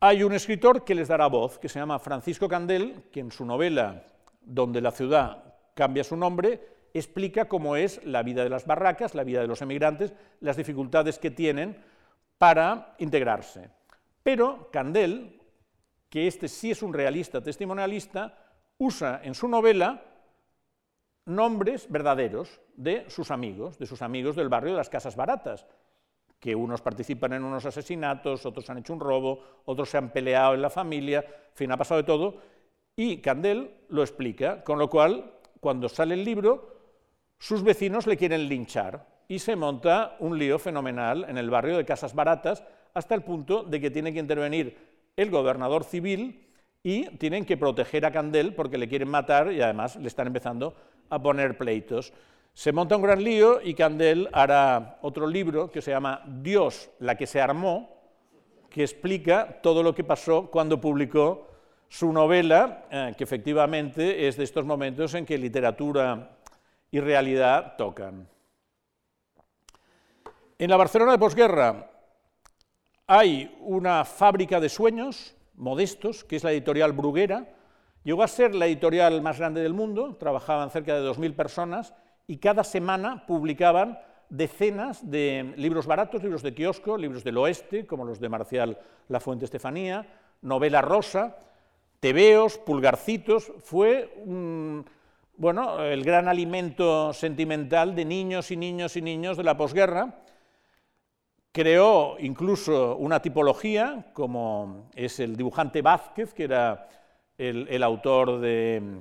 Hay 0.00 0.22
un 0.22 0.34
escritor 0.34 0.84
que 0.84 0.94
les 0.94 1.08
dará 1.08 1.28
voz, 1.28 1.58
que 1.58 1.70
se 1.70 1.78
llama 1.78 1.98
Francisco 1.98 2.46
Candel, 2.46 3.04
que 3.10 3.20
en 3.20 3.32
su 3.32 3.46
novela 3.46 4.02
Donde 4.42 4.82
la 4.82 4.90
ciudad 4.90 5.54
cambia 5.72 6.04
su 6.04 6.14
nombre, 6.14 6.60
explica 6.92 7.48
cómo 7.48 7.76
es 7.76 8.04
la 8.04 8.22
vida 8.22 8.44
de 8.44 8.50
las 8.50 8.66
barracas, 8.66 9.14
la 9.14 9.24
vida 9.24 9.40
de 9.40 9.46
los 9.46 9.62
emigrantes, 9.62 10.12
las 10.40 10.58
dificultades 10.58 11.18
que 11.18 11.30
tienen 11.30 11.82
para 12.36 12.94
integrarse. 12.98 13.70
Pero 14.22 14.68
Candel, 14.70 15.40
que 16.14 16.28
este 16.28 16.46
sí 16.46 16.70
es 16.70 16.80
un 16.80 16.94
realista 16.94 17.42
testimonialista, 17.42 18.38
usa 18.78 19.20
en 19.24 19.34
su 19.34 19.48
novela 19.48 20.00
nombres 21.26 21.90
verdaderos 21.90 22.60
de 22.76 23.10
sus 23.10 23.32
amigos, 23.32 23.80
de 23.80 23.86
sus 23.86 24.00
amigos 24.00 24.36
del 24.36 24.48
barrio 24.48 24.70
de 24.70 24.76
las 24.76 24.88
casas 24.88 25.16
baratas, 25.16 25.66
que 26.38 26.54
unos 26.54 26.82
participan 26.82 27.32
en 27.32 27.42
unos 27.42 27.66
asesinatos, 27.66 28.46
otros 28.46 28.70
han 28.70 28.78
hecho 28.78 28.92
un 28.92 29.00
robo, 29.00 29.42
otros 29.64 29.90
se 29.90 29.98
han 29.98 30.10
peleado 30.10 30.54
en 30.54 30.62
la 30.62 30.70
familia, 30.70 31.18
en 31.18 31.56
fin, 31.56 31.72
ha 31.72 31.76
pasado 31.76 32.00
de 32.00 32.06
todo, 32.06 32.36
y 32.94 33.16
Candel 33.16 33.72
lo 33.88 34.02
explica, 34.02 34.62
con 34.62 34.78
lo 34.78 34.88
cual, 34.88 35.32
cuando 35.58 35.88
sale 35.88 36.14
el 36.14 36.22
libro, 36.22 36.76
sus 37.40 37.64
vecinos 37.64 38.06
le 38.06 38.16
quieren 38.16 38.48
linchar 38.48 39.04
y 39.26 39.40
se 39.40 39.56
monta 39.56 40.14
un 40.20 40.38
lío 40.38 40.60
fenomenal 40.60 41.26
en 41.28 41.38
el 41.38 41.50
barrio 41.50 41.76
de 41.76 41.84
Casas 41.84 42.14
Baratas, 42.14 42.62
hasta 42.94 43.16
el 43.16 43.22
punto 43.22 43.64
de 43.64 43.80
que 43.80 43.90
tiene 43.90 44.12
que 44.12 44.20
intervenir 44.20 44.93
el 45.16 45.30
gobernador 45.30 45.84
civil 45.84 46.46
y 46.82 47.08
tienen 47.16 47.44
que 47.44 47.56
proteger 47.56 48.04
a 48.04 48.12
Candel 48.12 48.54
porque 48.54 48.78
le 48.78 48.88
quieren 48.88 49.08
matar 49.08 49.52
y 49.52 49.60
además 49.62 49.96
le 49.96 50.08
están 50.08 50.26
empezando 50.26 50.74
a 51.08 51.20
poner 51.22 51.56
pleitos. 51.56 52.12
Se 52.52 52.72
monta 52.72 52.96
un 52.96 53.02
gran 53.02 53.22
lío 53.22 53.60
y 53.62 53.74
Candel 53.74 54.28
hará 54.32 54.98
otro 55.02 55.26
libro 55.26 55.70
que 55.70 55.82
se 55.82 55.90
llama 55.90 56.22
Dios, 56.26 56.90
la 57.00 57.16
que 57.16 57.26
se 57.26 57.40
armó, 57.40 57.90
que 58.70 58.82
explica 58.82 59.60
todo 59.62 59.82
lo 59.82 59.94
que 59.94 60.04
pasó 60.04 60.50
cuando 60.50 60.80
publicó 60.80 61.48
su 61.88 62.12
novela, 62.12 62.86
eh, 62.90 63.14
que 63.16 63.24
efectivamente 63.24 64.26
es 64.26 64.36
de 64.36 64.44
estos 64.44 64.64
momentos 64.64 65.14
en 65.14 65.24
que 65.24 65.38
literatura 65.38 66.36
y 66.90 67.00
realidad 67.00 67.76
tocan. 67.76 68.28
En 70.58 70.70
la 70.70 70.76
Barcelona 70.76 71.12
de 71.12 71.18
posguerra 71.18 71.90
hay 73.06 73.56
una 73.60 74.04
fábrica 74.04 74.60
de 74.60 74.68
sueños 74.68 75.36
modestos, 75.54 76.24
que 76.24 76.36
es 76.36 76.44
la 76.44 76.52
editorial 76.52 76.92
Bruguera. 76.92 77.48
Llegó 78.02 78.22
a 78.22 78.28
ser 78.28 78.54
la 78.54 78.66
editorial 78.66 79.20
más 79.22 79.38
grande 79.38 79.62
del 79.62 79.74
mundo, 79.74 80.16
trabajaban 80.16 80.70
cerca 80.70 80.94
de 80.94 81.08
2.000 81.08 81.34
personas 81.34 81.94
y 82.26 82.38
cada 82.38 82.64
semana 82.64 83.26
publicaban 83.26 83.98
decenas 84.30 85.10
de 85.10 85.54
libros 85.56 85.86
baratos, 85.86 86.22
libros 86.22 86.42
de 86.42 86.54
kiosco, 86.54 86.96
libros 86.96 87.24
del 87.24 87.38
oeste, 87.38 87.86
como 87.86 88.04
los 88.04 88.20
de 88.20 88.28
Marcial 88.28 88.78
La 89.08 89.20
Fuente 89.20 89.44
Estefanía, 89.44 90.06
novela 90.42 90.82
rosa, 90.82 91.36
tebeos, 92.00 92.58
pulgarcitos, 92.58 93.52
fue 93.58 94.12
bueno, 95.36 95.82
el 95.82 96.04
gran 96.04 96.28
alimento 96.28 97.12
sentimental 97.12 97.94
de 97.94 98.04
niños 98.04 98.50
y 98.50 98.56
niños 98.56 98.96
y 98.96 99.02
niños 99.02 99.36
de 99.36 99.44
la 99.44 99.56
posguerra. 99.56 100.23
Creó 101.54 102.16
incluso 102.18 102.96
una 102.96 103.22
tipología, 103.22 104.10
como 104.12 104.90
es 104.94 105.20
el 105.20 105.36
dibujante 105.36 105.80
Vázquez, 105.80 106.34
que 106.34 106.44
era 106.44 106.88
el 107.38 107.82
autor 107.82 108.40
de 108.40 109.00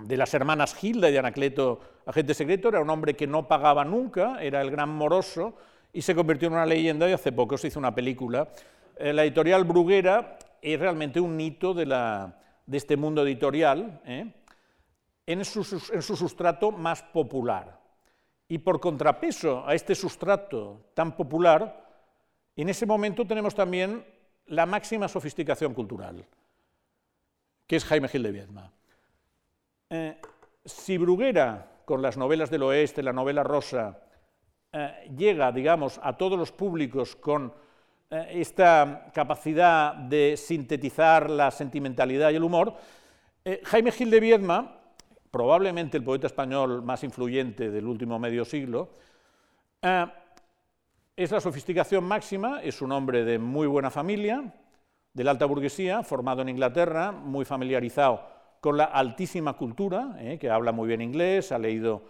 de 0.00 0.16
las 0.16 0.32
hermanas 0.34 0.74
Gilda 0.74 1.08
y 1.08 1.12
de 1.12 1.18
Anacleto, 1.18 1.80
agente 2.06 2.34
secreto, 2.34 2.68
era 2.68 2.80
un 2.80 2.90
hombre 2.90 3.14
que 3.14 3.26
no 3.26 3.46
pagaba 3.48 3.84
nunca, 3.84 4.42
era 4.42 4.60
el 4.60 4.70
gran 4.70 4.88
moroso, 4.88 5.56
y 5.92 6.02
se 6.02 6.14
convirtió 6.14 6.48
en 6.48 6.54
una 6.54 6.66
leyenda 6.66 7.08
y 7.08 7.12
hace 7.12 7.32
poco 7.32 7.58
se 7.58 7.68
hizo 7.68 7.78
una 7.78 7.94
película. 7.94 8.48
Eh, 8.96 9.12
la 9.12 9.24
editorial 9.24 9.64
Bruguera 9.64 10.38
es 10.60 10.80
realmente 10.80 11.20
un 11.20 11.38
hito 11.38 11.74
de, 11.74 12.32
este 12.70 12.96
mundo 12.96 13.22
editorial 13.22 14.00
¿eh? 14.06 14.32
en, 15.26 15.44
su, 15.44 15.60
en 15.92 16.02
su 16.02 16.16
sustrato 16.16 16.70
más 16.70 17.02
popular. 17.02 17.81
Y 18.52 18.58
por 18.58 18.80
contrapeso 18.80 19.66
a 19.66 19.72
este 19.72 19.94
sustrato 19.94 20.90
tan 20.92 21.16
popular, 21.16 21.88
en 22.54 22.68
ese 22.68 22.84
momento 22.84 23.26
tenemos 23.26 23.54
también 23.54 24.04
la 24.44 24.66
máxima 24.66 25.08
sofisticación 25.08 25.72
cultural, 25.72 26.22
que 27.66 27.76
es 27.76 27.84
Jaime 27.86 28.08
Gil 28.08 28.22
de 28.22 28.30
Viedma. 28.30 28.70
Eh, 29.88 30.20
si 30.66 30.98
Bruguera, 30.98 31.66
con 31.86 32.02
las 32.02 32.18
novelas 32.18 32.50
del 32.50 32.64
oeste, 32.64 33.02
la 33.02 33.14
novela 33.14 33.42
rosa, 33.42 33.98
eh, 34.70 35.10
llega, 35.16 35.50
digamos, 35.50 35.98
a 36.02 36.18
todos 36.18 36.38
los 36.38 36.52
públicos 36.52 37.16
con 37.16 37.54
eh, 38.10 38.32
esta 38.32 39.10
capacidad 39.14 39.94
de 39.94 40.36
sintetizar 40.36 41.30
la 41.30 41.50
sentimentalidad 41.50 42.30
y 42.30 42.36
el 42.36 42.44
humor, 42.44 42.74
Jaime 43.64 43.92
Gil 43.92 44.10
de 44.10 44.20
Viedma, 44.20 44.81
probablemente 45.32 45.96
el 45.96 46.04
poeta 46.04 46.28
español 46.28 46.82
más 46.82 47.02
influyente 47.02 47.72
del 47.72 47.86
último 47.86 48.20
medio 48.20 48.44
siglo, 48.44 48.90
es 51.16 51.30
la 51.32 51.40
sofisticación 51.40 52.04
máxima, 52.04 52.62
es 52.62 52.80
un 52.80 52.92
hombre 52.92 53.24
de 53.24 53.40
muy 53.40 53.66
buena 53.66 53.90
familia, 53.90 54.54
de 55.12 55.24
la 55.24 55.32
alta 55.32 55.46
burguesía, 55.46 56.04
formado 56.04 56.42
en 56.42 56.50
Inglaterra, 56.50 57.10
muy 57.10 57.44
familiarizado 57.44 58.30
con 58.60 58.76
la 58.76 58.84
altísima 58.84 59.54
cultura, 59.54 60.16
eh, 60.20 60.38
que 60.38 60.48
habla 60.48 60.70
muy 60.70 60.86
bien 60.86 61.02
inglés, 61.02 61.50
ha 61.50 61.58
leído 61.58 62.04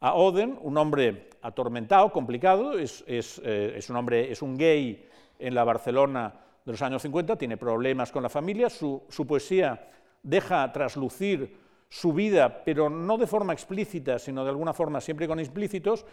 a 0.00 0.14
Oden, 0.14 0.58
un 0.62 0.78
hombre 0.78 1.28
atormentado, 1.42 2.10
complicado, 2.12 2.78
es, 2.78 3.04
eh, 3.06 3.78
un 3.90 3.96
hombre, 3.96 4.32
es 4.32 4.40
un 4.40 4.56
gay 4.56 5.06
en 5.38 5.54
la 5.54 5.64
Barcelona 5.64 6.32
de 6.64 6.72
los 6.72 6.80
años 6.80 7.02
50, 7.02 7.36
tiene 7.36 7.58
problemas 7.58 8.10
con 8.10 8.22
la 8.22 8.30
familia, 8.30 8.70
su, 8.70 9.02
poesía 9.26 9.90
deja 10.22 10.72
traslucir 10.72 11.67
su 11.88 12.12
vida, 12.12 12.62
pero 12.64 12.90
no 12.90 13.16
de 13.16 13.26
forma 13.26 13.52
explícita, 13.52 14.18
sino 14.18 14.44
de 14.44 14.50
alguna 14.50 14.72
forma 14.72 15.00
siempre 15.00 15.26
con 15.26 15.40
implícitos, 15.40 16.04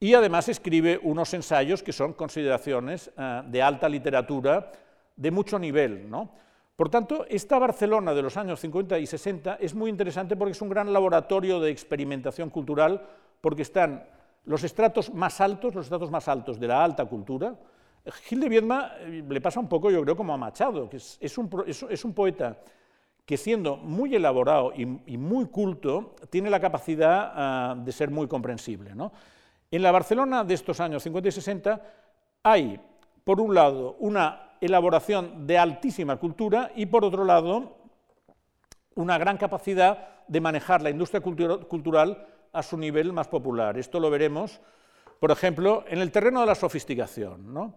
y 0.00 0.14
además 0.14 0.48
escribe 0.48 1.00
unos 1.02 1.32
ensayos 1.34 1.82
que 1.82 1.92
son 1.92 2.14
consideraciones 2.14 3.10
eh, 3.16 3.42
de 3.46 3.62
alta 3.62 3.88
literatura 3.88 4.72
de 5.16 5.30
mucho 5.30 5.58
nivel. 5.58 6.10
¿no? 6.10 6.30
Por 6.76 6.88
tanto, 6.88 7.24
esta 7.28 7.58
Barcelona 7.58 8.12
de 8.14 8.22
los 8.22 8.36
años 8.36 8.58
50 8.60 8.98
y 8.98 9.06
60 9.06 9.58
es 9.60 9.74
muy 9.74 9.90
interesante 9.90 10.36
porque 10.36 10.52
es 10.52 10.62
un 10.62 10.68
gran 10.68 10.92
laboratorio 10.92 11.60
de 11.60 11.70
experimentación 11.70 12.50
cultural, 12.50 13.00
porque 13.40 13.62
están 13.62 14.04
los 14.46 14.64
estratos 14.64 15.12
más 15.14 15.40
altos, 15.40 15.74
los 15.74 15.86
estratos 15.86 16.10
más 16.10 16.26
altos 16.28 16.58
de 16.58 16.68
la 16.68 16.82
alta 16.82 17.04
cultura. 17.06 17.54
Gil 18.24 18.40
de 18.40 18.48
Viedma 18.48 18.92
eh, 18.98 19.24
le 19.26 19.40
pasa 19.40 19.60
un 19.60 19.68
poco, 19.68 19.90
yo 19.90 20.02
creo, 20.02 20.16
como 20.16 20.34
a 20.34 20.36
Machado, 20.36 20.90
que 20.90 20.96
es, 20.96 21.38
un, 21.38 22.14
poeta 22.14 22.58
que 23.24 23.36
siendo 23.36 23.76
muy 23.76 24.14
elaborado 24.14 24.72
y, 24.74 24.86
muy 25.16 25.46
culto, 25.46 26.14
tiene 26.30 26.50
la 26.50 26.60
capacidad 26.60 27.32
ah, 27.34 27.74
de 27.76 27.92
ser 27.92 28.10
muy 28.10 28.28
comprensible. 28.28 28.92
En 29.70 29.82
la 29.82 29.92
Barcelona 29.92 30.44
de 30.44 30.54
estos 30.54 30.78
años 30.80 31.02
50 31.02 31.28
y 31.28 31.32
60 31.32 31.82
hay, 32.42 32.80
por 33.24 33.40
un 33.40 33.54
lado, 33.54 33.96
una 34.00 34.56
elaboración 34.60 35.46
de 35.46 35.58
altísima 35.58 36.16
cultura 36.16 36.70
y, 36.76 36.86
por 36.86 37.04
otro 37.04 37.24
lado, 37.24 37.76
una 38.94 39.16
gran 39.16 39.38
capacidad 39.38 40.22
de 40.28 40.40
manejar 40.40 40.82
la 40.82 40.90
industria 40.90 41.20
cultural 41.20 42.26
a 42.52 42.62
su 42.62 42.76
nivel 42.76 43.12
más 43.12 43.28
popular. 43.28 43.78
Esto 43.78 43.98
lo 44.00 44.10
veremos, 44.10 44.60
por 45.18 45.30
ejemplo, 45.30 45.84
en 45.88 45.98
el 45.98 46.12
terreno 46.12 46.40
de 46.40 46.46
la 46.46 46.54
sofisticación. 46.54 47.74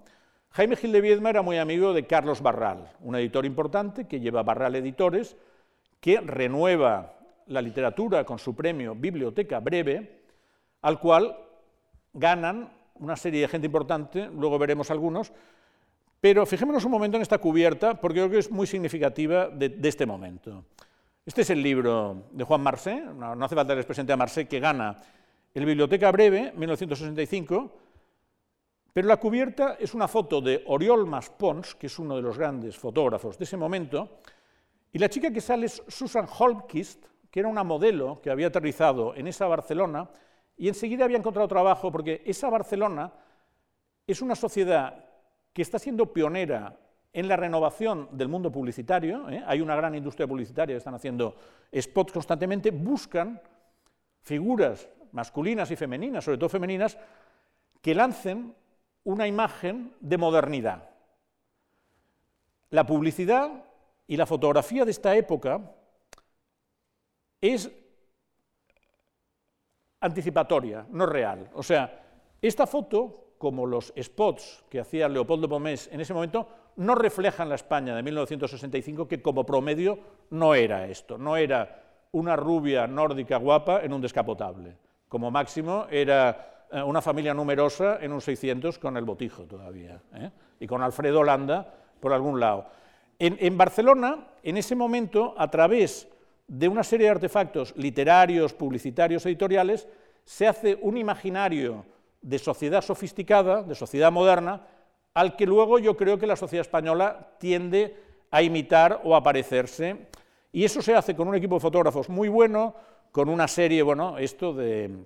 Jaime 0.58 0.76
Gil 0.76 0.92
de 0.92 1.02
Viedma 1.02 1.30
era 1.30 1.44
muy 1.44 1.60
amigo 1.60 1.94
de 1.94 2.08
Carlos 2.08 2.42
Barral, 2.42 2.90
un 3.02 3.16
editor 3.16 3.46
importante 3.46 4.08
que 4.08 4.20
lleva 4.20 4.42
Barral 4.42 4.74
Editores, 4.74 5.38
que 6.00 6.20
renueva 6.20 7.14
la 7.46 7.62
literatura 7.62 8.24
con 8.24 8.40
su 8.40 8.56
premio 8.56 8.96
Biblioteca 8.96 9.60
Breve, 9.60 10.24
al 10.82 11.00
cual 11.00 11.38
ganan 12.12 12.72
una 12.96 13.16
serie 13.16 13.42
de 13.42 13.48
gente 13.48 13.68
importante, 13.68 14.32
luego 14.34 14.58
veremos 14.58 14.90
algunos, 14.90 15.32
pero 16.20 16.44
fijémonos 16.48 16.84
un 16.86 16.92
momento 16.92 17.18
en 17.18 17.22
esta 17.22 17.38
cubierta, 17.38 18.02
porque 18.02 18.18
creo 18.18 18.32
que 18.32 18.40
es 18.40 18.50
muy 18.50 18.66
significativa 18.66 19.50
de, 19.50 19.78
este 19.84 20.08
momento. 20.08 20.66
Este 21.24 21.44
es 21.44 21.52
el 21.52 21.62
libro 21.62 22.24
de 22.32 22.44
Juan 22.44 22.62
Marsé, 22.62 23.00
no, 23.00 23.46
hace 23.46 23.54
falta 23.54 23.74
que 23.74 23.78
les 23.78 23.86
presente 23.86 24.12
a 24.12 24.18
Marsé, 24.18 24.48
que 24.48 24.60
gana 24.60 24.98
el 25.54 25.66
Biblioteca 25.68 26.12
Breve, 26.12 26.52
1965, 26.56 27.87
pero 28.98 29.10
la 29.10 29.18
cubierta 29.18 29.78
es 29.80 29.94
una 29.94 30.08
foto 30.08 30.42
de 30.42 30.64
Oriol 30.66 31.06
Maspons, 31.06 31.76
que 31.76 31.86
es 31.86 32.00
uno 32.00 32.16
de 32.16 32.24
los 32.24 32.36
grandes 32.36 32.76
fotógrafos 32.76 33.38
de 33.38 33.44
ese 33.44 33.56
momento, 33.56 34.18
y 34.92 34.98
la 34.98 35.08
chica 35.08 35.30
que 35.30 35.40
sale 35.40 35.68
es 35.68 35.84
Susan 35.88 36.26
Holmquist, 36.28 37.06
que 37.30 37.42
era 37.42 37.48
una 37.48 37.64
modelo 37.64 38.20
que 38.24 38.32
había 38.32 38.48
aterrizado 38.48 39.14
en 39.14 39.28
esa 39.28 39.46
Barcelona 39.46 40.10
y 40.58 40.68
enseguida 40.68 41.06
había 41.06 41.20
encontrado 41.20 41.48
trabajo 41.48 41.92
porque 41.92 42.24
esa 42.26 42.50
Barcelona 42.50 43.14
es 44.08 44.24
una 44.24 44.34
sociedad 44.34 45.06
que 45.54 45.62
está 45.62 45.78
siendo 45.78 46.12
pionera 46.12 46.76
en 47.14 47.28
la 47.28 47.36
renovación 47.36 48.10
del 48.14 48.30
mundo 48.30 48.52
publicitario, 48.52 49.30
¿eh? 49.30 49.44
hay 49.46 49.62
una 49.62 49.76
gran 49.76 49.94
industria 49.94 50.26
publicitaria, 50.26 50.76
están 50.76 50.96
haciendo 50.96 51.36
spots 51.72 52.14
constantemente, 52.14 52.72
buscan 52.72 53.40
figuras 54.22 54.90
masculinas 55.12 55.70
y 55.70 55.76
femeninas, 55.76 56.24
sobre 56.24 56.40
todo 56.40 56.50
femeninas, 56.50 56.98
que 57.80 57.94
lancen 57.94 58.56
una 59.08 59.26
imagen 59.26 59.94
de 60.02 60.18
modernidad. 60.18 60.90
La 62.72 62.86
publicidad 62.86 63.64
y 64.06 64.18
la 64.18 64.26
fotografía 64.26 64.84
de 64.84 64.92
esta 64.92 65.16
época 65.16 65.62
es 67.40 67.72
anticipatoria, 70.02 70.86
no 70.90 71.06
real. 71.06 71.50
O 71.54 71.64
sea, 71.64 72.04
esta 72.42 72.68
foto, 72.68 73.36
como 73.38 73.66
los 73.66 73.94
spots 73.98 74.66
que 74.70 74.82
hacía 74.82 75.08
Leopoldo 75.08 75.48
Pomés 75.48 75.88
en 75.90 76.02
ese 76.02 76.14
momento, 76.14 76.50
no 76.76 76.94
reflejan 76.94 77.48
la 77.48 77.56
España 77.56 77.96
de 77.96 78.04
1965, 78.04 79.08
que 79.08 79.22
como 79.22 79.46
promedio 79.46 80.00
no 80.32 80.54
era 80.54 80.86
esto, 80.86 81.18
no 81.18 81.38
era 81.38 81.82
una 82.12 82.36
rubia 82.36 82.86
nórdica 82.88 83.38
guapa 83.38 83.82
en 83.84 83.94
un 83.94 84.02
descapotable. 84.02 84.76
Como 85.08 85.32
máximo 85.32 85.88
era 85.90 86.57
una 86.86 87.02
familia 87.02 87.34
numerosa 87.34 88.00
en 88.02 88.12
un 88.12 88.22
600 88.22 88.80
con 88.80 88.98
el 88.98 89.06
botijo 89.06 89.44
todavía, 89.44 90.02
¿eh? 90.14 90.30
y 90.60 90.68
con 90.68 90.82
Alfredo 90.82 91.22
Holanda 91.22 91.74
por 92.00 92.14
algún 92.14 92.40
lado. 92.40 92.68
en 93.20 93.58
Barcelona, 93.58 94.28
en 94.44 94.58
ese 94.58 94.76
momento, 94.76 95.34
a 95.38 95.50
través 95.50 96.08
de 96.48 96.68
una 96.68 96.84
serie 96.84 97.06
de 97.06 97.12
artefactos 97.12 97.74
literarios, 97.76 98.54
publicitarios, 98.54 99.26
editoriales, 99.26 99.88
se 100.24 100.48
hace 100.48 100.78
un 100.82 100.98
imaginario 100.98 101.86
de 102.22 102.40
sociedad 102.40 102.82
sofisticada, 102.82 103.64
de 103.64 103.76
sociedad 103.76 104.12
moderna, 104.12 104.66
al 105.14 105.36
que 105.36 105.46
luego 105.46 105.80
yo 105.80 105.98
creo 105.98 106.18
que 106.18 106.28
la 106.28 106.36
sociedad 106.36 106.66
española 106.66 107.32
tiende 107.40 107.96
a 108.32 108.42
imitar 108.42 109.02
o 109.04 109.16
a 109.16 109.24
parecerse. 109.24 110.08
Y 110.52 110.64
eso 110.64 110.82
se 110.82 110.96
hace 110.96 111.16
con 111.16 111.28
un 111.28 111.36
equipo 111.36 111.56
de 111.56 111.62
fotógrafos 111.62 112.10
muy 112.10 112.30
bueno, 112.30 112.76
con 113.12 113.30
una 113.30 113.48
serie, 113.48 113.82
bueno, 113.82 114.18
esto 114.18 114.54
de, 114.54 115.06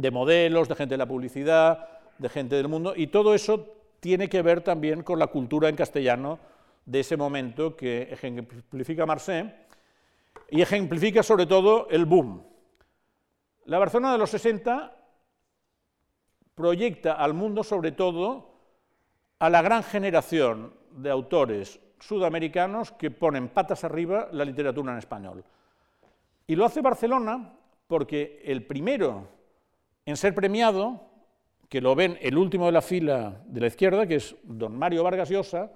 de 0.00 0.10
modelos, 0.10 0.68
de 0.68 0.74
gente 0.74 0.94
de 0.94 0.98
la 0.98 1.06
publicidad, 1.06 1.88
de 2.18 2.28
gente 2.28 2.56
del 2.56 2.68
mundo, 2.68 2.92
y 2.96 3.08
todo 3.08 3.34
eso 3.34 3.66
tiene 4.00 4.28
que 4.28 4.42
ver 4.42 4.62
también 4.62 5.02
con 5.02 5.18
la 5.18 5.28
cultura 5.28 5.68
en 5.68 5.76
castellano 5.76 6.38
de 6.86 7.00
ese 7.00 7.16
momento 7.16 7.76
que 7.76 8.02
ejemplifica 8.10 9.06
Marseille 9.06 9.54
y 10.50 10.60
ejemplifica 10.62 11.22
sobre 11.22 11.46
todo 11.46 11.88
el 11.90 12.04
boom. 12.06 12.42
La 13.66 13.78
Barcelona 13.78 14.12
de 14.12 14.18
los 14.18 14.30
60 14.30 14.96
proyecta 16.54 17.12
al 17.12 17.34
mundo 17.34 17.62
sobre 17.62 17.92
todo 17.92 18.50
a 19.38 19.48
la 19.48 19.62
gran 19.62 19.82
generación 19.82 20.74
de 20.90 21.10
autores 21.10 21.80
sudamericanos 22.00 22.92
que 22.92 23.10
ponen 23.10 23.48
patas 23.48 23.84
arriba 23.84 24.28
la 24.32 24.44
literatura 24.44 24.92
en 24.92 24.98
español. 24.98 25.44
Y 26.46 26.56
lo 26.56 26.64
hace 26.64 26.80
Barcelona 26.80 27.54
porque 27.86 28.42
el 28.44 28.66
primero 28.66 29.39
en 30.06 30.16
ser 30.16 30.34
premiado, 30.34 31.10
que 31.68 31.80
lo 31.80 31.94
ven 31.94 32.18
el 32.20 32.36
último 32.36 32.66
de 32.66 32.72
la 32.72 32.82
fila 32.82 33.42
de 33.46 33.60
la 33.60 33.66
izquierda, 33.68 34.06
que 34.06 34.16
es 34.16 34.36
don 34.42 34.76
Mario 34.76 35.04
Vargas 35.04 35.30
Llosa, 35.30 35.70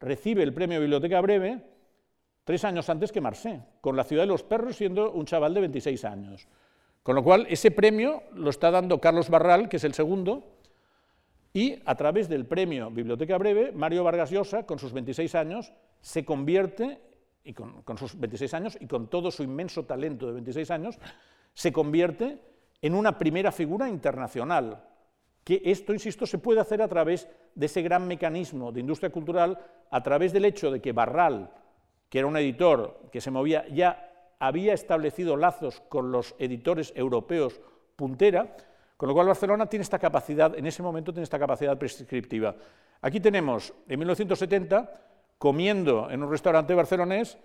recibe 0.00 0.42
el 0.42 0.54
premio 0.54 0.80
Biblioteca 0.80 1.20
Breve 1.20 1.62
tres 2.44 2.64
años 2.64 2.88
antes 2.88 3.12
que 3.12 3.20
Marseille, 3.20 3.62
con 3.80 3.96
la 3.96 4.04
ciudad 4.04 4.22
de 4.22 4.28
los 4.28 4.44
perros 4.44 4.76
siendo 4.76 5.10
un 5.10 5.26
chaval 5.26 5.52
de 5.52 5.60
26 5.60 6.04
años. 6.04 6.48
Con 7.02 7.16
lo 7.16 7.22
cual, 7.22 7.46
ese 7.50 7.70
premio 7.70 8.22
lo 8.34 8.50
está 8.50 8.70
dando 8.70 9.00
Carlos 9.00 9.28
Barral, 9.28 9.68
que 9.68 9.76
es 9.76 9.84
el 9.84 9.94
segundo, 9.94 10.44
y 11.52 11.80
a 11.84 11.94
través 11.96 12.28
del 12.28 12.46
premio 12.46 12.90
Biblioteca 12.90 13.36
Breve, 13.36 13.72
Mario 13.72 14.04
Vargas 14.04 14.30
Llosa, 14.30 14.64
con 14.64 14.78
sus 14.78 14.92
26 14.92 15.34
años, 15.34 15.72
se 16.00 16.24
convierte, 16.24 17.00
y 17.44 17.52
con, 17.52 17.82
con 17.82 17.98
sus 17.98 18.18
26 18.18 18.54
años 18.54 18.78
y 18.80 18.86
con 18.86 19.08
todo 19.08 19.30
su 19.30 19.42
inmenso 19.42 19.84
talento 19.84 20.26
de 20.26 20.34
26 20.34 20.70
años, 20.70 20.98
se 21.52 21.72
convierte 21.72 22.40
en 22.82 22.94
una 22.94 23.18
primera 23.18 23.52
figura 23.52 23.88
internacional, 23.88 24.84
que 25.44 25.62
esto, 25.64 25.92
insisto, 25.92 26.26
se 26.26 26.38
puede 26.38 26.60
hacer 26.60 26.82
a 26.82 26.88
través 26.88 27.28
de 27.54 27.66
ese 27.66 27.82
gran 27.82 28.06
mecanismo 28.06 28.72
de 28.72 28.80
industria 28.80 29.10
cultural, 29.10 29.58
a 29.90 30.02
través 30.02 30.32
del 30.32 30.44
hecho 30.44 30.70
de 30.70 30.80
que 30.80 30.92
Barral 30.92 31.50
que 32.08 32.18
era 32.18 32.28
un 32.28 32.36
editor 32.36 33.08
que 33.10 33.20
se 33.20 33.30
movía, 33.30 33.66
ya 33.68 34.10
había 34.38 34.74
establecido 34.74 35.36
lazos 35.36 35.82
con 35.88 36.12
los 36.12 36.34
editores 36.38 36.92
europeos 36.94 37.60
puntera, 37.96 38.56
con 38.96 39.08
lo 39.08 39.14
cual 39.14 39.26
Barcelona 39.26 39.66
tiene 39.66 39.82
esta 39.82 39.98
capacidad, 39.98 40.56
en 40.56 40.66
ese 40.66 40.82
momento 40.82 41.12
tiene 41.12 41.24
esta 41.24 41.38
capacidad 41.38 41.76
prescriptiva. 41.78 42.54
Aquí 43.02 43.20
tenemos, 43.20 43.72
en 43.88 43.98
1970, 43.98 44.90
comiendo 45.38 46.10
en 46.10 46.22
un 46.22 46.30
restaurante 46.30 46.74
barcelonés, 46.74 47.38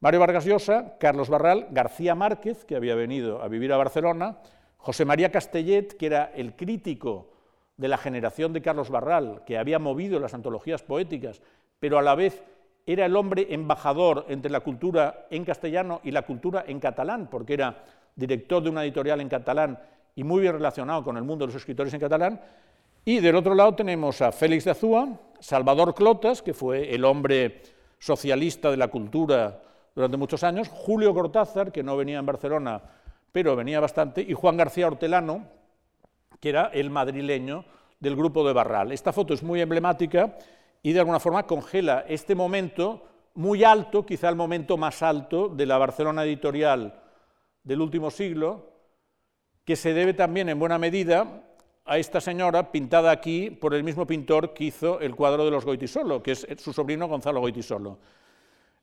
Mario 0.00 0.20
Vargas 0.20 0.44
Llosa, 0.44 0.96
Carlos 0.98 1.28
Barral, 1.28 1.68
García 1.70 2.14
Márquez, 2.14 2.64
que 2.64 2.76
había 2.76 2.94
venido 2.94 3.42
a 3.42 3.48
vivir 3.48 3.72
a 3.72 3.76
Barcelona, 3.76 4.38
José 4.78 5.04
María 5.04 5.30
Castellet, 5.30 5.96
que 5.96 6.06
era 6.06 6.32
el 6.34 6.56
crítico 6.56 7.28
de 7.76 7.88
la 7.88 7.98
generación 7.98 8.52
de 8.52 8.62
Carlos 8.62 8.90
Barral, 8.90 9.42
que 9.46 9.58
había 9.58 9.78
movido 9.78 10.18
las 10.18 10.34
antologías 10.34 10.82
poéticas, 10.82 11.42
pero 11.78 11.98
a 11.98 12.02
la 12.02 12.14
vez 12.14 12.42
era 12.86 13.04
el 13.04 13.16
hombre 13.16 13.48
embajador 13.50 14.24
entre 14.28 14.50
la 14.50 14.60
cultura 14.60 15.26
en 15.30 15.44
castellano 15.44 16.00
y 16.02 16.10
la 16.10 16.22
cultura 16.22 16.64
en 16.66 16.80
catalán, 16.80 17.28
porque 17.30 17.54
era 17.54 17.84
director 18.16 18.62
de 18.62 18.70
una 18.70 18.82
editorial 18.82 19.20
en 19.20 19.28
catalán 19.28 19.78
y 20.16 20.24
muy 20.24 20.40
bien 20.40 20.54
relacionado 20.54 21.04
con 21.04 21.16
el 21.16 21.22
mundo 21.22 21.44
de 21.44 21.52
los 21.52 21.60
escritores 21.60 21.92
en 21.92 22.00
catalán. 22.00 22.40
Y 23.04 23.20
del 23.20 23.36
otro 23.36 23.54
lado 23.54 23.74
tenemos 23.74 24.20
a 24.22 24.32
Félix 24.32 24.64
de 24.64 24.70
Azúa, 24.70 25.08
Salvador 25.38 25.94
Clotas, 25.94 26.42
que 26.42 26.54
fue 26.54 26.94
el 26.94 27.04
hombre 27.04 27.62
socialista 27.98 28.70
de 28.70 28.76
la 28.76 28.88
cultura 28.88 29.62
durante 29.94 30.16
muchos 30.16 30.42
años, 30.42 30.68
Julio 30.68 31.12
Cortázar, 31.12 31.70
que 31.70 31.82
no 31.82 31.96
venía 31.96 32.18
en 32.18 32.26
Barcelona, 32.26 32.80
pero 33.32 33.56
venía 33.56 33.80
bastante, 33.80 34.22
y 34.22 34.32
Juan 34.32 34.56
García 34.56 34.86
Hortelano, 34.86 35.46
que 36.40 36.48
era 36.50 36.66
el 36.72 36.90
madrileño 36.90 37.64
del 38.00 38.16
grupo 38.16 38.46
de 38.46 38.52
Barral. 38.52 38.92
Esta 38.92 39.12
foto 39.12 39.34
es 39.34 39.42
muy 39.42 39.60
emblemática 39.60 40.36
y 40.82 40.92
de 40.92 41.00
alguna 41.00 41.20
forma 41.20 41.46
congela 41.46 42.04
este 42.08 42.34
momento 42.34 43.04
muy 43.34 43.64
alto, 43.64 44.04
quizá 44.04 44.28
el 44.28 44.36
momento 44.36 44.76
más 44.76 45.02
alto 45.02 45.48
de 45.48 45.66
la 45.66 45.78
Barcelona 45.78 46.24
editorial 46.24 47.00
del 47.62 47.80
último 47.80 48.10
siglo, 48.10 48.72
que 49.64 49.76
se 49.76 49.92
debe 49.92 50.14
también 50.14 50.48
en 50.48 50.58
buena 50.58 50.78
medida 50.78 51.44
a 51.84 51.98
esta 51.98 52.20
señora 52.20 52.70
pintada 52.70 53.10
aquí 53.10 53.50
por 53.50 53.74
el 53.74 53.84
mismo 53.84 54.06
pintor 54.06 54.54
que 54.54 54.64
hizo 54.64 55.00
el 55.00 55.14
cuadro 55.14 55.44
de 55.44 55.50
los 55.50 55.64
Goitisolo, 55.64 56.22
que 56.22 56.32
es 56.32 56.46
su 56.58 56.72
sobrino 56.72 57.08
Gonzalo 57.08 57.40
Goitisolo. 57.40 57.98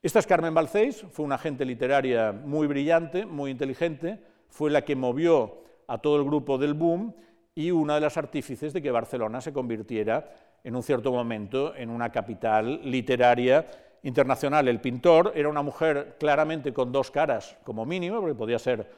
Esta 0.01 0.19
es 0.19 0.27
Carmen 0.27 0.53
Balcéis, 0.53 1.03
fue 1.11 1.25
una 1.25 1.35
agente 1.35 1.65
literaria 1.65 2.31
muy 2.31 2.67
brillante, 2.67 3.25
muy 3.25 3.51
inteligente, 3.51 4.19
fue 4.49 4.71
la 4.71 4.83
que 4.83 4.95
movió 4.95 5.63
a 5.87 5.97
todo 5.99 6.17
el 6.17 6.23
grupo 6.23 6.57
del 6.57 6.73
boom 6.73 7.13
y 7.53 7.71
una 7.71 7.95
de 7.95 8.01
las 8.01 8.17
artífices 8.17 8.73
de 8.73 8.81
que 8.81 8.91
Barcelona 8.91 9.41
se 9.41 9.53
convirtiera 9.53 10.29
en 10.63 10.75
un 10.75 10.83
cierto 10.83 11.11
momento 11.11 11.75
en 11.75 11.89
una 11.89 12.11
capital 12.11 12.81
literaria 12.83 13.67
internacional. 14.03 14.67
El 14.67 14.81
pintor 14.81 15.31
era 15.35 15.47
una 15.47 15.61
mujer 15.61 16.15
claramente 16.19 16.73
con 16.73 16.91
dos 16.91 17.11
caras, 17.11 17.57
como 17.63 17.85
mínimo, 17.85 18.19
porque 18.19 18.35
podía 18.35 18.59
ser 18.59 18.89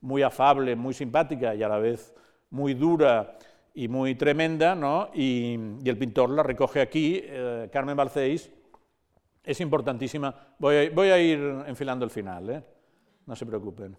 muy 0.00 0.22
afable, 0.22 0.76
muy 0.76 0.94
simpática 0.94 1.54
y 1.54 1.62
a 1.62 1.68
la 1.68 1.78
vez 1.78 2.14
muy 2.50 2.74
dura 2.74 3.36
y 3.74 3.88
muy 3.88 4.14
tremenda, 4.14 4.74
¿no? 4.74 5.10
y, 5.14 5.54
el 5.84 5.98
pintor 5.98 6.30
la 6.30 6.42
recoge 6.42 6.80
aquí, 6.80 7.20
eh, 7.22 7.68
Carmen 7.72 7.96
Balcéis, 7.96 8.50
es 9.42 9.60
importantísima. 9.60 10.34
Voy 10.58 10.76
a, 10.76 10.90
voy 10.90 11.08
a 11.08 11.18
ir 11.18 11.40
enfilando 11.66 12.04
el 12.04 12.10
final, 12.10 12.50
¿eh? 12.50 12.62
no 13.26 13.34
se 13.34 13.44
preocupen. 13.44 13.96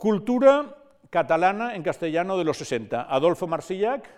Cultura 0.00 0.78
catalana 1.10 1.76
en 1.76 1.82
castellano 1.82 2.38
de 2.38 2.44
los 2.44 2.56
60. 2.56 3.02
Adolfo 3.02 3.46
Marsillac, 3.46 4.08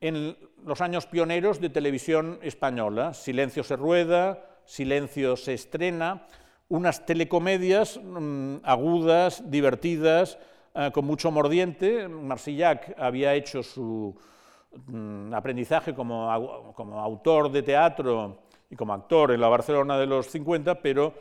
en 0.00 0.34
los 0.64 0.80
años 0.80 1.04
pioneros 1.04 1.60
de 1.60 1.68
televisión 1.68 2.38
española. 2.40 3.12
Silencio 3.12 3.62
se 3.64 3.76
rueda, 3.76 4.46
Silencio 4.64 5.36
se 5.36 5.52
estrena, 5.52 6.26
unas 6.68 7.04
telecomedias 7.04 8.00
mm, 8.02 8.60
agudas, 8.62 9.42
divertidas, 9.50 10.38
eh, 10.74 10.90
con 10.94 11.04
mucho 11.04 11.30
mordiente. 11.30 12.08
Marsillac 12.08 12.94
había 12.98 13.34
hecho 13.34 13.62
su 13.62 14.18
mm, 14.86 15.34
aprendizaje 15.34 15.94
como, 15.94 16.32
autor 16.98 17.52
de 17.52 17.62
teatro 17.62 18.38
y 18.70 18.74
como 18.74 18.94
actor 18.94 19.32
en 19.32 19.42
la 19.42 19.48
Barcelona 19.48 19.98
de 19.98 20.06
los 20.06 20.28
50, 20.28 20.80
pero 20.80 21.12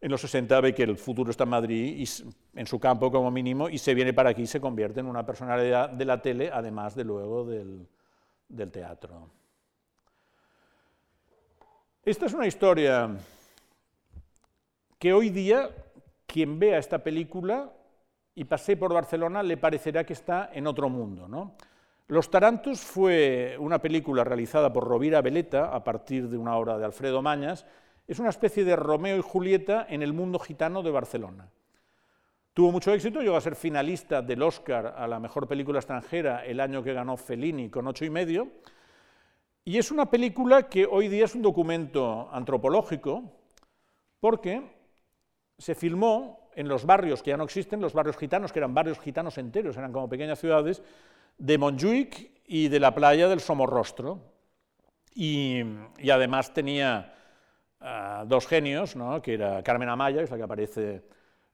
en 0.00 0.10
los 0.10 0.20
60 0.20 0.60
ve 0.60 0.74
que 0.74 0.82
el 0.82 0.96
futuro 0.96 1.30
está 1.30 1.44
en 1.44 1.50
Madrid, 1.50 1.96
y, 1.98 2.58
en 2.58 2.66
su 2.66 2.78
campo 2.78 3.10
como 3.10 3.30
mínimo, 3.30 3.68
y 3.68 3.78
se 3.78 3.94
viene 3.94 4.12
para 4.12 4.30
aquí 4.30 4.42
y 4.42 4.46
se 4.46 4.60
convierte 4.60 5.00
en 5.00 5.06
una 5.06 5.24
personalidad 5.24 5.90
de 5.90 6.04
la 6.04 6.20
tele, 6.20 6.50
además 6.52 6.94
de 6.94 7.04
luego 7.04 7.44
del, 7.44 7.88
teatro. 8.70 9.28
Esta 12.04 12.26
es 12.26 12.34
una 12.34 12.46
historia 12.46 13.10
que 14.98 15.12
hoy 15.12 15.30
día 15.30 15.70
quien 16.26 16.58
vea 16.58 16.78
esta 16.78 17.02
película 17.02 17.72
y 18.34 18.44
pase 18.44 18.76
por 18.76 18.92
Barcelona 18.92 19.42
le 19.42 19.56
parecerá 19.56 20.04
que 20.04 20.12
está 20.12 20.50
en 20.52 20.66
otro 20.66 20.88
mundo. 20.88 21.26
¿no? 21.26 21.56
Los 22.08 22.30
Tarantos 22.30 22.80
fue 22.80 23.56
una 23.58 23.80
película 23.80 24.22
realizada 24.22 24.72
por 24.72 24.84
Rovira 24.84 25.22
Veleta 25.22 25.74
a 25.74 25.82
partir 25.82 26.28
de 26.28 26.36
una 26.36 26.56
obra 26.56 26.78
de 26.78 26.84
Alfredo 26.84 27.20
Mañas. 27.20 27.66
Es 28.06 28.18
una 28.18 28.30
especie 28.30 28.64
de 28.64 28.76
Romeo 28.76 29.16
y 29.16 29.22
Julieta 29.22 29.86
en 29.88 30.02
el 30.02 30.12
mundo 30.12 30.38
gitano 30.38 30.82
de 30.82 30.90
Barcelona. 30.90 31.50
Tuvo 32.54 32.72
mucho 32.72 32.92
éxito, 32.92 33.20
llegó 33.20 33.36
a 33.36 33.40
ser 33.40 33.56
finalista 33.56 34.22
del 34.22 34.42
Oscar 34.42 34.94
a 34.96 35.06
la 35.06 35.20
mejor 35.20 35.46
película 35.46 35.78
extranjera 35.78 36.44
el 36.44 36.60
año 36.60 36.82
que 36.82 36.94
ganó 36.94 37.16
Fellini 37.16 37.68
con 37.68 37.86
ocho 37.86 38.04
y 38.04 38.10
medio. 38.10 38.48
Y 39.64 39.78
es 39.78 39.90
una 39.90 40.08
película 40.08 40.68
que 40.68 40.86
hoy 40.86 41.08
día 41.08 41.24
es 41.24 41.34
un 41.34 41.42
documento 41.42 42.30
antropológico 42.32 43.24
porque 44.20 44.62
se 45.58 45.74
filmó 45.74 46.48
en 46.54 46.68
los 46.68 46.86
barrios 46.86 47.22
que 47.22 47.30
ya 47.30 47.36
no 47.36 47.44
existen, 47.44 47.80
los 47.80 47.92
barrios 47.92 48.16
gitanos, 48.16 48.52
que 48.52 48.58
eran 48.58 48.74
barrios 48.74 48.98
gitanos 48.98 49.38
enteros, 49.38 49.76
eran 49.76 49.92
como 49.92 50.08
pequeñas 50.08 50.38
ciudades, 50.38 50.82
de 51.38 51.58
Montjuic 51.58 52.30
y 52.46 52.68
de 52.68 52.80
la 52.80 52.94
playa 52.94 53.28
del 53.28 53.40
Somorrostro. 53.40 54.20
Y, 55.14 55.62
además 56.10 56.52
tenía 56.52 57.14
dos 58.26 58.46
genios, 58.46 58.96
¿no? 58.96 59.20
que 59.22 59.34
era 59.34 59.62
Carmen 59.62 59.88
Amaya, 59.88 60.18
que 60.18 60.24
es 60.24 60.30
la 60.30 60.36
que 60.36 60.42
aparece 60.42 61.02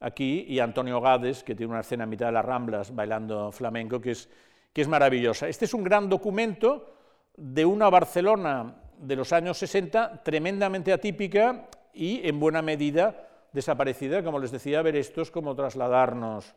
aquí, 0.01 0.45
y 0.49 0.59
Antonio 0.59 1.01
Gades, 1.01 1.43
que 1.43 1.55
tiene 1.55 1.73
una 1.73 1.81
escena 1.81 2.05
en 2.05 2.11
mitad 2.11 2.27
de 2.27 2.33
las 2.33 2.45
Ramblas 2.45 2.95
bailando 2.95 3.53
flamenco, 3.53 4.01
que 4.01 4.13
es, 4.13 4.29
que 4.73 4.83
es 4.83 4.89
maravillosa. 4.89 5.49
Este 5.49 5.65
es 5.65 5.75
un 5.75 5.85
gran 5.85 6.09
documento 6.09 6.95
de 7.37 7.65
una 7.65 7.89
Barcelona 7.91 8.77
de 8.99 9.17
los 9.17 9.33
años 9.33 9.59
60 9.59 10.23
tremendamente 10.23 10.93
atípica 10.93 11.69
y 11.93 12.27
en 12.27 12.39
buena 12.39 12.63
medida 12.63 13.29
desaparecida, 13.53 14.23
como 14.23 14.39
les 14.39 14.51
decía, 14.51 14.83
ver 14.83 14.97
esto 14.97 15.23
es 15.23 15.31
como 15.31 15.55
trasladarnos 15.55 16.55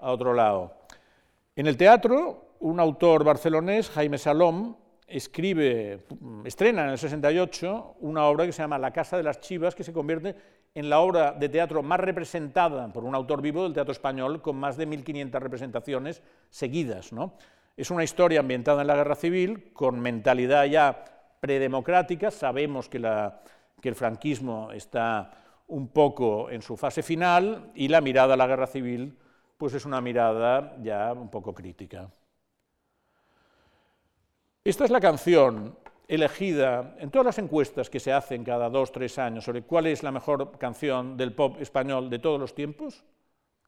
a 0.00 0.10
otro 0.10 0.34
lado. 0.34 0.74
En 1.54 1.66
el 1.66 1.76
teatro, 1.76 2.54
un 2.60 2.80
autor 2.80 3.24
barcelonés, 3.24 3.90
Jaime 3.90 4.18
Salom, 4.18 4.76
escribe, 5.08 6.04
estrena 6.44 6.84
en 6.84 6.90
el 6.90 6.98
68 6.98 7.96
una 8.00 8.26
obra 8.26 8.46
que 8.46 8.52
se 8.52 8.62
llama 8.62 8.78
La 8.78 8.92
Casa 8.92 9.16
de 9.16 9.22
las 9.22 9.40
Chivas, 9.40 9.74
que 9.74 9.82
se 9.82 9.92
convierte 9.92 10.36
en 10.74 10.90
la 10.90 11.00
obra 11.00 11.32
de 11.32 11.48
teatro 11.48 11.82
más 11.82 11.98
representada 11.98 12.92
por 12.92 13.04
un 13.04 13.14
autor 13.14 13.40
vivo 13.40 13.62
del 13.62 13.72
teatro 13.72 13.92
español, 13.92 14.42
con 14.42 14.56
más 14.56 14.76
de 14.76 14.86
1.500 14.86 15.40
representaciones 15.40 16.22
seguidas. 16.50 17.12
¿no? 17.12 17.34
Es 17.76 17.90
una 17.90 18.04
historia 18.04 18.40
ambientada 18.40 18.82
en 18.82 18.86
la 18.86 18.96
guerra 18.96 19.14
civil, 19.14 19.72
con 19.72 19.98
mentalidad 19.98 20.66
ya 20.66 21.04
predemocrática, 21.40 22.30
sabemos 22.30 22.88
que, 22.88 22.98
la, 22.98 23.40
que 23.80 23.88
el 23.88 23.94
franquismo 23.94 24.72
está 24.72 25.30
un 25.68 25.88
poco 25.88 26.50
en 26.50 26.62
su 26.62 26.76
fase 26.76 27.02
final 27.02 27.70
y 27.74 27.88
la 27.88 28.00
mirada 28.00 28.34
a 28.34 28.36
la 28.36 28.46
guerra 28.46 28.66
civil 28.66 29.16
pues 29.56 29.74
es 29.74 29.84
una 29.84 30.00
mirada 30.00 30.76
ya 30.82 31.12
un 31.12 31.28
poco 31.28 31.52
crítica. 31.52 32.08
Esta 34.68 34.84
es 34.84 34.90
la 34.90 35.00
canción 35.00 35.78
elegida 36.06 36.94
en 36.98 37.10
todas 37.10 37.24
las 37.24 37.38
encuestas 37.38 37.88
que 37.88 37.98
se 37.98 38.12
hacen 38.12 38.44
cada 38.44 38.68
dos, 38.68 38.92
tres 38.92 39.18
años 39.18 39.44
sobre 39.44 39.62
cuál 39.62 39.86
es 39.86 40.02
la 40.02 40.12
mejor 40.12 40.58
canción 40.58 41.16
del 41.16 41.32
pop 41.32 41.56
español 41.58 42.10
de 42.10 42.18
todos 42.18 42.38
los 42.38 42.54
tiempos. 42.54 43.02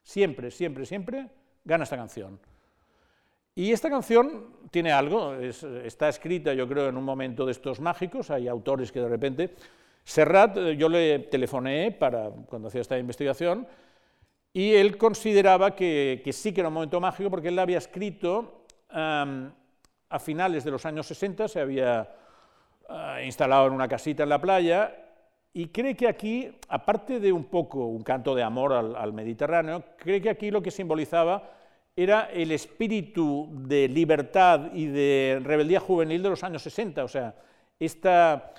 Siempre, 0.03 0.51
siempre, 0.51 0.85
siempre 0.85 1.31
gana 1.65 1.85
esta 1.85 1.97
canción. 1.97 2.39
Y 3.55 3.73
esta 3.73 3.89
canción 3.89 4.57
tiene 4.71 4.93
algo, 4.93 5.37
está 5.37 6.11
escrita 6.11 6.53
yo 6.53 6.69
creo 6.69 6.91
en 6.91 6.99
un 6.99 7.05
momento 7.05 7.47
de 7.47 7.53
estos 7.53 7.81
mágicos, 7.81 8.31
hay 8.31 8.47
autores 8.47 8.93
que 8.93 9.01
de 9.01 9.09
repente 9.09 9.55
Serrat, 10.05 10.59
eh, 10.59 10.77
yo 10.77 10.91
le 10.91 11.21
telefoné 11.21 11.93
para, 11.93 12.29
cuando 12.29 12.69
hacía 12.69 12.83
esta 12.83 12.99
investigación 12.99 13.67
y 14.53 14.75
él 14.75 14.99
consideraba 14.99 15.75
que, 15.75 16.23
sí 16.31 16.53
que 16.53 16.61
era 16.61 16.69
un 16.69 16.75
momento 16.75 17.01
mágico 17.01 17.31
porque 17.31 17.49
él 17.49 17.57
la 17.57 17.63
había 17.63 17.79
escrito 17.79 18.67
a 20.11 20.19
finales 20.19 20.65
de 20.65 20.71
los 20.71 20.85
años 20.85 21.07
60, 21.07 21.49
se 21.49 21.61
había 21.61 22.09
ah, 22.89 23.23
instalado 23.23 23.69
en 23.69 23.73
una 23.73 23.89
casita 23.89 24.25
en 24.25 24.29
la 24.29 24.41
playa 24.41 24.95
y 25.53 25.69
cree 25.69 25.97
que 25.97 26.07
aquí, 26.07 26.53
aparte 26.69 27.19
de 27.19 27.33
un 27.33 27.45
poco 27.45 27.87
un 27.87 28.03
canto 28.03 28.35
de 28.35 28.43
amor 28.43 28.73
al, 28.73 29.13
Mediterráneo, 29.13 29.83
cree 29.97 30.21
que 30.21 30.31
aquí 30.31 30.51
lo 30.51 30.63
que 30.63 30.71
simbolizaba 30.71 31.43
era 31.97 32.31
el 32.33 32.53
espíritu 32.53 33.49
de 33.51 33.89
libertad 33.89 34.73
y 34.73 34.87
de 34.87 35.41
rebeldía 35.43 35.81
juvenil 35.81 36.23
de 36.23 36.31
los 36.31 36.45
años 36.45 36.63
60, 36.63 37.05
o 37.05 37.09
sea, 37.09 37.35
esta 37.79 38.53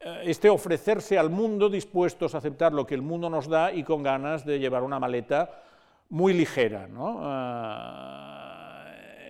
eh, 0.00 0.22
este 0.24 0.48
ofrecerse 0.48 1.18
al 1.18 1.28
mundo 1.28 1.68
dispuestos 1.68 2.34
a 2.34 2.38
aceptar 2.38 2.72
lo 2.72 2.86
que 2.86 2.94
el 2.94 3.02
mundo 3.02 3.28
nos 3.28 3.48
da 3.48 3.70
y 3.70 3.84
con 3.84 4.02
ganas 4.02 4.46
de 4.46 4.58
llevar 4.58 4.82
una 4.82 4.98
maleta 4.98 5.50
muy 6.08 6.32
ligera. 6.32 6.88
Eh, 6.88 8.49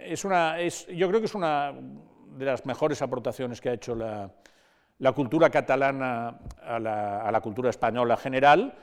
es 0.05 0.24
una, 0.24 0.56
yo 0.60 1.09
creo 1.09 1.20
que 1.20 1.27
es 1.27 1.35
una 1.35 1.72
de 1.72 2.44
las 2.44 2.64
mejores 2.66 3.02
aportaciones 3.02 3.60
que 3.60 3.70
ha 3.70 3.72
hecho 3.72 3.94
la, 3.94 4.31
cultura 5.14 5.51
catalana 5.51 6.39
a 6.62 6.78
la, 6.78 7.40
cultura 7.43 7.70
española 7.70 8.16
general. 8.16 8.74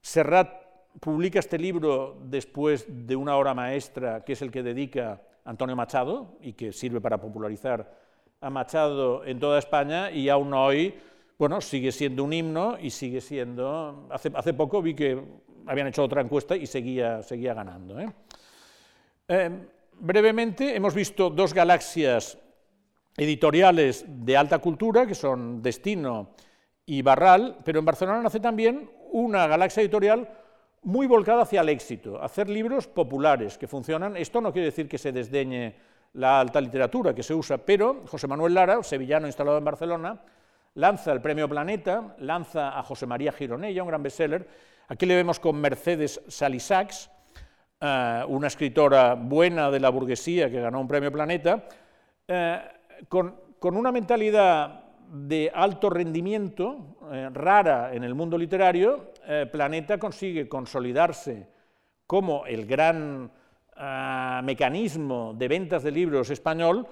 Serrat 0.00 0.48
publica 1.00 1.38
este 1.38 1.58
libro 1.58 2.18
después 2.24 2.86
de 2.88 3.14
una 3.16 3.36
obra 3.36 3.54
maestra 3.54 4.24
que 4.24 4.32
es 4.32 4.42
el 4.42 4.50
que 4.50 4.62
dedica 4.62 5.20
Antonio 5.44 5.76
Machado 5.76 6.38
y 6.40 6.52
que 6.54 6.72
sirve 6.72 7.00
para 7.00 7.20
popularizar 7.20 7.92
a 8.40 8.50
Machado 8.50 9.24
en 9.24 9.38
toda 9.38 9.58
España 9.58 10.10
y 10.10 10.28
aún 10.28 10.52
hoy 10.54 10.94
bueno, 11.38 11.60
sigue 11.60 11.92
siendo 11.92 12.24
un 12.24 12.32
himno 12.32 12.76
y 12.80 12.90
sigue 12.90 13.20
siendo... 13.20 14.08
Hace, 14.10 14.54
poco 14.54 14.82
vi 14.82 14.94
que 14.94 15.22
habían 15.66 15.86
hecho 15.86 16.02
otra 16.02 16.20
encuesta 16.20 16.56
y 16.56 16.66
seguía, 16.66 17.22
seguía 17.22 17.54
ganando. 17.54 18.00
¿eh? 18.00 18.12
Eh, 19.28 19.50
brevemente, 20.00 20.76
hemos 20.76 20.94
visto 20.94 21.30
dos 21.30 21.54
galaxias 21.54 22.38
editoriales 23.16 24.04
de 24.06 24.36
alta 24.36 24.58
cultura, 24.58 25.06
que 25.06 25.14
son 25.14 25.60
Destino 25.62 26.30
y 26.86 27.02
Barral, 27.02 27.58
pero 27.64 27.80
en 27.80 27.84
Barcelona 27.84 28.22
nace 28.22 28.40
también 28.40 28.90
una 29.10 29.46
galaxia 29.46 29.82
editorial 29.82 30.28
muy 30.82 31.06
volcada 31.06 31.42
hacia 31.42 31.60
el 31.60 31.68
éxito, 31.68 32.22
hacer 32.22 32.48
libros 32.48 32.86
populares 32.86 33.58
que 33.58 33.66
funcionan. 33.66 34.16
Esto 34.16 34.40
no 34.40 34.52
quiere 34.52 34.66
decir 34.66 34.88
que 34.88 34.98
se 34.98 35.12
desdeñe 35.12 35.76
la 36.14 36.40
alta 36.40 36.60
literatura 36.60 37.14
que 37.14 37.22
se 37.22 37.34
usa, 37.34 37.58
pero 37.58 38.04
José 38.06 38.26
Manuel 38.26 38.54
Lara, 38.54 38.82
sevillano 38.82 39.26
instalado 39.26 39.58
en 39.58 39.64
Barcelona, 39.64 40.20
lanza 40.74 41.12
el 41.12 41.20
premio 41.20 41.48
Planeta, 41.48 42.14
lanza 42.20 42.78
a 42.78 42.82
José 42.82 43.06
María 43.06 43.32
Gironella, 43.32 43.82
un 43.82 43.88
gran 43.88 44.02
bestseller. 44.02 44.48
Aquí 44.86 45.04
le 45.06 45.16
vemos 45.16 45.40
con 45.40 45.60
Mercedes 45.60 46.22
Salisax, 46.28 47.10
eh, 47.80 48.24
una 48.26 48.48
escritora 48.48 49.14
buena 49.14 49.70
de 49.70 49.78
la 49.78 49.90
burguesía 49.90 50.50
que 50.50 50.60
ganó 50.60 50.80
un 50.80 50.88
premio 50.88 51.12
Planeta, 51.12 51.62
eh, 52.26 52.58
con, 53.08 53.36
una 53.60 53.92
mentalidad 53.92 54.82
de 55.12 55.48
alto 55.54 55.88
rendimiento, 55.88 56.96
eh, 57.12 57.30
rara 57.32 57.94
en 57.94 58.02
el 58.02 58.16
mundo 58.16 58.36
literario, 58.36 59.12
Planeta 59.52 59.96
consigue 59.98 60.48
consolidarse 60.48 61.46
como 62.06 62.46
el 62.46 62.66
gran 62.66 63.30
mecanismo 64.42 65.34
de 65.36 65.48
ventas 65.48 65.82
de 65.82 65.92
libros 65.92 66.30
español 66.30 66.86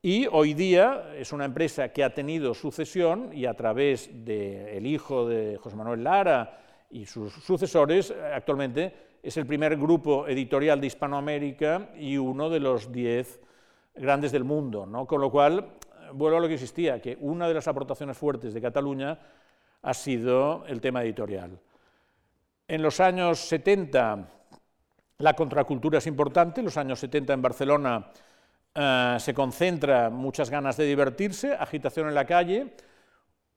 y 0.00 0.26
hoy 0.26 0.54
día 0.54 1.12
es 1.14 1.32
una 1.32 1.44
empresa 1.44 1.92
que 1.92 2.02
ha 2.02 2.14
tenido 2.14 2.54
sucesión 2.54 3.30
y 3.32 3.44
a 3.44 3.54
través 3.54 4.10
del 4.24 4.86
hijo 4.86 5.28
de 5.28 5.58
José 5.58 5.76
Manuel 5.76 6.02
Lara 6.02 6.58
y 6.90 7.04
sus 7.04 7.32
sucesores, 7.34 8.12
actualmente 8.34 9.11
es 9.22 9.36
el 9.36 9.46
primer 9.46 9.76
grupo 9.76 10.26
editorial 10.26 10.80
de 10.80 10.88
Hispanoamérica 10.88 11.90
y 11.96 12.16
uno 12.16 12.50
de 12.50 12.60
los 12.60 12.90
diez 12.90 13.40
grandes 13.94 14.32
del 14.32 14.44
mundo. 14.44 14.84
¿no? 14.84 15.06
Con 15.06 15.20
lo 15.20 15.30
cual, 15.30 15.74
vuelvo 16.12 16.38
a 16.38 16.40
lo 16.40 16.48
que 16.48 16.54
existía, 16.54 17.00
que 17.00 17.16
una 17.20 17.46
de 17.46 17.54
las 17.54 17.68
aportaciones 17.68 18.18
fuertes 18.18 18.52
de 18.52 18.60
Cataluña 18.60 19.18
ha 19.82 19.94
sido 19.94 20.64
el 20.66 20.80
tema 20.80 21.02
editorial. 21.02 21.58
En 22.66 22.82
los 22.82 23.00
años 23.00 23.38
70 23.40 24.28
la 25.22 25.34
contracultura 25.34 25.98
es 25.98 26.06
importante, 26.08 26.60
en 26.60 26.64
los 26.64 26.76
años 26.76 26.98
70 26.98 27.32
en 27.32 27.42
Barcelona 27.42 28.10
eh, 28.74 29.16
se 29.20 29.32
concentra 29.32 30.10
muchas 30.10 30.50
ganas 30.50 30.76
de 30.76 30.84
divertirse, 30.84 31.52
agitación 31.52 32.08
en 32.08 32.14
la 32.14 32.24
calle, 32.24 32.74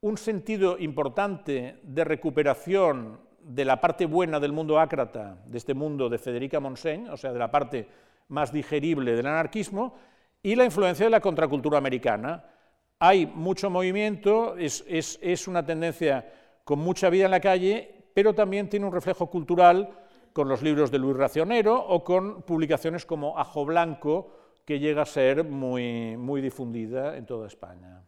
un 0.02 0.16
sentido 0.16 0.78
importante 0.78 1.80
de 1.82 2.04
recuperación 2.04 3.20
de 3.46 3.64
la 3.64 3.80
parte 3.80 4.08
buena 4.08 4.40
del 4.40 4.52
mundo 4.52 4.80
ácrata, 4.80 5.38
de 5.46 5.58
este 5.58 5.76
mundo 5.76 6.10
de 6.10 6.18
Federica 6.18 6.60
Montseny, 6.60 7.10
o 7.10 7.18
sea, 7.18 7.32
de 7.32 7.38
la 7.38 7.52
parte 7.52 7.88
más 8.30 8.52
digerible 8.52 9.16
del 9.16 9.28
anarquismo, 9.28 9.94
y 10.42 10.56
la 10.56 10.66
influencia 10.66 11.06
de 11.06 11.12
la 11.12 11.20
contracultura 11.20 11.78
americana. 11.78 12.44
Hay 12.98 13.28
mucho 13.28 13.70
movimiento, 13.70 14.56
es, 14.58 15.48
una 15.48 15.64
tendencia 15.64 16.26
con 16.64 16.80
mucha 16.80 17.10
vida 17.10 17.26
en 17.26 17.32
la 17.32 17.40
calle, 17.40 18.10
pero 18.16 18.34
también 18.34 18.68
tiene 18.68 18.88
un 18.88 18.94
reflejo 18.94 19.30
cultural 19.30 19.90
con 20.34 20.50
los 20.50 20.64
libros 20.64 20.90
de 20.90 20.98
Luis 20.98 21.16
Racionero 21.16 21.78
o 21.78 22.04
con 22.04 22.42
publicaciones 22.42 23.06
como 23.06 23.38
Ajo 23.38 23.64
Blanco, 23.64 24.32
que 24.66 24.80
llega 24.80 25.04
a 25.04 25.06
ser 25.06 25.44
muy, 25.44 26.18
muy 26.18 26.42
difundida 26.42 27.16
en 27.16 27.28
toda 27.28 27.46
España. 27.46 28.02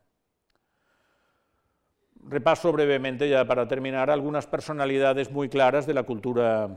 Repaso 2.30 2.74
brevemente, 2.74 3.30
ya 3.30 3.45
para 3.45 3.70
terminar, 3.70 4.10
algunas 4.10 4.48
personalidades 4.48 5.32
muy 5.32 5.48
claras 5.48 5.88
de 5.88 5.94
la 5.94 6.04
cultura 6.04 6.68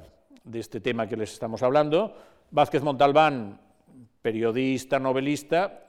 de 0.45 0.61
este 0.61 0.81
tema 0.81 1.09
que 1.09 1.17
les 1.17 1.33
estamos 1.33 1.65
hablando. 1.65 2.15
Vázquez 2.53 2.85
Montalbán, 2.85 3.61
periodista, 4.23 5.01
novelista, 5.01 5.89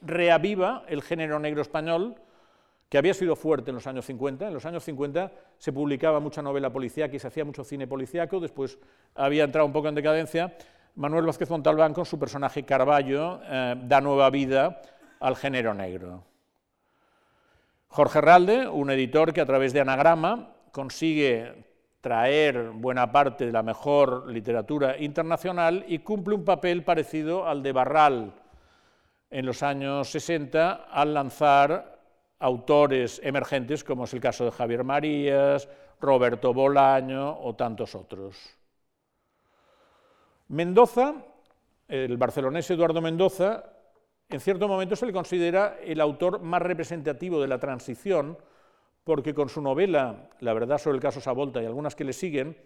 reaviva 0.00 0.84
el 0.88 1.02
género 1.02 1.38
negro 1.38 1.60
español, 1.60 2.14
que 2.88 2.96
había 2.96 3.12
sido 3.12 3.36
fuerte 3.36 3.70
en 3.70 3.74
los 3.74 3.86
años 3.86 4.06
50. 4.06 4.48
En 4.48 4.54
los 4.54 4.64
años 4.64 4.82
50 4.84 5.30
se 5.58 5.70
publicaba 5.70 6.20
mucha 6.20 6.40
novela 6.40 6.72
policíaca 6.72 7.16
y 7.16 7.18
se 7.18 7.28
hacía 7.28 7.44
mucho 7.44 7.64
cine 7.64 7.86
policíaco, 7.86 8.40
después 8.40 8.78
había 9.14 9.44
entrado 9.44 9.66
un 9.66 9.74
poco 9.74 9.88
en 9.88 9.94
decadencia. 9.94 10.56
Manuel 10.94 11.26
Vázquez 11.26 11.50
Montalbán, 11.50 11.92
con 11.92 12.06
su 12.06 12.18
personaje 12.18 12.64
Carballo, 12.64 13.40
eh, 13.44 13.74
da 13.84 14.00
nueva 14.00 14.30
vida 14.30 14.80
al 15.20 15.36
género 15.36 15.74
negro. 15.74 16.27
Jorge 17.88 18.20
Ralde, 18.20 18.68
un 18.68 18.90
editor 18.90 19.32
que 19.32 19.40
a 19.40 19.46
través 19.46 19.72
de 19.72 19.80
Anagrama 19.80 20.54
consigue 20.72 21.64
traer 22.00 22.70
buena 22.70 23.10
parte 23.10 23.46
de 23.46 23.52
la 23.52 23.62
mejor 23.62 24.30
literatura 24.30 24.96
internacional 24.98 25.84
y 25.88 25.98
cumple 26.00 26.34
un 26.34 26.44
papel 26.44 26.84
parecido 26.84 27.46
al 27.46 27.62
de 27.62 27.72
Barral 27.72 28.34
en 29.30 29.46
los 29.46 29.62
años 29.62 30.08
60 30.10 30.86
al 30.90 31.12
lanzar 31.12 31.98
autores 32.38 33.20
emergentes 33.24 33.82
como 33.82 34.04
es 34.04 34.14
el 34.14 34.20
caso 34.20 34.44
de 34.44 34.52
Javier 34.52 34.84
Marías, 34.84 35.68
Roberto 36.00 36.54
Bolaño 36.54 37.40
o 37.40 37.54
tantos 37.56 37.94
otros. 37.94 38.36
Mendoza, 40.48 41.14
el 41.88 42.16
barcelonés 42.16 42.70
Eduardo 42.70 43.00
Mendoza, 43.00 43.64
en 44.30 44.40
cierto 44.40 44.68
momento 44.68 44.94
se 44.94 45.06
le 45.06 45.12
considera 45.12 45.78
el 45.82 46.00
autor 46.00 46.40
más 46.40 46.60
representativo 46.60 47.40
de 47.40 47.48
la 47.48 47.58
transición, 47.58 48.36
porque 49.04 49.34
con 49.34 49.48
su 49.48 49.62
novela 49.62 50.28
La 50.40 50.52
verdad 50.52 50.78
sobre 50.78 50.96
el 50.96 51.02
caso 51.02 51.20
Savolta 51.20 51.62
y 51.62 51.66
algunas 51.66 51.94
que 51.94 52.04
le 52.04 52.12
siguen, 52.12 52.56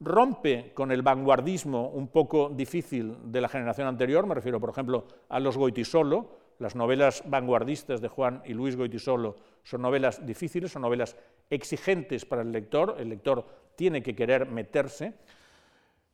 rompe 0.00 0.72
con 0.72 0.90
el 0.90 1.02
vanguardismo 1.02 1.88
un 1.90 2.08
poco 2.08 2.48
difícil 2.48 3.16
de 3.30 3.40
la 3.40 3.48
generación 3.48 3.86
anterior, 3.86 4.26
me 4.26 4.34
refiero, 4.34 4.60
por 4.60 4.70
ejemplo, 4.70 5.06
a 5.28 5.40
los 5.40 5.58
Goitisolo, 5.58 6.38
las 6.58 6.74
novelas 6.74 7.22
vanguardistas 7.26 8.00
de 8.00 8.08
Juan 8.08 8.42
y 8.44 8.54
Luis 8.54 8.76
Goitisolo 8.76 9.36
son 9.62 9.82
novelas 9.82 10.24
difíciles, 10.24 10.72
son 10.72 10.82
novelas 10.82 11.16
exigentes 11.50 12.24
para 12.24 12.42
el 12.42 12.50
lector, 12.50 12.96
el 12.98 13.10
lector 13.10 13.44
tiene 13.76 14.02
que 14.02 14.14
querer 14.16 14.46
meterse. 14.46 15.14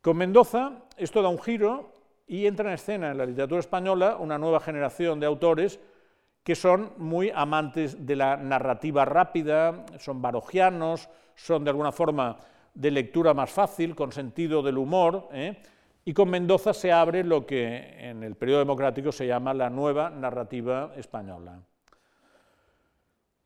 Con 0.00 0.16
Mendoza 0.16 0.84
esto 0.96 1.22
da 1.22 1.28
un 1.28 1.40
giro 1.40 1.93
y 2.26 2.46
entra 2.46 2.68
en 2.68 2.74
escena 2.74 3.10
en 3.10 3.18
la 3.18 3.26
literatura 3.26 3.60
española 3.60 4.16
una 4.18 4.38
nueva 4.38 4.60
generación 4.60 5.20
de 5.20 5.26
autores 5.26 5.80
que 6.42 6.54
son 6.54 6.92
muy 6.98 7.32
amantes 7.34 8.06
de 8.06 8.16
la 8.16 8.36
narrativa 8.36 9.04
rápida, 9.04 9.86
son 9.98 10.20
barogianos, 10.20 11.08
son 11.34 11.64
de 11.64 11.70
alguna 11.70 11.90
forma 11.90 12.36
de 12.74 12.90
lectura 12.90 13.32
más 13.32 13.50
fácil, 13.50 13.94
con 13.94 14.12
sentido 14.12 14.62
del 14.62 14.76
humor, 14.76 15.28
¿eh? 15.32 15.62
y 16.04 16.12
con 16.12 16.28
Mendoza 16.28 16.74
se 16.74 16.92
abre 16.92 17.24
lo 17.24 17.46
que 17.46 17.96
en 17.98 18.22
el 18.22 18.34
periodo 18.34 18.58
democrático 18.58 19.10
se 19.10 19.26
llama 19.26 19.54
la 19.54 19.70
nueva 19.70 20.10
narrativa 20.10 20.92
española. 20.96 21.60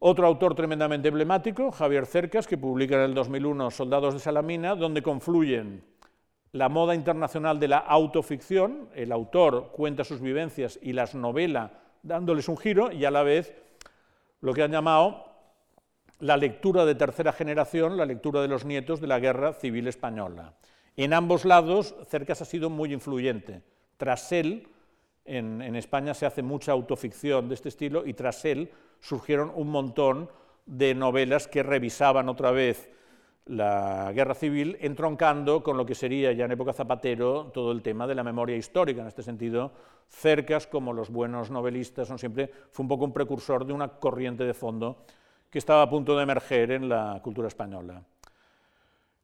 Otro 0.01 0.27
autor 0.27 0.55
tremendamente 0.55 1.09
emblemático, 1.09 1.71
Javier 1.71 2.07
Cercas, 2.07 2.47
que 2.47 2.59
publica 2.59 2.97
en 2.97 3.03
el 3.03 3.15
2001 3.15 3.71
Soldados 3.71 4.15
de 4.15 4.21
Salamina, 4.21 4.75
donde 4.75 5.03
confluyen 5.03 5.85
la 6.53 6.69
moda 6.69 6.95
internacional 6.95 7.61
de 7.61 7.69
la 7.69 7.79
autoficción, 7.79 8.89
el 8.95 9.13
autor 9.13 9.71
cuenta 9.73 10.05
sus 10.05 10.21
vivencias 10.21 10.79
y 10.83 10.93
las 10.93 11.15
novela 11.15 11.73
dándoles 12.03 12.49
un 12.49 12.57
giro, 12.57 12.91
y 12.91 13.05
a 13.05 13.11
la 13.11 13.23
vez 13.23 13.55
lo 14.41 14.55
que 14.55 14.63
han 14.63 14.73
llamado 14.73 15.27
la 16.21 16.37
lectura 16.37 16.85
de 16.85 16.95
tercera 16.95 17.33
generación, 17.33 17.97
la 17.97 18.07
lectura 18.07 18.41
de 18.41 18.49
los 18.49 18.65
nietos 18.65 19.01
de 19.01 19.07
la 19.07 19.21
Guerra 19.21 19.53
Civil 19.53 19.87
Española. 19.89 20.55
En 20.97 21.13
ambos 21.13 21.45
lados, 21.45 21.95
Cercas 22.09 22.43
ha 22.43 22.45
sido 22.45 22.71
muy 22.71 22.93
influyente. 22.93 23.63
Tras 23.97 24.33
él, 24.33 24.69
en, 25.25 25.61
en, 25.61 25.77
España 25.77 26.15
se 26.15 26.27
hace 26.27 26.43
mucha 26.43 26.73
autoficción 26.73 27.49
de 27.49 27.55
este 27.55 27.69
estilo, 27.69 28.07
y 28.07 28.15
tras 28.15 28.45
él 28.45 28.71
surgieron 29.01 29.53
un 29.55 29.69
montón 29.69 30.31
de 30.67 30.95
novelas 30.95 31.47
que 31.47 31.63
revisaban 31.63 32.29
otra 32.29 32.51
vez 32.51 32.91
la 33.49 34.13
guerra 34.15 34.35
civil, 34.35 34.77
entroncando 34.81 35.63
con 35.63 35.77
lo 35.77 35.87
que 35.87 35.95
sería 35.95 36.33
ya 36.33 36.45
en 36.45 36.53
época 36.53 36.73
Zapatero 36.73 37.51
todo 37.53 37.73
el 37.73 37.83
tema 37.83 38.07
de 38.07 38.15
la 38.15 38.23
memoria 38.23 38.57
histórica. 38.57 39.01
En 39.01 39.09
este 39.09 39.23
sentido, 39.23 39.73
Cercas, 40.09 40.67
como 40.67 40.93
los 40.93 41.11
buenos 41.11 41.51
novelistas, 41.51 42.09
son 42.09 42.19
siempre, 42.19 42.51
fue 42.71 42.85
un 42.85 42.89
poco 42.89 43.05
un 43.05 43.13
precursor 43.13 43.65
de 43.65 43.73
una 43.73 43.89
corriente 43.89 44.45
de 44.45 44.55
fondo 44.55 45.05
que 45.51 45.59
estaba 45.59 45.83
a 45.83 45.91
punto 45.91 46.17
de 46.17 46.23
emerger 46.23 46.73
en 46.73 46.89
la 46.89 47.21
cultura 47.23 47.49
española. 47.49 48.03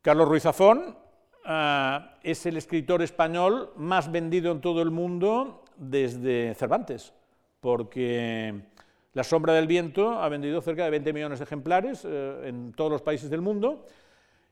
Carlos 0.01 0.29
Ruiz 0.29 0.43
Zafón 0.43 0.97
ah, 1.45 2.17
es 2.23 2.47
el 2.47 2.57
escritor 2.57 3.03
español 3.03 3.73
más 3.77 4.11
vendido 4.11 4.53
en 4.53 4.61
todo 4.61 4.81
el 4.83 4.91
mundo 4.91 5.65
desde 5.77 6.55
Cervantes, 6.55 7.13
porque 7.61 8.73
La 9.15 9.23
sombra 9.23 9.53
del 9.53 9.69
viento 9.69 10.11
ha 10.21 10.29
vendido 10.29 10.61
cerca 10.61 10.85
de 10.85 10.91
20 10.91 11.13
millones 11.13 11.39
de 11.39 11.45
ejemplares 11.45 12.05
eh, 12.05 12.49
en 12.49 12.73
todos 12.73 12.91
los 12.91 13.01
países 13.01 13.31
del 13.31 13.43
mundo 13.43 13.85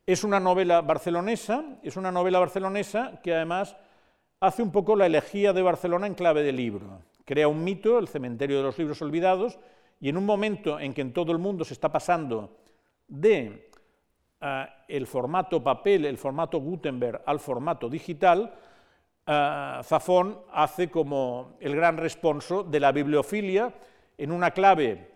es 0.07 0.25
una 0.25 0.41
novela 0.41 0.81
barcelonesa, 0.81 1.65
es 1.83 1.97
una 1.97 2.11
novela 2.11 2.39
barcelonesa 2.39 3.21
que 3.23 3.35
además 3.35 3.77
hace 4.41 4.63
un 4.63 4.73
poco 4.73 4.97
la 4.97 5.07
elegía 5.07 5.53
de 5.53 5.63
Barcelona 5.63 6.07
en 6.07 6.15
clave 6.15 6.43
de 6.43 6.53
libro. 6.53 7.03
Crea 7.25 7.47
un 7.47 7.63
mito, 7.63 7.99
el 7.99 8.09
cementerio 8.09 8.59
de 8.59 8.65
los 8.65 8.79
libros 8.79 9.01
olvidados, 9.03 9.59
y 10.01 10.09
en 10.09 10.17
un 10.17 10.27
momento 10.27 10.81
en 10.81 10.93
que 10.95 11.01
en 11.01 11.13
todo 11.13 11.31
el 11.31 11.39
mundo 11.39 11.65
se 11.65 11.75
está 11.75 11.93
pasando 11.93 12.59
de 13.07 13.71
eh, 14.41 14.67
el 14.89 15.07
formato 15.07 15.63
papel, 15.63 16.05
el 16.05 16.19
formato 16.19 16.59
Gutenberg 16.59 17.23
al 17.25 17.39
formato 17.39 17.89
digital, 17.89 18.53
eh, 19.25 19.81
Zafón 19.85 20.41
hace 20.53 20.91
como 20.91 21.57
el 21.61 21.77
gran 21.77 21.97
responso 21.97 22.65
de 22.65 22.81
la 22.81 22.91
bibliofilia 22.91 23.73
en 24.19 24.33
una 24.33 24.51
clave 24.51 25.13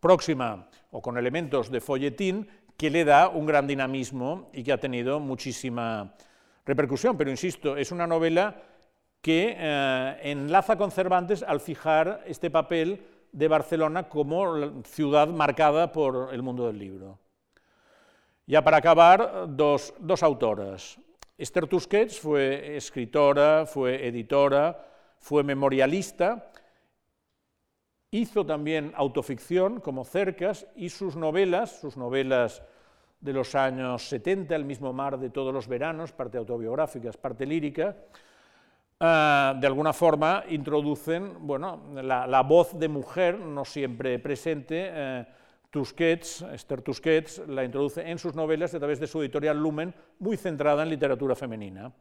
próxima 0.00 0.68
o 0.90 1.00
con 1.00 1.16
elementos 1.16 1.70
de 1.70 1.80
folletín 1.80 2.46
que 2.80 2.88
le 2.88 3.04
da 3.04 3.28
un 3.28 3.44
gran 3.44 3.66
dinamismo 3.66 4.48
y 4.54 4.64
que 4.64 4.72
ha 4.72 4.80
tenido 4.80 5.20
muchísima 5.20 6.14
repercusión. 6.64 7.14
Pero 7.14 7.30
insisto, 7.30 7.76
es 7.76 7.92
una 7.92 8.06
novela 8.06 8.56
que 9.20 9.54
eh, 9.54 10.16
enlaza 10.22 10.78
con 10.78 10.90
Cervantes 10.90 11.42
al 11.42 11.60
fijar 11.60 12.24
este 12.24 12.48
papel 12.48 13.04
de 13.32 13.48
Barcelona 13.48 14.08
como 14.08 14.82
ciudad 14.84 15.28
marcada 15.28 15.92
por 15.92 16.32
el 16.32 16.40
mundo 16.40 16.68
del 16.68 16.78
libro. 16.78 17.18
Ya 18.46 18.64
para 18.64 18.78
acabar, 18.78 19.44
dos, 19.48 19.92
dos 19.98 20.22
autoras. 20.22 20.98
Esther 21.36 21.66
Tusquets 21.66 22.18
fue 22.18 22.78
escritora, 22.78 23.66
fue 23.66 24.06
editora, 24.06 24.86
fue 25.18 25.42
memorialista, 25.42 26.50
hizo 28.10 28.44
también 28.44 28.92
autoficción 28.96 29.80
como 29.80 30.04
Cercas 30.04 30.66
y 30.74 30.88
sus 30.88 31.16
novelas, 31.16 31.80
sus 31.80 31.96
novelas 31.96 32.62
de 33.20 33.32
los 33.32 33.54
años 33.54 34.08
70, 34.08 34.56
El 34.56 34.64
mismo 34.64 34.92
mar 34.92 35.18
de 35.18 35.30
todos 35.30 35.52
los 35.52 35.68
veranos, 35.68 36.12
parte 36.12 36.38
autobiográficas, 36.38 37.16
parte 37.16 37.46
lírica, 37.46 37.96
ah, 38.98 39.54
de 39.60 39.66
alguna 39.66 39.92
forma 39.92 40.44
introducen 40.48 41.46
bueno, 41.46 41.82
la, 42.02 42.42
voz 42.42 42.78
de 42.78 42.88
mujer, 42.88 43.38
no 43.38 43.64
siempre 43.64 44.18
presente. 44.18 44.88
Eh, 44.90 45.26
Tusquets, 45.70 46.42
Esther 46.52 46.82
Tusquets, 46.82 47.46
la 47.46 47.62
introduce 47.62 48.02
en 48.02 48.18
sus 48.18 48.34
novelas 48.34 48.74
a 48.74 48.78
través 48.80 48.98
de 48.98 49.06
su 49.06 49.20
editorial 49.20 49.56
Lumen, 49.56 49.94
muy 50.18 50.36
centrada 50.36 50.82
en 50.82 50.88
literatura 50.88 51.36
femenina. 51.36 51.92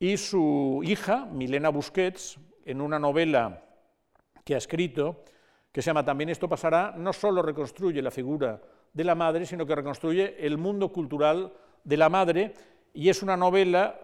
Y 0.00 0.16
su 0.16 0.80
hija, 0.82 1.26
Milena 1.26 1.68
Busquets, 1.68 2.40
en 2.64 2.80
una 2.80 2.98
novela 2.98 3.62
que 4.44 4.54
ha 4.54 4.58
escrito, 4.58 5.24
que 5.70 5.82
se 5.82 5.86
llama 5.86 6.04
También 6.04 6.30
esto 6.30 6.48
pasará, 6.48 6.94
no 6.96 7.12
solo 7.12 7.42
reconstruye 7.42 8.02
la 8.02 8.10
figura 8.10 8.60
de 8.92 9.04
la 9.04 9.14
madre, 9.14 9.46
sino 9.46 9.66
que 9.66 9.74
reconstruye 9.74 10.36
el 10.44 10.58
mundo 10.58 10.92
cultural 10.92 11.52
de 11.84 11.96
la 11.96 12.08
madre 12.08 12.54
y 12.92 13.08
es 13.08 13.22
una 13.22 13.36
novela 13.36 13.98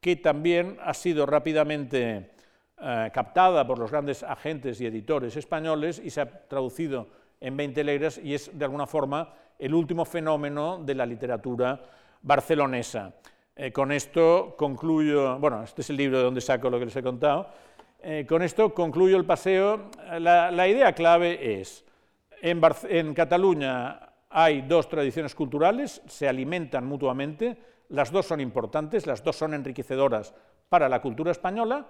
que 0.00 0.16
también 0.16 0.78
ha 0.82 0.94
sido 0.94 1.26
rápidamente 1.26 2.30
eh, 2.78 3.10
captada 3.12 3.66
por 3.66 3.78
los 3.78 3.90
grandes 3.90 4.22
agentes 4.22 4.80
y 4.80 4.86
editores 4.86 5.36
españoles 5.36 6.00
y 6.04 6.10
se 6.10 6.20
ha 6.20 6.46
traducido 6.46 7.08
en 7.40 7.56
20 7.56 7.84
letras 7.84 8.20
y 8.22 8.34
es 8.34 8.56
de 8.56 8.64
alguna 8.64 8.86
forma 8.86 9.32
el 9.58 9.74
último 9.74 10.04
fenómeno 10.04 10.82
de 10.84 10.94
la 10.94 11.06
literatura 11.06 11.80
barcelonesa. 12.22 13.14
Eh, 13.54 13.72
con 13.72 13.90
esto 13.92 14.54
concluyo, 14.58 15.38
bueno, 15.38 15.62
este 15.62 15.80
es 15.80 15.90
el 15.90 15.96
libro 15.96 16.18
de 16.18 16.24
donde 16.24 16.42
saco 16.42 16.68
lo 16.68 16.78
que 16.78 16.84
les 16.84 16.96
he 16.96 17.02
contado, 17.02 17.48
eh, 18.08 18.24
con 18.24 18.40
esto 18.42 18.72
concluyo 18.72 19.16
el 19.16 19.24
paseo. 19.24 19.90
La, 20.20 20.68
idea 20.68 20.92
clave 20.92 21.58
es, 21.60 21.84
en 22.40 23.14
Cataluña 23.14 24.00
hay 24.30 24.62
dos 24.62 24.88
tradiciones 24.88 25.34
culturales, 25.34 26.00
se 26.06 26.28
alimentan 26.28 26.86
mutuamente, 26.86 27.58
las 27.88 28.12
dos 28.12 28.26
son 28.26 28.40
importantes, 28.40 29.08
las 29.08 29.24
dos 29.24 29.34
son 29.34 29.54
enriquecedoras 29.54 30.32
para 30.68 30.88
la 30.88 31.02
cultura 31.02 31.32
española, 31.32 31.84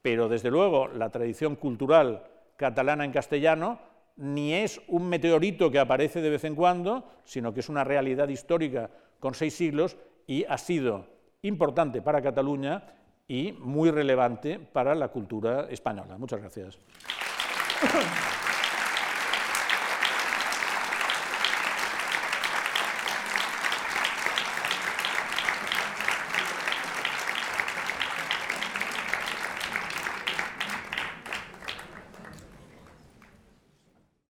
pero 0.00 0.26
desde 0.26 0.50
luego 0.50 0.88
la 0.88 1.10
tradición 1.10 1.56
cultural 1.56 2.22
catalana 2.56 3.04
en 3.04 3.12
castellano 3.12 3.78
ni 4.16 4.54
es 4.54 4.80
un 4.88 5.06
meteorito 5.06 5.70
que 5.70 5.80
aparece 5.80 6.22
de 6.22 6.30
vez 6.30 6.44
en 6.44 6.54
cuando, 6.54 7.04
sino 7.24 7.52
que 7.52 7.60
es 7.60 7.68
una 7.68 7.84
realidad 7.84 8.28
histórica 8.28 8.88
con 9.20 9.34
seis 9.34 9.54
siglos 9.54 9.98
y 10.26 10.46
ha 10.46 10.56
sido 10.56 11.08
importante 11.42 12.00
para 12.00 12.22
Cataluña 12.22 13.01
y 13.32 13.52
muy 13.52 13.90
relevante 13.90 14.58
para 14.58 14.94
la 14.94 15.08
cultura 15.08 15.66
española. 15.70 16.18
Muchas 16.18 16.38
gracias. 16.40 16.78